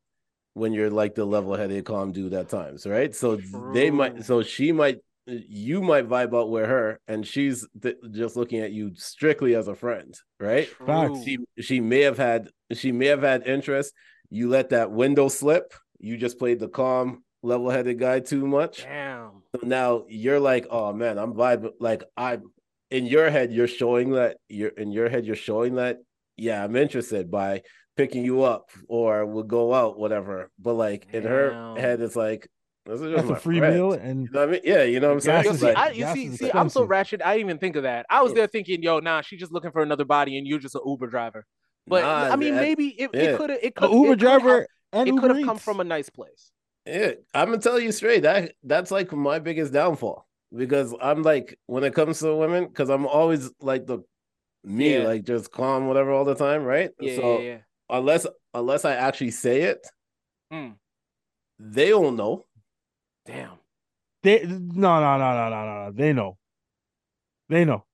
when 0.54 0.74
you're 0.74 0.90
like 0.90 1.16
the 1.16 1.26
level-headed 1.26 1.86
calm 1.86 2.12
dude 2.12 2.34
at 2.34 2.50
times, 2.50 2.86
right? 2.86 3.16
So 3.16 3.38
they 3.74 3.90
might 3.90 4.24
so 4.26 4.44
she 4.44 4.72
might 4.72 4.98
you 5.28 5.82
might 5.82 6.10
vibe 6.10 6.36
out 6.38 6.50
with 6.50 6.66
her 6.66 7.00
and 7.08 7.26
she's 7.26 7.66
th- 7.82 7.96
just 8.12 8.36
looking 8.36 8.60
at 8.60 8.72
you 8.72 8.92
strictly 8.96 9.56
as 9.56 9.68
a 9.68 9.76
friend, 9.76 10.14
right? 10.40 10.68
Facts. 10.68 11.24
She 11.24 11.38
she 11.60 11.80
may 11.80 12.02
have 12.02 12.18
had 12.18 12.50
she 12.74 12.92
may 12.92 13.06
have 13.08 13.22
had 13.22 13.48
interest. 13.48 13.94
You 14.30 14.50
let 14.50 14.70
that 14.70 14.92
window 14.92 15.28
slip. 15.28 15.74
You 16.00 16.18
just 16.18 16.40
played 16.40 16.60
the 16.60 16.70
calm, 16.70 17.24
level-headed 17.44 18.00
guy 18.00 18.20
too 18.20 18.46
much. 18.46 18.84
Damn. 18.84 19.42
So 19.56 19.66
now 19.68 20.06
you're 20.08 20.40
like, 20.40 20.68
oh 20.70 20.94
man, 20.94 21.18
I'm 21.18 21.34
vibing. 21.34 21.72
Like 21.80 22.04
I'm 22.16 22.44
in 22.90 23.06
your 23.06 23.30
head, 23.30 23.52
you're 23.52 23.68
showing 23.68 24.12
that 24.12 24.38
you're 24.50 24.70
in 24.70 24.92
your 24.92 25.10
head, 25.10 25.26
you're 25.26 25.36
showing 25.36 25.76
that, 25.76 25.98
yeah, 26.38 26.64
I'm 26.64 26.76
interested 26.76 27.32
by 27.32 27.62
picking 27.98 28.24
you 28.24 28.44
up 28.44 28.70
or 28.88 29.26
we'll 29.26 29.44
go 29.44 29.74
out, 29.74 29.98
whatever. 30.00 30.50
But 30.60 30.74
like 30.76 31.08
in 31.14 31.24
her 31.24 31.76
head, 31.78 32.02
it's 32.02 32.16
like 32.16 32.48
this 32.86 33.00
is 33.00 33.12
just 33.14 33.28
That's 33.28 33.40
a 33.40 33.42
free 33.42 33.60
friend. 33.60 33.76
meal, 33.76 33.92
and 33.94 34.24
You 34.24 34.32
know 34.32 34.40
what 34.40 34.50
I 34.50 34.52
mean? 34.54 34.62
Yeah, 34.64 34.84
you 34.84 35.00
know 35.00 35.10
what 35.10 35.14
I'm 35.14 35.20
saying? 35.20 35.44
Gas 35.44 35.46
Yo, 35.46 35.54
see, 35.60 35.66
like- 35.68 35.78
I, 35.78 35.90
you 35.92 36.00
gas 36.00 36.14
see, 36.16 36.26
is 36.26 36.40
see, 36.40 36.46
I'm 36.48 36.52
so 36.52 36.82
expensive. 36.84 36.90
ratchet. 36.90 37.22
I 37.24 37.34
didn't 37.36 37.48
even 37.50 37.58
think 37.60 37.76
of 37.76 37.84
that. 37.84 38.08
I 38.10 38.24
was 38.24 38.34
there 38.34 38.48
thinking, 38.48 38.82
yo, 38.82 39.00
nah, 39.00 39.22
she's 39.22 39.40
just 39.40 39.52
looking 39.52 39.70
for 39.72 39.84
another 39.84 40.04
body, 40.06 40.38
and 40.40 40.48
you're 40.48 40.58
just 40.60 40.74
an 40.74 40.82
Uber 40.86 41.06
driver. 41.08 41.46
But 41.86 42.02
Nah, 42.02 42.34
I 42.34 42.36
mean, 42.38 42.56
that- 42.56 42.62
maybe 42.62 42.88
it, 43.00 43.12
could 43.12 43.52
have, 43.52 43.60
it 43.62 43.74
a 43.78 43.82
could, 43.82 43.92
Uber 43.92 44.16
driver 44.16 44.56
have, 44.62 44.66
and 44.94 45.10
it 45.10 45.18
could 45.18 45.36
have 45.36 45.46
come 45.46 45.58
from 45.60 45.80
a 45.80 45.84
nice 45.84 46.10
place. 46.10 46.52
Yeah, 46.86 47.12
I'm 47.34 47.50
gonna 47.50 47.60
tell 47.62 47.80
you 47.80 47.92
straight 47.92 48.24
that 48.24 48.54
that's 48.64 48.90
like 48.92 49.12
my 49.12 49.40
biggest 49.40 49.72
downfall 49.72 50.26
because 50.56 50.96
I'm 51.02 51.22
like 51.22 51.58
when 51.68 51.84
it 51.84 51.94
comes 51.94 52.20
to 52.20 52.36
women, 52.36 52.68
because 52.68 52.90
I'm 52.90 53.06
always 53.06 53.52
like 53.62 53.86
the 53.86 54.00
me, 54.64 54.94
Yeah. 54.98 55.04
like 55.08 55.24
just 55.24 55.52
calm, 55.52 55.88
whatever, 55.88 56.12
all 56.12 56.26
the 56.26 56.36
time, 56.36 56.64
right? 56.64 56.90
Yeah, 57.00 57.16
so 57.16 57.40
yeah, 57.40 57.46
yeah. 57.46 57.58
unless 57.90 58.26
unless 58.54 58.84
I 58.86 58.96
actually 58.96 59.32
say 59.32 59.62
it, 59.64 59.86
Mm. 60.52 60.76
they 61.60 61.90
don't 61.90 62.16
know. 62.16 62.46
Damn. 63.26 63.60
They 64.24 64.44
no 64.46 65.00
no 65.00 65.18
no 65.18 65.34
no 65.34 65.50
no 65.50 65.66
no 65.66 65.86
no. 65.86 65.92
They 65.94 66.14
know. 66.14 66.38
They 67.50 67.66
know. 67.66 67.86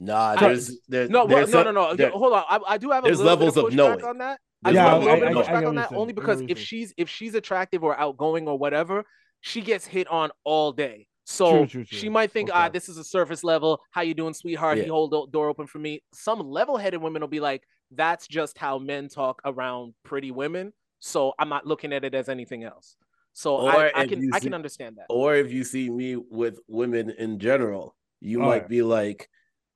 Nah, 0.00 0.30
I- 0.32 0.36
there's 0.36 0.78
there's 0.88 1.10
No, 1.10 1.26
there's 1.26 1.50
no, 1.50 1.64
some- 1.64 1.74
no, 1.74 1.88
no. 1.90 1.94
there- 1.96 2.10
Hold 2.10 2.32
on. 2.32 2.44
I, 2.48 2.60
I 2.74 2.78
do 2.78 2.90
have 2.90 3.04
a 3.04 3.08
there's 3.08 3.18
little 3.18 3.32
levels 3.32 3.54
bit 3.54 3.64
of 3.64 3.68
of 3.70 3.74
knowing. 3.74 4.04
on 4.04 4.18
that. 4.18 4.40
I 4.64 4.72
do 4.72 4.78
have 4.78 4.92
a 4.92 4.98
little 4.98 5.14
of 5.14 5.20
bit 5.20 5.30
of. 5.30 5.36
I 5.36 5.42
pushback 5.42 5.68
on 5.68 5.74
that 5.76 5.92
only 5.92 6.12
because 6.12 6.42
if 6.48 6.58
she's 6.58 6.94
if 6.96 7.08
she's 7.08 7.34
attractive 7.34 7.84
or 7.84 7.98
outgoing 7.98 8.48
or 8.48 8.58
whatever, 8.58 9.04
she 9.40 9.60
gets 9.60 9.86
hit 9.86 10.08
on 10.08 10.30
all 10.44 10.72
day. 10.72 11.06
So 11.26 11.64
True, 11.64 11.66
true, 11.66 11.84
she 11.84 12.08
might 12.10 12.32
think, 12.32 12.50
ah, 12.52 12.68
this 12.68 12.88
is 12.88 12.98
a 12.98 13.04
surface 13.04 13.42
level. 13.42 13.80
How 13.90 14.02
you 14.02 14.14
doing, 14.14 14.34
sweetheart? 14.34 14.76
He 14.76 14.84
Yeah. 14.84 14.90
hold 14.90 15.10
the 15.10 15.26
door 15.26 15.48
open 15.48 15.66
for 15.66 15.78
me. 15.78 16.02
Some 16.12 16.40
level-headed 16.40 17.00
women 17.00 17.22
will 17.22 17.28
be 17.28 17.40
like, 17.40 17.62
that's 17.90 18.26
just 18.26 18.58
how 18.58 18.78
men 18.78 19.08
talk 19.08 19.40
around 19.44 19.94
pretty 20.02 20.30
women. 20.30 20.74
So 20.98 21.32
I'm 21.38 21.48
not 21.48 21.66
looking 21.66 21.92
at 21.94 22.04
it 22.04 22.14
as 22.14 22.28
anything 22.28 22.64
else. 22.64 22.96
So 23.32 23.66
I, 23.66 23.90
I 23.94 24.06
can 24.06 24.22
you 24.22 24.30
I 24.32 24.40
can 24.40 24.54
understand 24.54 24.96
that. 24.98 25.06
Or 25.08 25.34
if 25.34 25.50
you 25.50 25.64
see 25.64 25.90
me 25.90 26.16
with 26.16 26.58
women 26.68 27.10
in 27.10 27.38
general, 27.38 27.96
you 28.20 28.38
might 28.38 28.62
yeah. 28.62 28.68
be 28.68 28.82
like, 28.82 29.28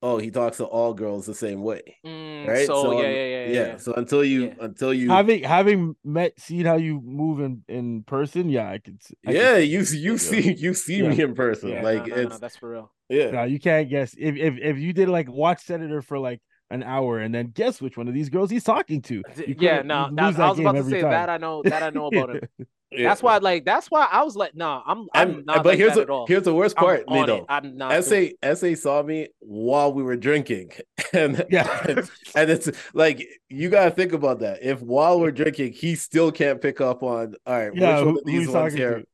"Oh, 0.03 0.19
he 0.19 0.31
talks 0.31 0.59
to 0.59 0.65
all 0.65 0.95
girls 0.95 1.27
the 1.27 1.35
same 1.35 1.63
way." 1.63 1.97
Mm, 2.05 2.47
right? 2.47 2.67
So, 2.67 2.93
yeah, 2.93 3.09
yeah, 3.11 3.25
yeah, 3.25 3.47
yeah, 3.47 3.67
yeah. 3.73 3.77
So 3.79 3.93
until 3.95 4.25
you 4.25 4.47
Yeah. 4.47 4.55
until 4.61 4.95
you 4.95 5.11
Having 5.11 5.43
having 5.45 5.97
met 6.05 6.39
seen 6.41 6.65
how 6.67 6.77
you 6.77 7.01
move 7.01 7.41
in 7.41 7.65
in 7.69 8.03
person, 8.05 8.49
yeah, 8.49 8.71
I 8.71 8.79
could. 8.79 8.99
s- 9.03 9.13
I 9.27 9.33
yeah, 9.33 9.57
see 9.57 9.65
you 9.67 9.81
you 9.81 10.13
Yeah. 10.13 10.17
see 10.19 10.53
you 10.55 10.75
see 10.75 11.03
Yeah. 11.03 11.09
me 11.09 11.21
in 11.23 11.35
person. 11.35 11.71
Yeah, 11.71 11.83
like 11.83 12.07
no, 12.07 12.17
no, 12.17 12.29
no, 12.29 12.29
it's 12.29 12.39
that's 12.39 12.57
for 12.57 12.71
real. 12.71 12.93
yeah. 13.09 13.31
No, 13.33 13.43
you 13.45 13.59
can't 13.59 13.89
guess. 13.89 14.15
If 14.19 14.37
if 14.37 14.55
if 14.59 14.79
you 14.79 14.93
did 14.93 15.09
like 15.09 15.29
watch 15.31 15.65
Senator 15.65 16.03
for 16.03 16.19
like 16.19 16.41
an 16.71 16.83
hour 16.83 17.19
and 17.19 17.35
then 17.35 17.49
guess 17.55 17.81
which 17.81 17.97
one 17.97 18.09
of 18.09 18.15
these 18.15 18.29
girls 18.29 18.51
he's 18.51 18.65
talking 18.65 19.01
to. 19.03 19.23
You 19.37 19.57
yeah, 19.59 19.83
no, 19.83 20.07
you'd 20.07 20.17
that, 20.17 20.39
I 20.41 20.51
was 20.51 20.59
about 20.59 20.73
to 20.77 20.85
say 20.85 21.01
time. 21.01 21.11
that 21.11 21.29
I 21.31 21.37
know 21.39 21.63
that 21.63 21.83
I 21.83 21.91
know 21.91 22.07
about 22.09 22.31
him. 22.37 22.41
yeah. 22.91 23.09
That's 23.09 23.23
why, 23.23 23.39
like, 23.39 23.65
that's 23.65 23.91
why 23.91 24.07
I 24.11 24.23
was 24.23 24.37
like, 24.37 24.55
nah, 24.55 24.83
I'm, 24.87 25.07
I'm 25.15 25.31
And, 25.37 25.47
not 25.47 25.57
but 25.59 25.67
like 25.67 25.79
here's 25.79 25.91
that 25.95 25.97
the 25.97 26.03
at 26.03 26.11
all. 26.11 26.27
here's 26.27 26.43
the 26.43 26.55
worst 26.55 26.75
I'm 26.79 26.85
part, 26.85 27.05
on 27.09 27.17
it. 27.17 27.21
Nito. 27.21 27.47
I'm 27.49 27.77
not. 27.77 28.05
doing 28.05 28.33
SA 28.43 28.55
SA 28.55 28.75
saw 28.75 29.03
me 29.03 29.29
while 29.41 29.93
we 29.93 30.03
were 30.03 30.17
drinking, 30.17 30.73
and 31.13 31.45
Yeah. 31.51 31.69
and, 31.89 32.11
and 32.35 32.51
it's 32.51 32.71
like 32.95 33.27
you 33.49 33.71
gotta 33.71 33.91
think 33.91 34.13
about 34.13 34.41
that. 34.41 34.59
If 34.63 34.83
while 34.83 35.21
we're 35.21 35.31
drinking, 35.33 35.73
he 35.73 35.95
still 35.95 36.31
can't 36.31 36.61
pick 36.61 36.81
up 36.81 37.03
on 37.03 37.35
all 37.47 37.55
right, 37.59 37.75
Yeah, 37.75 37.97
which 37.97 38.01
who- 38.01 38.07
one 38.07 38.19
of 38.19 38.25
these 38.25 38.49
ones 38.49 38.75
here, 38.75 38.99
to. 39.01 39.05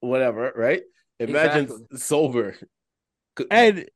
whatever, 0.00 0.52
right? 0.54 0.82
Imagine 1.18 1.64
Exactly. 1.64 1.98
sober. 1.98 2.56
And 3.50 3.86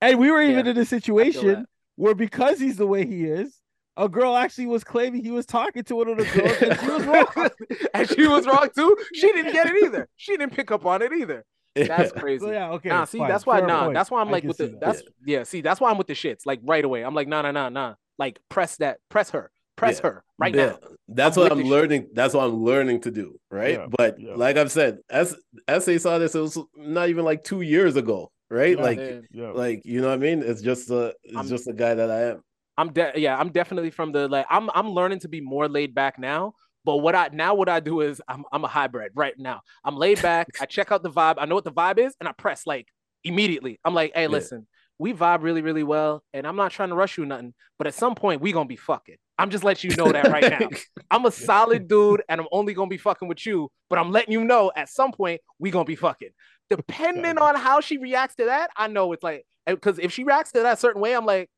and 0.00 0.18
we 0.18 0.30
were 0.30 0.42
even 0.42 0.66
Yeah, 0.66 0.72
in 0.72 0.78
a 0.78 0.84
situation 0.84 1.46
that. 1.46 1.66
Where 1.96 2.14
because 2.14 2.58
he's 2.58 2.76
the 2.76 2.86
way 2.86 3.06
he 3.06 3.24
is, 3.24 3.60
a 3.96 4.08
girl 4.08 4.36
actually 4.36 4.66
was 4.66 4.82
claiming 4.82 5.22
he 5.22 5.30
was 5.30 5.46
talking 5.46 5.84
to 5.84 5.96
one 5.96 6.08
of 6.08 6.18
the 6.18 6.24
girls 6.24 6.62
and 6.62 6.80
she 6.80 6.88
was 6.90 7.04
wrong. 7.06 7.50
and 7.94 8.08
she 8.10 8.26
was 8.26 8.46
wrong 8.46 8.68
too. 8.74 8.96
She 9.14 9.30
didn't 9.32 9.52
get 9.52 9.66
it 9.66 9.84
either. 9.84 10.08
She 10.16 10.36
didn't 10.36 10.52
pick 10.52 10.70
up 10.70 10.84
on 10.84 11.02
it 11.02 11.12
either. 11.12 11.44
That's 11.76 12.12
crazy. 12.16 12.44
So 12.44 12.50
yeah, 12.52 12.70
okay. 12.72 12.88
nah, 12.88 13.04
see, 13.04 13.18
fine, 13.18 13.28
that's 13.28 13.46
why 13.46 13.58
fair 13.58 13.68
nah. 13.68 13.84
point. 13.84 13.94
That's 13.94 14.10
why 14.10 14.20
I'm 14.20 14.30
like 14.30 14.44
with 14.44 14.56
the 14.58 14.66
that. 14.68 14.80
that's 14.80 15.02
yeah. 15.24 15.42
See, 15.44 15.60
that's 15.60 15.80
why 15.80 15.90
I'm 15.90 15.98
with 15.98 16.06
the 16.08 16.14
shits. 16.14 16.40
Like 16.44 16.60
right 16.64 16.84
away. 16.84 17.02
I'm 17.04 17.14
like, 17.14 17.28
nah, 17.28 17.42
nah, 17.42 17.52
nah, 17.52 17.68
nah. 17.68 17.94
Like 18.18 18.38
press 18.48 18.76
that, 18.76 18.98
press 19.08 19.30
her, 19.30 19.50
press 19.76 20.00
Yeah. 20.02 20.10
her 20.10 20.24
right 20.38 20.54
Yeah, 20.54 20.66
now. 20.66 20.78
That's 21.08 21.36
I'm 21.36 21.42
what 21.44 21.52
I'm 21.52 21.58
this 21.58 21.66
shit. 21.66 21.72
learning. 21.72 22.08
That's 22.14 22.34
what 22.34 22.44
I'm 22.44 22.64
learning 22.64 23.00
to 23.02 23.10
do, 23.10 23.38
right? 23.50 23.74
Yeah, 23.74 23.86
But 23.96 24.20
yeah. 24.20 24.34
like 24.34 24.56
I've 24.56 24.70
said, 24.70 24.98
as 25.10 25.36
SA 25.68 25.98
saw 25.98 26.18
this, 26.18 26.34
it 26.34 26.40
was 26.40 26.58
not 26.76 27.08
even 27.08 27.24
like 27.24 27.42
two 27.44 27.60
years 27.60 27.96
ago, 27.96 28.30
right? 28.50 28.76
Yeah, 28.76 28.82
like, 28.82 28.98
Yeah. 28.98 29.20
Yeah. 29.32 29.50
like 29.50 29.82
you 29.84 30.00
know 30.00 30.08
what 30.08 30.14
I 30.14 30.18
mean? 30.18 30.42
It's 30.42 30.62
just 30.62 30.90
a, 30.90 31.14
it's 31.22 31.36
I'm- 31.36 31.48
just 31.48 31.68
a 31.68 31.72
guy 31.72 31.94
that 31.94 32.10
I 32.10 32.20
am. 32.30 32.42
I'm 32.76 32.92
de- 32.92 33.12
yeah, 33.16 33.38
I'm 33.38 33.50
definitely 33.50 33.90
from 33.90 34.10
the 34.10 34.26
like 34.26 34.46
I'm 34.50 34.68
I'm 34.74 34.90
learning 34.90 35.20
to 35.20 35.28
be 35.28 35.40
more 35.40 35.68
laid 35.68 35.94
back 35.94 36.18
now. 36.18 36.54
But 36.84 36.96
what 36.96 37.14
I 37.14 37.28
now 37.32 37.54
what 37.54 37.68
I 37.68 37.78
do 37.80 38.00
is 38.00 38.20
I'm 38.26 38.44
I'm 38.52 38.64
a 38.64 38.68
hybrid 38.68 39.12
right 39.14 39.34
now. 39.38 39.60
I'm 39.84 39.96
laid 39.96 40.20
back. 40.20 40.48
I 40.60 40.66
check 40.66 40.90
out 40.90 41.02
the 41.04 41.10
vibe. 41.10 41.36
I 41.38 41.44
know 41.46 41.54
what 41.54 41.64
the 41.64 41.72
vibe 41.72 41.98
is, 41.98 42.16
and 42.18 42.28
I 42.28 42.32
press 42.32 42.66
like 42.66 42.88
immediately. 43.22 43.78
I'm 43.84 43.94
like, 43.94 44.12
hey, 44.14 44.22
Yeah. 44.22 44.28
listen, 44.28 44.66
we 44.98 45.12
vibe 45.12 45.42
really 45.42 45.62
really 45.62 45.84
well, 45.84 46.24
and 46.32 46.46
I'm 46.46 46.56
not 46.56 46.72
trying 46.72 46.88
to 46.88 46.94
rush 46.96 47.16
you 47.16 47.24
nothing. 47.24 47.54
But 47.78 47.86
at 47.86 47.94
some 47.94 48.14
point, 48.16 48.40
we 48.40 48.50
gonna 48.52 48.66
be 48.68 48.76
fucking. 48.76 49.16
I'm 49.38 49.50
just 49.50 49.64
letting 49.64 49.90
you 49.90 49.96
know 49.96 50.10
that 50.12 50.28
right 50.28 50.50
now. 50.60 50.68
I'm 51.10 51.24
a 51.26 51.30
solid 51.30 51.86
dude, 51.88 52.22
and 52.28 52.40
I'm 52.40 52.46
only 52.52 52.74
gonna 52.74 52.88
be 52.88 52.98
fucking 52.98 53.28
with 53.28 53.46
you. 53.46 53.70
But 53.88 53.98
I'm 54.00 54.10
letting 54.10 54.32
you 54.32 54.44
know 54.44 54.72
at 54.76 54.88
some 54.88 55.12
point 55.12 55.40
we 55.60 55.70
gonna 55.70 55.84
be 55.84 55.96
fucking. 55.96 56.30
Depending 56.70 57.38
on 57.38 57.54
how 57.56 57.80
she 57.80 57.98
reacts 57.98 58.34
to 58.36 58.46
that, 58.46 58.70
I 58.76 58.88
know 58.88 59.12
it's 59.12 59.22
like 59.22 59.44
because 59.66 59.98
if 59.98 60.12
she 60.12 60.24
reacts 60.24 60.52
to 60.52 60.60
that 60.62 60.78
certain 60.78 61.00
way, 61.00 61.14
I'm 61.14 61.26
like, 61.26 61.48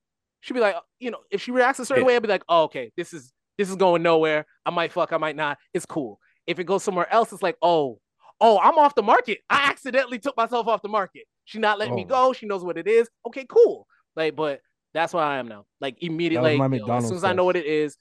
she'd 0.41 0.55
be 0.55 0.61
like, 0.61 0.77
you 0.99 1.11
know, 1.11 1.21
if 1.31 1.43
she 1.43 1.51
reacts 1.53 1.79
a 1.79 1.87
certain 1.87 2.05
Yeah. 2.05 2.09
way, 2.09 2.17
I'd 2.17 2.23
be 2.23 2.29
like, 2.29 2.45
oh, 2.49 2.65
okay, 2.65 2.93
this 2.97 3.13
is 3.13 3.33
this 3.59 3.71
is 3.71 3.77
going 3.77 4.03
nowhere. 4.03 4.45
I 4.67 4.71
might 4.71 4.93
fuck, 4.93 5.13
I 5.13 5.17
might 5.17 5.37
not. 5.37 5.59
It's 5.73 5.87
cool. 5.87 6.19
If 6.47 6.59
it 6.59 6.65
goes 6.65 6.83
somewhere 6.85 7.11
else, 7.13 7.33
it's 7.33 7.43
like, 7.43 7.57
oh, 7.63 7.99
oh, 8.41 8.59
I'm 8.59 8.79
off 8.79 8.95
the 8.95 9.03
market. 9.03 9.39
I 9.49 9.69
accidentally 9.71 10.19
took 10.19 10.37
myself 10.37 10.67
off 10.69 10.83
the 10.83 10.89
market. 10.89 11.23
She 11.45 11.59
not 11.59 11.79
letting 11.79 11.95
me 11.95 12.05
Oh. 12.05 12.09
go. 12.09 12.33
She 12.33 12.47
knows 12.47 12.63
what 12.65 12.77
it 12.77 12.87
is. 12.87 13.09
Okay, 13.27 13.47
cool. 13.49 13.87
Like, 14.15 14.37
but 14.37 14.61
that's 14.93 15.15
where 15.15 15.25
I 15.25 15.39
am 15.39 15.49
now. 15.49 15.65
Like 15.81 15.97
immediately, 16.03 16.57
like, 16.59 16.81
yo, 16.81 16.93
as 16.97 17.09
soon 17.09 17.17
as 17.17 17.25
I 17.25 17.33
know 17.33 17.45
what 17.45 17.57
it 17.57 17.67
is, 17.67 17.97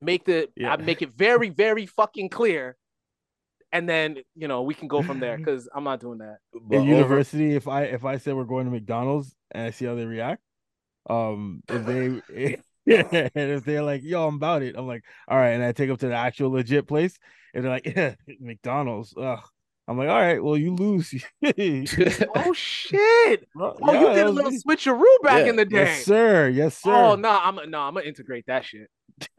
make 0.00 0.24
the 0.24 0.48
Yeah. 0.56 0.72
I 0.72 0.76
make 0.76 1.02
it 1.02 1.10
very, 1.12 1.50
very 1.50 1.86
fucking 1.86 2.28
clear. 2.30 2.76
And 3.72 3.88
then 3.88 4.16
you 4.34 4.48
know 4.48 4.62
we 4.62 4.74
can 4.74 4.88
go 4.88 5.02
from 5.02 5.20
there 5.20 5.36
because 5.38 5.68
I'm 5.74 5.84
not 5.84 6.00
doing 6.00 6.18
that. 6.18 6.38
But 6.52 6.76
in 6.76 6.82
over- 6.82 6.90
university, 6.90 7.54
if 7.54 7.68
I 7.68 7.82
if 7.84 8.04
I 8.04 8.16
said 8.18 8.34
we're 8.34 8.44
going 8.44 8.64
to 8.66 8.70
McDonald's 8.70 9.34
and 9.50 9.64
I 9.66 9.70
see 9.70 9.84
how 9.84 9.94
they 9.94 10.06
react, 10.06 10.42
um, 11.10 11.62
if 11.68 11.84
they 11.84 12.22
yeah, 12.86 13.02
and 13.34 13.50
if 13.52 13.64
they're 13.64 13.82
like, 13.82 14.02
"Yo, 14.02 14.26
I'm 14.26 14.36
about 14.36 14.62
it," 14.62 14.74
I'm 14.78 14.86
like, 14.86 15.04
"All 15.28 15.36
right," 15.36 15.50
and 15.50 15.62
I 15.62 15.72
take 15.72 15.88
them 15.88 15.96
to 15.98 16.08
the 16.08 16.14
actual 16.14 16.50
legit 16.50 16.86
place, 16.88 17.18
and 17.54 17.62
they're 17.64 17.70
like, 17.72 17.86
"Yeah, 17.86 18.14
McDonald's." 18.40 19.12
Ugh. 19.16 19.40
I'm 19.86 19.96
like, 19.96 20.08
"All 20.08 20.20
right, 20.20 20.42
well, 20.42 20.56
you 20.56 20.74
lose." 20.74 21.14
Oh 21.42 22.52
shit! 22.54 23.48
Well, 23.54 23.76
Oh, 23.82 23.92
yeah, 23.92 24.00
you 24.00 24.06
did 24.14 24.22
a 24.22 24.26
was 24.26 24.34
little 24.34 24.50
me. 24.50 24.58
switcheroo 24.66 25.22
back 25.22 25.44
Yeah. 25.44 25.50
in 25.50 25.56
the 25.56 25.64
day. 25.64 25.76
Yes, 25.84 26.04
sir. 26.04 26.48
Yes, 26.48 26.76
sir. 26.78 26.92
Oh 26.94 27.14
no, 27.16 27.28
I'm 27.30 27.56
no, 27.70 27.80
I'm 27.80 27.94
gonna 27.94 28.06
integrate 28.06 28.44
that 28.46 28.64
shit. 28.64 28.88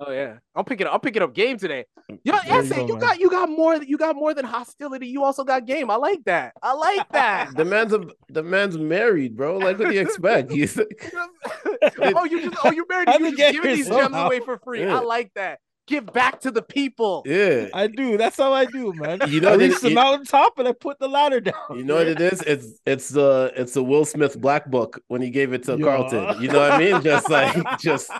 Oh 0.00 0.10
yeah, 0.10 0.38
I'm 0.54 0.64
picking 0.64 0.86
up. 0.86 0.94
I'm 0.94 1.00
picking 1.00 1.22
up 1.22 1.34
game 1.34 1.58
today. 1.58 1.84
Yo, 2.24 2.34
There 2.46 2.62
you 2.62 2.68
SA, 2.68 2.74
go, 2.76 2.86
you 2.86 2.98
got 2.98 3.18
you 3.20 3.30
got 3.30 3.48
more. 3.48 3.76
You 3.82 3.96
got 3.96 4.16
more 4.16 4.34
than 4.34 4.44
hostility. 4.44 5.06
You 5.06 5.22
also 5.24 5.44
got 5.44 5.66
game. 5.66 5.90
I 5.90 5.96
like 5.96 6.24
that. 6.24 6.52
I 6.62 6.72
like 6.72 7.08
that. 7.12 7.50
the 7.56 7.64
man's 7.64 7.92
a, 7.92 8.04
the 8.28 8.42
man's 8.42 8.76
married, 8.78 9.36
bro. 9.36 9.58
Like, 9.58 9.78
what 9.78 9.88
do 9.88 9.94
you 9.94 10.00
expect? 10.08 10.50
He's 10.52 10.78
oh, 10.78 12.24
you 12.24 12.42
just 12.50 12.56
oh 12.64 12.70
you 12.72 12.84
married. 12.88 13.08
How 13.08 13.18
You 13.18 13.26
just 13.26 13.36
get 13.36 13.52
giving 13.54 13.68
here 13.70 13.76
these 13.76 13.88
gems 13.88 14.02
somehow. 14.04 14.26
away 14.26 14.40
for 14.40 14.58
free. 14.58 14.82
Yeah. 14.82 14.96
I 14.98 15.00
like 15.00 15.32
that. 15.34 15.60
Give 15.86 16.06
back 16.06 16.40
to 16.40 16.50
the 16.50 16.62
people. 16.62 17.22
yeah. 17.26 17.68
I 17.74 17.88
do. 17.88 18.16
That's 18.16 18.38
how 18.38 18.54
I 18.54 18.64
do, 18.64 18.94
man. 18.94 19.20
You 19.28 19.42
know 19.42 19.48
I 19.52 19.56
that- 19.58 19.68
reached 19.68 19.82
the 19.82 19.90
you- 19.90 19.94
mountaintop 19.94 20.58
and 20.58 20.66
I 20.66 20.72
put 20.72 20.98
the 20.98 21.08
ladder 21.08 21.40
down. 21.40 21.54
You 21.76 21.84
know 21.84 21.96
what 21.96 22.06
it 22.08 22.20
is? 22.22 22.40
It's 22.40 22.80
it's 22.86 23.08
the 23.10 23.52
it's 23.54 23.74
the 23.74 23.84
Will 23.84 24.06
Smith 24.06 24.40
Black 24.40 24.70
Book 24.70 24.98
when 25.08 25.20
he 25.20 25.28
gave 25.28 25.52
it 25.52 25.62
to 25.64 25.76
Yeah. 25.76 25.84
Carlton. 25.84 26.40
You 26.42 26.48
know 26.48 26.60
what 26.60 26.72
I 26.72 26.78
mean? 26.78 27.02
Just 27.02 27.28
like 27.28 27.78
just 27.80 28.10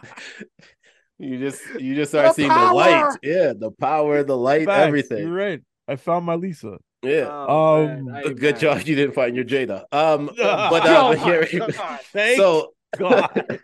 you 1.19 1.39
just 1.39 1.63
you 1.81 1.95
just 1.95 2.11
start 2.11 2.29
The 2.29 2.33
seeing 2.35 2.49
the 2.49 2.73
light. 2.73 3.17
Yeah, 3.23 3.53
the 3.57 3.71
power, 3.71 4.23
the 4.23 4.37
light, 4.37 4.67
Facts, 4.67 5.11
You're 5.11 5.31
right. 5.33 5.61
I 5.87 5.97
found 5.97 6.27
my 6.27 6.35
Lisa. 6.35 6.79
Yeah. 7.03 7.29
Oh, 7.31 7.85
Um, 7.87 8.09
I- 8.15 8.23
Good 8.23 8.41
man. 8.41 8.59
job 8.59 8.79
you 8.87 8.95
didn't 8.97 9.15
find 9.15 9.37
your 9.37 9.45
Jada. 9.45 9.85
Um 9.93 10.27
but 10.37 10.87
Oh 10.87 11.13
uh, 11.13 11.15
my 11.17 11.17
here 11.17 11.47
God. 11.59 12.01
Thank 12.13 12.39
so 12.39 12.73
God. 12.97 13.59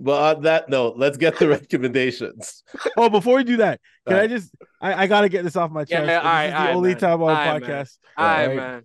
but 0.00 0.36
on 0.36 0.42
that 0.44 0.68
note, 0.68 0.94
let's 0.96 1.16
get 1.18 1.38
the 1.38 1.48
recommendations. 1.48 2.62
Oh, 2.96 3.08
before 3.10 3.36
we 3.36 3.44
do 3.44 3.58
that, 3.58 3.80
can 4.06 4.16
I 4.16 4.26
just 4.26 4.50
I, 4.80 5.04
I 5.04 5.06
gotta 5.06 5.28
get 5.28 5.44
this 5.44 5.56
off 5.56 5.70
my 5.70 5.80
Yeah, 5.80 5.98
chest. 5.98 6.06
man, 6.06 6.06
This 6.06 6.24
alright, 6.24 6.46
is 6.48 6.52
the 6.52 6.58
alright, 6.58 6.76
only 6.76 6.90
man. 6.90 6.98
time 7.00 7.22
on 7.22 7.30
Alright, 7.30 7.62
man. 7.62 7.70
podcast. 7.70 7.98
All 8.16 8.24
right, 8.26 8.40
Alright. 8.42 8.56
man. 8.56 8.82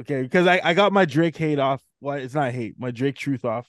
Okay, 0.00 0.22
because 0.22 0.46
I, 0.46 0.60
I 0.64 0.74
got 0.74 0.92
my 0.92 1.04
Drake 1.04 1.36
hate 1.36 1.58
off. 1.58 1.82
Well, 2.00 2.16
it's 2.16 2.34
not 2.34 2.52
hate, 2.52 2.74
my 2.78 2.90
Drake 2.90 3.16
truth 3.16 3.44
off. 3.44 3.68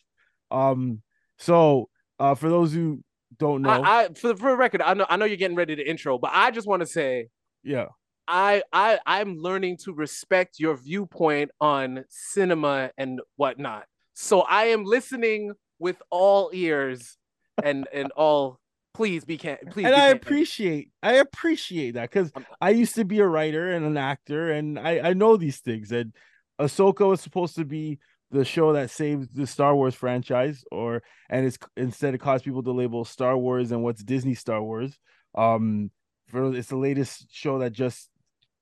Um, 0.49 1.01
so 1.41 1.89
uh 2.19 2.35
for 2.35 2.49
those 2.49 2.73
who 2.73 3.03
don't 3.37 3.61
know, 3.61 3.69
I, 3.69 4.03
I 4.03 4.07
for 4.13 4.29
the 4.29 4.35
for 4.35 4.51
the 4.51 4.57
record, 4.57 4.81
I 4.81 4.93
know 4.93 5.05
I 5.09 5.17
know 5.17 5.25
you're 5.25 5.37
getting 5.37 5.57
ready 5.57 5.75
to 5.75 5.83
intro, 5.83 6.17
but 6.17 6.31
I 6.33 6.51
just 6.51 6.67
want 6.67 6.81
to 6.81 6.85
say 6.85 7.27
yeah, 7.63 7.87
I 8.27 8.63
I 8.71 8.99
I'm 9.05 9.35
learning 9.35 9.77
to 9.83 9.93
respect 9.93 10.59
your 10.59 10.75
viewpoint 10.75 11.51
on 11.59 12.05
cinema 12.09 12.91
and 12.97 13.19
whatnot. 13.35 13.85
So 14.13 14.41
I 14.41 14.65
am 14.65 14.83
listening 14.85 15.53
with 15.79 16.01
all 16.09 16.51
ears 16.53 17.17
and 17.63 17.87
and 17.93 18.11
all. 18.11 18.59
Please 18.93 19.23
be 19.23 19.37
can 19.37 19.57
please. 19.69 19.85
and 19.85 19.95
I 19.95 20.07
appreciate 20.07 20.91
I 21.01 21.13
appreciate 21.13 21.91
that 21.91 22.09
because 22.09 22.31
I 22.59 22.71
used 22.71 22.95
to 22.95 23.05
be 23.05 23.19
a 23.19 23.25
writer 23.25 23.71
and 23.71 23.85
an 23.85 23.95
actor, 23.95 24.51
and 24.51 24.77
I 24.77 24.99
I 24.99 25.13
know 25.13 25.37
these 25.37 25.59
things. 25.59 25.93
And 25.93 26.13
Ahsoka 26.59 27.07
was 27.07 27.21
supposed 27.21 27.55
to 27.55 27.63
be 27.63 27.99
the 28.31 28.45
show 28.45 28.73
that 28.73 28.89
saved 28.89 29.35
the 29.35 29.45
Star 29.45 29.75
Wars 29.75 29.93
franchise, 29.95 30.63
or 30.71 31.03
and 31.29 31.45
it's 31.45 31.57
instead 31.75 32.13
it 32.15 32.19
caused 32.19 32.45
people 32.45 32.63
to 32.63 32.71
label 32.71 33.05
Star 33.05 33.37
Wars 33.37 33.71
and 33.71 33.83
what's 33.83 34.03
Disney 34.03 34.33
Star 34.35 34.61
Wars. 34.63 34.97
Um, 35.35 35.91
for 36.27 36.55
it's 36.55 36.69
the 36.69 36.77
latest 36.77 37.27
show 37.31 37.59
that 37.59 37.73
just 37.73 38.09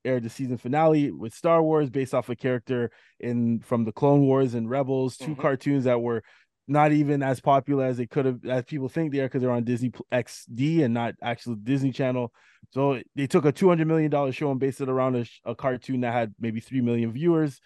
aired 0.06 0.24
the 0.24 0.30
season 0.30 0.58
finale 0.58 1.12
with 1.12 1.34
Star 1.34 1.62
Wars, 1.62 1.90
based 1.90 2.14
off 2.14 2.30
a 2.30 2.36
character 2.36 2.90
in 3.20 3.60
from 3.60 3.84
the 3.86 3.91
Clone 3.91 4.22
Wars 4.22 4.54
and 4.56 4.70
Rebels, 4.70 5.18
2 5.18 5.36
Mhm. 5.36 5.40
cartoons 5.40 5.84
that 5.84 6.02
were 6.02 6.24
not 6.68 6.91
even 6.91 7.24
as 7.24 7.40
popular 7.41 7.86
as 7.86 7.98
they 7.98 8.06
could 8.06 8.26
have 8.26 8.46
as 8.46 8.64
people 8.66 8.88
think 8.90 9.12
they 9.12 9.20
are 9.20 9.26
because 9.26 9.41
they're 9.41 9.52
on 9.52 9.64
Disney 9.64 9.91
XD 10.12 10.84
and 10.84 10.94
not 10.94 11.16
actually 11.22 11.58
Disney 11.64 11.91
Channel. 11.91 12.32
So 12.72 13.02
they 13.16 13.28
took 13.28 13.46
a 13.46 13.52
two 13.52 13.68
hundred 13.70 13.88
million 13.88 14.12
dollar 14.12 14.32
show 14.32 14.52
and 14.52 14.60
based 14.60 14.80
it 14.82 14.90
around 14.90 15.16
a, 15.16 15.26
a 15.46 15.56
cartoon 15.56 16.02
that 16.02 16.14
had 16.14 16.34
maybe 16.40 16.60
three 16.60 16.82
million 16.82 17.12
viewers, 17.12 17.60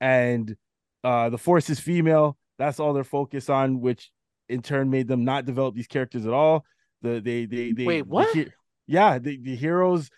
and 0.00 0.56
uh, 1.04 1.30
the 1.30 1.38
Force 1.38 1.70
is 1.70 1.80
female. 1.80 2.36
That's 2.58 2.80
all 2.80 2.92
they're 2.92 3.04
focused 3.04 3.50
on, 3.50 3.80
which 3.80 4.10
in 4.48 4.62
turn 4.62 4.90
made 4.90 5.08
them 5.08 5.24
not 5.24 5.44
develop 5.44 5.74
these 5.74 5.86
characters 5.86 6.26
at 6.26 6.32
all. 6.32 6.64
The 7.02 7.20
they 7.20 7.46
they 7.46 7.72
they 7.72 7.84
Wait, 7.84 8.06
what? 8.06 8.34
he- 8.34 8.48
yeah, 8.86 9.18
the, 9.18 9.38
the 9.38 9.54
heroes. 9.54 10.10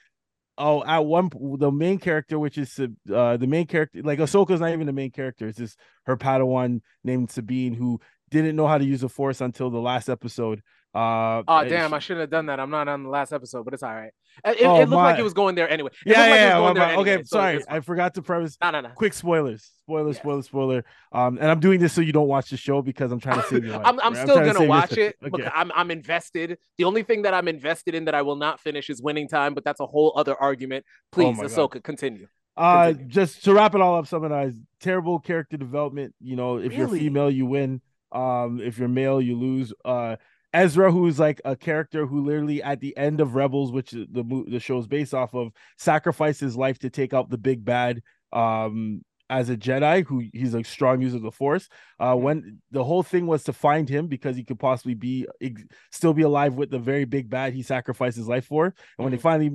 Oh, 0.57 0.85
at 0.85 1.07
one 1.07 1.31
the 1.59 1.73
main 1.73 1.99
character, 1.99 2.39
which 2.39 2.59
is 2.59 2.79
uh 2.79 3.37
the 3.37 3.47
main 3.47 3.67
character, 3.67 4.03
like 4.03 4.19
Ahsoka's 4.19 4.61
not 4.61 4.73
even 4.73 4.87
the 4.87 4.93
main 4.93 5.11
character. 5.11 5.49
It's 5.49 5.59
just 5.59 5.79
her 6.05 6.17
Padawan 6.17 6.81
named 7.03 7.31
Sabine 7.31 7.73
who 7.75 8.01
didn't 8.31 8.57
know 8.57 8.67
how 8.67 8.79
to 8.79 8.85
use 8.85 9.01
the 9.01 9.09
Force 9.09 9.41
until 9.41 9.71
the 9.71 9.81
last 9.81 10.09
episode. 10.09 10.63
Uh, 10.93 11.43
Oh 11.47 11.65
damn! 11.69 11.91
she- 11.91 11.95
I 11.97 11.99
shouldn't 12.01 12.21
have 12.23 12.31
done 12.31 12.47
that. 12.47 12.59
I'm 12.59 12.71
not 12.71 12.89
on 12.89 13.05
the 13.05 13.09
last 13.09 13.33
episode, 13.33 13.65
but 13.65 13.75
it's 13.75 13.83
all 13.83 13.95
right. 13.95 14.11
It, 14.45 14.61
it- 14.61 14.65
Oh, 14.67 14.77
it 14.81 14.89
looked 14.89 15.03
like 15.03 15.19
it 15.19 15.23
was 15.23 15.35
going 15.35 15.55
there 15.55 15.69
anyway. 15.71 15.91
It 16.05 16.11
yeah, 16.17 16.19
looked 16.19 16.31
like 16.31 16.31
yeah, 16.31 16.35
it 16.35 16.45
was 16.45 16.51
yeah. 16.51 16.53
going 16.53 16.75
my 16.75 16.75
there 16.75 16.89
bad. 16.89 16.99
okay, 16.99 17.11
anyway, 17.13 17.25
so 17.25 17.37
sorry, 17.37 17.65
I 17.69 17.81
forgot 17.81 18.15
to 18.15 18.23
preface. 18.23 18.57
No, 18.61 18.71
no, 18.73 18.81
no. 18.81 18.89
Quick 18.97 19.13
spoilers, 19.13 19.71
spoilers, 19.83 20.17
Yes. 20.17 20.23
spoiler, 20.23 20.43
spoiler. 20.43 20.85
Um, 21.13 21.39
and 21.39 21.47
I'm 21.49 21.61
doing 21.61 21.79
this 21.79 21.93
so 21.93 22.01
you 22.01 22.13
don't 22.13 22.27
watch 22.27 22.51
the 22.51 22.57
show 22.57 22.83
because 22.83 23.13
I'm 23.13 23.21
trying 23.21 23.41
to 23.41 23.47
save 23.47 23.65
life. 23.67 23.83
I'm, 23.85 24.01
I'm 24.01 24.15
still 24.17 24.37
gonna 24.45 24.65
watch 24.67 24.93
it 24.93 25.17
Okay. 25.23 25.31
because 25.31 25.53
I'm 25.55 25.71
I'm 25.77 25.91
invested. 25.93 26.59
The 26.79 26.85
only 26.85 27.03
thing 27.05 27.23
that 27.23 27.35
I'm 27.35 27.47
invested 27.47 27.95
in 27.95 28.07
that 28.07 28.15
I 28.17 28.23
will 28.23 28.37
not 28.37 28.59
finish 28.59 28.91
is 28.91 29.01
winning 29.01 29.29
time, 29.29 29.55
but 29.55 29.65
that's 29.65 29.81
a 29.81 29.87
whole 29.87 30.13
other 30.17 30.35
argument. 30.37 30.85
Please, 31.13 31.27
Oh 31.27 31.33
my 31.35 31.43
God. 31.47 31.51
Ahsoka, 31.51 31.83
continue. 31.85 32.27
Uh, 32.57 32.89
Continue. 32.89 33.09
just 33.09 33.45
to 33.45 33.55
wrap 33.55 33.75
it 33.77 33.81
all 33.81 33.97
up, 33.97 34.07
summarize 34.09 34.55
terrible 34.81 35.19
character 35.21 35.57
development. 35.57 36.15
You 36.21 36.35
know, 36.37 36.57
if 36.59 36.73
you're 36.75 36.89
female, 36.89 37.31
you 37.31 37.47
win. 37.47 37.81
Um, 38.13 38.61
if 38.61 38.77
you're 38.79 38.89
male, 38.89 39.21
you 39.23 39.37
lose. 39.39 39.73
Uh, 39.85 40.17
Ezra, 40.53 40.91
who's 40.91 41.19
like 41.19 41.41
a 41.45 41.55
character 41.55 42.07
who 42.07 42.25
literally 42.25 42.63
at 42.63 42.81
the 42.81 42.97
end 42.97 43.21
of 43.21 43.35
Rebels, 43.35 43.73
which 43.73 43.93
is 43.93 44.07
the 44.11 44.45
the 44.49 44.61
show's 44.61 44.87
based 44.87 45.15
off 45.15 45.35
of, 45.35 45.53
sacrificed 45.79 46.41
his 46.41 46.57
life 46.57 46.79
to 46.81 46.91
take 46.91 47.15
out 47.15 47.31
the 47.31 47.39
big 47.39 47.65
bad. 47.65 48.03
Um, 48.33 49.03
as 49.31 49.49
a 49.49 49.57
Jedi, 49.57 50.05
who 50.05 50.25
he's 50.33 50.55
a 50.55 50.65
strong 50.65 51.01
user 51.01 51.17
of 51.17 51.23
the 51.23 51.31
Force. 51.31 51.69
Uh, 52.01 52.15
when 52.17 52.59
the 52.73 52.83
whole 52.83 53.05
thing 53.05 53.29
was 53.29 53.45
to 53.45 53.53
find 53.53 53.89
him 53.89 54.09
because 54.09 54.35
he 54.37 54.43
could 54.43 54.59
possibly 54.59 54.95
be 54.95 55.25
ex- 55.41 55.63
still 55.93 56.13
be 56.13 56.23
alive 56.23 56.55
with 56.55 56.69
the 56.69 56.81
very 56.81 57.05
big 57.05 57.31
bad 57.31 57.53
he 57.53 57.63
sacrificed 57.63 58.17
his 58.17 58.27
life 58.27 58.47
for. 58.47 58.67
And 58.67 58.75
when 58.97 59.13
they 59.13 59.19
finally, 59.19 59.53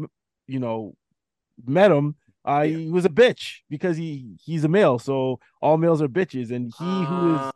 you 0.47 0.59
know, 0.59 0.95
met 1.65 1.91
him, 1.91 2.15
uh, 2.45 2.63
he 2.63 2.89
was 2.89 3.03
a 3.03 3.09
bitch 3.09 3.57
because 3.69 3.97
he 3.97 4.37
he's 4.41 4.63
a 4.63 4.69
male. 4.69 4.97
So 4.97 5.39
all 5.61 5.77
males 5.77 6.01
are 6.01 6.07
bitches, 6.07 6.51
and 6.51 6.71
he 6.79 7.05
who 7.05 7.35
Uh, 7.35 7.51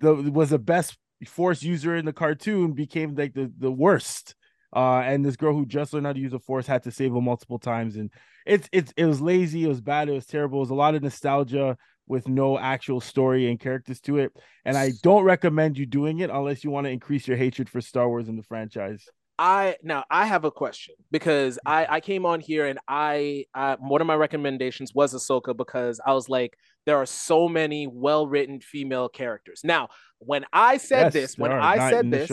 the 0.00 0.14
was 0.30 0.50
the 0.50 0.58
best 0.58 0.98
force 1.26 1.62
user 1.62 1.96
in 1.96 2.04
the 2.04 2.12
cartoon 2.12 2.72
became 2.72 3.14
like 3.14 3.34
the 3.34 3.52
the 3.58 3.72
worst. 3.72 4.34
Uh, 4.74 5.00
and 5.00 5.24
this 5.24 5.36
girl 5.36 5.54
who 5.54 5.64
just 5.64 5.94
learned 5.94 6.04
how 6.04 6.12
to 6.12 6.20
use 6.20 6.32
the 6.32 6.38
force 6.38 6.66
had 6.66 6.82
to 6.82 6.90
save 6.90 7.14
him 7.14 7.24
multiple 7.24 7.58
times, 7.58 7.96
and 7.96 8.10
it's 8.44 8.68
it's 8.70 8.92
it 8.96 9.06
was 9.06 9.20
lazy, 9.20 9.64
it 9.64 9.68
was 9.68 9.80
bad, 9.80 10.08
it 10.08 10.12
was 10.12 10.26
terrible. 10.26 10.58
It 10.58 10.60
was 10.60 10.70
a 10.70 10.74
lot 10.74 10.94
of 10.94 11.02
nostalgia 11.02 11.76
with 12.06 12.26
no 12.26 12.58
actual 12.58 13.00
story 13.00 13.50
and 13.50 13.60
characters 13.60 14.00
to 14.00 14.18
it. 14.18 14.32
And 14.64 14.76
I 14.76 14.92
don't 15.02 15.24
recommend 15.24 15.78
you 15.78 15.86
doing 15.86 16.20
it 16.20 16.30
unless 16.30 16.64
you 16.64 16.70
want 16.70 16.86
to 16.86 16.90
increase 16.90 17.28
your 17.28 17.36
hatred 17.36 17.68
for 17.68 17.80
Star 17.80 18.08
Wars 18.08 18.28
and 18.28 18.38
the 18.38 18.42
franchise. 18.42 19.04
I 19.38 19.76
now 19.84 20.04
I 20.10 20.26
have 20.26 20.44
a 20.44 20.50
question 20.50 20.96
because 21.12 21.60
I 21.64 21.86
I 21.88 22.00
came 22.00 22.26
on 22.26 22.40
here 22.40 22.66
and 22.66 22.80
I, 22.88 23.44
I 23.54 23.76
one 23.78 24.00
of 24.00 24.06
my 24.06 24.16
recommendations 24.16 24.92
was 24.92 25.14
Ahsoka 25.14 25.56
because 25.56 26.00
I 26.04 26.12
was 26.12 26.28
like 26.28 26.58
there 26.88 26.96
are 26.96 27.06
so 27.06 27.48
many 27.50 27.86
well-written 27.86 28.60
female 28.60 29.10
characters. 29.10 29.60
Now, 29.62 29.90
when 30.20 30.46
I 30.54 30.78
said 30.78 31.06
Yes, 31.06 31.12
this, 31.12 31.38
when 31.38 31.52
I 31.52 31.90
said 31.90 32.10
this, 32.10 32.30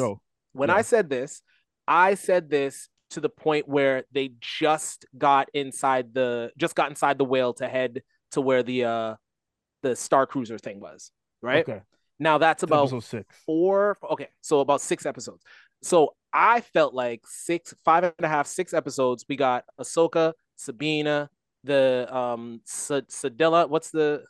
when 0.53 0.69
Yeah. 0.69 0.76
I 0.76 0.82
said 0.82 1.10
this, 1.10 1.41
I 1.86 2.15
said 2.15 2.49
this 2.49 2.88
to 3.10 3.19
the 3.19 3.27
point 3.27 3.68
where 3.68 4.06
they 4.14 4.32
just 4.40 5.06
got 5.18 5.49
inside 5.53 6.14
the 6.14 6.53
just 6.57 6.73
got 6.73 6.90
inside 6.90 7.18
the 7.18 7.26
whale 7.26 7.53
to 7.56 7.68
head 7.68 8.02
to 8.32 8.40
where 8.40 8.64
the 8.64 8.86
uh 8.86 9.15
the 9.84 9.94
Star 9.95 10.26
Cruiser 10.26 10.57
thing 10.57 10.80
was, 10.80 11.11
right? 11.41 11.68
Okay. 11.68 11.82
Now 12.18 12.38
that's 12.38 12.64
about 12.64 12.84
episode 12.86 13.03
six. 13.03 13.36
four. 13.45 13.98
Okay, 14.14 14.30
so 14.40 14.61
about 14.61 14.80
six 14.80 15.06
episodes. 15.06 15.44
So 15.84 16.15
I 16.32 16.61
felt 16.61 16.94
like 16.94 17.22
six, 17.27 17.73
five 17.84 18.06
and 18.06 18.14
a 18.23 18.30
half, 18.30 18.48
six 18.48 18.73
episodes. 18.73 19.26
We 19.27 19.36
got 19.36 19.65
Ahsoka, 19.80 20.32
Sabina, 20.56 21.30
the 21.65 22.07
um 22.10 22.61
S- 22.65 23.03
Sadilla. 23.11 23.68
What's 23.69 23.91
the 23.91 24.23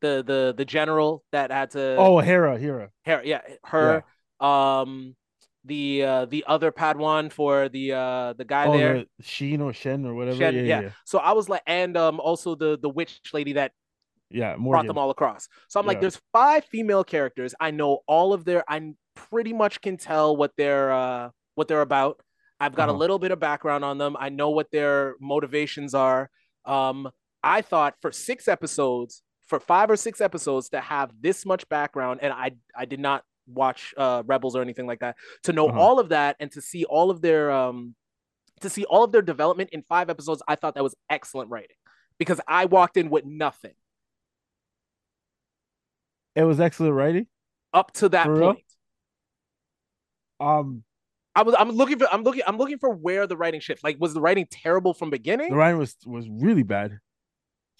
the 0.00 0.22
the 0.26 0.54
the 0.56 0.64
general 0.64 1.24
that 1.32 1.50
had 1.52 1.70
to? 1.72 2.10
Oh, 2.10 2.20
Hera, 2.20 2.56
Hera. 2.58 2.90
Hera 3.04 3.26
yeah, 3.26 3.40
her. 3.66 4.04
Um, 4.40 5.16
the 5.64 6.04
uh 6.04 6.24
the 6.26 6.44
other 6.46 6.72
Padawan 6.72 7.32
for 7.32 7.68
the 7.68 7.92
uh 7.92 8.32
the 8.34 8.44
guy 8.44 8.68
oh, 8.68 8.72
there. 8.72 9.04
the 9.04 9.06
Sheen 9.20 9.60
or 9.60 9.72
Shen 9.72 10.04
or 10.06 10.14
whatever. 10.14 10.44
Shen, 10.44 10.46
yeah, 10.46 10.62
yeah, 10.62 10.74
yeah, 10.74 10.82
yeah. 10.82 10.90
So 11.04 11.18
I 11.18 11.32
was 11.32 11.48
like, 11.48 11.62
and 11.66 11.96
um 11.96 12.20
also 12.20 12.54
the 12.54 12.78
the 12.80 12.88
witch 12.88 13.20
lady 13.32 13.54
that 13.54 13.72
Yeah, 14.30 14.56
brought 14.68 14.86
them 14.86 14.98
all 14.98 15.10
across. 15.10 15.48
So 15.68 15.80
I'm 15.80 15.86
like, 15.86 16.00
there's 16.00 16.20
five 16.32 16.64
female 16.64 17.04
characters. 17.04 17.54
I 17.60 17.70
know 17.70 18.00
all 18.06 18.32
of 18.32 18.44
their. 18.44 18.64
I 18.68 18.92
pretty 19.14 19.52
much 19.52 19.80
can 19.80 19.96
tell 19.96 20.36
what 20.36 20.52
they're 20.56 20.92
uh 20.92 21.30
what 21.54 21.68
they're 21.68 21.82
about. 21.82 22.20
I've 22.60 22.74
got 22.74 22.88
a 22.88 22.92
Uh-huh. 22.92 22.98
little 22.98 23.18
bit 23.18 23.30
of 23.30 23.40
background 23.40 23.84
on 23.84 23.98
them. 23.98 24.16
I 24.18 24.30
know 24.30 24.50
what 24.50 24.70
their 24.72 25.14
motivations 25.20 25.94
are. 25.94 26.30
Um, 26.64 27.08
I 27.42 27.62
thought 27.62 27.94
for 28.02 28.10
six 28.12 28.48
episodes, 28.48 29.22
for 29.48 29.58
five 29.60 29.90
or 29.90 29.96
six 29.96 30.20
episodes, 30.20 30.68
to 30.70 30.80
have 30.80 31.10
this 31.20 31.44
much 31.46 31.68
background, 31.68 32.20
and 32.22 32.32
I 32.32 32.52
I 32.76 32.84
did 32.84 33.00
not 33.00 33.24
watch 33.46 33.94
uh 33.96 34.22
Rebels 34.26 34.54
or 34.54 34.62
anything 34.62 34.86
like 34.86 35.00
that. 35.00 35.16
To 35.44 35.52
know 35.52 35.68
Uh-huh. 35.68 35.78
all 35.80 35.98
of 35.98 36.10
that 36.10 36.36
and 36.38 36.50
to 36.52 36.60
see 36.60 36.84
all 36.84 37.10
of 37.10 37.20
their 37.20 37.50
um 37.50 37.94
to 38.60 38.68
see 38.70 38.84
all 38.84 39.04
of 39.04 39.12
their 39.12 39.22
development 39.22 39.70
in 39.72 39.82
five 39.82 40.10
episodes, 40.10 40.42
I 40.48 40.56
thought 40.56 40.74
that 40.74 40.82
was 40.82 40.94
excellent 41.08 41.50
writing 41.50 41.76
because 42.18 42.40
I 42.46 42.66
walked 42.66 42.96
in 42.96 43.08
with 43.08 43.24
nothing 43.24 43.74
It 46.34 46.42
was 46.44 46.60
excellent 46.60 46.94
writing. 46.94 47.26
up 47.72 47.92
to 47.94 48.08
that 48.10 48.26
point. 48.26 48.60
Um, 50.40 50.84
I 51.34 51.42
was 51.42 51.54
I'm 51.58 51.70
looking 51.70 51.98
for 51.98 52.06
I'm 52.12 52.22
looking 52.22 52.42
I'm 52.46 52.56
looking 52.58 52.78
for 52.78 52.90
where 52.90 53.26
the 53.26 53.36
writing 53.36 53.60
shift. 53.60 53.82
Like 53.82 53.96
was 53.98 54.14
the 54.14 54.20
writing 54.20 54.46
terrible 54.50 54.94
from 54.94 55.10
beginning? 55.10 55.50
the 55.50 55.56
writing 55.56 55.78
was 55.78 55.96
was 56.04 56.28
really 56.28 56.62
bad. 56.64 56.98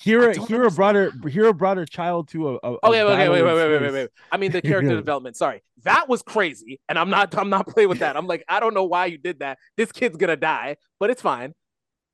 Hera, 0.01 0.35
don't 0.35 0.75
brought 0.77 0.95
her, 0.95 1.12
Hera 1.29 1.53
brought 1.53 1.77
her 1.77 1.87
child 1.87 2.29
to 2.29 2.51
a. 2.51 2.55
a 2.55 2.75
a 2.75 2.79
Okay, 2.89 3.03
okay, 3.03 3.16
battle 3.16 3.33
wait, 3.33 3.43
wait, 3.43 3.55
wait, 3.55 3.69
wait, 3.69 3.83
wait, 3.83 3.93
wait. 3.93 4.09
I 4.31 4.37
mean 4.37 4.53
the 4.53 4.62
character 4.62 4.95
development. 4.97 5.37
Sorry, 5.37 5.62
that 5.83 6.09
was 6.09 6.23
crazy, 6.23 6.81
and 6.89 6.99
I'm 6.99 7.11
not 7.11 7.37
I'm 7.37 7.51
not 7.51 7.66
playing 7.66 7.89
with 7.89 7.99
that. 7.99 8.16
I'm 8.16 8.27
like 8.27 8.45
I 8.49 8.61
don't 8.61 8.75
know 8.75 8.85
why 8.85 9.07
you 9.07 9.19
did 9.19 9.41
that. 9.41 9.59
This 9.77 9.91
kid's 9.93 10.16
gonna 10.16 10.37
die, 10.37 10.77
but 11.01 11.11
it's 11.11 11.23
fine. 11.23 11.55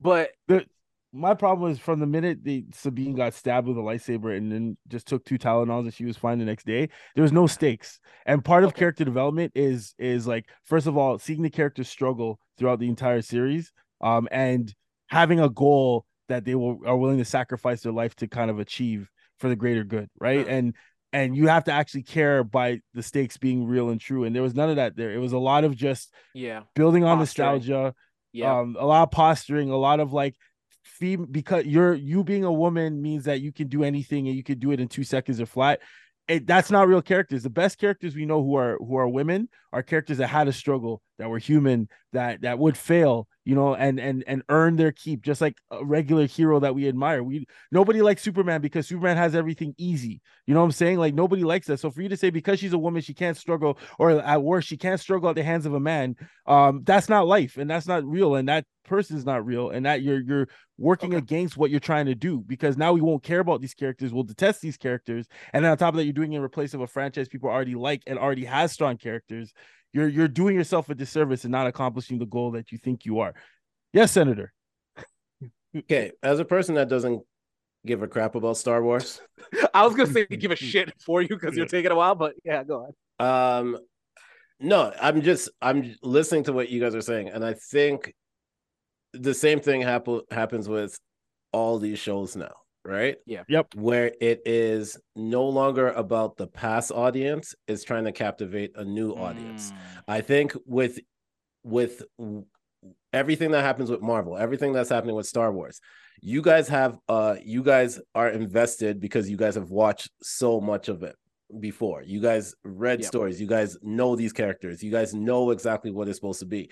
But 0.00 0.30
The, 0.48 0.64
my 1.12 1.34
problem 1.34 1.68
was 1.68 1.78
from 1.78 2.00
the 2.00 2.06
minute 2.06 2.42
the 2.42 2.64
Sabine 2.72 3.14
got 3.14 3.34
stabbed 3.34 3.68
with 3.68 3.76
a 3.76 3.80
lightsaber 3.80 4.36
and 4.36 4.50
then 4.50 4.76
just 4.88 5.06
took 5.06 5.24
two 5.24 5.38
Tylenols 5.38 5.82
and 5.82 5.94
she 5.94 6.04
was 6.04 6.16
fine 6.16 6.38
the 6.38 6.44
next 6.44 6.66
day. 6.66 6.88
There 7.14 7.22
was 7.22 7.32
no 7.32 7.46
stakes, 7.46 8.00
and 8.26 8.44
part 8.44 8.64
of 8.64 8.68
Okay. 8.68 8.78
character 8.80 9.04
development 9.04 9.52
is 9.54 9.94
is 9.98 10.26
like 10.26 10.46
first 10.64 10.86
of 10.86 10.96
all 10.96 11.18
seeing 11.18 11.42
the 11.42 11.50
characters 11.50 11.88
struggle 11.88 12.40
throughout 12.58 12.78
the 12.80 12.88
entire 12.88 13.20
series, 13.22 13.72
um, 14.00 14.26
and 14.32 14.74
having 15.08 15.38
a 15.40 15.48
goal 15.50 16.06
that 16.28 16.44
they 16.44 16.54
will 16.54 16.80
are 16.86 16.96
willing 16.96 17.18
to 17.18 17.24
sacrifice 17.24 17.82
their 17.82 17.92
life 17.92 18.14
to 18.16 18.28
kind 18.28 18.50
of 18.50 18.58
achieve 18.58 19.10
for 19.38 19.48
the 19.48 19.56
greater 19.56 19.84
good, 19.84 20.08
right? 20.20 20.46
Mhm. 20.46 20.50
And 20.50 20.74
and 21.12 21.36
you 21.36 21.46
have 21.46 21.64
to 21.64 21.72
actually 21.72 22.02
care 22.02 22.42
by 22.42 22.80
the 22.92 23.02
stakes 23.02 23.36
being 23.36 23.66
real 23.66 23.90
and 23.90 24.00
true. 24.00 24.24
And 24.24 24.34
there 24.34 24.42
was 24.42 24.54
none 24.54 24.68
of 24.70 24.76
that 24.76 24.96
there. 24.96 25.12
It 25.12 25.18
was 25.18 25.32
a 25.32 25.38
lot 25.38 25.62
of 25.64 25.76
just 25.76 26.12
yeah, 26.34 26.62
building 26.74 27.04
on 27.04 27.18
Posturing. 27.18 27.48
nostalgia, 27.48 27.94
yeah, 28.32 28.60
um 28.60 28.76
a 28.78 28.84
lot 28.86 29.04
of 29.04 29.10
posturing 29.12 29.70
a 29.70 29.76
lot 29.76 30.00
of 30.00 30.12
like 30.12 30.34
fem- 30.82 31.26
because 31.30 31.64
you're 31.66 31.94
you 31.94 32.24
being 32.24 32.44
a 32.44 32.52
woman 32.52 33.00
means 33.00 33.24
that 33.24 33.40
you 33.40 33.52
can 33.52 33.68
do 33.68 33.84
anything 33.84 34.26
and 34.28 34.36
you 34.36 34.42
can 34.42 34.58
do 34.58 34.72
it 34.72 34.80
in 34.80 34.88
two 34.88 35.04
seconds 35.04 35.40
or 35.40 35.46
flat 35.46 35.80
it, 36.26 36.46
that's 36.46 36.70
not 36.70 36.88
real 36.88 37.02
characters 37.02 37.42
the 37.42 37.50
best 37.50 37.78
characters 37.78 38.14
we 38.14 38.26
know 38.26 38.42
who 38.42 38.56
are 38.56 38.76
who 38.78 38.96
are 38.96 39.08
women 39.08 39.48
are 39.72 39.82
characters 39.82 40.18
that 40.18 40.26
had 40.28 40.48
a 40.48 40.52
struggle 40.52 41.00
that 41.18 41.28
were 41.30 41.38
human 41.38 41.88
that 42.12 42.40
that 42.42 42.58
would 42.58 42.76
fail 42.76 43.28
you 43.44 43.54
know 43.54 43.74
and 43.74 44.00
and 44.00 44.24
and 44.26 44.42
earn 44.48 44.76
their 44.76 44.92
keep 44.92 45.22
just 45.22 45.40
like 45.40 45.56
a 45.70 45.84
regular 45.84 46.26
hero 46.26 46.60
that 46.60 46.74
we 46.74 46.88
admire. 46.88 47.22
We 47.22 47.46
nobody 47.70 48.02
likes 48.02 48.22
superman 48.22 48.60
because 48.60 48.88
superman 48.88 49.16
has 49.16 49.34
everything 49.34 49.74
easy. 49.76 50.20
You 50.46 50.54
know 50.54 50.60
what 50.60 50.66
i'm 50.66 50.72
saying? 50.72 50.98
Like 50.98 51.14
nobody 51.14 51.44
likes 51.44 51.66
that. 51.66 51.80
So 51.80 51.90
for 51.90 52.02
you 52.02 52.08
to 52.08 52.16
say 52.16 52.30
because 52.30 52.58
she's 52.58 52.72
a 52.72 52.78
woman 52.78 53.02
she 53.02 53.14
can't 53.14 53.36
struggle 53.36 53.78
or 53.98 54.10
at 54.10 54.42
worst 54.42 54.68
she 54.68 54.76
can't 54.76 55.00
struggle 55.00 55.28
at 55.28 55.36
the 55.36 55.42
hands 55.42 55.66
of 55.66 55.74
a 55.74 55.80
man 55.80 56.16
um 56.46 56.82
that's 56.84 57.08
not 57.08 57.26
life 57.26 57.56
and 57.56 57.68
that's 57.70 57.86
not 57.86 58.04
real 58.04 58.34
and 58.34 58.48
that 58.48 58.64
person's 58.84 59.24
not 59.24 59.44
real 59.44 59.70
and 59.70 59.86
that 59.86 60.02
you're 60.02 60.20
you're 60.20 60.48
working 60.76 61.14
against 61.14 61.56
what 61.56 61.70
you're 61.70 61.80
trying 61.80 62.06
to 62.06 62.14
do 62.14 62.42
because 62.46 62.76
now 62.76 62.92
we 62.92 63.00
won't 63.00 63.22
care 63.22 63.40
about 63.40 63.60
these 63.60 63.74
characters. 63.74 64.12
We'll 64.12 64.24
detest 64.24 64.60
these 64.60 64.76
characters 64.76 65.26
and 65.52 65.64
then 65.64 65.70
on 65.70 65.78
top 65.78 65.94
of 65.94 65.98
that 65.98 66.04
you're 66.04 66.12
doing 66.12 66.32
it 66.32 66.36
in 66.36 66.42
replace 66.42 66.72
of 66.74 66.80
a 66.80 66.86
franchise 66.86 67.28
people 67.28 67.50
already 67.50 67.74
like 67.74 68.02
and 68.06 68.18
already 68.18 68.44
has 68.46 68.72
strong 68.72 68.96
characters 68.96 69.52
you're 69.94 70.08
you're 70.08 70.28
doing 70.28 70.56
yourself 70.56 70.90
a 70.90 70.94
disservice 70.94 71.44
and 71.44 71.52
not 71.52 71.66
accomplishing 71.66 72.18
the 72.18 72.26
goal 72.26 72.50
that 72.50 72.72
you 72.72 72.78
think 72.78 73.06
you 73.06 73.20
are. 73.20 73.32
Yes 73.94 74.12
senator. 74.12 74.52
Okay, 75.76 76.12
as 76.22 76.40
a 76.40 76.44
person 76.44 76.74
that 76.74 76.88
doesn't 76.88 77.22
give 77.86 78.02
a 78.02 78.08
crap 78.08 78.34
about 78.34 78.56
Star 78.56 78.82
Wars, 78.82 79.20
I 79.74 79.86
was 79.86 79.94
gonna 79.94 80.12
say 80.12 80.26
give 80.26 80.50
a 80.50 80.56
shit 80.56 80.92
for 81.00 81.22
you 81.22 81.28
because 81.28 81.56
you're 81.56 81.66
taking 81.66 81.92
a 81.92 81.94
while, 81.94 82.16
but 82.16 82.34
yeah, 82.44 82.64
go 82.64 82.92
on. 83.18 83.64
um, 83.64 83.78
no, 84.60 84.92
I'm 85.00 85.22
just 85.22 85.48
I'm 85.62 85.94
listening 86.02 86.44
to 86.44 86.52
what 86.52 86.68
you 86.68 86.80
guys 86.80 86.94
are 86.94 87.00
saying, 87.00 87.28
and 87.28 87.44
I 87.44 87.54
think 87.54 88.12
the 89.12 89.34
same 89.34 89.60
thing 89.60 89.80
happen 89.80 90.22
happens 90.30 90.68
with 90.68 90.98
all 91.52 91.78
these 91.78 92.00
shows 92.00 92.34
now, 92.34 92.52
right? 92.84 93.16
Yeah. 93.26 93.42
Yep. 93.48 93.74
Where 93.76 94.12
it 94.20 94.42
is 94.44 94.98
no 95.16 95.48
longer 95.48 95.88
about 95.88 96.36
the 96.36 96.46
past 96.46 96.92
audience, 96.92 97.54
it's 97.66 97.84
trying 97.84 98.04
to 98.04 98.12
captivate 98.12 98.72
a 98.76 98.84
new 98.84 99.12
audience. 99.12 99.72
Mm. 99.72 100.02
I 100.08 100.20
think 100.20 100.54
with 100.66 100.98
with 101.62 102.02
everything 103.12 103.50
that 103.52 103.62
happens 103.62 103.90
with 103.90 104.02
Marvel, 104.02 104.36
everything 104.36 104.72
that's 104.72 104.90
happening 104.90 105.16
with 105.16 105.26
Star 105.26 105.52
Wars, 105.52 105.80
you 106.20 106.42
guys 106.42 106.68
have 106.68 106.98
uh 107.08 107.36
you 107.42 107.62
guys 107.62 108.00
are 108.14 108.28
invested 108.28 109.00
because 109.00 109.28
you 109.30 109.36
guys 109.36 109.54
have 109.54 109.70
watched 109.70 110.10
so 110.22 110.60
much 110.60 110.88
of 110.88 111.02
it 111.02 111.16
before. 111.60 112.02
You 112.02 112.20
guys 112.20 112.54
read 112.64 113.00
Yep. 113.00 113.08
stories, 113.08 113.40
you 113.40 113.46
guys 113.46 113.76
know 113.82 114.16
these 114.16 114.32
characters, 114.32 114.82
you 114.82 114.90
guys 114.90 115.14
know 115.14 115.50
exactly 115.50 115.90
what 115.90 116.08
it's 116.08 116.18
supposed 116.18 116.40
to 116.40 116.46
be. 116.46 116.70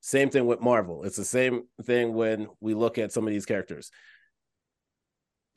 Same 0.00 0.28
thing 0.28 0.44
with 0.44 0.60
Marvel. 0.60 1.04
It's 1.04 1.16
the 1.16 1.24
same 1.24 1.62
thing 1.84 2.12
when 2.12 2.48
we 2.60 2.74
look 2.74 2.98
at 2.98 3.12
some 3.12 3.26
of 3.26 3.32
these 3.32 3.46
characters. 3.46 3.90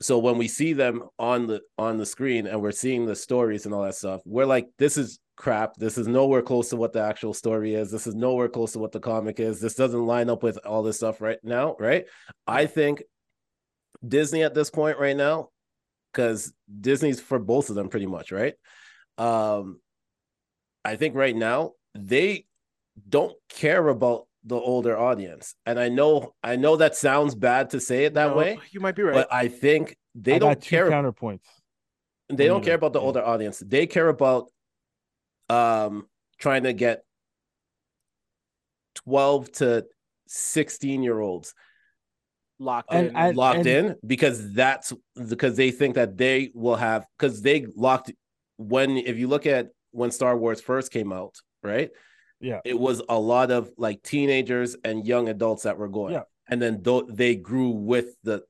So 0.00 0.18
when 0.18 0.38
we 0.38 0.46
see 0.46 0.72
them 0.74 1.02
on 1.18 1.46
the 1.46 1.60
on 1.76 1.98
the 1.98 2.06
screen 2.06 2.46
and 2.46 2.62
we're 2.62 2.70
seeing 2.70 3.04
the 3.04 3.16
stories 3.16 3.66
and 3.66 3.74
all 3.74 3.82
that 3.82 3.96
stuff, 3.96 4.20
we're 4.24 4.46
like, 4.46 4.68
this 4.78 4.96
is 4.96 5.18
crap. 5.36 5.74
This 5.76 5.98
is 5.98 6.06
nowhere 6.06 6.42
close 6.42 6.68
to 6.70 6.76
what 6.76 6.92
the 6.92 7.02
actual 7.02 7.34
story 7.34 7.74
is. 7.74 7.90
This 7.90 8.06
is 8.06 8.14
nowhere 8.14 8.48
close 8.48 8.72
to 8.72 8.78
what 8.78 8.92
the 8.92 9.00
comic 9.00 9.40
is. 9.40 9.60
This 9.60 9.74
doesn't 9.74 10.06
line 10.06 10.30
up 10.30 10.42
with 10.42 10.58
all 10.64 10.82
this 10.82 10.96
stuff 10.96 11.20
right 11.20 11.38
now, 11.42 11.76
right? 11.80 12.06
I 12.46 12.66
think 12.66 13.02
Disney 14.06 14.44
at 14.44 14.54
this 14.54 14.70
point 14.70 14.98
right 14.98 15.16
now, 15.16 15.48
because 16.12 16.52
Disney's 16.80 17.20
for 17.20 17.40
both 17.40 17.68
of 17.68 17.74
them 17.74 17.88
pretty 17.88 18.06
much, 18.06 18.30
right? 18.30 18.54
Um, 19.16 19.80
I 20.84 20.94
think 20.94 21.16
right 21.16 21.34
now 21.34 21.72
they 21.94 22.46
don't 23.08 23.34
care 23.48 23.88
about 23.88 24.27
the 24.48 24.56
older 24.56 24.98
audience. 24.98 25.54
And 25.66 25.78
I 25.78 25.88
know 25.88 26.34
I 26.42 26.56
know 26.56 26.76
that 26.76 26.96
sounds 26.96 27.34
bad 27.34 27.70
to 27.70 27.80
say 27.80 28.04
it 28.06 28.14
that 28.14 28.30
No, 28.30 28.36
way, 28.36 28.58
You 28.72 28.80
might 28.80 28.96
be 28.96 29.02
right. 29.02 29.14
but 29.14 29.28
I 29.32 29.48
think 29.48 29.96
they 30.14 30.34
I 30.34 30.38
don't 30.38 30.54
got 30.54 30.62
two 30.62 30.70
care 30.70 30.90
counterpoints 30.90 31.40
they 32.30 32.46
don't 32.46 32.62
care 32.62 32.74
about 32.74 32.92
the 32.92 33.00
older 33.00 33.22
audience. 33.24 33.58
They 33.64 33.86
care 33.86 34.08
about 34.08 34.50
um 35.48 36.06
trying 36.38 36.64
to 36.64 36.72
get 36.74 37.02
12 38.96 39.50
to 39.52 39.86
16 40.26 41.02
year 41.02 41.18
olds 41.20 41.54
Locked 42.60 42.92
And 42.92 43.08
in. 43.10 43.16
I- 43.16 43.30
locked 43.30 43.58
and- 43.58 43.66
in 43.68 43.96
because 44.04 44.52
that's 44.52 44.92
because 45.28 45.56
they 45.56 45.70
think 45.70 45.94
that 45.94 46.16
they 46.16 46.50
will 46.54 46.74
have 46.76 47.06
because 47.16 47.40
they 47.40 47.66
locked 47.76 48.10
when 48.56 48.96
if 48.96 49.16
you 49.16 49.28
look 49.28 49.46
at 49.46 49.68
when 49.92 50.10
Star 50.10 50.36
Wars 50.36 50.60
first 50.60 50.90
came 50.90 51.12
out, 51.12 51.36
right? 51.62 51.90
Yeah. 52.40 52.60
It 52.64 52.78
was 52.78 53.02
a 53.08 53.18
lot 53.18 53.50
of 53.50 53.70
like 53.76 54.02
teenagers 54.02 54.76
and 54.84 55.06
young 55.06 55.28
adults 55.28 55.64
that 55.64 55.78
were 55.78 55.88
going. 55.88 56.14
Yeah. 56.14 56.22
And 56.48 56.62
then 56.62 56.82
th- 56.82 57.04
they 57.08 57.36
grew 57.36 57.70
with 57.70 58.14
the 58.22 58.42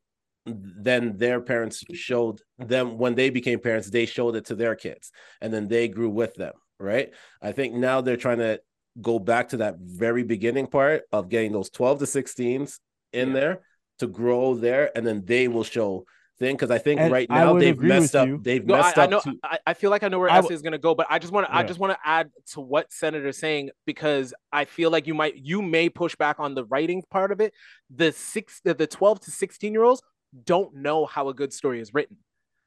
then 0.47 1.17
their 1.19 1.41
parents 1.41 1.85
showed 1.93 2.37
mm-hmm. 2.37 2.69
them 2.69 2.99
when 2.99 3.15
they 3.15 3.31
became 3.31 3.61
parents, 3.61 3.91
they 3.91 4.07
showed 4.07 4.37
it 4.37 4.47
to 4.47 4.55
their 4.55 4.75
kids 4.75 5.11
and 5.41 5.53
then 5.53 5.69
they 5.69 5.89
grew 5.89 6.09
with 6.09 6.35
them, 6.35 6.55
right? 6.79 7.11
I 7.43 7.53
think 7.53 7.75
now 7.75 8.01
they're 8.01 8.17
trying 8.17 8.39
to 8.39 8.61
go 9.01 9.19
back 9.19 9.51
to 9.51 9.59
that 9.59 9.77
very 9.79 10.25
beginning 10.25 10.67
part 10.67 11.03
of 11.13 11.29
getting 11.29 11.53
those 11.53 11.71
12 11.71 12.01
to 12.01 12.05
16s 12.07 12.81
in 13.13 13.29
Yeah. 13.29 13.35
there 13.35 13.61
to 13.99 14.07
grow 14.07 14.55
there 14.55 14.91
and 14.97 15.07
then 15.07 15.25
they 15.25 15.49
will 15.49 15.65
show 15.65 16.05
thing 16.39 16.55
because 16.55 16.71
I 16.71 16.79
think 16.79 17.01
And 17.01 17.13
right 17.13 17.29
now 17.29 17.55
they've 17.59 17.79
messed 17.79 18.15
up. 18.17 18.29
you. 18.29 18.39
They've 18.43 18.65
No, 18.65 18.75
I, 18.75 18.79
messed 18.79 18.99
I 18.99 19.05
up. 19.05 19.11
know. 19.11 19.21
to- 19.21 19.37
I, 19.43 19.59
I 19.69 19.75
feel 19.75 19.91
like 19.91 20.03
I 20.03 20.09
know 20.09 20.19
where 20.19 20.31
I 20.31 20.35
I 20.35 20.37
w- 20.37 20.55
is 20.55 20.63
going 20.63 20.73
to 20.73 20.79
go, 20.79 20.95
but 20.95 21.07
I 21.11 21.19
just 21.19 21.33
want 21.33 21.47
to. 21.47 21.55
I 21.55 21.63
just 21.65 21.81
want 21.81 21.93
to 21.93 21.99
add 22.05 22.31
to 22.53 22.61
what 22.61 22.93
Senator's 22.93 23.39
saying 23.39 23.71
because 23.87 24.33
I 24.53 24.65
feel 24.65 24.91
like 24.91 25.07
you 25.07 25.15
might, 25.15 25.37
you 25.37 25.63
may 25.63 25.89
push 25.89 26.15
back 26.17 26.37
on 26.39 26.55
the 26.55 26.65
writing 26.65 27.03
part 27.11 27.33
of 27.33 27.41
it. 27.41 27.53
The 27.95 28.13
six, 28.13 28.61
the, 28.65 28.75
the 28.75 28.87
twelve 28.87 29.21
to 29.21 29.31
sixteen 29.31 29.73
year 29.73 29.85
olds 29.85 30.01
don't 30.45 30.75
know 30.75 31.07
how 31.07 31.29
a 31.29 31.35
good 31.35 31.53
story 31.53 31.81
is 31.81 31.93
written. 31.95 32.17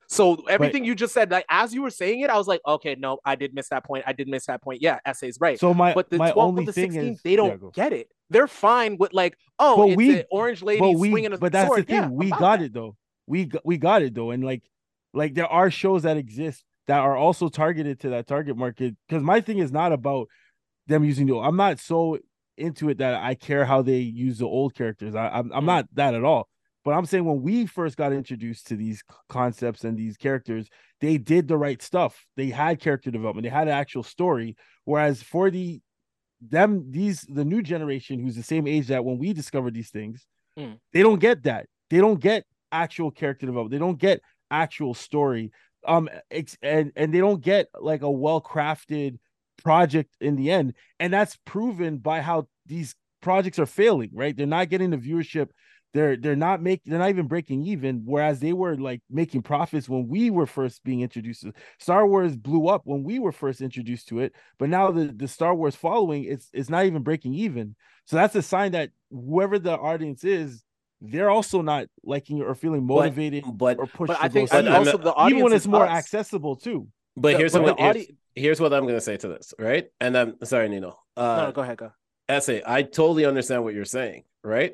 So 0.09 0.43
everything 0.49 0.83
you 0.83 0.93
just 0.93 1.13
said, 1.13 1.31
like 1.31 1.45
as 1.49 1.73
you 1.73 1.81
were 1.83 1.89
saying 1.89 2.19
it, 2.19 2.29
I 2.29 2.37
was 2.37 2.45
like, 2.45 2.59
okay, 2.67 2.95
no, 2.99 3.19
I 3.23 3.35
did 3.35 3.53
miss 3.53 3.69
that 3.69 3.85
point. 3.85 4.03
I 4.05 4.11
did 4.11 4.27
miss 4.27 4.45
that 4.47 4.61
point. 4.61 4.81
Yeah, 4.81 4.99
SA's 5.13 5.37
right. 5.39 5.57
So 5.57 5.73
my 5.73 5.93
but 5.93 6.09
the 6.09 6.17
my 6.17 6.31
12 6.31 6.47
only 6.49 6.65
to 6.65 6.73
thing 6.73 6.91
16, 6.91 7.13
is 7.13 7.21
they 7.21 7.37
don't 7.37 7.61
yeah, 7.63 7.69
get 7.73 7.93
it. 7.93 8.09
They're 8.29 8.47
fine 8.47 8.97
with 8.97 9.13
like, 9.13 9.37
oh, 9.57 9.77
But 9.77 9.87
it's 9.89 9.95
we- 9.97 10.19
an 10.19 10.25
orange 10.29 10.61
lady 10.63 10.81
but 10.81 10.91
we 10.99 11.11
swinging 11.11 11.31
a 11.31 11.35
sword. 11.35 11.39
but 11.39 11.51
that's 11.53 11.67
sword. 11.67 11.79
the 11.79 11.83
thing 11.85 11.95
Yeah, 11.95 12.09
we 12.09 12.29
got 12.29 12.59
that. 12.59 12.61
it 12.63 12.73
though 12.73 12.97
we 13.31 13.45
got, 13.45 13.65
we 13.65 13.77
got 13.77 14.01
it 14.01 14.13
though. 14.13 14.31
And 14.31 14.43
like 14.43 14.63
like 15.13 15.33
there 15.33 15.47
are 15.47 15.71
shows 15.71 16.03
that 16.03 16.17
exist 16.17 16.63
that 16.87 16.99
are 16.99 17.15
also 17.15 17.47
targeted 17.49 17.99
to 18.01 18.09
that 18.09 18.27
target 18.27 18.55
market. 18.57 18.95
Because 19.07 19.23
my 19.23 19.39
thing 19.41 19.57
is 19.59 19.71
not 19.71 19.91
about 19.93 20.27
them 20.87 21.03
using 21.03 21.27
the 21.27 21.37
i'm 21.37 21.55
not 21.55 21.79
so 21.79 22.17
into 22.57 22.89
it 22.89 22.97
that 22.97 23.13
i 23.23 23.33
care 23.35 23.63
how 23.65 23.81
they 23.81 23.99
use 23.99 24.37
the 24.39 24.45
old 24.45 24.73
characters. 24.75 25.15
I, 25.15 25.29
i'm, 25.29 25.51
I'm 25.53 25.63
Mm. 25.63 25.73
not 25.73 25.85
that 25.93 26.13
at 26.15 26.23
all. 26.23 26.49
But 26.83 26.91
i'm 26.95 27.05
saying 27.05 27.23
when 27.25 27.41
we 27.41 27.65
first 27.65 27.95
got 27.97 28.11
introduced 28.11 28.67
to 28.67 28.75
these 28.75 29.01
concepts 29.29 29.83
and 29.85 29.95
these 29.97 30.17
characters 30.17 30.67
they 30.99 31.17
did 31.17 31.47
the 31.47 31.57
right 31.57 31.81
stuff. 31.81 32.13
They 32.37 32.49
had 32.49 32.79
character 32.79 33.09
development. 33.09 33.43
They 33.43 33.49
had 33.49 33.67
an 33.67 33.73
actual 33.73 34.03
story. 34.03 34.55
Whereas 34.85 35.23
for 35.23 35.49
the 35.49 35.79
them 36.41 36.69
these 36.89 37.21
the 37.39 37.45
new 37.45 37.61
generation 37.61 38.19
who's 38.19 38.35
the 38.35 38.43
same 38.53 38.65
age 38.67 38.87
that 38.87 39.05
when 39.05 39.17
we 39.17 39.33
discovered 39.33 39.73
these 39.73 39.91
things 39.91 40.25
Mm. 40.59 40.77
they 40.93 41.01
don't 41.01 41.19
get 41.19 41.43
that. 41.43 41.67
They 41.91 41.99
don't 41.99 42.19
get 42.19 42.43
actual 42.71 43.11
character 43.11 43.45
development. 43.45 43.71
They 43.71 43.85
don't 43.85 43.99
get 43.99 44.21
actual 44.49 44.93
story. 44.93 45.51
Um 45.85 46.09
and 46.61 46.91
and 46.95 47.13
they 47.13 47.19
don't 47.19 47.41
get 47.41 47.67
like 47.79 48.01
a 48.01 48.11
well 48.11 48.41
crafted 48.41 49.17
project 49.63 50.15
in 50.19 50.35
the 50.35 50.51
end. 50.51 50.73
And 50.99 51.13
that's 51.13 51.37
proven 51.45 51.97
by 51.97 52.21
how 52.21 52.47
these 52.65 52.95
projects 53.21 53.59
are 53.59 53.65
failing 53.65 54.09
right? 54.13 54.35
They're 54.35 54.45
not 54.47 54.69
getting 54.69 54.91
the 54.91 54.97
viewership. 54.97 55.49
They're 55.93 56.15
they're 56.15 56.35
not 56.35 56.61
making 56.61 56.89
they're 56.89 56.99
not 56.99 57.09
even 57.09 57.27
breaking 57.27 57.65
even 57.65 58.03
whereas 58.05 58.39
they 58.39 58.53
were 58.53 58.77
like 58.77 59.01
making 59.09 59.41
profits 59.41 59.89
when 59.89 60.07
we 60.07 60.29
were 60.29 60.45
first 60.45 60.83
being 60.85 61.01
introduced 61.01 61.41
to 61.41 61.51
star 61.79 62.07
wars 62.07 62.37
blew 62.37 62.69
up 62.69 62.83
when 62.85 63.03
we 63.03 63.19
were 63.19 63.33
first 63.33 63.59
introduced 63.59 64.07
to 64.07 64.19
it 64.19 64.33
but 64.57 64.69
now 64.69 64.89
the 64.91 65.07
the 65.07 65.27
star 65.27 65.53
wars 65.53 65.75
following 65.75 66.23
it's 66.23 66.49
it's 66.53 66.69
not 66.69 66.85
even 66.85 67.03
breaking 67.03 67.33
even. 67.33 67.75
So 68.05 68.15
that's 68.15 68.35
a 68.35 68.41
sign 68.41 68.71
that 68.71 68.91
whoever 69.09 69.59
the 69.59 69.77
audience 69.77 70.23
is 70.23 70.63
they're 71.01 71.29
also 71.29 71.61
not 71.61 71.87
liking 72.03 72.41
or 72.41 72.53
feeling 72.55 72.85
motivated 72.85 73.43
but 73.53 73.77
or 73.79 73.87
pushed 73.87 74.07
But 74.07 74.17
to 74.17 74.23
I 74.23 74.27
go 74.27 74.33
think 74.33 74.49
see 74.49 74.57
and 74.57 74.69
also 74.69 74.97
the 74.97 75.13
audience 75.13 75.31
even 75.31 75.43
when 75.43 75.53
it's 75.53 75.65
is 75.65 75.67
more 75.67 75.85
us. 75.85 75.89
accessible 75.89 76.55
too 76.55 76.87
But 77.17 77.37
here's 77.37 77.53
but 77.53 77.63
what 77.63 77.77
the 77.77 77.83
here's, 77.83 78.07
here's 78.35 78.59
what 78.61 78.73
I'm 78.73 78.85
gonna 78.87 79.01
say 79.01 79.17
to 79.17 79.27
this, 79.27 79.53
right? 79.59 79.87
And 79.99 80.17
I'm 80.17 80.35
sorry, 80.45 80.69
Nino. 80.69 80.97
Uh, 81.17 81.35
no, 81.37 81.45
no, 81.47 81.51
go 81.51 81.61
ahead, 81.61 81.77
go. 81.77 81.91
SA 82.39 82.59
i 82.65 82.81
totally 82.83 83.25
understand 83.25 83.63
what 83.63 83.73
you're 83.73 83.83
saying 83.83 84.23
right 84.43 84.73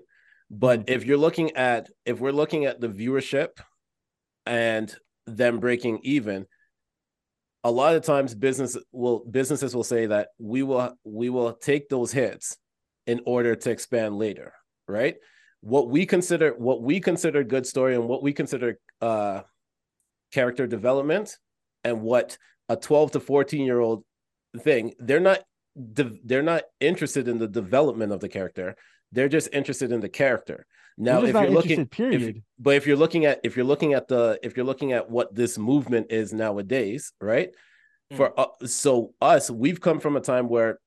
but 0.51 0.83
if 0.89 1.05
you're 1.05 1.17
looking 1.17 1.55
at 1.55 1.89
if 2.05 2.19
we're 2.19 2.31
looking 2.31 2.65
at 2.65 2.79
the 2.79 2.87
viewership 2.87 3.49
and 4.45 4.93
them 5.25 5.59
breaking 5.59 5.99
even 6.03 6.45
a 7.63 7.71
lot 7.71 7.95
of 7.95 8.03
times 8.03 8.35
business 8.35 8.77
will 8.91 9.25
businesses 9.25 9.75
will 9.75 9.83
say 9.83 10.05
that 10.05 10.27
we 10.37 10.61
will 10.61 10.93
we 11.03 11.29
will 11.29 11.53
take 11.53 11.89
those 11.89 12.11
hits 12.11 12.57
in 13.07 13.21
order 13.25 13.55
to 13.55 13.71
expand 13.71 14.15
later 14.17 14.53
right 14.87 15.15
what 15.61 15.89
we 15.89 16.05
consider 16.05 16.53
what 16.57 16.81
we 16.81 16.99
consider 16.99 17.43
good 17.43 17.65
story 17.65 17.95
and 17.95 18.07
what 18.07 18.21
we 18.23 18.34
consider 18.34 18.79
uh 19.01 19.41
character 20.31 20.67
development 20.67 21.38
and 21.84 22.01
what 22.01 22.38
a 22.69 22.75
12 22.75 23.11
to 23.11 23.19
14 23.19 23.65
year 23.65 23.79
old 23.79 24.03
thing 24.63 24.93
they're 24.99 25.19
not 25.19 25.39
de- 25.93 26.19
they're 26.23 26.43
not 26.43 26.63
interested 26.79 27.27
in 27.27 27.38
the 27.38 27.47
development 27.47 28.11
of 28.11 28.19
the 28.19 28.29
character. 28.29 28.75
They're 29.11 29.29
just 29.29 29.49
interested 29.53 29.91
in 29.91 30.01
the 30.01 30.09
character. 30.09 30.65
Now 30.97 31.23
if 31.23 31.34
you're 31.34 31.49
looking 31.49 31.85
period. 31.85 32.38
if, 32.38 32.43
but 32.57 32.75
if 32.75 32.88
you're 32.88 32.97
looking 32.97 33.25
at 33.25 33.39
if 33.43 33.55
you're 33.55 33.65
looking 33.65 33.93
at 33.93 34.07
the 34.07 34.39
if 34.41 34.57
you're 34.57 34.65
looking 34.65 34.93
at 34.93 35.09
what 35.09 35.34
this 35.34 35.57
movement 35.57 36.11
is 36.11 36.34
nowadays 36.34 37.13
right? 37.21 37.49
For 38.15 38.39
uh, 38.39 38.47
so 38.65 39.13
us 39.21 39.51
we've 39.51 39.81
come 39.81 39.99
from 39.99 40.15
a 40.15 40.21
time 40.21 40.49
where 40.49 40.79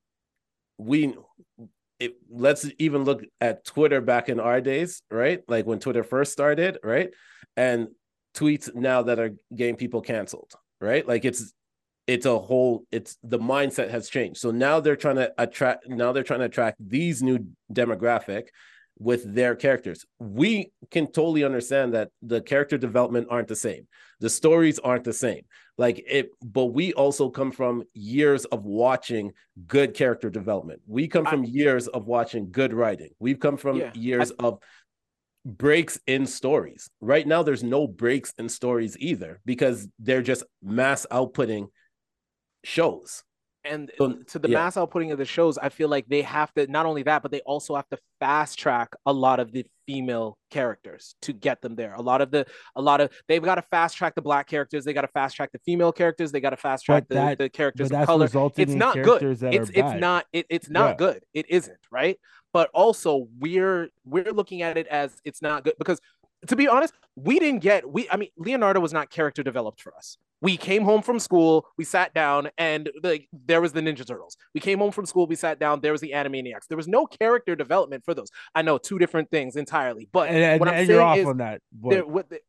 we 0.79 1.15
it, 2.01 2.15
let's 2.31 2.67
even 2.79 3.05
look 3.05 3.23
at 3.41 3.65
Twitter 3.65 4.01
back 4.01 4.29
in 4.29 4.41
our 4.41 4.61
days, 4.61 5.03
right? 5.11 5.43
Like 5.47 5.67
when 5.67 5.79
Twitter 5.79 6.03
first 6.03 6.33
started, 6.33 6.79
right? 6.83 7.11
And 7.57 7.89
tweets 8.35 8.75
now 8.75 9.03
that 9.03 9.19
are 9.19 9.37
getting 9.55 9.77
people 9.77 10.01
canceled, 10.01 10.53
right? 10.81 11.07
Like 11.07 11.25
it's 11.25 11.53
it's 12.07 12.27
a 12.27 12.39
whole 12.39 12.85
it's 12.91 13.19
the 13.23 13.39
mindset 13.39 13.91
has 13.91 14.09
changed. 14.09 14.41
So 14.41 14.51
now 14.51 14.81
they're 14.81 14.97
trying 14.97 15.17
to 15.17 15.33
attract 15.39 15.89
now 15.89 16.13
they're 16.13 16.25
trying 16.25 16.41
to 16.41 16.47
attract 16.47 16.79
these 16.81 17.23
new 17.23 17.47
demographic 17.73 18.49
with 19.01 19.35
their 19.35 19.57
characters. 19.57 20.05
We 20.21 20.71
can 20.91 21.07
totally 21.07 21.43
understand 21.43 21.95
that 21.95 22.11
the 22.23 22.43
character 22.43 22.77
development 22.79 23.29
aren't 23.31 23.49
the 23.49 23.57
same. 23.57 23.89
The 24.21 24.29
stories 24.29 24.79
aren't 24.79 25.05
the 25.05 25.15
same. 25.15 25.43
Like 25.79 26.05
it, 26.07 26.31
but 26.45 26.67
we 26.67 26.93
also 26.93 27.31
come 27.31 27.51
from 27.51 27.85
years 27.95 28.45
of 28.45 28.67
watching 28.67 29.33
good 29.67 29.95
character 29.95 30.29
development. 30.29 30.83
We 30.87 31.09
come 31.09 31.25
from 31.25 31.45
years 31.45 31.89
of 31.89 32.07
watching 32.07 32.51
good 32.51 32.75
writing. 32.75 33.11
We've 33.19 33.41
come 33.41 33.57
from 33.57 33.79
Yeah, 33.79 33.91
years 33.95 34.31
of 34.33 34.59
breaks 35.47 35.99
in 36.07 36.27
stories. 36.27 36.91
Right 37.01 37.27
now, 37.27 37.43
there's 37.43 37.63
no 37.65 37.87
breaks 37.87 38.35
in 38.37 38.51
stories 38.51 38.99
either 38.99 39.41
because 39.47 39.89
they're 39.99 40.21
just 40.21 40.45
mass 40.63 41.07
outputting 41.11 41.69
shows. 42.63 43.25
And 43.65 43.91
So, 43.99 44.13
to 44.29 44.39
the 44.39 44.49
yeah. 44.49 44.59
mass 44.59 44.77
outputting 44.77 45.13
of 45.13 45.19
the 45.19 45.25
shows, 45.25 45.59
I 45.59 45.69
feel 45.69 45.89
like 45.89 46.07
they 46.09 46.23
have 46.23 46.53
to 46.55 46.67
not 46.67 46.87
only 46.87 47.03
that, 47.05 47.23
but 47.23 47.31
they 47.31 47.41
also 47.41 47.75
have 47.77 47.89
to 47.91 47.99
fast 48.19 48.59
track 48.59 48.89
a 49.07 49.13
lot 49.13 49.41
of 49.41 49.53
the 49.53 49.67
female 49.87 50.39
characters 50.51 51.15
to 51.23 51.33
get 51.33 51.61
them 51.61 51.75
there. 51.75 51.95
A 51.95 52.01
lot 52.03 52.21
of 52.21 52.31
the, 52.31 52.47
a 52.77 52.83
lot 52.83 53.01
of 53.01 53.11
they've 53.29 53.43
got 53.43 53.57
to 53.57 53.63
fast 53.63 53.97
track 53.97 54.15
the 54.15 54.23
black 54.23 54.47
characters, 54.47 54.85
they 54.85 54.93
got 54.93 55.03
to 55.03 55.09
fast 55.09 55.37
track 55.37 55.51
the 55.53 55.59
female 55.67 55.93
characters, 55.93 56.33
they 56.33 56.41
got 56.41 56.51
to 56.51 56.57
fast 56.57 56.85
track 56.85 57.09
the, 57.09 57.15
that- 57.15 57.39
the 57.39 57.49
characters 57.49 57.91
of 57.91 58.07
color. 58.07 58.29
It's 58.57 58.73
not 58.73 58.95
good. 59.03 59.23
It's 59.23 59.71
it's 59.75 60.01
not 60.01 60.27
it, 60.33 60.47
it's 60.49 60.71
not 60.71 60.91
Yeah. 60.91 60.97
good. 60.97 61.23
It 61.35 61.47
isn't 61.51 61.79
right. 61.91 62.19
But 62.53 62.69
also 62.75 63.29
we're 63.39 63.91
we're 64.05 64.33
looking 64.33 64.63
at 64.63 64.77
it 64.77 64.87
as 64.89 65.17
it's 65.25 65.41
not 65.43 65.63
good 65.65 65.75
because 65.79 66.01
to 66.47 66.57
be 66.57 66.69
honest, 66.69 66.95
we 67.17 67.39
didn't 67.39 67.61
get 67.61 67.91
we 67.91 68.09
I 68.11 68.17
mean 68.17 68.31
Leonardo 68.37 68.81
was 68.81 68.93
not 68.93 69.11
character 69.11 69.43
developed 69.43 69.81
for 69.81 69.95
us. 69.97 70.17
We 70.43 70.57
came 70.57 70.85
home 70.85 71.03
from 71.03 71.19
school, 71.19 71.67
we 71.77 71.85
sat 71.85 72.15
down, 72.15 72.49
and 72.57 72.91
like 73.03 73.29
there 73.33 73.61
was 73.61 73.73
the 73.73 73.81
Ninja 73.81 74.07
Turtles. 74.07 74.37
We 74.55 74.61
came 74.61 74.79
home 74.79 74.91
from 74.91 75.05
school, 75.05 75.27
we 75.27 75.37
sat 75.37 75.59
down, 75.59 75.81
there 75.81 75.93
was 75.93 76.01
the 76.01 76.13
Animaniacs. 76.13 76.67
There 76.69 76.79
was 76.79 76.89
no 76.89 77.05
character 77.05 77.55
development 77.55 78.05
for 78.05 78.15
those. 78.15 78.31
I 78.55 78.63
know 78.63 78.79
two 78.79 78.99
different 78.99 79.31
things 79.31 79.57
entirely, 79.57 80.09
but 80.13 80.31
and, 80.31 80.39
and, 80.39 80.61
what 80.61 80.69
I'm 80.69 80.75
and 80.75 80.89
you're 80.89 81.03
off 81.03 81.27
on 81.27 81.39
that 81.39 81.61
what 81.73 82.31
the, 82.31 82.41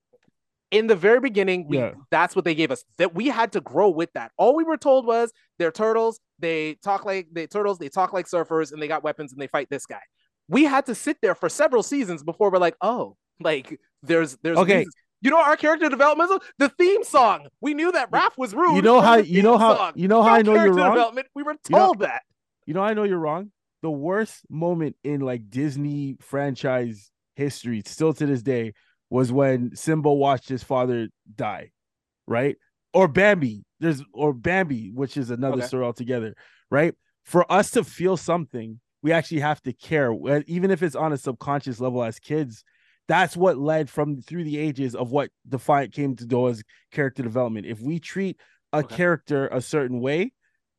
in 0.72 0.88
the 0.88 0.95
very 0.95 1.19
beginning, 1.19 1.68
we 1.68 1.77
Yeah. 1.77 1.91
that's 2.09 2.35
what 2.35 2.45
they 2.45 2.55
gave 2.55 2.72
us. 2.72 2.84
That 2.97 3.13
we 3.13 3.27
had 3.27 3.51
to 3.51 3.61
grow 3.61 3.89
with 3.89 4.11
that. 4.13 4.31
All 4.38 4.55
we 4.55 4.63
were 4.63 4.77
told 4.77 5.05
was 5.05 5.34
they're 5.59 5.72
turtles. 5.72 6.19
They 6.39 6.76
talk 6.76 7.05
like 7.05 7.27
they 7.31 7.45
turtles. 7.45 7.77
They 7.77 7.89
talk 7.89 8.13
like 8.13 8.27
surfers, 8.27 8.72
and 8.72 8.81
they 8.81 8.88
got 8.88 9.03
weapons, 9.03 9.34
and 9.34 9.41
they 9.41 9.47
fight 9.47 9.68
this 9.69 9.85
guy. 9.85 10.01
We 10.47 10.63
had 10.63 10.85
to 10.85 10.95
sit 10.95 11.18
there 11.22 11.35
for 11.35 11.49
several 11.49 11.84
seasons 11.84 12.23
before 12.23 12.49
we're 12.49 12.57
like, 12.57 12.76
oh, 12.81 13.18
like 13.43 13.80
there's 14.03 14.38
there's 14.43 14.57
Okay. 14.57 14.77
reasons. 14.80 14.95
You 15.23 15.30
know 15.30 15.38
our 15.41 15.55
character 15.55 15.88
development, 15.88 16.31
the 16.57 16.69
theme 16.69 17.03
song. 17.03 17.47
We 17.61 17.73
knew 17.76 17.91
that 17.91 18.09
Raph 18.11 18.38
was 18.38 18.53
rude. 18.55 18.76
you 18.76 18.81
know 18.81 19.01
how 19.01 19.18
you 19.18 19.43
know 19.43 19.57
how 19.57 19.76
song. 19.77 19.91
you 19.95 20.07
know 20.07 20.23
how 20.23 20.30
No 20.30 20.35
I 20.35 20.41
know 20.41 20.53
you're 20.63 20.73
wrong. 20.73 20.93
Development. 20.95 21.27
We 21.35 21.43
were 21.43 21.51
You 21.53 21.57
know- 21.69 21.77
told 21.77 21.99
that. 21.99 22.23
You 22.65 22.73
know, 22.73 22.81
I 22.81 22.93
know 22.93 23.03
you're 23.03 23.19
wrong. 23.19 23.51
The 23.81 23.91
worst 23.91 24.45
moment 24.49 24.95
in 25.03 25.22
like 25.22 25.49
Disney 25.49 26.18
franchise 26.22 27.11
history, 27.35 27.81
still 27.85 28.13
to 28.13 28.26
this 28.26 28.41
day, 28.43 28.73
was 29.09 29.31
when 29.31 29.76
Simba 29.76 30.11
watched 30.13 30.47
his 30.49 30.63
father 30.63 31.09
die, 31.35 31.72
right? 32.27 32.55
Or 32.93 33.07
Bambi. 33.07 33.63
There's 33.80 34.03
or 34.13 34.34
Bambi, 34.34 34.91
which 34.93 35.18
is 35.18 35.31
another 35.31 35.57
Okay. 35.57 35.65
story 35.68 35.84
altogether, 35.85 36.35
right? 36.69 36.93
For 37.26 37.51
us 37.51 37.72
to 37.72 37.84
feel 37.84 38.15
something, 38.18 38.80
we 39.01 39.11
actually 39.11 39.41
have 39.41 39.61
to 39.63 39.73
care, 39.73 40.13
even 40.47 40.69
if 40.72 40.84
it's 40.84 40.95
on 40.95 41.13
a 41.13 41.18
subconscious 41.18 41.80
level 41.80 42.03
as 42.03 42.19
kids. 42.19 42.63
That's 43.11 43.35
what 43.35 43.57
led 43.57 43.89
from 43.89 44.21
through 44.21 44.45
the 44.45 44.57
ages 44.57 44.95
of 44.95 45.11
what 45.11 45.31
Defiant 45.49 45.91
came 45.91 46.15
to 46.15 46.25
do 46.25 46.47
as 46.47 46.63
character 46.93 47.21
development. 47.21 47.65
If 47.65 47.81
we 47.81 47.99
treat 47.99 48.39
a 48.71 48.77
Okay. 48.77 48.95
character 48.95 49.49
a 49.49 49.59
certain 49.59 49.99
way, 49.99 50.31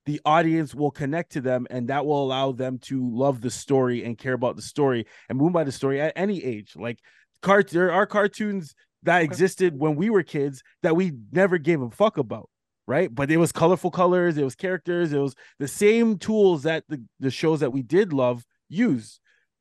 the 0.06 0.18
audience 0.24 0.74
will 0.74 0.90
connect 0.90 1.32
to 1.32 1.42
them 1.42 1.66
and 1.68 1.88
that 1.88 2.06
will 2.06 2.24
allow 2.24 2.52
them 2.52 2.78
to 2.84 3.06
love 3.06 3.42
the 3.42 3.50
story 3.50 4.02
and 4.02 4.16
care 4.16 4.32
about 4.32 4.56
the 4.56 4.62
story 4.62 5.04
and 5.28 5.36
move 5.36 5.52
by 5.52 5.62
the 5.62 5.72
story 5.72 6.00
at 6.00 6.14
any 6.16 6.42
age 6.42 6.72
like 6.74 7.00
cart 7.42 7.68
there 7.68 7.92
are 7.92 8.06
cartoons 8.06 8.74
that 9.02 9.22
existed 9.22 9.78
when 9.78 9.94
we 9.94 10.08
were 10.08 10.22
kids 10.22 10.62
that 10.82 10.96
we 10.96 11.12
never 11.32 11.58
gave 11.58 11.82
a 11.82 11.90
fuck 11.90 12.16
about 12.16 12.48
right 12.86 13.14
but 13.14 13.30
it 13.30 13.36
was 13.36 13.52
colorful 13.52 13.90
colors 13.90 14.38
it 14.38 14.42
was 14.42 14.54
characters 14.54 15.12
it 15.12 15.18
was 15.18 15.34
the 15.58 15.68
same 15.68 16.16
tools 16.16 16.62
that 16.62 16.82
the, 16.88 17.00
the 17.20 17.30
shows 17.30 17.60
that 17.60 17.74
we 17.74 17.82
did 17.82 18.14
love 18.14 18.42
use 18.70 19.20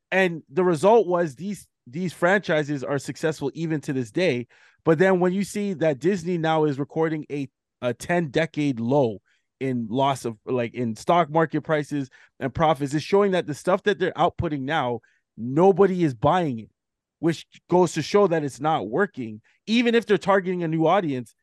and 0.10 0.42
the 0.50 0.64
result 0.64 1.06
was 1.06 1.36
these 1.36 1.68
these 1.88 2.14
franchises 2.14 2.84
are 2.84 3.00
successful 3.00 3.52
even 3.54 3.82
to 3.82 3.94
this 3.94 4.12
day. 4.12 4.48
But 4.84 4.98
then 4.98 5.20
when 5.20 5.34
you 5.34 5.44
see 5.44 5.74
that 5.74 6.00
Disney 6.00 6.38
now 6.38 6.66
is 6.66 6.80
recording 6.80 7.26
a 7.32 7.48
a 7.82 7.94
10 7.94 8.30
decade 8.30 8.80
low 8.80 9.22
in 9.60 9.88
loss 9.90 10.26
of 10.26 10.38
like 10.46 10.74
in 10.74 10.96
stock 10.96 11.30
market 11.30 11.62
prices 11.62 12.10
and 12.40 12.54
profits, 12.54 12.94
is 12.94 13.04
showing 13.04 13.32
that 13.32 13.48
the 13.48 13.54
stuff 13.54 13.84
that 13.84 14.00
they're 14.00 14.12
outputting 14.14 14.62
now, 14.62 15.00
nobody 15.38 16.04
is 16.04 16.14
buying 16.14 16.60
it, 16.60 16.70
which 17.20 17.46
goes 17.70 17.94
to 17.94 18.02
show 18.02 18.28
that 18.28 18.44
it's 18.44 18.60
not 18.60 18.88
working. 18.88 19.42
Even 19.68 19.96
if 19.96 20.06
they're 20.06 20.18
targeting 20.18 20.64
a 20.64 20.68
new 20.68 20.88
audience, 20.88 21.34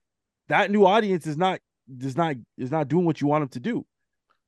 that 0.49 0.71
new 0.71 0.85
audience 0.87 1.27
is 1.27 1.37
not 1.37 1.61
does 1.97 2.17
not 2.17 2.37
is 2.57 2.71
not 2.71 2.89
doing 2.89 3.05
what 3.05 3.21
you 3.21 3.27
want 3.27 3.43
them 3.43 3.49
to 3.49 3.61
do. 3.61 3.87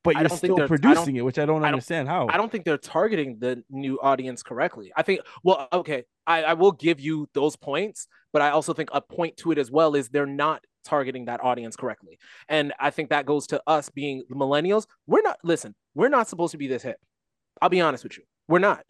But 0.02 0.16
you're 0.16 0.28
still 0.30 0.56
they're- 0.56 0.64
I 0.64 0.68
don't- 0.68 0.80
producing 0.80 1.16
it, 1.16 1.22
which 1.22 1.38
I 1.38 1.44
don't 1.44 1.56
I 1.62 1.66
don't- 1.66 1.74
understand 1.74 2.08
how. 2.08 2.26
I 2.28 2.36
don't 2.36 2.50
think 2.50 2.64
they're 2.64 2.78
targeting 2.78 3.38
the 3.38 3.62
new 3.68 4.00
audience 4.00 4.42
correctly. 4.42 4.92
I 4.96 5.02
think, 5.02 5.20
well, 5.42 5.68
okay, 5.72 6.04
I, 6.26 6.42
I 6.44 6.52
will 6.54 6.72
give 6.72 7.00
you 7.00 7.28
those 7.34 7.56
points, 7.56 8.08
but 8.32 8.40
I 8.40 8.50
also 8.50 8.72
think 8.72 8.88
a 8.92 9.00
point 9.02 9.36
to 9.38 9.52
it 9.52 9.58
as 9.58 9.70
well 9.70 9.94
is 9.94 10.08
they're 10.08 10.24
not 10.26 10.64
targeting 10.84 11.26
that 11.26 11.42
audience 11.44 11.76
correctly. 11.76 12.18
And 12.48 12.72
I 12.80 12.90
think 12.90 13.10
that 13.10 13.26
goes 13.26 13.46
to 13.48 13.62
us 13.66 13.90
being 13.90 14.24
the 14.30 14.34
millennials. 14.36 14.86
We're 15.06 15.20
not, 15.22 15.38
listen, 15.44 15.74
we're 15.94 16.08
not 16.08 16.28
supposed 16.28 16.52
to 16.52 16.58
be 16.58 16.66
this 16.66 16.82
hip. 16.82 16.96
I'll 17.60 17.68
be 17.68 17.82
honest 17.82 18.02
with 18.04 18.16
you. 18.16 18.24
We're 18.48 18.58
not. 18.60 18.84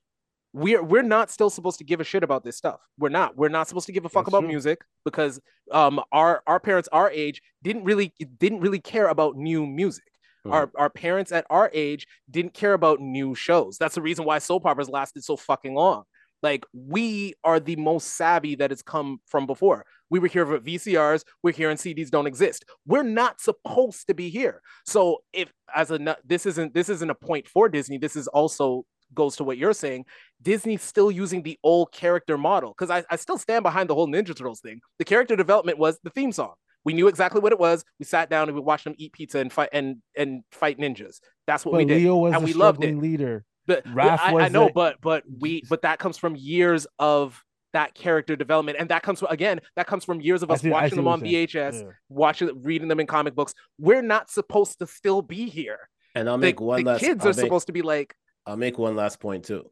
We're 0.52 0.82
we're 0.82 1.02
not 1.02 1.30
still 1.30 1.48
supposed 1.48 1.78
to 1.78 1.84
give 1.84 2.00
a 2.00 2.04
shit 2.04 2.24
about 2.24 2.42
this 2.42 2.56
stuff. 2.56 2.80
We're 2.98 3.08
not. 3.08 3.36
We're 3.36 3.48
not 3.48 3.68
supposed 3.68 3.86
to 3.86 3.92
give 3.92 4.04
a 4.04 4.08
fuck 4.08 4.24
That's 4.24 4.32
about 4.34 4.40
true. 4.40 4.48
music 4.48 4.80
because 5.04 5.40
um 5.70 6.00
our 6.10 6.42
our 6.48 6.58
parents 6.58 6.88
our 6.90 7.08
age 7.08 7.40
didn't 7.62 7.84
really 7.84 8.12
didn't 8.40 8.58
really 8.60 8.80
care 8.80 9.06
about 9.06 9.36
new 9.36 9.64
music. 9.64 10.02
Hmm. 10.44 10.52
Our 10.52 10.70
our 10.76 10.90
parents 10.90 11.32
at 11.32 11.46
our 11.50 11.70
age 11.72 12.06
didn't 12.30 12.54
care 12.54 12.72
about 12.72 13.00
new 13.00 13.34
shows. 13.34 13.78
That's 13.78 13.94
the 13.94 14.02
reason 14.02 14.24
why 14.24 14.38
soap 14.38 14.66
operas 14.66 14.88
lasted 14.88 15.24
so 15.24 15.36
fucking 15.36 15.74
long. 15.74 16.04
Like 16.42 16.64
we 16.72 17.34
are 17.44 17.60
the 17.60 17.76
most 17.76 18.14
savvy 18.14 18.54
that 18.56 18.70
has 18.70 18.82
come 18.82 19.20
from 19.26 19.46
before. 19.46 19.84
We 20.08 20.18
were 20.18 20.28
here 20.28 20.44
with 20.44 20.64
VCRs. 20.64 21.22
We're 21.42 21.52
here 21.52 21.70
and 21.70 21.78
CDs 21.78 22.10
don't 22.10 22.26
exist. 22.26 22.64
We're 22.86 23.02
not 23.02 23.40
supposed 23.40 24.06
to 24.08 24.14
be 24.14 24.30
here. 24.30 24.62
So 24.86 25.18
if 25.32 25.52
as 25.74 25.90
a 25.90 26.16
this 26.24 26.46
isn't 26.46 26.74
this 26.74 26.88
isn't 26.88 27.10
a 27.10 27.14
point 27.14 27.46
for 27.46 27.68
Disney. 27.68 27.98
This 27.98 28.16
is 28.16 28.26
also 28.28 28.84
goes 29.12 29.36
to 29.36 29.44
what 29.44 29.58
you're 29.58 29.72
saying. 29.72 30.06
Disney's 30.40 30.82
still 30.82 31.10
using 31.10 31.42
the 31.42 31.58
old 31.62 31.92
character 31.92 32.38
model 32.38 32.74
because 32.76 32.90
I, 32.90 33.04
I 33.10 33.16
still 33.16 33.38
stand 33.38 33.62
behind 33.62 33.90
the 33.90 33.94
whole 33.94 34.06
Ninja 34.06 34.36
Turtles 34.36 34.60
thing. 34.60 34.80
The 34.98 35.04
character 35.04 35.36
development 35.36 35.78
was 35.78 35.98
the 36.02 36.10
theme 36.10 36.32
song. 36.32 36.54
We 36.84 36.92
knew 36.94 37.08
exactly 37.08 37.40
what 37.40 37.52
it 37.52 37.58
was. 37.58 37.84
We 37.98 38.04
sat 38.06 38.30
down 38.30 38.48
and 38.48 38.54
we 38.56 38.60
watched 38.62 38.84
them 38.84 38.94
eat 38.96 39.12
pizza 39.12 39.38
and 39.38 39.52
fight 39.52 39.68
and 39.72 39.96
and 40.16 40.42
fight 40.52 40.78
ninjas. 40.78 41.20
That's 41.46 41.64
what 41.64 41.72
but 41.72 41.78
we 41.78 41.84
did, 41.84 42.02
Leo 42.02 42.16
was 42.16 42.34
and 42.34 42.42
we 42.44 42.52
loved 42.54 42.78
it. 42.82 42.88
struggling 42.88 43.00
leader. 43.02 43.44
But 43.66 43.84
Raph 43.84 44.18
I, 44.18 44.34
I 44.44 44.48
know, 44.48 44.68
a- 44.68 44.72
but 44.72 44.96
but 45.02 45.24
we 45.38 45.62
but 45.68 45.82
that 45.82 45.98
comes 45.98 46.16
from 46.16 46.36
years 46.36 46.86
of 46.98 47.44
that 47.72 47.94
character 47.94 48.34
development, 48.34 48.78
and 48.80 48.88
that 48.88 49.02
comes 49.02 49.20
from 49.20 49.28
again 49.30 49.60
that 49.76 49.86
comes 49.86 50.04
from 50.04 50.20
years 50.20 50.42
of 50.42 50.50
us 50.50 50.62
see- 50.62 50.70
watching 50.70 50.96
them 50.96 51.06
on 51.06 51.24
you're. 51.24 51.46
VHS, 51.46 51.82
Yeah. 51.82 51.88
watching 52.08 52.62
reading 52.62 52.88
them 52.88 52.98
in 52.98 53.06
comic 53.06 53.34
books. 53.34 53.54
We're 53.78 54.02
not 54.02 54.30
supposed 54.30 54.78
to 54.80 54.86
still 54.86 55.22
be 55.22 55.48
here. 55.48 55.78
And 56.14 56.28
I'll 56.28 56.38
The- 56.38 56.46
make 56.46 56.60
one 56.60 56.82
the 56.82 56.92
last. 56.92 57.00
kids 57.00 57.20
I'll 57.20 57.28
are 57.30 57.34
make- 57.34 57.40
supposed 57.44 57.66
to 57.68 57.72
be 57.72 57.82
like, 57.82 58.14
I'll 58.46 58.56
make 58.56 58.78
one 58.78 58.96
last 58.96 59.20
point 59.20 59.44
too. 59.44 59.70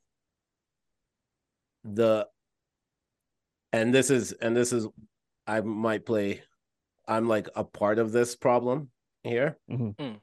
The 1.84 2.28
and 3.72 3.94
this 3.94 4.10
is 4.10 4.32
and 4.32 4.56
this 4.56 4.72
is 4.72 4.86
I 5.46 5.60
might 5.62 6.04
play 6.04 6.42
I'm 7.08 7.26
like 7.26 7.48
a 7.56 7.64
part 7.64 7.98
of 7.98 8.12
this 8.12 8.36
problem 8.36 8.90
here, 9.24 9.58
Mhm. 9.68 9.96
Mm. 9.96 10.20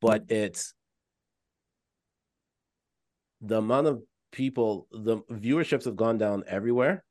but 0.00 0.24
it's 0.30 0.72
the 3.40 3.58
amount 3.58 3.86
of 3.88 4.02
people 4.32 4.86
the 4.90 5.18
viewerships 5.30 5.84
have 5.84 5.96
gone 5.96 6.18
down 6.18 6.44
everywhere. 6.46 7.04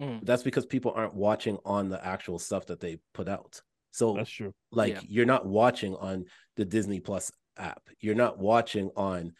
Mm. 0.00 0.24
That's 0.24 0.42
because 0.42 0.66
people 0.66 0.92
aren't 0.94 1.14
watching 1.14 1.58
on 1.64 1.88
the 1.88 2.04
actual 2.04 2.38
stuff 2.38 2.66
that 2.66 2.80
they 2.80 2.98
put 3.12 3.28
out. 3.28 3.60
So 3.92 4.14
That's 4.14 4.30
true. 4.30 4.52
like 4.72 4.94
Yeah. 4.94 5.00
you're 5.06 5.26
not 5.26 5.46
watching 5.46 5.94
on 5.94 6.24
the 6.56 6.64
Disney 6.64 7.00
Plus 7.00 7.30
app. 7.56 7.88
You're 8.00 8.16
not 8.16 8.38
watching 8.38 8.90
on 8.96 9.34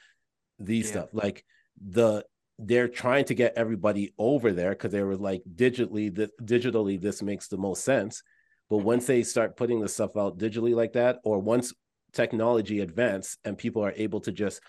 these 0.61 0.87
Yeah. 0.87 0.93
stuff. 0.93 1.11
Like 1.13 1.45
the 1.81 2.25
they're 2.61 2.87
trying 2.89 3.25
to 3.25 3.35
get 3.35 3.55
everybody 3.57 4.15
over 4.17 4.53
there 4.53 4.71
because 4.71 4.93
they 4.93 5.03
were 5.03 5.17
like 5.17 5.43
digitally 5.45 6.15
th- 6.15 6.31
digitally 6.41 7.01
this 7.01 7.21
makes 7.21 7.49
the 7.49 7.59
most 7.59 7.83
sense. 7.83 8.23
But 8.71 8.77
Mm-hmm. 8.77 8.87
once 8.87 9.07
they 9.07 9.23
start 9.23 9.57
putting 9.57 9.81
the 9.81 9.89
stuff 9.89 10.17
out 10.17 10.39
digitally 10.39 10.75
like 10.75 10.95
that, 10.95 11.19
or 11.25 11.39
once 11.39 11.73
technology 12.13 12.81
advance 12.81 13.37
and 13.45 13.59
people 13.59 13.85
are 13.85 13.93
able 13.97 14.21
to 14.21 14.33
just 14.33 14.61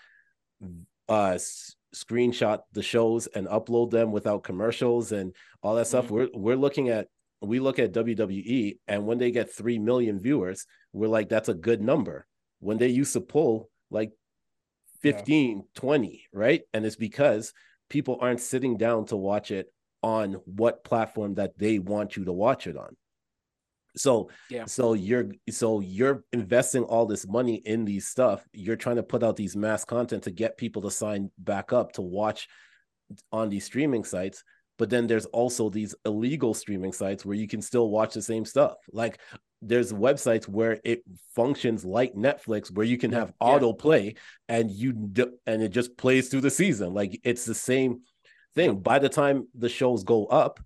uh 1.08 1.32
s- 1.34 1.76
screenshot 1.94 2.60
the 2.72 2.82
shows 2.82 3.26
and 3.28 3.46
upload 3.46 3.90
them 3.90 4.10
without 4.12 4.42
commercials 4.42 5.12
and 5.12 5.34
all 5.62 5.74
that 5.76 5.86
stuff, 5.86 6.06
Mhm. 6.06 6.10
we're 6.10 6.28
we're 6.34 6.56
looking 6.56 6.88
at 6.88 7.08
we 7.40 7.60
look 7.60 7.78
at 7.78 7.92
WWE 7.92 8.78
and 8.88 9.06
when 9.06 9.18
they 9.18 9.30
get 9.30 9.52
3 9.54 9.78
million 9.78 10.18
viewers, 10.18 10.66
we're 10.92 11.06
like, 11.08 11.28
that's 11.28 11.48
a 11.50 11.54
good 11.54 11.80
number. 11.82 12.26
When 12.60 12.78
they 12.78 12.88
used 12.88 13.12
to 13.12 13.20
pull 13.20 13.70
like 13.90 14.10
15, 15.02 15.64
20, 15.74 16.24
right? 16.32 16.62
And 16.72 16.84
it's 16.86 16.96
because 16.96 17.52
people 17.90 18.18
aren't 18.20 18.40
sitting 18.40 18.76
down 18.78 19.04
to 19.06 19.16
watch 19.16 19.50
it 19.50 19.72
on 20.02 20.34
what 20.46 20.82
platform 20.82 21.34
that 21.34 21.58
they 21.58 21.78
want 21.78 22.16
you 22.16 22.24
to 22.24 22.32
watch 22.32 22.66
it 22.66 22.76
on. 22.76 22.96
So 23.96 24.30
Yeah. 24.50 24.66
so 24.66 24.92
you're 24.94 25.30
so 25.50 25.80
you're 25.80 26.24
investing 26.32 26.84
all 26.84 27.06
this 27.06 27.26
money 27.26 27.56
in 27.64 27.84
these 27.84 28.06
stuff. 28.06 28.46
You're 28.52 28.76
trying 28.76 28.96
to 28.96 29.02
put 29.02 29.22
out 29.22 29.36
these 29.36 29.56
mass 29.56 29.84
content 29.84 30.24
to 30.24 30.30
get 30.30 30.56
people 30.56 30.82
to 30.82 30.90
sign 30.90 31.30
back 31.38 31.72
up 31.72 31.92
to 31.92 32.02
watch 32.02 32.48
on 33.32 33.48
these 33.48 33.64
streaming 33.64 34.04
sites. 34.04 34.44
But 34.78 34.90
then 34.90 35.06
there's 35.06 35.24
also 35.26 35.70
these 35.70 35.94
illegal 36.04 36.52
streaming 36.52 36.92
sites 36.92 37.24
where 37.24 37.36
you 37.36 37.48
can 37.48 37.62
still 37.62 37.88
watch 37.90 38.12
the 38.14 38.20
same 38.22 38.44
stuff. 38.44 38.74
Like 38.92 39.18
there's 39.62 39.90
websites 39.92 40.46
where 40.46 40.78
it 40.84 41.02
functions 41.34 41.82
like 41.84 42.12
Netflix, 42.14 42.70
where 42.70 42.84
you 42.84 42.98
can 42.98 43.10
have 43.12 43.32
Yeah. 43.40 43.46
autoplay 43.58 44.16
and 44.50 44.70
you 44.70 44.92
d- 44.92 45.32
and 45.46 45.62
it 45.62 45.70
just 45.70 45.96
plays 45.96 46.28
through 46.28 46.42
the 46.42 46.50
season. 46.50 46.92
Like 46.92 47.18
it's 47.24 47.46
the 47.46 47.54
same 47.54 48.02
thing. 48.54 48.80
By 48.80 48.98
the 48.98 49.08
time 49.08 49.48
the 49.54 49.70
shows 49.70 50.04
go 50.04 50.26
up, 50.26 50.60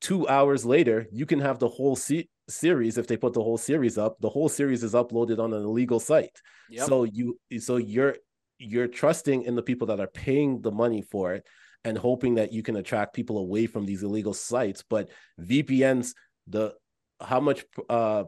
two 0.00 0.26
hours 0.26 0.66
later, 0.66 1.06
you 1.12 1.24
can 1.24 1.38
have 1.38 1.60
the 1.60 1.68
whole 1.68 1.94
se- 1.94 2.28
series. 2.48 2.98
If 2.98 3.06
they 3.06 3.16
put 3.16 3.32
the 3.32 3.42
whole 3.42 3.58
series 3.58 3.98
up, 3.98 4.20
the 4.20 4.28
whole 4.28 4.48
series 4.48 4.82
is 4.82 4.94
uploaded 4.94 5.38
on 5.38 5.52
an 5.52 5.62
illegal 5.62 6.00
site. 6.00 6.40
Yep. 6.70 6.86
So 6.86 7.04
you 7.04 7.38
so 7.58 7.76
you're 7.76 8.16
you're 8.58 8.88
trusting 8.88 9.42
in 9.42 9.54
the 9.54 9.62
people 9.62 9.88
that 9.88 10.00
are 10.00 10.06
paying 10.06 10.62
the 10.62 10.72
money 10.72 11.02
for 11.02 11.34
it 11.34 11.46
and 11.84 11.96
hoping 11.96 12.36
that 12.36 12.52
you 12.52 12.62
can 12.62 12.76
attract 12.76 13.14
people 13.14 13.38
away 13.38 13.66
from 13.66 13.84
these 13.84 14.02
illegal 14.02 14.32
sites. 14.34 14.82
But 14.88 15.10
VPNs, 15.40 16.14
the 16.46 16.74
how 17.20 17.40
much 17.40 17.64
uh 17.88 18.24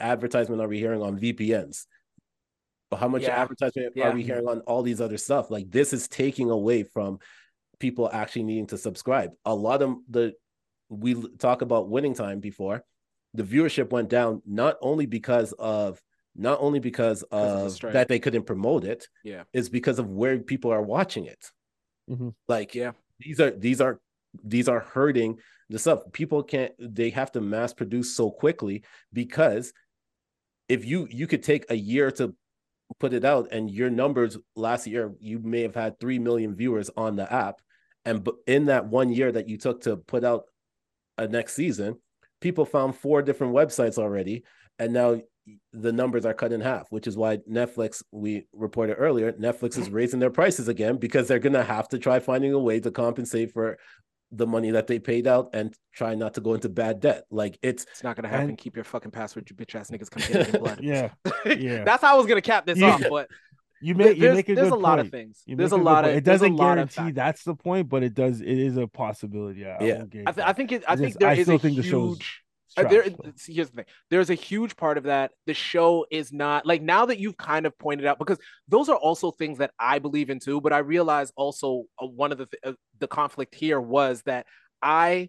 advertisement 0.00 0.60
are 0.60 0.68
we 0.68 0.78
hearing 0.78 1.02
on 1.02 1.18
VPNs? 1.18 1.86
But 2.90 2.98
how 2.98 3.08
much 3.08 3.22
Yeah. 3.22 3.40
advertisement 3.42 3.92
Yeah. 3.94 4.10
are 4.10 4.14
we 4.14 4.22
hearing 4.22 4.48
on 4.48 4.60
all 4.60 4.82
these 4.82 5.00
other 5.00 5.16
stuff? 5.18 5.50
Like 5.50 5.70
this 5.70 5.92
is 5.92 6.08
taking 6.08 6.50
away 6.50 6.82
from 6.82 7.18
people 7.78 8.08
actually 8.12 8.44
needing 8.44 8.66
to 8.68 8.78
subscribe. 8.78 9.30
A 9.44 9.54
lot 9.54 9.82
of 9.82 9.96
the 10.08 10.34
we 10.88 11.14
talk 11.38 11.62
about 11.62 11.88
winning 11.88 12.14
time 12.14 12.40
before, 12.40 12.84
the 13.34 13.42
viewership 13.42 13.90
went 13.90 14.08
down 14.08 14.42
not 14.46 14.76
only 14.80 15.06
because 15.06 15.52
of 15.58 16.00
not 16.34 16.58
only 16.60 16.78
because 16.80 17.22
of 17.24 17.58
the 17.58 17.64
of 17.66 17.72
strike. 17.72 17.92
that 17.92 18.08
they 18.08 18.18
couldn't 18.18 18.44
promote 18.44 18.84
it, 18.84 19.06
yeah, 19.24 19.44
is 19.52 19.68
because 19.68 19.98
of 19.98 20.08
where 20.10 20.38
people 20.38 20.70
are 20.72 20.82
watching 20.82 21.26
it. 21.26 21.50
Mhm. 22.10 22.34
Like 22.48 22.74
Yeah. 22.74 22.92
these 23.20 23.40
are 23.40 23.50
these 23.50 23.80
are 23.80 24.00
these 24.42 24.68
are 24.68 24.80
hurting 24.80 25.38
the 25.68 25.78
stuff. 25.78 26.00
People 26.12 26.42
can't 26.42 26.72
they 26.78 27.10
have 27.10 27.32
to 27.32 27.40
mass 27.40 27.72
produce 27.74 28.14
so 28.16 28.30
quickly 28.30 28.82
because 29.12 29.72
if 30.68 30.84
you 30.84 31.06
you 31.10 31.26
could 31.26 31.42
take 31.42 31.70
a 31.70 31.76
year 31.76 32.10
to 32.12 32.34
put 32.98 33.12
it 33.12 33.24
out 33.24 33.48
and 33.52 33.70
your 33.70 33.90
numbers 33.90 34.36
last 34.56 34.86
year 34.86 35.12
you 35.18 35.38
may 35.38 35.62
have 35.62 35.74
had 35.74 35.98
3 36.00 36.18
million 36.18 36.54
viewers 36.54 36.90
on 36.96 37.16
the 37.16 37.30
app 37.32 37.60
and 38.04 38.22
b- 38.24 38.32
in 38.46 38.66
that 38.66 38.86
one 38.86 39.10
year 39.10 39.32
that 39.32 39.48
you 39.48 39.56
took 39.56 39.80
to 39.82 39.96
put 39.96 40.24
out 40.24 40.44
a 41.18 41.26
next 41.26 41.54
season 41.54 41.96
people 42.42 42.64
found 42.66 42.94
four 42.94 43.22
different 43.22 43.54
websites 43.54 43.96
already 43.98 44.44
and 44.78 44.92
now 44.92 45.18
the 45.72 45.92
numbers 45.92 46.24
are 46.24 46.34
cut 46.34 46.52
in 46.52 46.60
half 46.60 46.86
which 46.90 47.06
is 47.06 47.16
why 47.16 47.36
netflix 47.50 48.02
we 48.12 48.46
reported 48.52 48.94
earlier 48.94 49.32
netflix 49.32 49.78
is 49.78 49.86
mm-hmm. 49.86 49.94
raising 49.94 50.20
their 50.20 50.30
prices 50.30 50.68
again 50.68 50.96
because 50.98 51.26
they're 51.26 51.38
going 51.38 51.52
to 51.52 51.64
have 51.64 51.88
to 51.88 51.98
try 51.98 52.20
finding 52.20 52.52
a 52.52 52.58
way 52.58 52.78
to 52.78 52.90
compensate 52.90 53.50
for 53.52 53.76
the 54.32 54.46
money 54.46 54.70
that 54.70 54.86
they 54.86 54.98
paid 54.98 55.26
out 55.26 55.50
and 55.52 55.74
try 55.92 56.14
not 56.14 56.34
to 56.34 56.40
go 56.40 56.54
into 56.54 56.68
bad 56.68 57.00
debt 57.00 57.24
like 57.30 57.58
it's 57.62 57.84
it's 57.90 58.02
not 58.02 58.16
gonna 58.16 58.28
happen. 58.28 58.48
And- 58.50 58.58
Keep 58.58 58.76
your 58.76 58.84
fucking 58.84 59.10
password, 59.10 59.48
you 59.50 59.54
bitch 59.54 59.74
ass 59.74 59.90
niggas. 59.90 60.10
Come 60.10 60.40
in 60.40 60.50
blood. 60.60 60.80
Yeah, 60.82 61.10
yeah. 61.44 61.84
That's 61.84 62.02
how 62.02 62.14
I 62.14 62.16
was 62.16 62.26
gonna 62.26 62.40
cap 62.40 62.64
this 62.64 62.78
Yeah. 62.78 62.94
off. 62.94 63.02
But 63.08 63.28
You 63.82 63.94
make 63.94 64.16
you 64.16 64.22
there's, 64.22 64.36
make 64.36 64.48
a 64.48 64.54
there's 64.54 64.68
good 64.70 64.74
a 64.78 64.80
lot 64.80 64.98
of 64.98 65.10
things. 65.10 65.42
You 65.46 65.56
There's 65.56 65.72
a 65.72 65.76
lot 65.76 66.04
of. 66.04 66.12
It 66.14 66.24
doesn't 66.24 66.56
guarantee 66.56 67.10
that's 67.12 67.42
the 67.44 67.54
point, 67.54 67.88
but 67.88 68.02
it 68.02 68.14
does. 68.14 68.40
It 68.40 68.58
is 68.58 68.76
a 68.76 68.86
possibility. 68.86 69.60
Yeah. 69.60 69.76
I 69.80 69.84
Yeah. 69.84 70.04
I, 70.26 70.32
th- 70.32 70.46
I 70.46 70.52
think 70.52 70.72
it, 70.72 70.84
I 70.88 70.92
It's 70.92 71.00
think 71.00 71.10
just- 71.12 71.18
there 71.20 71.28
I 71.28 71.32
is 71.34 71.48
a 71.48 71.58
think 71.58 71.76
the 71.76 71.82
huge 71.82 72.42
Uh, 72.76 72.84
there, 72.88 73.02
though. 73.10 73.32
see, 73.36 73.52
here's 73.52 73.68
the 73.70 73.76
thing. 73.76 73.84
There's 74.10 74.30
a 74.30 74.34
huge 74.34 74.76
part 74.76 74.96
of 74.98 75.04
that. 75.04 75.32
The 75.46 75.52
show 75.54 76.06
is 76.10 76.32
not 76.32 76.64
like 76.64 76.80
now 76.80 77.04
that 77.06 77.18
you've 77.18 77.36
kind 77.36 77.66
of 77.66 77.76
pointed 77.78 78.06
out 78.06 78.18
because 78.18 78.38
those 78.68 78.88
are 78.88 78.96
also 78.96 79.30
things 79.30 79.58
that 79.58 79.72
I 79.78 79.98
believe 79.98 80.30
in 80.30 80.38
too. 80.38 80.60
But 80.60 80.72
I 80.72 80.78
realize 80.78 81.32
also 81.36 81.84
uh, 82.02 82.06
one 82.06 82.32
of 82.32 82.38
the 82.38 82.46
th- 82.46 82.60
uh, 82.64 82.72
the 82.98 83.08
conflict 83.08 83.54
here 83.54 83.80
was 83.80 84.22
that 84.22 84.46
I 84.80 85.28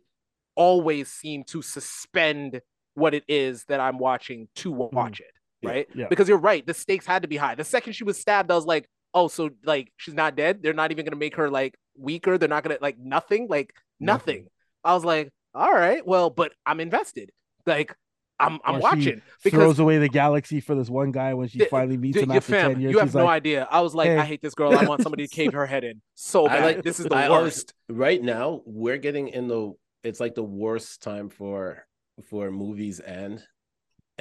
always 0.56 1.10
seem 1.12 1.44
to 1.46 1.62
suspend 1.62 2.62
what 2.94 3.14
it 3.14 3.24
is 3.28 3.66
that 3.66 3.80
I'm 3.80 3.98
watching 3.98 4.48
to 4.58 4.72
watch 4.72 5.20
it, 5.20 5.26
Yeah, 5.26 5.33
right? 5.64 5.88
yeah. 5.96 6.08
Because 6.10 6.28
you're 6.30 6.38
right. 6.38 6.66
The 6.66 6.74
stakes 6.74 7.06
had 7.06 7.22
to 7.24 7.28
be 7.28 7.38
high. 7.38 7.56
The 7.56 7.64
second 7.64 7.94
she 7.94 8.04
was 8.04 8.18
stabbed, 8.20 8.52
I 8.52 8.56
was 8.56 8.66
like, 8.66 8.88
oh, 9.14 9.28
so 9.28 9.50
like 9.64 9.92
she's 9.98 10.14
not 10.14 10.36
dead. 10.36 10.62
They're 10.64 10.74
not 10.74 10.92
even 10.92 11.06
gonna 11.06 11.18
make 11.18 11.36
her 11.36 11.50
like 11.50 11.76
weaker. 11.98 12.38
They're 12.38 12.50
not 12.50 12.64
gonna 12.64 12.78
like 12.82 12.98
nothing, 13.00 13.48
like 13.50 13.74
nothing. 14.00 14.36
Nothing. 14.36 14.48
I 14.84 14.94
was 14.94 15.06
like, 15.06 15.30
all 15.56 15.72
right, 15.72 16.06
well, 16.06 16.30
but 16.30 16.52
I'm 16.66 16.80
invested. 16.80 17.32
Like 17.66 17.96
I'm 18.40 18.60
I'm 18.66 18.76
Or 18.76 18.80
she 18.80 18.84
watching 18.84 19.22
because 19.44 19.58
throws 19.60 19.80
away 19.80 20.00
the 20.00 20.10
galaxy 20.10 20.60
for 20.60 20.74
this 20.76 20.90
one 20.90 21.12
guy 21.12 21.36
when 21.36 21.48
she 21.48 21.60
the- 21.60 21.66
finally 21.66 21.98
meets 21.98 22.16
the- 22.18 22.24
him 22.24 22.32
after 22.32 22.52
fam, 22.52 22.72
10 22.74 22.82
years. 22.82 22.92
you 22.94 23.00
have 23.00 23.10
she's 23.10 23.16
no 23.16 23.26
like, 23.26 23.36
idea. 23.38 23.68
I 23.70 23.82
was 23.82 23.94
like, 23.94 24.10
"Hey." 24.10 24.18
I 24.18 24.26
hate 24.26 24.42
this 24.42 24.56
girl. 24.56 24.76
I 24.78 24.84
want 24.86 25.02
somebody 25.04 25.28
to 25.28 25.34
cave 25.34 25.54
her 25.54 25.66
head 25.68 25.84
in 25.84 26.02
so 26.16 26.48
I 26.48 26.60
like 26.60 26.84
this 26.84 27.00
is 27.00 27.06
the 27.06 27.16
I 27.16 27.28
always- 27.28 27.44
worst. 27.54 27.74
right 27.90 28.22
now, 28.22 28.62
we're 28.66 28.98
getting 28.98 29.28
in 29.30 29.48
the 29.48 29.74
it's 30.04 30.20
like 30.20 30.34
the 30.36 30.44
worst 30.44 31.02
time 31.04 31.30
for 31.30 31.86
for 32.30 32.52
movies 32.52 33.00
and 33.00 33.42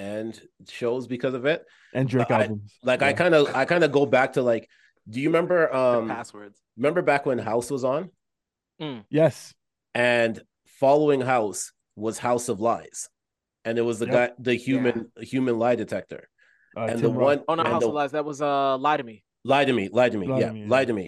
and 0.02 0.40
shows 0.68 1.06
because 1.06 1.34
of 1.34 1.44
it. 1.46 1.64
and 1.94 2.08
Drake 2.08 2.30
I- 2.30 2.42
albums. 2.42 2.74
Like 2.82 3.02
I 3.02 3.12
kind 3.12 3.34
of 3.34 3.54
I 3.54 3.64
kind 3.72 3.84
of 3.84 3.90
go 3.92 4.04
back 4.06 4.32
to 4.34 4.42
like 4.42 4.64
do 5.08 5.20
you 5.20 5.28
remember 5.28 5.58
um 5.74 6.08
Passwords. 6.08 6.58
remember 6.76 7.02
back 7.02 7.26
when 7.26 7.38
House 7.38 7.70
was 7.70 7.84
on 7.84 8.10
Yes. 9.10 9.54
and 9.94 10.40
following 10.80 11.20
House 11.20 11.72
was 11.96 12.18
House 12.18 12.48
of 12.48 12.60
Lies. 12.60 13.08
And 13.64 13.78
it 13.78 13.82
was 13.82 13.98
the 14.00 14.06
Yep. 14.06 14.14
guy 14.14 14.28
the 14.38 14.54
human 14.54 14.96
human 15.18 15.58
lie 15.58 15.76
detector. 15.76 16.28
Uh, 16.76 16.86
and 16.90 17.00
Tim 17.00 17.12
the 17.12 17.18
Roth. 17.18 17.38
one 17.38 17.44
Oh 17.48 17.54
no, 17.54 17.62
and 17.62 17.72
House 17.72 17.82
the- 17.82 17.88
of 17.88 17.94
Lies. 17.94 18.12
That 18.12 18.24
was 18.24 18.40
uh 18.42 18.76
lie 18.78 18.96
to 18.96 19.04
me. 19.04 19.22
lie 19.44 19.64
to 19.64 19.72
me, 19.72 19.88
lie 19.98 20.08
to 20.08 20.18
me, 20.18 20.26
Lie 20.26 20.40
to 20.40 20.46
yeah, 20.46 20.52
Me, 20.52 20.66
lie 20.66 20.84
to 20.84 20.92
me. 20.92 21.06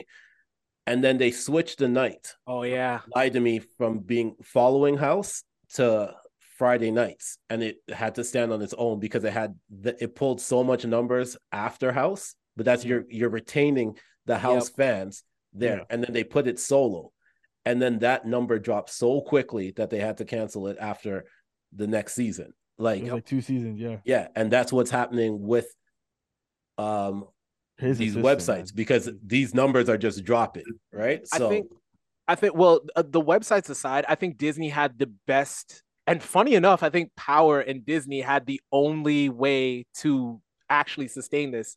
And 0.87 1.03
then 1.03 1.17
they 1.19 1.31
switched 1.31 1.79
the 1.79 1.89
night, 1.89 2.35
Oh 2.47 2.63
yeah. 2.63 3.01
lie 3.17 3.31
to 3.31 3.41
me 3.41 3.59
from 3.79 4.01
being 4.01 4.37
following 4.43 4.97
House 4.99 5.43
to 5.77 6.15
Friday 6.59 6.91
nights, 6.91 7.39
and 7.51 7.63
it 7.63 7.77
had 7.89 8.15
to 8.17 8.25
stand 8.25 8.53
on 8.53 8.63
its 8.63 8.75
own 8.77 9.01
because 9.01 9.25
it 9.25 9.33
had 9.33 9.55
the, 9.71 10.03
it 10.03 10.15
pulled 10.15 10.41
so 10.41 10.63
much 10.65 10.85
numbers 10.85 11.37
after 11.53 11.93
House, 11.93 12.35
but 12.57 12.65
that's 12.65 12.85
you're 12.85 13.05
you're 13.09 13.29
retaining 13.31 13.97
the 14.27 14.39
House 14.39 14.69
fans 14.71 15.25
there, 15.53 15.79
Yeah. 15.79 15.85
and 15.91 16.03
then 16.03 16.13
they 16.13 16.25
put 16.25 16.47
it 16.47 16.59
solo, 16.59 17.13
and 17.65 17.81
then 17.81 17.99
that 18.01 18.27
number 18.27 18.59
dropped 18.59 18.91
so 18.91 19.21
quickly 19.21 19.73
that 19.77 19.91
they 19.91 19.99
had 20.01 20.17
to 20.19 20.25
cancel 20.25 20.67
it 20.69 20.77
after 20.81 21.25
the 21.75 21.87
next 21.87 22.15
season. 22.15 22.53
Like 22.79 23.03
like 23.05 23.25
two 23.25 23.41
seasons. 23.41 23.79
Yeah. 23.79 23.99
yeah, 24.05 24.29
and 24.35 24.51
that's 24.51 24.73
what's 24.73 24.91
happening 24.91 25.41
with 25.47 25.67
um 26.79 27.25
His 27.79 27.99
these 27.99 28.17
assistant, 28.17 28.25
websites 28.41 28.71
man. 28.71 28.77
because 28.77 29.11
these 29.25 29.55
numbers 29.55 29.89
are 29.89 29.99
just 29.99 30.25
dropping, 30.25 30.65
right? 30.93 31.27
So. 31.27 31.47
I 31.47 31.49
think 31.51 31.67
I 32.27 32.35
think 32.35 32.55
well 32.57 32.81
uh, 32.97 33.03
the 33.07 33.21
websites 33.21 33.71
aside, 33.71 34.05
I 34.09 34.17
think 34.17 34.39
Disney 34.39 34.71
had 34.71 34.99
the 34.99 35.07
best 35.27 35.84
and 36.07 36.23
funny 36.23 36.55
enough, 36.55 36.83
I 36.83 36.91
think 36.91 37.11
Power 37.17 37.61
and 37.61 37.85
Disney 37.85 38.21
had 38.21 38.47
the 38.47 38.61
only 38.71 39.29
way 39.29 39.87
to 39.99 40.41
actually 40.69 41.09
sustain 41.09 41.51
this. 41.51 41.77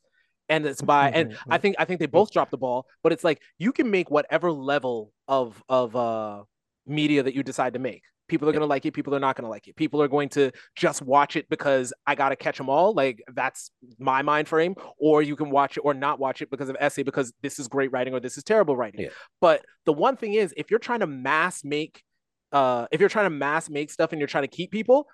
And 0.50 0.66
it's 0.66 0.82
by 0.82 1.10
and 1.10 1.38
I 1.50 1.58
think 1.58 1.76
I 1.78 1.84
think 1.84 2.00
they 2.00 2.06
both 2.06 2.32
dropped 2.32 2.52
the 2.52 2.58
ball, 2.58 2.86
but 3.04 3.12
it's 3.12 3.24
like 3.24 3.42
you 3.58 3.74
can 3.74 3.92
make 3.92 4.10
whatever 4.10 4.50
level 4.50 5.12
of 5.28 5.62
of 5.68 5.94
uh 5.94 6.44
media 6.86 7.22
that 7.24 7.36
you 7.36 7.44
decide 7.44 7.74
to 7.74 7.80
make. 7.80 8.04
People 8.30 8.48
are 8.48 8.54
going 8.54 8.62
to 8.62 8.68
like 8.68 8.86
it, 8.86 8.92
people 8.92 9.14
are 9.14 9.20
not 9.20 9.36
going 9.36 9.44
to 9.44 9.50
like 9.50 9.68
it. 9.68 9.76
People 9.76 10.02
are 10.02 10.08
going 10.08 10.30
to 10.30 10.52
just 10.76 11.02
watch 11.02 11.36
it 11.36 11.50
because 11.50 11.94
I 12.06 12.16
got 12.16 12.30
to 12.30 12.38
catch 12.38 12.58
them 12.58 12.70
all. 12.70 12.94
Like 12.94 13.22
that's 13.34 13.72
my 14.00 14.22
mind 14.22 14.48
frame 14.48 14.76
or 14.98 15.22
you 15.22 15.36
can 15.36 15.50
watch 15.50 15.78
it 15.78 15.82
or 15.82 15.94
not 15.94 16.18
watch 16.18 16.42
it 16.42 16.50
because 16.50 16.70
of 16.70 16.78
essay 16.80 17.04
because 17.04 17.34
this 17.42 17.60
is 17.60 17.68
great 17.68 17.92
writing 17.92 18.14
or 18.14 18.22
this 18.22 18.38
is 18.38 18.44
terrible 18.44 18.78
writing. 18.78 19.02
Yeah. 19.02 19.10
But 19.42 19.66
the 19.86 19.94
one 19.94 20.16
thing 20.16 20.34
is 20.34 20.54
if 20.56 20.72
you're 20.72 20.80
trying 20.80 21.02
to 21.02 21.08
mass 21.08 21.64
make 21.66 22.04
uh 22.52 22.88
if 22.92 23.00
you're 23.00 23.10
trying 23.10 23.26
to 23.26 23.30
mass 23.36 23.70
make 23.70 23.92
stuff 23.92 24.12
and 24.12 24.20
you're 24.20 24.28
trying 24.28 24.44
to 24.44 24.48
keep 24.48 24.72
people 24.72 25.08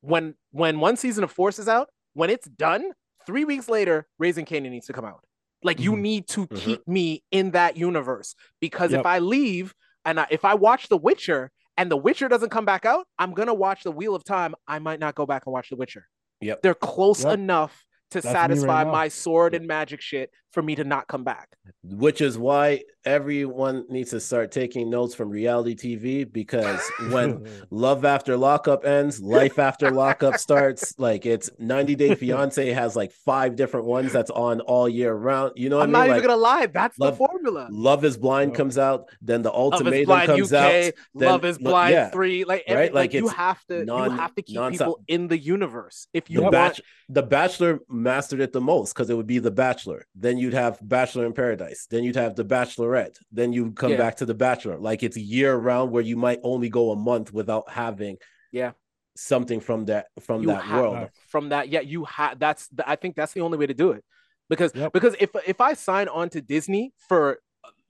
when 0.00 0.34
when 0.50 0.80
one 0.80 0.96
season 0.96 1.24
of 1.24 1.30
Force 1.30 1.58
is 1.58 1.68
out, 1.68 1.88
when 2.14 2.30
it's 2.30 2.48
done, 2.48 2.92
3 3.26 3.44
weeks 3.44 3.68
later 3.68 4.06
Raising 4.18 4.44
Kanan 4.44 4.70
needs 4.70 4.86
to 4.86 4.92
come 4.92 5.04
out. 5.04 5.20
Like 5.62 5.78
you 5.78 5.92
Mhm. 5.92 6.00
need 6.00 6.28
to 6.28 6.46
Mhm. 6.46 6.56
keep 6.56 6.88
me 6.88 7.22
in 7.30 7.50
that 7.52 7.76
universe 7.76 8.34
because 8.60 8.92
Yep. 8.92 9.00
if 9.00 9.06
I 9.06 9.18
leave 9.18 9.74
and 10.04 10.18
I, 10.20 10.26
if 10.30 10.44
I 10.44 10.54
watch 10.54 10.88
The 10.88 10.96
Witcher 10.96 11.50
and 11.76 11.90
The 11.90 11.96
Witcher 11.98 12.28
doesn't 12.28 12.48
come 12.50 12.64
back 12.64 12.86
out, 12.86 13.06
I'm 13.18 13.32
going 13.34 13.48
to 13.48 13.54
watch 13.54 13.82
The 13.82 13.92
Wheel 13.92 14.14
of 14.14 14.24
Time. 14.24 14.54
I 14.66 14.78
might 14.78 15.00
not 15.00 15.14
go 15.14 15.26
back 15.26 15.42
and 15.46 15.52
watch 15.52 15.68
The 15.68 15.76
Witcher. 15.76 16.06
Yep. 16.40 16.62
They're 16.62 16.74
close 16.74 17.24
Yep. 17.24 17.34
enough 17.34 17.84
to 18.10 18.20
That's 18.22 18.24
me 18.24 18.30
right 18.30 18.34
satisfy 18.50 18.84
my 18.84 19.08
sword 19.08 19.54
and 19.54 19.66
magic 19.66 20.00
shit 20.00 20.30
for 20.52 20.62
me 20.62 20.74
to 20.74 20.84
not 20.84 21.06
come 21.06 21.24
back. 21.24 21.48
which 21.82 22.20
is 22.20 22.36
why 22.36 22.82
everyone 23.04 23.84
needs 23.88 24.10
to 24.10 24.20
start 24.20 24.50
taking 24.52 24.90
notes 24.90 25.14
from 25.14 25.30
reality 25.30 25.74
TV 25.74 26.30
because 26.30 26.80
when 27.10 27.46
Love 27.70 28.04
After 28.04 28.36
Lockup 28.36 28.84
ends, 28.84 29.20
Life 29.20 29.58
After 29.58 29.90
Lockup 29.90 30.36
starts. 30.46 30.94
Like 30.98 31.24
it's 31.26 31.48
90 31.58 31.94
Day 31.94 32.14
Fiance 32.14 32.70
has 32.72 32.96
like 32.96 33.12
five 33.12 33.56
different 33.56 33.86
ones 33.86 34.12
that's 34.12 34.30
on 34.30 34.60
all 34.62 34.88
year 34.88 35.14
round. 35.14 35.52
You 35.56 35.68
know 35.68 35.78
what 35.78 35.84
I'm 35.88 35.94
I 35.94 35.98
mean? 36.00 36.08
not 36.08 36.14
Like, 36.14 36.18
even 36.18 36.28
gonna 36.30 36.40
lie. 36.42 36.66
That's 36.66 36.98
Love- 36.98 37.12
the 37.14 37.16
formula. 37.18 37.68
Love 37.70 38.04
is 38.04 38.16
Blind 38.16 38.54
comes 38.54 38.76
out, 38.76 39.08
then 39.22 39.42
the 39.42 39.50
Love 39.50 39.72
is 39.74 39.78
Ultimatum 39.78 40.06
Blind 40.06 40.26
comes 40.26 40.52
UK, 40.52 40.58
out. 40.58 40.92
then- 41.14 41.28
Love 41.28 41.44
is 41.44 41.58
Blind 41.58 41.92
yeah. 41.92 42.10
Three. 42.10 42.44
Like, 42.44 42.64
every, 42.66 42.80
Right? 42.82 42.94
like, 42.94 43.12
Like, 43.12 43.14
you 43.14 43.28
have 43.28 43.64
to 43.66 43.84
non- 43.84 44.10
you 44.10 44.16
have 44.16 44.34
to 44.34 44.42
keep 44.42 44.56
nonstop. 44.56 44.70
people 44.72 45.00
in 45.08 45.28
the 45.28 45.38
universe. 45.38 46.08
If 46.12 46.28
you 46.28 46.38
The, 46.38 46.42
want, 46.42 46.52
Bach- 46.52 46.80
the 47.08 47.22
Bachelor 47.22 47.80
mastered 47.88 48.40
it 48.40 48.52
the 48.52 48.60
most 48.60 48.94
because 48.94 49.08
it 49.10 49.14
would 49.14 49.26
be 49.26 49.38
The 49.38 49.50
Bachelor. 49.50 50.06
Then 50.14 50.38
you'd 50.40 50.54
have 50.54 50.78
Bachelor 50.82 51.26
in 51.26 51.32
Paradise. 51.32 51.86
Then 51.90 52.02
you'd 52.04 52.16
have 52.16 52.34
The 52.34 52.44
Bachelorette. 52.44 53.16
Then 53.30 53.52
you 53.52 53.64
would 53.64 53.76
come 53.76 53.92
Yeah. 53.92 53.98
back 53.98 54.16
to 54.16 54.26
The 54.26 54.34
Bachelor. 54.34 54.78
Like 54.78 55.02
it's 55.02 55.16
year 55.16 55.54
round 55.56 55.92
where 55.92 56.02
you 56.02 56.16
might 56.16 56.40
only 56.42 56.68
go 56.68 56.90
a 56.90 56.96
month 56.96 57.32
without 57.32 57.70
having 57.70 58.16
Yeah. 58.52 58.72
something 59.16 59.60
from 59.60 59.84
that 59.86 60.06
from 60.20 60.42
you 60.42 60.48
that 60.48 60.62
have 60.62 60.80
world. 60.82 61.10
from 61.28 61.48
that. 61.50 61.68
Yeah, 61.68 61.80
you 61.80 62.04
have. 62.04 62.38
That's 62.38 62.68
the, 62.68 62.88
I 62.88 62.96
think 62.96 63.16
that's 63.16 63.32
the 63.32 63.40
only 63.42 63.58
way 63.58 63.66
to 63.66 63.74
do 63.74 63.92
it 63.92 64.04
because 64.48 64.74
Yep. 64.74 64.92
because 64.92 65.14
if 65.20 65.30
if 65.46 65.60
I 65.60 65.74
sign 65.74 66.08
on 66.08 66.28
to 66.30 66.40
Disney 66.40 66.92
for 67.08 67.38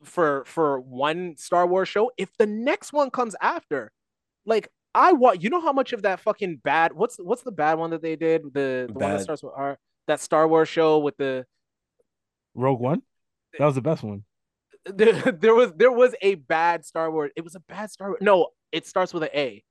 for 0.03 0.45
for 0.47 0.81
one 0.81 1.37
Star 1.37 1.67
Wars 1.67 1.89
show, 1.89 2.11
if 2.17 2.31
the 2.39 2.47
next 2.47 2.93
one 2.93 3.11
comes 3.11 3.37
after, 3.41 3.93
like 4.45 4.69
I 4.95 5.13
want, 5.13 5.43
you 5.43 5.51
know 5.51 5.61
how 5.61 5.73
much 5.73 5.93
of 5.93 6.03
that 6.03 6.19
fucking 6.21 6.57
bad. 6.65 6.93
What's 6.95 7.17
what's 7.19 7.43
the 7.43 7.53
bad 7.53 7.75
one 7.79 7.91
that 7.91 8.03
they 8.03 8.17
did? 8.17 8.43
The 8.53 8.87
the 8.89 8.93
one 8.99 9.11
that 9.13 9.21
starts 9.21 9.43
with 9.43 9.53
R. 9.55 9.79
That 10.09 10.19
Star 10.21 10.49
Wars 10.49 10.69
show 10.69 10.99
with 10.99 11.17
the 11.17 11.47
Rogue 12.55 12.81
One. 12.81 13.03
That 13.59 13.67
was 13.67 13.75
the 13.75 13.83
best 13.83 14.03
one. 14.03 14.25
there, 14.85 15.13
there 15.13 15.55
was 15.55 15.73
there 15.77 15.93
was 15.93 16.15
a 16.23 16.37
bad 16.37 16.85
Star 16.85 17.11
Wars. 17.11 17.31
It 17.37 17.45
was 17.45 17.55
a 17.55 17.61
bad 17.61 17.91
Star 17.91 18.09
Wars. 18.09 18.21
No, 18.23 18.49
it 18.73 18.87
starts 18.87 19.13
with 19.13 19.25
an 19.25 19.31
A. 19.35 19.63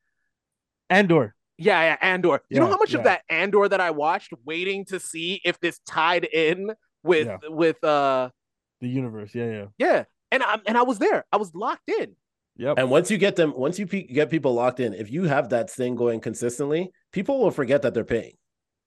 Andor. 0.90 1.36
Yeah, 1.58 1.82
yeah, 1.82 1.98
Andor. 2.02 2.42
You 2.50 2.60
know 2.60 2.68
how 2.68 2.78
much 2.78 2.94
yeah. 2.94 3.00
of 3.00 3.04
that 3.04 3.24
Andor 3.30 3.68
that 3.68 3.82
I 3.82 3.92
watched, 3.92 4.32
waiting 4.46 4.86
to 4.86 5.00
see 5.00 5.42
if 5.44 5.60
this 5.60 5.80
tied 5.80 6.24
in 6.26 6.72
with 7.04 7.28
Yeah. 7.28 7.38
with 7.50 7.84
uh 7.84 8.30
The 8.82 8.88
universe. 8.88 9.36
Yeah, 9.36 9.52
yeah. 9.52 9.66
yeah, 9.78 10.04
and 10.32 10.44
I 10.44 10.58
and 10.66 10.78
I 10.78 10.84
was 10.84 11.00
there. 11.00 11.26
I 11.32 11.38
was 11.38 11.54
locked 11.54 11.90
in. 11.90 12.16
Yep. 12.58 12.78
And 12.78 12.92
once 12.92 13.10
you 13.10 13.18
get 13.18 13.38
them, 13.38 13.54
once 13.56 13.80
you 13.80 13.88
pe- 13.88 14.04
get 14.04 14.30
people 14.30 14.54
locked 14.54 14.82
in, 14.82 14.94
if 14.94 15.10
you 15.10 15.24
have 15.24 15.50
that 15.50 15.70
thing 15.70 15.96
going 15.96 16.20
consistently, 16.20 16.92
people 17.14 17.40
will 17.40 17.52
forget 17.52 17.82
that 17.84 17.94
they're 17.94 18.04
paying. 18.04 18.34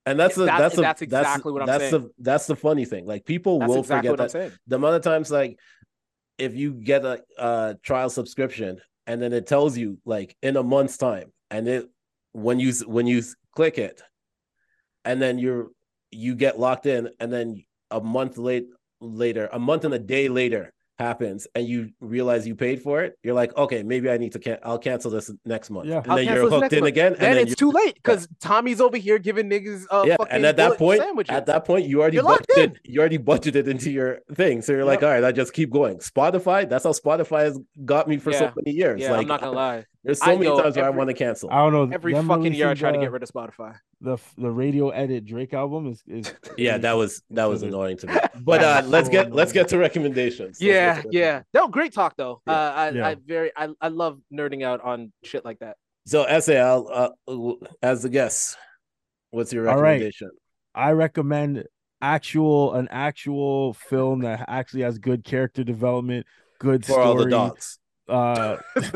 And 0.05 0.19
that's 0.19 0.35
the 0.35 0.47
That's- 0.47 0.73
that's 0.75 0.81
that's 0.81 1.03
exactly 1.03 1.53
what 1.53 1.63
I'm 1.63 1.67
that's 1.67 1.91
saying. 1.91 1.93
the 1.93 2.11
that's 2.19 2.47
the 2.47 2.57
funny 2.57 2.85
thing. 2.85 3.07
Like 3.07 3.25
people 3.25 3.61
That's 3.61 3.69
will 3.69 3.79
exactly 3.81 4.11
forget 4.11 4.33
that. 4.33 4.53
The 4.67 4.77
amount 4.77 4.97
of 4.97 5.03
times, 5.03 5.31
like 5.31 5.59
if 6.39 6.57
you 6.57 6.73
get 6.75 7.05
a, 7.05 7.23
a 7.39 7.77
trial 7.83 8.11
subscription 8.11 8.81
and 9.07 9.23
then 9.23 9.33
it 9.33 9.47
tells 9.47 9.79
you 9.79 9.99
like 10.05 10.37
in 10.43 10.57
a 10.57 10.63
month's 10.63 10.97
time, 10.97 11.33
and 11.51 11.69
it 11.69 11.89
when 12.33 12.59
you 12.59 12.73
when 12.87 13.07
you 13.07 13.23
click 13.55 13.79
it, 13.79 14.03
and 15.05 15.23
then 15.23 15.39
you're 15.39 15.69
you 16.11 16.35
get 16.35 16.59
locked 16.59 16.87
in, 16.87 17.11
and 17.21 17.33
then 17.33 17.65
a 17.91 18.01
month 18.01 18.39
late 18.39 18.67
later, 19.01 19.49
a 19.53 19.59
month 19.59 19.85
and 19.85 19.95
a 19.95 19.99
day 20.01 20.29
later 20.29 20.73
happens, 21.03 21.47
and 21.55 21.67
you 21.67 21.91
realize 22.01 22.47
you 22.47 22.55
paid 22.55 22.81
for 22.83 23.03
it. 23.03 23.19
You're 23.23 23.35
like, 23.35 23.57
okay, 23.57 23.83
maybe 23.83 24.09
I 24.11 24.17
need 24.17 24.33
to 24.33 24.39
can 24.39 24.59
I'll 24.63 24.79
cancel 24.79 25.11
this 25.11 25.31
next 25.45 25.71
month. 25.71 25.89
Yeah. 25.89 25.99
and 25.99 26.11
I'll 26.11 26.17
then 26.17 26.27
you're 26.27 26.35
this 26.45 26.51
hooked 26.51 26.61
next 26.63 26.73
in 26.75 26.81
month. 26.81 26.89
again. 26.89 27.13
Then 27.19 27.29
and 27.31 27.39
then 27.39 27.47
it's 27.47 27.57
too 27.57 27.71
late 27.71 27.95
because 27.97 28.29
Tommy's 28.41 28.81
over 28.81 28.97
here 28.97 29.19
giving 29.19 29.51
niggas 29.51 29.85
uh 29.91 30.05
yeah, 30.07 30.17
fucking 30.17 30.33
and 30.33 30.47
at 30.47 30.57
that 30.57 30.79
point, 30.79 31.01
sandwiches. 31.01 31.35
at 31.35 31.47
that 31.47 31.65
point, 31.65 31.87
you 31.87 32.01
already 32.01 32.19
budgeted. 32.19 32.57
in. 32.65 32.79
You 32.85 33.01
already 33.01 33.19
budgeted 33.19 33.67
into 33.67 33.91
your 33.91 34.21
thing, 34.35 34.63
so 34.63 34.73
you're 34.73 34.85
like, 34.85 35.03
all 35.03 35.11
right, 35.11 35.25
I 35.25 35.33
just 35.33 35.53
keep 35.53 35.71
going. 35.71 35.99
Spotify, 35.99 36.69
that's 36.69 36.85
how 36.85 36.93
Spotify 36.93 37.43
has 37.45 37.59
got 37.85 38.09
me 38.09 38.17
for 38.19 38.31
Yeah. 38.31 38.39
so 38.39 38.53
many 38.57 38.77
years. 38.77 39.01
yeah, 39.01 39.11
like, 39.13 39.21
I'm 39.23 39.27
not 39.29 39.41
gonna 39.41 39.53
lie. 39.57 39.85
There's 40.05 40.19
so 40.19 40.27
I 40.27 40.35
many 40.35 40.47
know 40.47 40.61
times 40.61 40.77
where 40.77 40.85
I 40.85 40.91
want 40.91 41.09
to 41.11 41.15
cancel. 41.15 41.49
I 41.51 41.59
don't 41.59 41.73
know. 41.73 41.95
Every 41.95 42.13
fucking 42.13 42.55
year 42.55 42.67
I 42.67 42.71
releasing 42.71 42.77
try 42.77 42.93
to 42.93 42.99
get 42.99 43.13
rid 43.13 43.23
of 43.23 43.29
Spotify. 43.31 43.77
the 44.01 44.19
the 44.37 44.51
radio 44.51 44.91
edit 44.91 45.25
Drake 45.25 45.55
album 45.55 45.87
is 45.87 46.03
is 46.09 46.35
yeah, 46.59 46.79
that 46.79 46.95
was 46.95 47.23
that 47.31 47.45
was 47.45 47.63
annoying 47.63 47.99
to 47.99 48.07
me. 48.09 48.15
But 48.45 48.65
uh, 48.65 48.83
let's 48.87 49.07
So 49.07 49.13
get 49.13 49.33
let's 49.33 49.53
get 49.53 49.69
to 49.69 49.79
recommendations. 49.79 50.61
Let's 50.61 50.61
Yeah, 50.61 51.03
to 51.03 51.09
yeah. 51.13 51.43
No, 51.55 51.69
great 51.69 51.93
talk 51.95 52.17
though. 52.17 52.43
Yeah. 52.47 52.53
Uh, 52.53 52.73
I, 52.73 52.91
Yeah. 52.91 53.07
I 53.09 53.15
very 53.25 53.53
I, 53.57 53.69
I 53.81 53.89
love 53.89 54.19
nerding 54.33 54.65
out 54.65 54.81
on 54.81 55.13
shit 55.23 55.45
like 55.45 55.61
that. 55.61 55.77
So, 56.05 56.27
SA, 56.41 56.55
I'll, 56.55 57.15
uh, 57.29 57.55
as 57.81 58.03
the 58.03 58.09
guest, 58.09 58.57
what's 59.31 59.53
your 59.53 59.69
All 59.69 59.77
right. 59.77 59.83
recommendation? 59.93 60.31
I 60.75 60.91
recommend 60.93 61.65
actual 62.01 62.75
an 62.75 62.89
actual 62.91 63.75
film 63.75 64.23
that 64.23 64.47
actually 64.49 64.83
has 64.83 64.99
good 64.99 65.23
character 65.23 65.63
development, 65.63 66.27
good 66.59 66.85
For 66.85 66.93
story. 66.95 67.07
all 67.07 67.15
the 67.15 67.31
dogs. 67.31 67.79
Uh, 68.09 68.57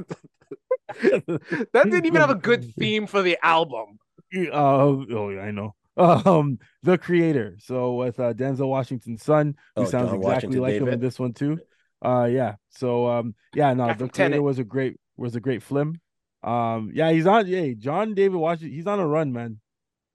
That 1.72 1.88
didn't 1.90 2.06
even 2.06 2.20
have 2.20 2.30
a 2.30 2.34
good 2.34 2.64
theme 2.78 3.06
for 3.06 3.22
the 3.22 3.38
album. 3.44 3.98
Uh, 4.34 4.48
oh, 4.52 5.30
yeah, 5.30 5.40
I 5.42 5.50
know. 5.50 5.74
Um, 5.96 6.58
the 6.82 6.98
creator. 6.98 7.56
So 7.58 7.94
with 7.94 8.20
uh, 8.20 8.34
Denzel 8.34 8.68
Washington's 8.68 9.22
son, 9.22 9.54
who 9.76 9.84
Oh, 9.84 9.86
sounds 9.86 10.12
John 10.12 10.18
exactly 10.18 10.58
Washington 10.58 10.60
like 10.60 10.78
him 10.80 10.92
in 10.92 11.00
this 11.00 11.18
one 11.18 11.32
too. 11.32 11.62
Uh, 12.04 12.28
yeah. 12.30 12.56
So 12.70 13.08
um, 13.08 13.34
yeah, 13.54 13.72
no, 13.72 13.92
Guy 13.92 13.94
the 13.94 14.06
from 14.06 14.08
creator 14.08 14.42
Tenet. 14.42 14.42
was 14.42 14.58
a 14.58 14.64
great 14.64 14.98
was 15.16 15.36
a 15.36 15.40
great 15.40 15.62
film. 15.62 16.00
Um, 16.42 16.90
yeah, 16.92 17.10
he's 17.12 17.26
on. 17.26 17.46
Yeah, 17.46 17.72
John 17.78 18.14
David 18.14 18.36
Washington. 18.36 18.74
He's 18.76 18.86
on 18.86 19.00
a 19.00 19.06
run, 19.06 19.32
man. 19.32 19.58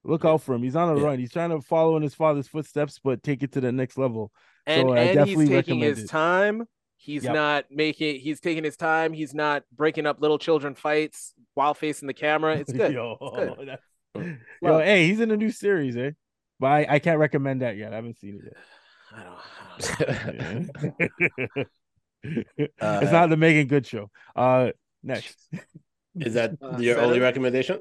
Look 0.03 0.25
out 0.25 0.41
for 0.43 0.55
him. 0.55 0.63
He's 0.63 0.75
on 0.75 0.89
a 0.89 0.95
Yeah. 0.95 1.03
run. 1.03 1.19
He's 1.19 1.31
trying 1.33 1.51
to 1.51 1.61
follow 1.61 1.97
in 1.97 2.03
his 2.03 2.15
father's 2.15 2.47
footsteps, 2.47 2.99
but 3.03 3.23
take 3.23 3.43
it 3.43 3.53
to 3.53 3.61
the 3.61 3.71
next 3.71 3.97
level. 3.97 4.31
And 4.65 4.89
so 4.89 4.93
I 4.93 5.07
and 5.07 5.07
definitely 5.07 5.45
he's 5.45 5.45
taking 5.45 5.79
his 5.79 6.03
it. 6.03 6.05
time. 6.05 6.67
He's 7.03 7.23
Yep. 7.23 7.33
not 7.33 7.65
making. 7.71 8.19
He's 8.19 8.39
taking 8.39 8.63
his 8.63 8.77
time. 8.77 9.11
He's 9.11 9.33
not 9.33 9.63
breaking 9.75 10.05
up 10.05 10.21
little 10.21 10.37
children 10.37 10.75
fights 10.75 11.33
while 11.55 11.73
facing 11.73 12.07
the 12.07 12.13
camera. 12.13 12.57
It's 12.57 12.71
good. 12.73 12.93
Yo, 12.93 13.17
It's 13.19 13.55
good. 13.57 13.67
that's- 13.67 13.79
Mm. 14.13 14.39
Yo, 14.61 14.77
hey, 14.79 15.07
he's 15.07 15.21
in 15.21 15.31
a 15.31 15.37
new 15.37 15.49
series, 15.51 15.95
eh? 15.95 16.11
But 16.59 16.67
I, 16.67 16.85
I 16.89 16.99
can't 16.99 17.17
recommend 17.17 17.61
that 17.61 17.77
yet. 17.77 17.93
I 17.93 17.95
haven't 17.95 18.19
seen 18.19 18.41
it 18.45 18.53
I 19.15 19.23
don't, 19.23 20.01
I 20.01 20.43
don't 20.43 21.49
yet. 21.55 21.67
it's 22.23 22.81
Uh, 22.81 23.09
not 23.11 23.29
the 23.29 23.37
Meagan 23.37 23.67
Good 23.67 23.87
show. 23.87 24.09
Uh, 24.35 24.71
next. 25.01 25.37
Is 26.19 26.33
that 26.33 26.51
Uh, 26.61 26.77
your 26.77 26.95
Senate? 26.95 27.07
only 27.07 27.19
recommendation? 27.21 27.79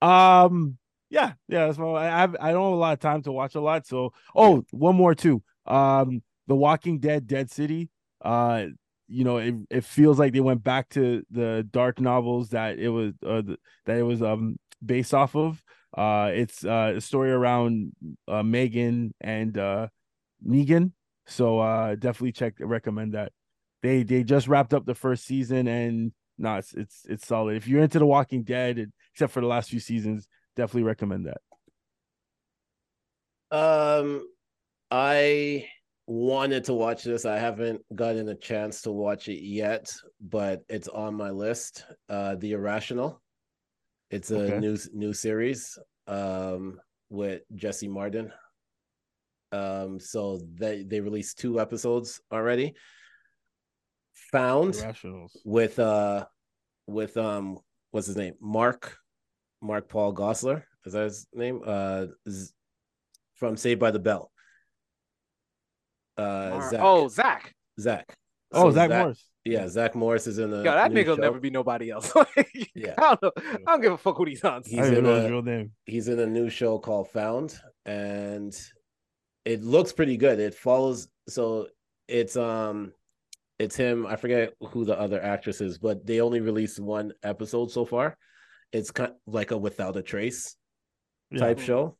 Um, 0.00 0.78
yeah, 1.10 1.32
yeah. 1.48 1.66
That's 1.66 1.78
my. 1.78 1.86
I 1.94 2.04
have. 2.20 2.36
I 2.40 2.52
don't 2.52 2.62
have 2.64 2.72
a 2.74 2.76
lot 2.76 2.92
of 2.92 3.00
time 3.00 3.22
to 3.22 3.32
watch 3.32 3.56
a 3.56 3.60
lot. 3.60 3.86
So, 3.88 4.12
oh, 4.36 4.64
one 4.70 4.94
more 4.94 5.14
too. 5.16 5.42
Um, 5.66 6.22
The 6.46 6.54
Walking 6.54 7.00
Dead, 7.00 7.26
Dead 7.26 7.50
City. 7.50 7.90
Uh, 8.22 8.66
you 9.08 9.24
know, 9.24 9.38
it, 9.38 9.54
it 9.70 9.84
feels 9.84 10.18
like 10.18 10.32
they 10.32 10.40
went 10.40 10.64
back 10.64 10.88
to 10.90 11.22
the 11.30 11.66
dark 11.70 12.00
novels 12.00 12.50
that 12.50 12.78
it 12.78 12.88
was 12.88 13.14
uh, 13.24 13.42
that 13.86 13.98
it 13.98 14.02
was 14.02 14.22
um 14.22 14.58
based 14.84 15.14
off 15.14 15.36
of. 15.36 15.62
Uh, 15.96 16.30
it's 16.34 16.64
uh, 16.64 16.94
a 16.96 17.00
story 17.00 17.30
around 17.30 17.92
uh, 18.28 18.42
Megan 18.42 19.14
and 19.20 19.56
uh, 19.56 19.88
Negan. 20.46 20.92
So 21.26 21.58
uh, 21.60 21.94
definitely 21.94 22.32
check 22.32 22.54
recommend 22.60 23.14
that. 23.14 23.32
They 23.82 24.02
they 24.02 24.24
just 24.24 24.48
wrapped 24.48 24.74
up 24.74 24.84
the 24.84 24.94
first 24.94 25.24
season 25.24 25.68
and 25.68 26.12
no, 26.38 26.56
it's 26.56 26.74
it's 26.74 27.06
it's 27.08 27.26
solid. 27.26 27.56
If 27.56 27.66
you're 27.66 27.82
into 27.82 27.98
The 27.98 28.06
Walking 28.06 28.42
Dead, 28.42 28.90
except 29.14 29.32
for 29.32 29.40
the 29.40 29.46
last 29.46 29.70
few 29.70 29.80
seasons, 29.80 30.28
definitely 30.54 30.82
recommend 30.82 31.26
that. 31.26 31.40
Um, 33.50 34.28
I 34.90 35.68
wanted 36.06 36.64
to 36.64 36.74
watch 36.74 37.04
this. 37.04 37.24
I 37.24 37.38
haven't 37.38 37.82
gotten 37.94 38.28
a 38.28 38.34
chance 38.34 38.82
to 38.82 38.92
watch 38.92 39.28
it 39.28 39.42
yet, 39.42 39.92
but 40.20 40.62
it's 40.68 40.88
on 40.88 41.14
my 41.14 41.30
list. 41.30 41.84
Uh, 42.08 42.36
The 42.36 42.52
Irrational. 42.52 43.20
It's 44.10 44.30
a 44.30 44.40
Okay. 44.40 44.58
new 44.58 44.78
new 44.94 45.12
series 45.12 45.78
um 46.06 46.80
with 47.10 47.42
Jesse 47.54 47.88
Martin. 47.88 48.32
Um, 49.50 49.98
so 49.98 50.40
they 50.54 50.84
they 50.84 51.00
released 51.00 51.38
two 51.38 51.58
episodes 51.60 52.20
already. 52.30 52.74
Found 54.30 54.74
Irrationals. 54.74 55.36
with 55.44 55.78
uh 55.78 56.26
with 56.86 57.16
um 57.16 57.58
what's 57.90 58.06
his 58.06 58.16
name 58.16 58.34
mark 58.40 58.96
Mark-Paul 59.62 60.14
Gosselaar 60.14 60.62
is 60.84 60.92
that 60.92 61.04
his 61.04 61.26
name 61.32 61.60
uh 61.66 62.06
from 63.34 63.56
saved 63.56 63.80
by 63.80 63.90
the 63.90 63.98
bell 63.98 64.30
uh 66.18 66.60
zach 66.70 66.80
Oh, 66.82 67.08
Zach. 67.08 67.52
zach 67.80 68.14
Oh, 68.52 68.64
So 68.64 68.70
Zach 68.72 68.90
Morris. 68.90 69.24
yeah 69.44 69.68
zach 69.68 69.94
morris 69.94 70.26
is 70.26 70.38
in 70.38 70.50
the 70.50 70.58
Yo, 70.58 70.64
that 70.64 70.92
new 70.92 71.02
nigga 71.04 71.08
will 71.08 71.16
never 71.18 71.40
be 71.40 71.50
nobody 71.50 71.90
else. 71.90 72.12
Like, 72.14 72.70
Yeah. 72.74 72.94
I 72.98 73.16
don't 73.20 73.22
know. 73.22 73.32
I 73.66 73.70
don't 73.72 73.80
give 73.82 73.92
a 73.92 73.98
fuck 73.98 74.18
what 74.18 74.28
he's 74.28 74.44
on. 74.44 74.62
He's 74.64 74.78
I 74.78 74.82
don't 74.82 74.92
even 74.92 75.06
in 75.06 75.10
a- 75.12 75.20
his 75.22 75.30
real 75.30 75.42
name. 75.42 75.72
he's 75.84 76.08
in 76.08 76.18
a 76.20 76.26
new 76.26 76.48
show 76.48 76.78
called 76.78 77.08
Found, 77.10 77.58
and 77.84 78.54
it 79.44 79.62
looks 79.62 79.92
pretty 79.92 80.16
good. 80.16 80.38
It 80.40 80.54
follows 80.54 81.08
so 81.28 81.68
it's 82.08 82.36
um 82.36 82.92
it's 83.58 83.74
him. 83.76 84.06
I 84.06 84.16
forget 84.16 84.52
who 84.70 84.84
the 84.84 84.98
other 84.98 85.22
actress 85.22 85.60
is, 85.60 85.78
but 85.78 86.06
they 86.06 86.20
only 86.20 86.40
released 86.40 86.78
one 86.78 87.12
episode 87.22 87.70
so 87.70 87.84
far. 87.84 88.16
It's 88.72 88.90
kind 88.90 89.10
of 89.10 89.34
like 89.34 89.50
a 89.50 89.56
without 89.58 89.96
a 89.96 90.02
trace 90.02 90.56
Yeah. 91.30 91.38
type 91.40 91.58
show. 91.60 91.96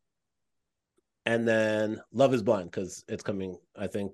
And 1.26 1.46
then 1.46 2.00
Love 2.12 2.32
is 2.34 2.42
Blind 2.42 2.70
because 2.70 3.04
it's 3.08 3.22
coming. 3.22 3.58
I 3.76 3.88
think 3.88 4.12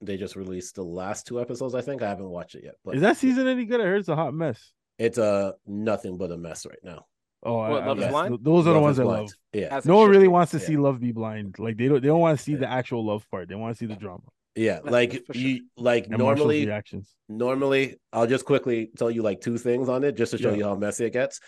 they 0.00 0.16
just 0.16 0.36
released 0.36 0.74
the 0.74 0.82
last 0.84 1.26
two 1.26 1.40
episodes. 1.40 1.74
I 1.74 1.80
think 1.80 2.02
I 2.02 2.08
haven't 2.08 2.28
watched 2.28 2.54
it 2.56 2.64
yet, 2.64 2.74
but 2.84 2.94
Is 2.96 3.00
that 3.02 3.16
season 3.16 3.46
any 3.48 3.64
good? 3.64 3.80
I 3.80 3.84
heard 3.84 4.00
it's 4.00 4.08
a 4.08 4.16
hot 4.16 4.34
mess. 4.34 4.72
it's 4.98 5.18
a 5.18 5.54
nothing 5.66 6.18
but 6.18 6.30
a 6.32 6.36
mess 6.36 6.66
right 6.66 6.78
now. 6.82 7.06
Oh, 7.44 7.58
What, 7.58 7.82
I- 7.82 7.86
Love 7.86 7.98
is 7.98 8.02
yes, 8.02 8.10
Blind? 8.10 8.38
Those 8.42 8.66
are 8.66 8.74
the 8.74 8.80
ones 8.80 8.96
is 8.96 9.00
I 9.00 9.04
Blind. 9.04 9.20
love. 9.22 9.30
Yeah, 9.52 9.76
As 9.76 9.86
No 9.86 9.96
one 9.98 10.10
really 10.10 10.24
be. 10.24 10.28
wants 10.28 10.50
to 10.52 10.58
Yeah. 10.58 10.64
see 10.66 10.76
love 10.76 10.98
be 11.00 11.12
blind. 11.12 11.58
Like 11.60 11.76
they 11.76 11.86
don't. 11.88 12.00
They 12.02 12.08
don't 12.08 12.20
want 12.20 12.36
to 12.36 12.42
see 12.44 12.52
Yeah. 12.52 12.58
the 12.58 12.70
actual 12.70 13.06
love 13.06 13.24
part. 13.30 13.48
They 13.48 13.54
want 13.54 13.74
to 13.76 13.78
see 13.78 13.86
the 13.86 13.94
drama 13.96 14.24
yeah. 14.54 14.80
Yeah, 14.84 14.90
Like 14.90 15.24
for 15.26 15.34
sure. 15.34 15.42
you, 15.42 15.66
like 15.76 16.06
and 16.06 16.18
normally 16.18 16.66
reactions. 16.66 17.14
normally 17.28 17.96
i'll 18.12 18.26
just 18.26 18.44
quickly 18.44 18.90
tell 18.96 19.10
you 19.10 19.22
like 19.22 19.40
two 19.40 19.58
things 19.58 19.88
on 19.88 20.02
it 20.04 20.16
just 20.16 20.32
to 20.32 20.38
show 20.38 20.50
Yeah. 20.50 20.56
you 20.56 20.64
how 20.64 20.74
messy 20.76 21.04
it 21.04 21.12
gets 21.12 21.40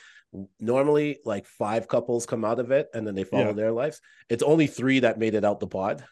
normally 0.61 1.19
like 1.25 1.45
five 1.47 1.89
couples 1.89 2.25
come 2.27 2.45
out 2.45 2.61
of 2.61 2.71
it 2.71 2.89
and 2.95 3.05
then 3.07 3.15
they 3.17 3.25
follow 3.25 3.47
Yeah. 3.47 3.53
their 3.53 3.73
lives 3.73 4.01
it's 4.29 4.43
only 4.45 4.67
three 4.69 5.01
that 5.01 5.19
made 5.19 5.35
it 5.35 5.45
out 5.45 5.59
the 5.61 5.67
pod 5.67 6.05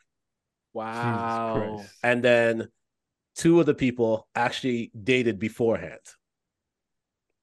Wow. 0.74 1.84
And 2.02 2.22
then 2.22 2.68
two 3.36 3.58
of 3.60 3.66
the 3.66 3.74
people 3.74 4.28
actually 4.34 4.90
dated 5.02 5.38
beforehand 5.38 6.00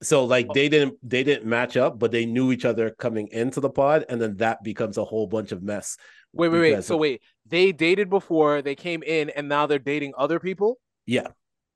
so 0.06 0.24
like 0.26 0.48
they 0.54 0.68
didn't 0.70 0.94
they 1.04 1.24
didn't 1.24 1.46
match 1.46 1.76
up 1.78 1.98
but 2.00 2.12
they 2.12 2.26
knew 2.26 2.52
each 2.52 2.66
other 2.66 2.90
coming 2.92 3.28
into 3.32 3.60
the 3.60 3.70
pod 3.70 4.06
and 4.10 4.22
then 4.22 4.36
that 4.38 4.62
becomes 4.64 4.98
a 4.98 5.04
whole 5.04 5.28
bunch 5.28 5.52
of 5.52 5.62
mess 5.64 5.98
Wait, 6.34 6.50
wait, 6.50 6.60
wait. 6.60 6.84
So 6.84 6.96
of- 6.96 7.00
wait, 7.02 7.22
they 7.46 7.72
dated 7.72 8.10
before 8.10 8.62
they 8.62 8.76
came 8.76 9.02
in, 9.04 9.30
and 9.30 9.48
now 9.48 9.68
they're 9.68 9.80
dating 9.80 10.14
other 10.18 10.38
people. 10.40 10.80
yeah 11.06 11.28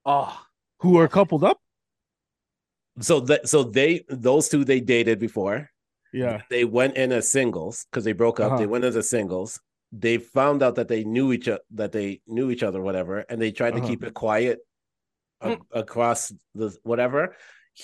Oh, 0.06 0.32
Who 0.82 0.98
are 1.00 1.08
coupled 1.08 1.44
up? 1.46 1.58
so 3.00 3.20
that 3.22 3.48
so 3.48 3.64
they 3.64 4.04
those 4.10 4.50
two 4.50 4.66
they 4.66 4.82
dated 4.82 5.18
before 5.20 5.70
Yeah. 6.12 6.42
they 6.50 6.66
went 6.66 6.98
in 6.98 7.12
as 7.14 7.32
singles 7.32 7.86
because 7.90 8.04
they 8.04 8.12
broke 8.14 8.40
up. 8.40 8.58
They 8.58 8.64
Uh-huh. 8.66 8.72
went 8.74 8.84
as 8.84 8.96
a 8.98 9.04
singles. 9.04 9.60
They 9.92 10.18
found 10.18 10.62
out 10.62 10.76
that 10.76 10.88
they 10.90 11.04
knew 11.04 11.32
each 11.32 11.48
other, 11.48 11.62
that 11.76 11.92
they 11.94 12.22
knew 12.28 12.52
each 12.52 12.64
other, 12.64 12.82
whatever, 12.82 13.20
and 13.30 13.42
they 13.42 13.52
tried 13.52 13.74
Uh-huh. 13.74 13.82
to 13.84 13.88
keep 13.88 14.04
it 14.04 14.14
quiet 14.14 14.60
a- 15.42 15.58
across 15.72 16.34
the 16.54 16.76
whatever. 16.84 17.36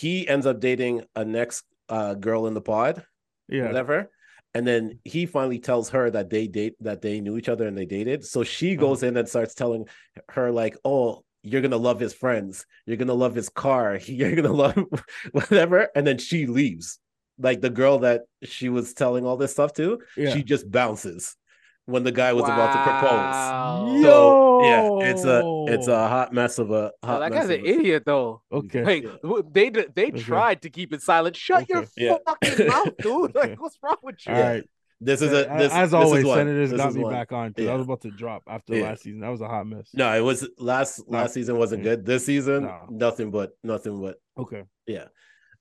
He 0.02 0.28
ends 0.28 0.46
up 0.46 0.60
dating 0.60 1.04
a 1.16 1.24
next 1.24 1.64
uh, 1.88 2.14
girl 2.16 2.48
in 2.48 2.54
the 2.54 2.62
pod, 2.74 3.04
Yeah. 3.48 3.68
whatever, 3.68 4.12
and 4.54 4.66
then 4.68 5.00
he 5.06 5.26
finally 5.26 5.60
tells 5.60 5.90
her 5.96 6.06
that 6.12 6.30
they 6.30 6.48
date 6.48 6.76
that 6.82 7.02
they 7.02 7.22
knew 7.22 7.38
each 7.38 7.48
other 7.50 7.66
and 7.68 7.78
they 7.78 7.86
dated. 7.86 8.26
So 8.26 8.44
she 8.44 8.70
Uh-huh. 8.74 8.82
goes 8.86 9.04
in 9.04 9.16
and 9.18 9.28
starts 9.30 9.54
telling 9.56 9.88
her 10.36 10.52
like, 10.52 10.76
"Oh." 10.84 11.24
You're 11.48 11.62
gonna 11.62 11.78
love 11.90 12.00
his 12.00 12.12
friends. 12.12 12.66
You're 12.88 12.98
gonna 12.98 13.14
love 13.26 13.36
his 13.36 13.50
car. 13.50 14.00
You're 14.18 14.34
gonna 14.36 14.52
love 14.52 14.76
whatever. 15.32 15.90
And 15.96 16.04
then 16.08 16.18
she 16.18 16.48
leaves 16.48 16.98
like 17.38 17.62
the 17.62 17.70
girl 17.70 18.00
that 18.00 18.22
she 18.42 18.68
was 18.70 18.96
telling 18.96 19.28
all 19.28 19.38
this 19.38 19.52
stuff 19.52 19.72
to, 19.74 20.00
Yeah. 20.18 20.34
she 20.34 20.42
just 20.42 20.66
bounces 20.72 21.38
when 21.86 22.04
the 22.04 22.12
guy 22.12 22.34
was 22.34 22.46
about 22.46 22.72
to 22.74 22.84
propose. 22.84 23.12
Wow. 23.12 24.00
So 24.02 24.64
yeah, 24.64 25.10
it's 25.12 25.24
a 25.24 25.42
it's 25.68 25.88
a 25.88 26.08
hot 26.08 26.34
mess 26.34 26.58
of 26.58 26.72
a 26.72 26.92
hot 27.04 27.20
that 27.20 27.32
mess 27.32 27.48
guy's 27.48 27.60
an 27.60 27.66
idiot, 27.66 28.04
though. 28.06 28.42
Okay. 28.52 28.84
Like 28.84 29.22
w- 29.22 29.44
they 29.52 29.70
d- 29.70 29.86
they 29.94 30.08
Okay. 30.08 30.20
tried 30.20 30.62
to 30.64 30.70
keep 30.70 30.94
it 30.94 31.02
silent. 31.02 31.36
Shut 31.36 31.68
your 31.70 31.86
Yeah. 31.96 32.18
fucking 32.26 32.68
mouth, 32.74 32.98
dude. 32.98 33.36
Like, 33.36 33.62
what's 33.62 33.78
wrong 33.84 33.98
with 34.04 34.16
you? 34.28 34.34
All 34.34 34.42
right. 34.42 34.64
This 35.02 35.22
is 35.22 35.32
a 35.34 35.46
A- 35.54 35.58
this 35.58 35.74
As 35.74 35.92
this 35.92 35.94
always, 35.94 36.24
is 36.26 36.32
senators 36.32 36.72
This 36.72 36.78
got 36.80 36.90
is 36.90 36.96
me 36.96 37.04
one. 37.04 37.14
back 37.14 37.32
on 37.34 37.50
because 37.52 37.68
I 37.70 37.76
was 37.76 37.86
about 37.86 38.02
to 38.02 38.12
drop 38.12 38.44
after 38.48 38.76
Yeah. 38.76 38.84
last 38.86 39.04
season. 39.04 39.20
That 39.20 39.30
was 39.30 39.42
a 39.42 39.48
hot 39.48 39.68
mess. 39.68 39.90
No, 39.94 40.12
it 40.18 40.22
was 40.22 40.48
last 40.58 41.04
last 41.08 41.34
season 41.34 41.58
wasn't 41.58 41.84
good. 41.84 42.06
This 42.06 42.26
season, 42.26 42.64
No. 42.64 42.88
nothing 42.90 43.30
but 43.30 43.52
nothing 43.64 44.02
but 44.02 44.18
Okay. 44.38 44.64
yeah. 44.88 45.06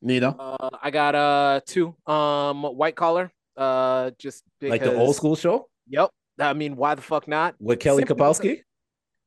Nino, 0.01 0.37
Uh, 0.39 0.69
I 0.83 0.91
got 0.91 1.15
uh 1.15 1.61
two. 1.67 1.95
Um, 2.07 2.63
white 2.63 2.95
collar. 2.97 3.31
Uh, 3.57 4.11
just 4.19 4.43
like 4.61 4.83
the 4.83 4.95
old 4.97 5.15
school 5.17 5.37
show 5.37 5.69
Yep. 5.89 6.11
I 6.41 6.53
mean, 6.53 6.77
why 6.77 6.95
the 6.95 7.03
fuck 7.03 7.29
not? 7.29 7.55
with 7.61 7.81
Kelly 7.81 8.03
Simply 8.03 8.15
because- 8.17 8.41
Kapowski. 8.41 8.61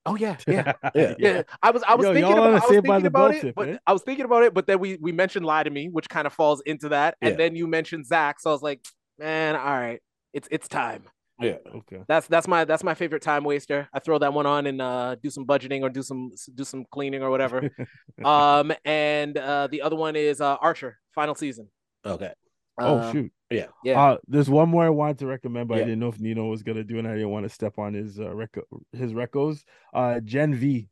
Oh 0.05 0.15
yeah, 0.19 0.37
yeah. 0.47 0.71
Yeah. 0.95 1.15
Yeah, 1.19 1.41
I 1.61 1.71
was 1.71 1.83
I 1.83 1.95
was 1.95 2.05
Yo, 2.05 2.13
thinking 2.13 2.31
about, 2.31 2.45
a 2.45 2.49
I 2.51 2.53
was 2.53 2.63
Saved 2.69 2.87
by 2.87 2.95
thinking 2.95 3.03
the 3.03 3.07
about 3.07 3.31
Bell 3.33 3.45
it, 3.49 3.55
but 3.55 3.67
eh? 3.67 3.77
I 3.85 3.91
was 3.91 4.03
thinking 4.03 4.23
about 4.23 4.43
it, 4.43 4.53
but 4.53 4.65
then 4.65 4.79
we 4.79 4.97
we 5.01 5.11
mentioned 5.11 5.45
lie 5.45 5.63
to 5.63 5.69
me, 5.69 5.89
which 5.89 6.07
kind 6.07 6.25
of 6.25 6.31
falls 6.31 6.61
into 6.61 6.87
that, 6.89 7.17
and 7.21 7.31
Yeah. 7.31 7.37
then 7.37 7.55
you 7.57 7.67
mentioned 7.67 8.05
Zach, 8.05 8.39
so 8.39 8.49
I 8.49 8.53
was 8.53 8.61
like, 8.61 8.79
man, 9.19 9.57
all 9.57 9.65
right, 9.65 9.99
it's 10.31 10.47
it's 10.49 10.69
time. 10.69 11.03
Yeah. 11.41 11.57
Okay. 11.75 12.03
That's 12.07 12.25
that's 12.27 12.47
my 12.47 12.63
that's 12.63 12.85
my 12.85 12.93
favorite 12.93 13.21
time 13.21 13.43
waster. 13.43 13.89
I 13.93 13.99
throw 13.99 14.17
that 14.19 14.31
one 14.33 14.45
on 14.45 14.65
and 14.65 14.81
uh, 14.81 15.15
do 15.21 15.29
some 15.29 15.45
budgeting 15.45 15.81
or 15.81 15.89
do 15.89 16.01
some 16.01 16.31
do 16.55 16.63
some 16.63 16.85
cleaning 16.89 17.21
or 17.21 17.29
whatever. 17.29 17.69
um, 18.23 18.71
and 18.85 19.37
uh, 19.37 19.67
the 19.67 19.81
other 19.81 19.97
one 19.97 20.15
is 20.15 20.39
uh, 20.39 20.55
Archer, 20.61 20.97
final 21.13 21.35
season. 21.35 21.67
Okay. 22.05 22.31
Oh 22.79 22.99
Um, 22.99 23.11
shoot. 23.11 23.31
Yeah. 23.49 23.67
Yeah. 23.83 24.01
Uh, 24.01 24.17
there's 24.27 24.49
one 24.49 24.69
more 24.69 24.83
I 24.85 24.89
wanted 24.89 25.19
to 25.19 25.27
recommend, 25.27 25.69
but 25.69 25.75
I 25.75 25.81
didn't 25.83 25.99
know 25.99 26.09
if 26.09 26.19
Nino 26.19 26.47
was 26.47 26.63
gonna 26.63 26.83
do, 26.83 26.95
it, 26.95 26.99
and 26.99 27.07
I 27.07 27.13
didn't 27.13 27.29
want 27.29 27.45
to 27.45 27.49
step 27.49 27.77
on 27.79 27.93
his 27.93 28.19
uh, 28.19 28.23
reco- 28.23 28.63
his 28.91 29.13
recos. 29.13 29.63
Uh, 29.93 30.19
Gen 30.19 30.53
V. 30.55 30.89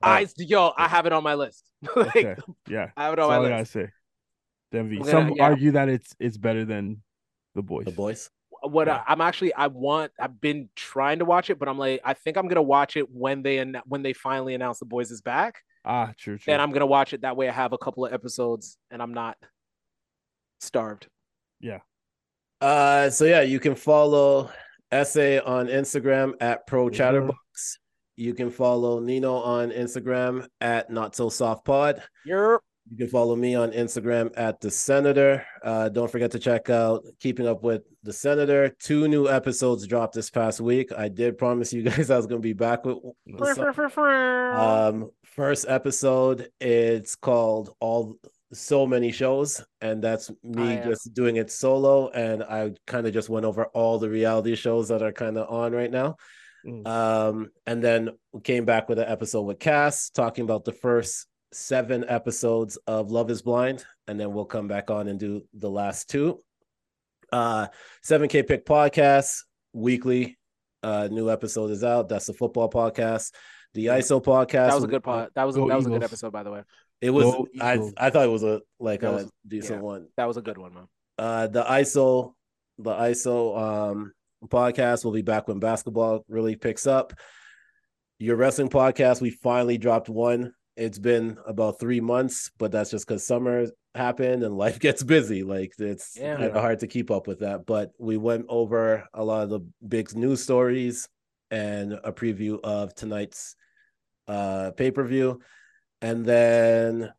I 0.00 0.26
yo, 0.38 0.72
I 0.76 0.88
have 0.88 1.04
it 1.06 1.12
on 1.12 1.22
my 1.22 1.34
list. 1.34 1.68
like, 1.96 2.16
Okay, 2.16 2.36
yeah, 2.68 2.90
I 2.96 3.04
have 3.04 3.12
it 3.14 3.16
that's 3.16 3.24
on 3.24 3.30
my 3.30 3.36
all 3.36 3.46
I 3.46 3.48
gotta 3.50 3.66
say. 3.66 3.88
Gen 4.72 4.88
V. 4.88 4.96
I'm 4.98 5.04
Some 5.04 5.22
gonna- 5.24 5.34
yeah. 5.36 5.42
argue 5.44 5.70
that 5.72 5.88
it's 5.88 6.14
it's 6.18 6.36
better 6.38 6.64
than 6.64 7.02
the 7.54 7.62
boys. 7.62 7.84
The 7.84 7.90
boys. 7.92 8.30
What 8.62 8.86
Yeah. 8.86 9.02
I, 9.06 9.12
I'm 9.12 9.20
actually, 9.20 9.52
I 9.52 9.66
want, 9.66 10.12
I've 10.18 10.40
been 10.40 10.70
trying 10.74 11.18
to 11.18 11.26
watch 11.26 11.50
it, 11.50 11.58
but 11.58 11.68
I'm 11.68 11.76
like, 11.76 12.00
I 12.02 12.14
think 12.14 12.38
I'm 12.38 12.48
gonna 12.48 12.62
watch 12.62 12.96
it 12.96 13.10
when 13.10 13.42
they 13.42 13.58
ann- 13.58 13.82
when 13.84 14.02
they 14.02 14.14
finally 14.14 14.54
announce 14.54 14.78
the 14.78 14.86
boys 14.86 15.10
is 15.10 15.20
back. 15.20 15.56
Ah, 15.84 16.12
true, 16.16 16.38
true. 16.38 16.50
Then 16.50 16.60
I'm 16.62 16.70
gonna 16.72 16.86
watch 16.86 17.12
it. 17.12 17.20
That 17.20 17.36
way, 17.36 17.48
I 17.48 17.52
have 17.52 17.74
a 17.74 17.78
couple 17.78 18.06
of 18.06 18.14
episodes, 18.14 18.78
and 18.90 19.02
I'm 19.02 19.12
not 19.12 19.36
starved. 20.60 21.08
Yeah. 21.64 21.78
Uh, 22.60 23.08
so 23.08 23.24
yeah, 23.24 23.40
you 23.40 23.58
can 23.58 23.74
follow 23.74 24.50
SA 24.92 25.38
on 25.46 25.68
Instagram 25.68 26.34
at 26.40 26.66
Pro 26.66 26.90
Chatterbox. 26.90 27.78
You 28.16 28.34
can 28.34 28.50
follow 28.50 29.00
Nino 29.00 29.36
on 29.36 29.70
Instagram 29.70 30.46
at 30.60 30.90
Not 30.90 31.16
So 31.16 31.30
Soft 31.30 31.64
Pod. 31.64 32.02
You're 32.26 32.60
You 32.90 32.98
can 32.98 33.08
follow 33.08 33.34
me 33.34 33.54
on 33.54 33.72
Instagram 33.72 34.30
at 34.36 34.60
the 34.60 34.70
Senator. 34.70 35.44
Uh, 35.64 35.88
don't 35.88 36.10
forget 36.10 36.30
to 36.32 36.38
check 36.38 36.68
out 36.68 37.02
Keeping 37.18 37.46
Up 37.46 37.62
with 37.62 37.82
the 38.02 38.12
Senator. 38.12 38.68
Two 38.78 39.08
new 39.08 39.26
episodes 39.26 39.86
dropped 39.86 40.14
this 40.14 40.28
past 40.28 40.60
week. 40.60 40.92
I 40.92 41.08
did 41.08 41.38
promise 41.38 41.72
you 41.72 41.82
guys 41.90 42.10
I 42.10 42.16
was 42.18 42.26
going 42.26 42.42
to 42.42 42.46
be 42.46 42.52
back 42.52 42.84
with. 42.84 42.98
with 43.26 43.58
um, 43.58 45.10
first 45.24 45.64
episode, 45.66 46.50
it's 46.60 47.16
called 47.16 47.74
All 47.80 48.16
So 48.52 48.86
Many 48.86 49.10
Shows, 49.12 49.64
and 49.80 50.02
that's 50.02 50.30
me 50.42 50.62
Oh, 50.62 50.68
yeah. 50.70 50.84
just 50.84 51.12
doing 51.14 51.36
it 51.36 51.50
solo. 51.50 52.08
And 52.10 52.42
I 52.42 52.72
kind 52.86 53.06
of 53.06 53.12
just 53.12 53.28
went 53.28 53.46
over 53.46 53.66
all 53.66 53.98
the 53.98 54.08
reality 54.08 54.54
shows 54.54 54.88
that 54.88 55.02
are 55.02 55.12
kind 55.12 55.36
of 55.38 55.48
on 55.48 55.72
right 55.72 55.90
now. 55.90 56.16
Mm. 56.66 56.86
Um, 56.86 57.50
and 57.66 57.82
then 57.82 58.10
we 58.32 58.40
came 58.40 58.64
back 58.64 58.88
with 58.88 58.98
an 58.98 59.08
episode 59.08 59.42
with 59.42 59.58
Cass 59.58 60.10
talking 60.10 60.44
about 60.44 60.64
the 60.64 60.72
first 60.72 61.26
seven 61.52 62.04
episodes 62.08 62.76
of 62.86 63.10
Love 63.10 63.30
is 63.30 63.42
Blind, 63.42 63.84
and 64.08 64.18
then 64.18 64.32
we'll 64.32 64.44
come 64.44 64.68
back 64.68 64.90
on 64.90 65.08
and 65.08 65.18
do 65.18 65.42
the 65.54 65.70
last 65.70 66.08
two. 66.08 66.40
Uh 67.32 67.66
7K 68.06 68.46
Pick 68.46 68.64
Podcast 68.66 69.40
weekly. 69.72 70.38
Uh 70.82 71.08
new 71.10 71.30
episode 71.30 71.70
is 71.70 71.82
out. 71.82 72.08
That's 72.08 72.26
the 72.26 72.32
football 72.34 72.70
podcast. 72.70 73.32
The 73.72 73.86
ISO 73.86 74.22
podcast. 74.22 74.68
that 74.68 74.74
was 74.74 74.84
a 74.84 74.88
good 74.88 75.02
pod. 75.02 75.30
That 75.34 75.44
was 75.44 75.56
a, 75.56 75.58
Go 75.60 75.68
that 75.68 75.76
was 75.76 75.86
a 75.86 75.90
good 75.90 76.04
episode, 76.04 76.32
by 76.32 76.44
the 76.44 76.50
way. 76.52 76.62
It 77.04 77.10
was 77.10 77.24
Go 77.24 77.48
I 77.60 77.74
Eagles. 77.74 77.92
I 77.96 78.10
thought 78.10 78.24
it 78.24 78.30
was 78.30 78.42
a 78.42 78.60
like 78.80 79.00
That 79.00 79.10
a 79.10 79.12
was- 79.16 79.30
decent 79.46 79.78
yeah. 79.80 79.82
one. 79.92 80.08
That 80.16 80.26
was 80.28 80.36
a 80.36 80.42
good 80.42 80.58
one, 80.58 80.74
man. 80.74 80.88
Uh 81.18 81.46
the 81.46 81.62
ISO 81.64 82.32
the 82.78 82.92
ISO 82.92 83.56
um 83.58 84.12
podcast 84.48 85.04
will 85.04 85.12
be 85.12 85.22
back 85.22 85.46
when 85.48 85.58
basketball 85.60 86.24
really 86.28 86.56
picks 86.56 86.86
up. 86.86 87.12
Your 88.18 88.36
wrestling 88.36 88.68
podcast, 88.68 89.20
we 89.20 89.30
finally 89.30 89.76
dropped 89.78 90.08
one. 90.08 90.52
It's 90.76 90.98
been 90.98 91.38
about 91.46 91.78
three 91.78 92.00
months, 92.00 92.50
but 92.58 92.72
that's 92.72 92.90
just 92.90 93.06
because 93.06 93.26
summer 93.26 93.66
happened 93.94 94.42
and 94.42 94.56
life 94.56 94.78
gets 94.86 95.02
busy. 95.02 95.42
Like 95.42 95.72
it's 95.78 96.16
Yeah. 96.18 96.36
kind 96.36 96.46
of 96.50 96.54
hard 96.60 96.80
to 96.80 96.86
keep 96.86 97.10
up 97.10 97.26
with 97.26 97.40
that. 97.40 97.66
But 97.66 97.92
we 97.98 98.16
went 98.16 98.46
over 98.48 99.06
a 99.14 99.24
lot 99.24 99.44
of 99.44 99.50
the 99.50 99.60
big 99.86 100.14
news 100.16 100.42
stories 100.42 101.08
and 101.50 101.92
a 102.02 102.12
preview 102.12 102.58
of 102.64 102.94
tonight's 102.94 103.56
uh 104.26 104.70
pay-per-view. 104.72 105.40
And 106.04 106.22
then 106.26 107.12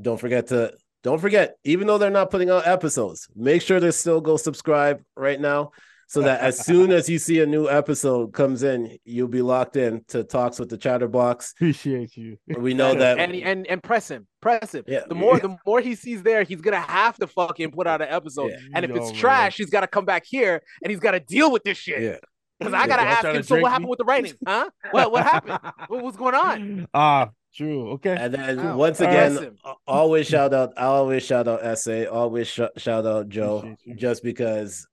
don't 0.00 0.20
forget 0.20 0.46
to 0.48 0.72
don't 1.02 1.20
forget, 1.20 1.56
even 1.64 1.88
though 1.88 1.98
they're 1.98 2.10
not 2.10 2.30
putting 2.30 2.48
out 2.48 2.66
episodes, 2.66 3.28
make 3.34 3.60
sure 3.60 3.80
to 3.80 3.90
still 3.90 4.20
go 4.20 4.36
subscribe 4.36 5.02
right 5.16 5.40
now 5.40 5.72
so 6.06 6.22
that 6.22 6.40
as 6.40 6.64
soon 6.64 6.92
as 6.92 7.08
you 7.08 7.18
see 7.18 7.40
a 7.40 7.46
new 7.46 7.68
episode 7.68 8.32
comes 8.32 8.62
in, 8.62 8.96
you'll 9.04 9.26
be 9.26 9.42
locked 9.42 9.74
in 9.76 10.04
to 10.08 10.22
talks 10.22 10.60
with 10.60 10.68
the 10.68 10.78
chatterbox. 10.78 11.52
Appreciate 11.52 12.16
you. 12.16 12.38
We 12.56 12.72
know 12.72 12.94
that 12.94 13.18
and 13.18 13.34
and 13.34 13.66
and 13.66 13.82
press 13.82 14.08
him, 14.08 14.28
press 14.40 14.74
him. 14.74 14.84
Yeah. 14.86 15.02
The 15.08 15.16
more 15.16 15.40
the 15.40 15.56
more 15.66 15.80
he 15.80 15.96
sees 15.96 16.22
there, 16.22 16.44
he's 16.44 16.60
gonna 16.60 16.80
have 16.80 17.16
to 17.16 17.26
fucking 17.26 17.72
put 17.72 17.88
out 17.88 18.00
an 18.00 18.08
episode. 18.10 18.52
Yeah. 18.52 18.58
And 18.74 18.84
if 18.84 18.90
Yo, 18.92 18.96
it's 18.98 19.10
man. 19.10 19.20
trash, 19.20 19.56
he's 19.56 19.70
got 19.70 19.80
to 19.80 19.88
come 19.88 20.04
back 20.04 20.24
here 20.24 20.62
and 20.84 20.90
he's 20.90 21.00
got 21.00 21.10
to 21.12 21.20
deal 21.20 21.50
with 21.50 21.64
this 21.64 21.76
shit. 21.76 22.00
yeah. 22.00 22.16
Because 22.58 22.74
I 22.74 22.86
gotta 22.86 23.02
Y'all 23.02 23.12
ask 23.12 23.24
him. 23.24 23.42
So 23.42 23.60
what 23.60 23.70
happened 23.70 23.84
me? 23.84 23.90
with 23.90 23.98
the 23.98 24.04
writing? 24.04 24.32
Huh? 24.46 24.68
What 24.90 25.12
what 25.12 25.24
happened? 25.24 25.58
what 25.88 26.02
was 26.02 26.16
going 26.16 26.34
on? 26.34 26.88
Ah, 26.92 27.28
true. 27.58 27.90
Okay. 27.96 28.16
And 28.18 28.32
then 28.34 28.56
Wow. 28.56 28.76
once 28.86 29.00
again, 29.00 29.32
him. 29.36 29.56
always 29.86 30.26
shout 30.26 30.52
out, 30.54 30.70
I 30.76 30.84
always 30.98 31.22
shout 31.30 31.46
out 31.48 31.60
SA, 31.64 31.98
always 32.06 32.46
sh- 32.48 32.74
shout 32.78 33.04
out 33.06 33.28
Joe, 33.28 33.76
just 33.96 34.22
because 34.22 34.86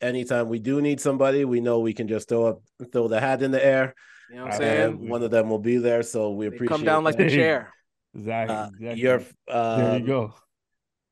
anytime 0.00 0.48
we 0.48 0.58
do 0.58 0.80
need 0.80 1.00
somebody, 1.00 1.44
we 1.44 1.60
know 1.60 1.80
we 1.80 1.92
can 1.92 2.08
just 2.08 2.28
throw 2.28 2.44
up, 2.50 2.62
throw 2.92 3.06
the 3.08 3.20
hat 3.20 3.42
in 3.42 3.50
the 3.50 3.64
air, 3.74 3.94
You 4.30 4.36
know 4.36 4.44
what 4.44 4.52
I'm 4.54 4.58
saying? 4.58 5.08
one 5.08 5.22
of 5.22 5.30
them 5.30 5.50
will 5.50 5.58
be 5.72 5.76
there. 5.78 6.02
So 6.02 6.30
we 6.30 6.48
They 6.48 6.54
appreciate. 6.56 6.76
come 6.76 6.84
down 6.84 7.04
like 7.04 7.16
the 7.18 7.28
chair. 7.28 7.60
Exactly. 8.14 8.54
Uh, 8.56 8.66
exactly. 8.68 9.00
your 9.00 9.18
there 9.48 9.56
uh, 9.56 9.96
you 9.98 10.06
go. 10.06 10.34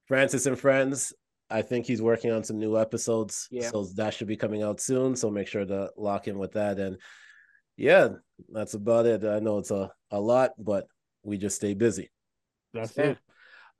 Francis 0.06 0.44
and 0.46 0.58
Friends. 0.58 1.14
I 1.48 1.62
think 1.62 1.86
he's 1.86 2.02
working 2.02 2.30
on 2.30 2.44
some 2.44 2.58
new 2.60 2.78
episodes, 2.78 3.48
Yeah. 3.50 3.70
so 3.70 3.84
that 3.96 4.12
should 4.14 4.28
be 4.28 4.36
coming 4.36 4.62
out 4.62 4.80
soon. 4.80 5.16
So 5.16 5.30
make 5.30 5.48
sure 5.48 5.64
to 5.64 5.90
lock 5.96 6.28
in 6.28 6.38
with 6.38 6.52
that. 6.52 6.78
And 6.78 6.98
yeah, 7.76 8.08
that's 8.52 8.74
about 8.74 9.06
it. 9.06 9.24
I 9.24 9.38
know 9.40 9.58
it's 9.58 9.70
a 9.72 9.90
a 10.10 10.20
lot, 10.20 10.50
but 10.58 10.86
we 11.22 11.38
just 11.38 11.56
stay 11.56 11.74
busy. 11.74 12.10
That's 12.74 12.96
Yeah. 12.96 13.04
it. 13.10 13.18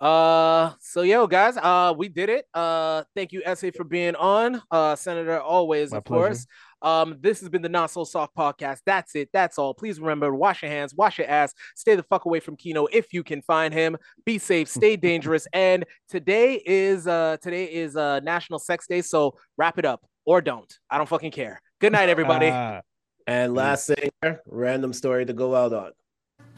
Uh, 0.01 0.73
so 0.81 1.03
yo, 1.03 1.27
guys, 1.27 1.59
uh, 1.59 1.93
we 1.95 2.09
did 2.09 2.31
it. 2.31 2.47
Uh, 2.55 3.03
thank 3.15 3.33
you, 3.33 3.43
SA, 3.45 3.71
for 3.77 3.85
being 3.85 4.15
on. 4.17 4.63
Uh, 4.71 4.97
Senator, 4.97 5.39
always, 5.39 5.91
My 5.91 5.99
of 5.99 6.05
pleasure. 6.05 6.21
course. 6.29 6.47
Um, 6.81 7.19
this 7.21 7.41
has 7.41 7.51
been 7.51 7.61
the 7.61 7.69
Not 7.69 7.91
So 7.91 8.05
Soft 8.05 8.35
podcast. 8.35 8.79
That's 8.87 9.15
it. 9.15 9.29
That's 9.35 9.59
all. 9.59 9.75
Please 9.75 10.01
remember, 10.01 10.35
wash 10.35 10.63
your 10.63 10.71
hands, 10.71 10.95
wash 10.95 11.19
your 11.19 11.29
ass, 11.29 11.53
stay 11.77 11.97
the 11.97 12.03
fuck 12.05 12.25
away 12.25 12.41
from 12.41 12.57
Kino 12.57 12.87
if 12.87 13.13
you 13.13 13.23
can 13.23 13.43
find 13.43 13.75
him. 13.75 13.99
Be 14.25 14.39
safe, 14.39 14.69
stay 14.69 14.97
dangerous. 15.09 15.47
And 15.53 15.85
today 16.09 16.63
is 16.65 17.07
uh 17.07 17.37
today 17.43 17.65
is 17.67 17.95
uh 17.97 18.21
National 18.21 18.59
Sex 18.59 18.87
Day, 18.87 19.03
so 19.03 19.37
wrap 19.59 19.79
it 19.79 19.85
up 19.85 20.07
or 20.25 20.41
don't. 20.41 20.73
I 20.89 20.97
don't 20.97 21.09
fucking 21.09 21.33
care. 21.33 21.61
Good 21.79 21.93
night, 21.93 22.09
everybody. 22.09 22.49
Ah, 22.51 22.81
And 23.27 23.55
last 23.55 23.87
thing, 23.89 24.11
random 24.47 24.95
story 24.95 25.27
to 25.27 25.35
go 25.35 25.55
out 25.55 25.75
on. 25.75 25.93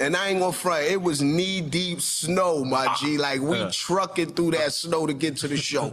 And 0.02 0.16
I 0.16 0.30
ain't 0.30 0.40
gonna 0.40 0.52
front, 0.52 0.84
it 0.84 1.00
was 1.00 1.22
knee 1.22 1.60
deep 1.60 2.00
snow, 2.00 2.64
my 2.64 2.92
G. 2.98 3.18
Like 3.18 3.40
we 3.40 3.60
uh. 3.60 3.70
trucking 3.72 4.32
through 4.32 4.50
that 4.50 4.72
snow 4.72 5.06
to 5.06 5.14
get 5.14 5.36
to 5.38 5.48
the 5.48 5.56
show. 5.56 5.92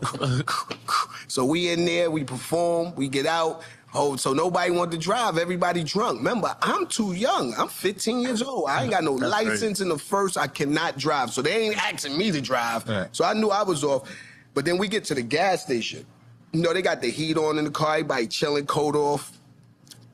so 1.27 1.45
we 1.45 1.69
in 1.69 1.85
there, 1.85 2.09
we 2.09 2.23
perform, 2.23 2.95
we 2.95 3.07
get 3.07 3.27
out. 3.27 3.61
Oh, 3.93 4.15
so 4.15 4.33
nobody 4.33 4.71
wanted 4.71 4.93
to 4.93 4.97
drive, 4.97 5.37
everybody 5.37 5.83
drunk. 5.83 6.17
Remember, 6.17 6.55
I'm 6.59 6.87
too 6.87 7.13
young. 7.13 7.53
I'm 7.55 7.67
15 7.67 8.19
years 8.19 8.41
old. 8.41 8.67
I 8.67 8.81
ain't 8.81 8.91
got 8.91 9.03
no 9.03 9.13
license 9.13 9.79
in 9.79 9.89
the 9.89 9.97
first. 9.97 10.37
I 10.37 10.47
cannot 10.47 10.97
drive. 10.97 11.31
So 11.31 11.43
they 11.43 11.67
ain't 11.67 11.77
asking 11.77 12.17
me 12.17 12.31
to 12.31 12.41
drive. 12.41 12.85
So 13.11 13.25
I 13.25 13.33
knew 13.33 13.49
I 13.49 13.61
was 13.61 13.83
off. 13.83 14.09
But 14.55 14.65
then 14.65 14.79
we 14.79 14.87
get 14.87 15.05
to 15.05 15.15
the 15.15 15.21
gas 15.21 15.63
station. 15.63 16.03
You 16.51 16.63
know, 16.63 16.73
they 16.73 16.81
got 16.81 17.01
the 17.01 17.11
heat 17.11 17.37
on 17.37 17.59
in 17.59 17.65
the 17.65 17.71
car, 17.71 17.93
everybody 17.93 18.27
chilling, 18.27 18.65
coat 18.65 18.95
off. 18.95 19.38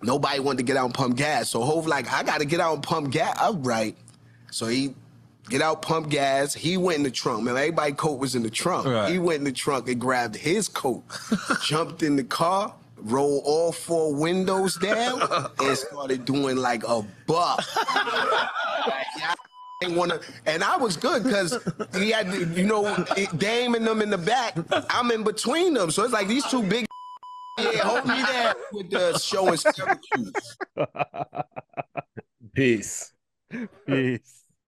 Nobody 0.06 0.40
wanted 0.40 0.58
to 0.58 0.64
get 0.64 0.78
out 0.78 0.86
and 0.86 0.94
pump 0.94 1.18
gas. 1.18 1.50
So 1.50 1.62
Hove 1.62 1.88
like, 1.88 2.12
I 2.14 2.24
gotta 2.24 2.46
get 2.46 2.60
out 2.60 2.76
and 2.76 2.84
pump 2.84 3.12
gas. 3.12 3.38
All 3.40 3.56
right. 3.56 3.98
So 4.52 4.68
he 4.68 4.94
get 5.50 5.62
out, 5.62 5.82
pump 5.82 6.10
gas. 6.10 6.54
He 6.54 6.78
went 6.78 6.98
in 6.98 7.04
the 7.04 7.12
trunk. 7.12 7.44
Man, 7.44 7.58
everybody 7.58 7.94
coat 7.94 8.20
was 8.20 8.36
in 8.36 8.44
the 8.44 8.50
trunk. 8.50 8.88
Right. 8.88 9.12
He 9.12 9.20
went 9.20 9.40
in 9.40 9.44
the 9.46 9.52
trunk 9.52 9.88
and 9.88 10.00
grabbed 10.00 10.36
his 10.36 10.68
coat, 10.68 11.04
jumped 11.64 12.04
in 12.04 12.16
the 12.16 12.24
car, 12.24 12.74
rolled 12.98 13.44
all 13.46 13.72
four 13.72 14.14
windows 14.14 14.78
down, 14.78 15.22
and 15.60 15.78
started 15.78 16.26
doing 16.26 16.58
like 16.58 16.84
a 16.88 17.04
buck. 17.28 17.64
wanna, 19.84 20.20
and 20.46 20.64
I 20.64 20.78
was 20.78 20.98
good 20.98 21.24
because 21.24 21.60
he 21.96 22.12
had, 22.12 22.28
you 22.56 22.64
know, 22.64 23.06
Dame 23.38 23.76
and 23.76 23.86
them 23.86 24.02
in 24.02 24.10
the 24.10 24.18
back. 24.18 24.56
I'm 24.90 25.12
in 25.12 25.24
between 25.24 25.74
them, 25.74 25.92
so 25.92 26.04
it's 26.04 26.14
like 26.14 26.28
these 26.28 26.46
two 26.48 26.64
big. 26.64 26.86
Yeah, 27.58 27.78
hold 27.84 28.06
me 28.06 28.22
there 28.22 28.56
with 28.74 28.90
the 28.90 29.18
show 29.18 29.52
in 29.52 29.58
Syracuse. 29.58 30.58
Peace. 32.56 33.14
Peace. 33.88 34.45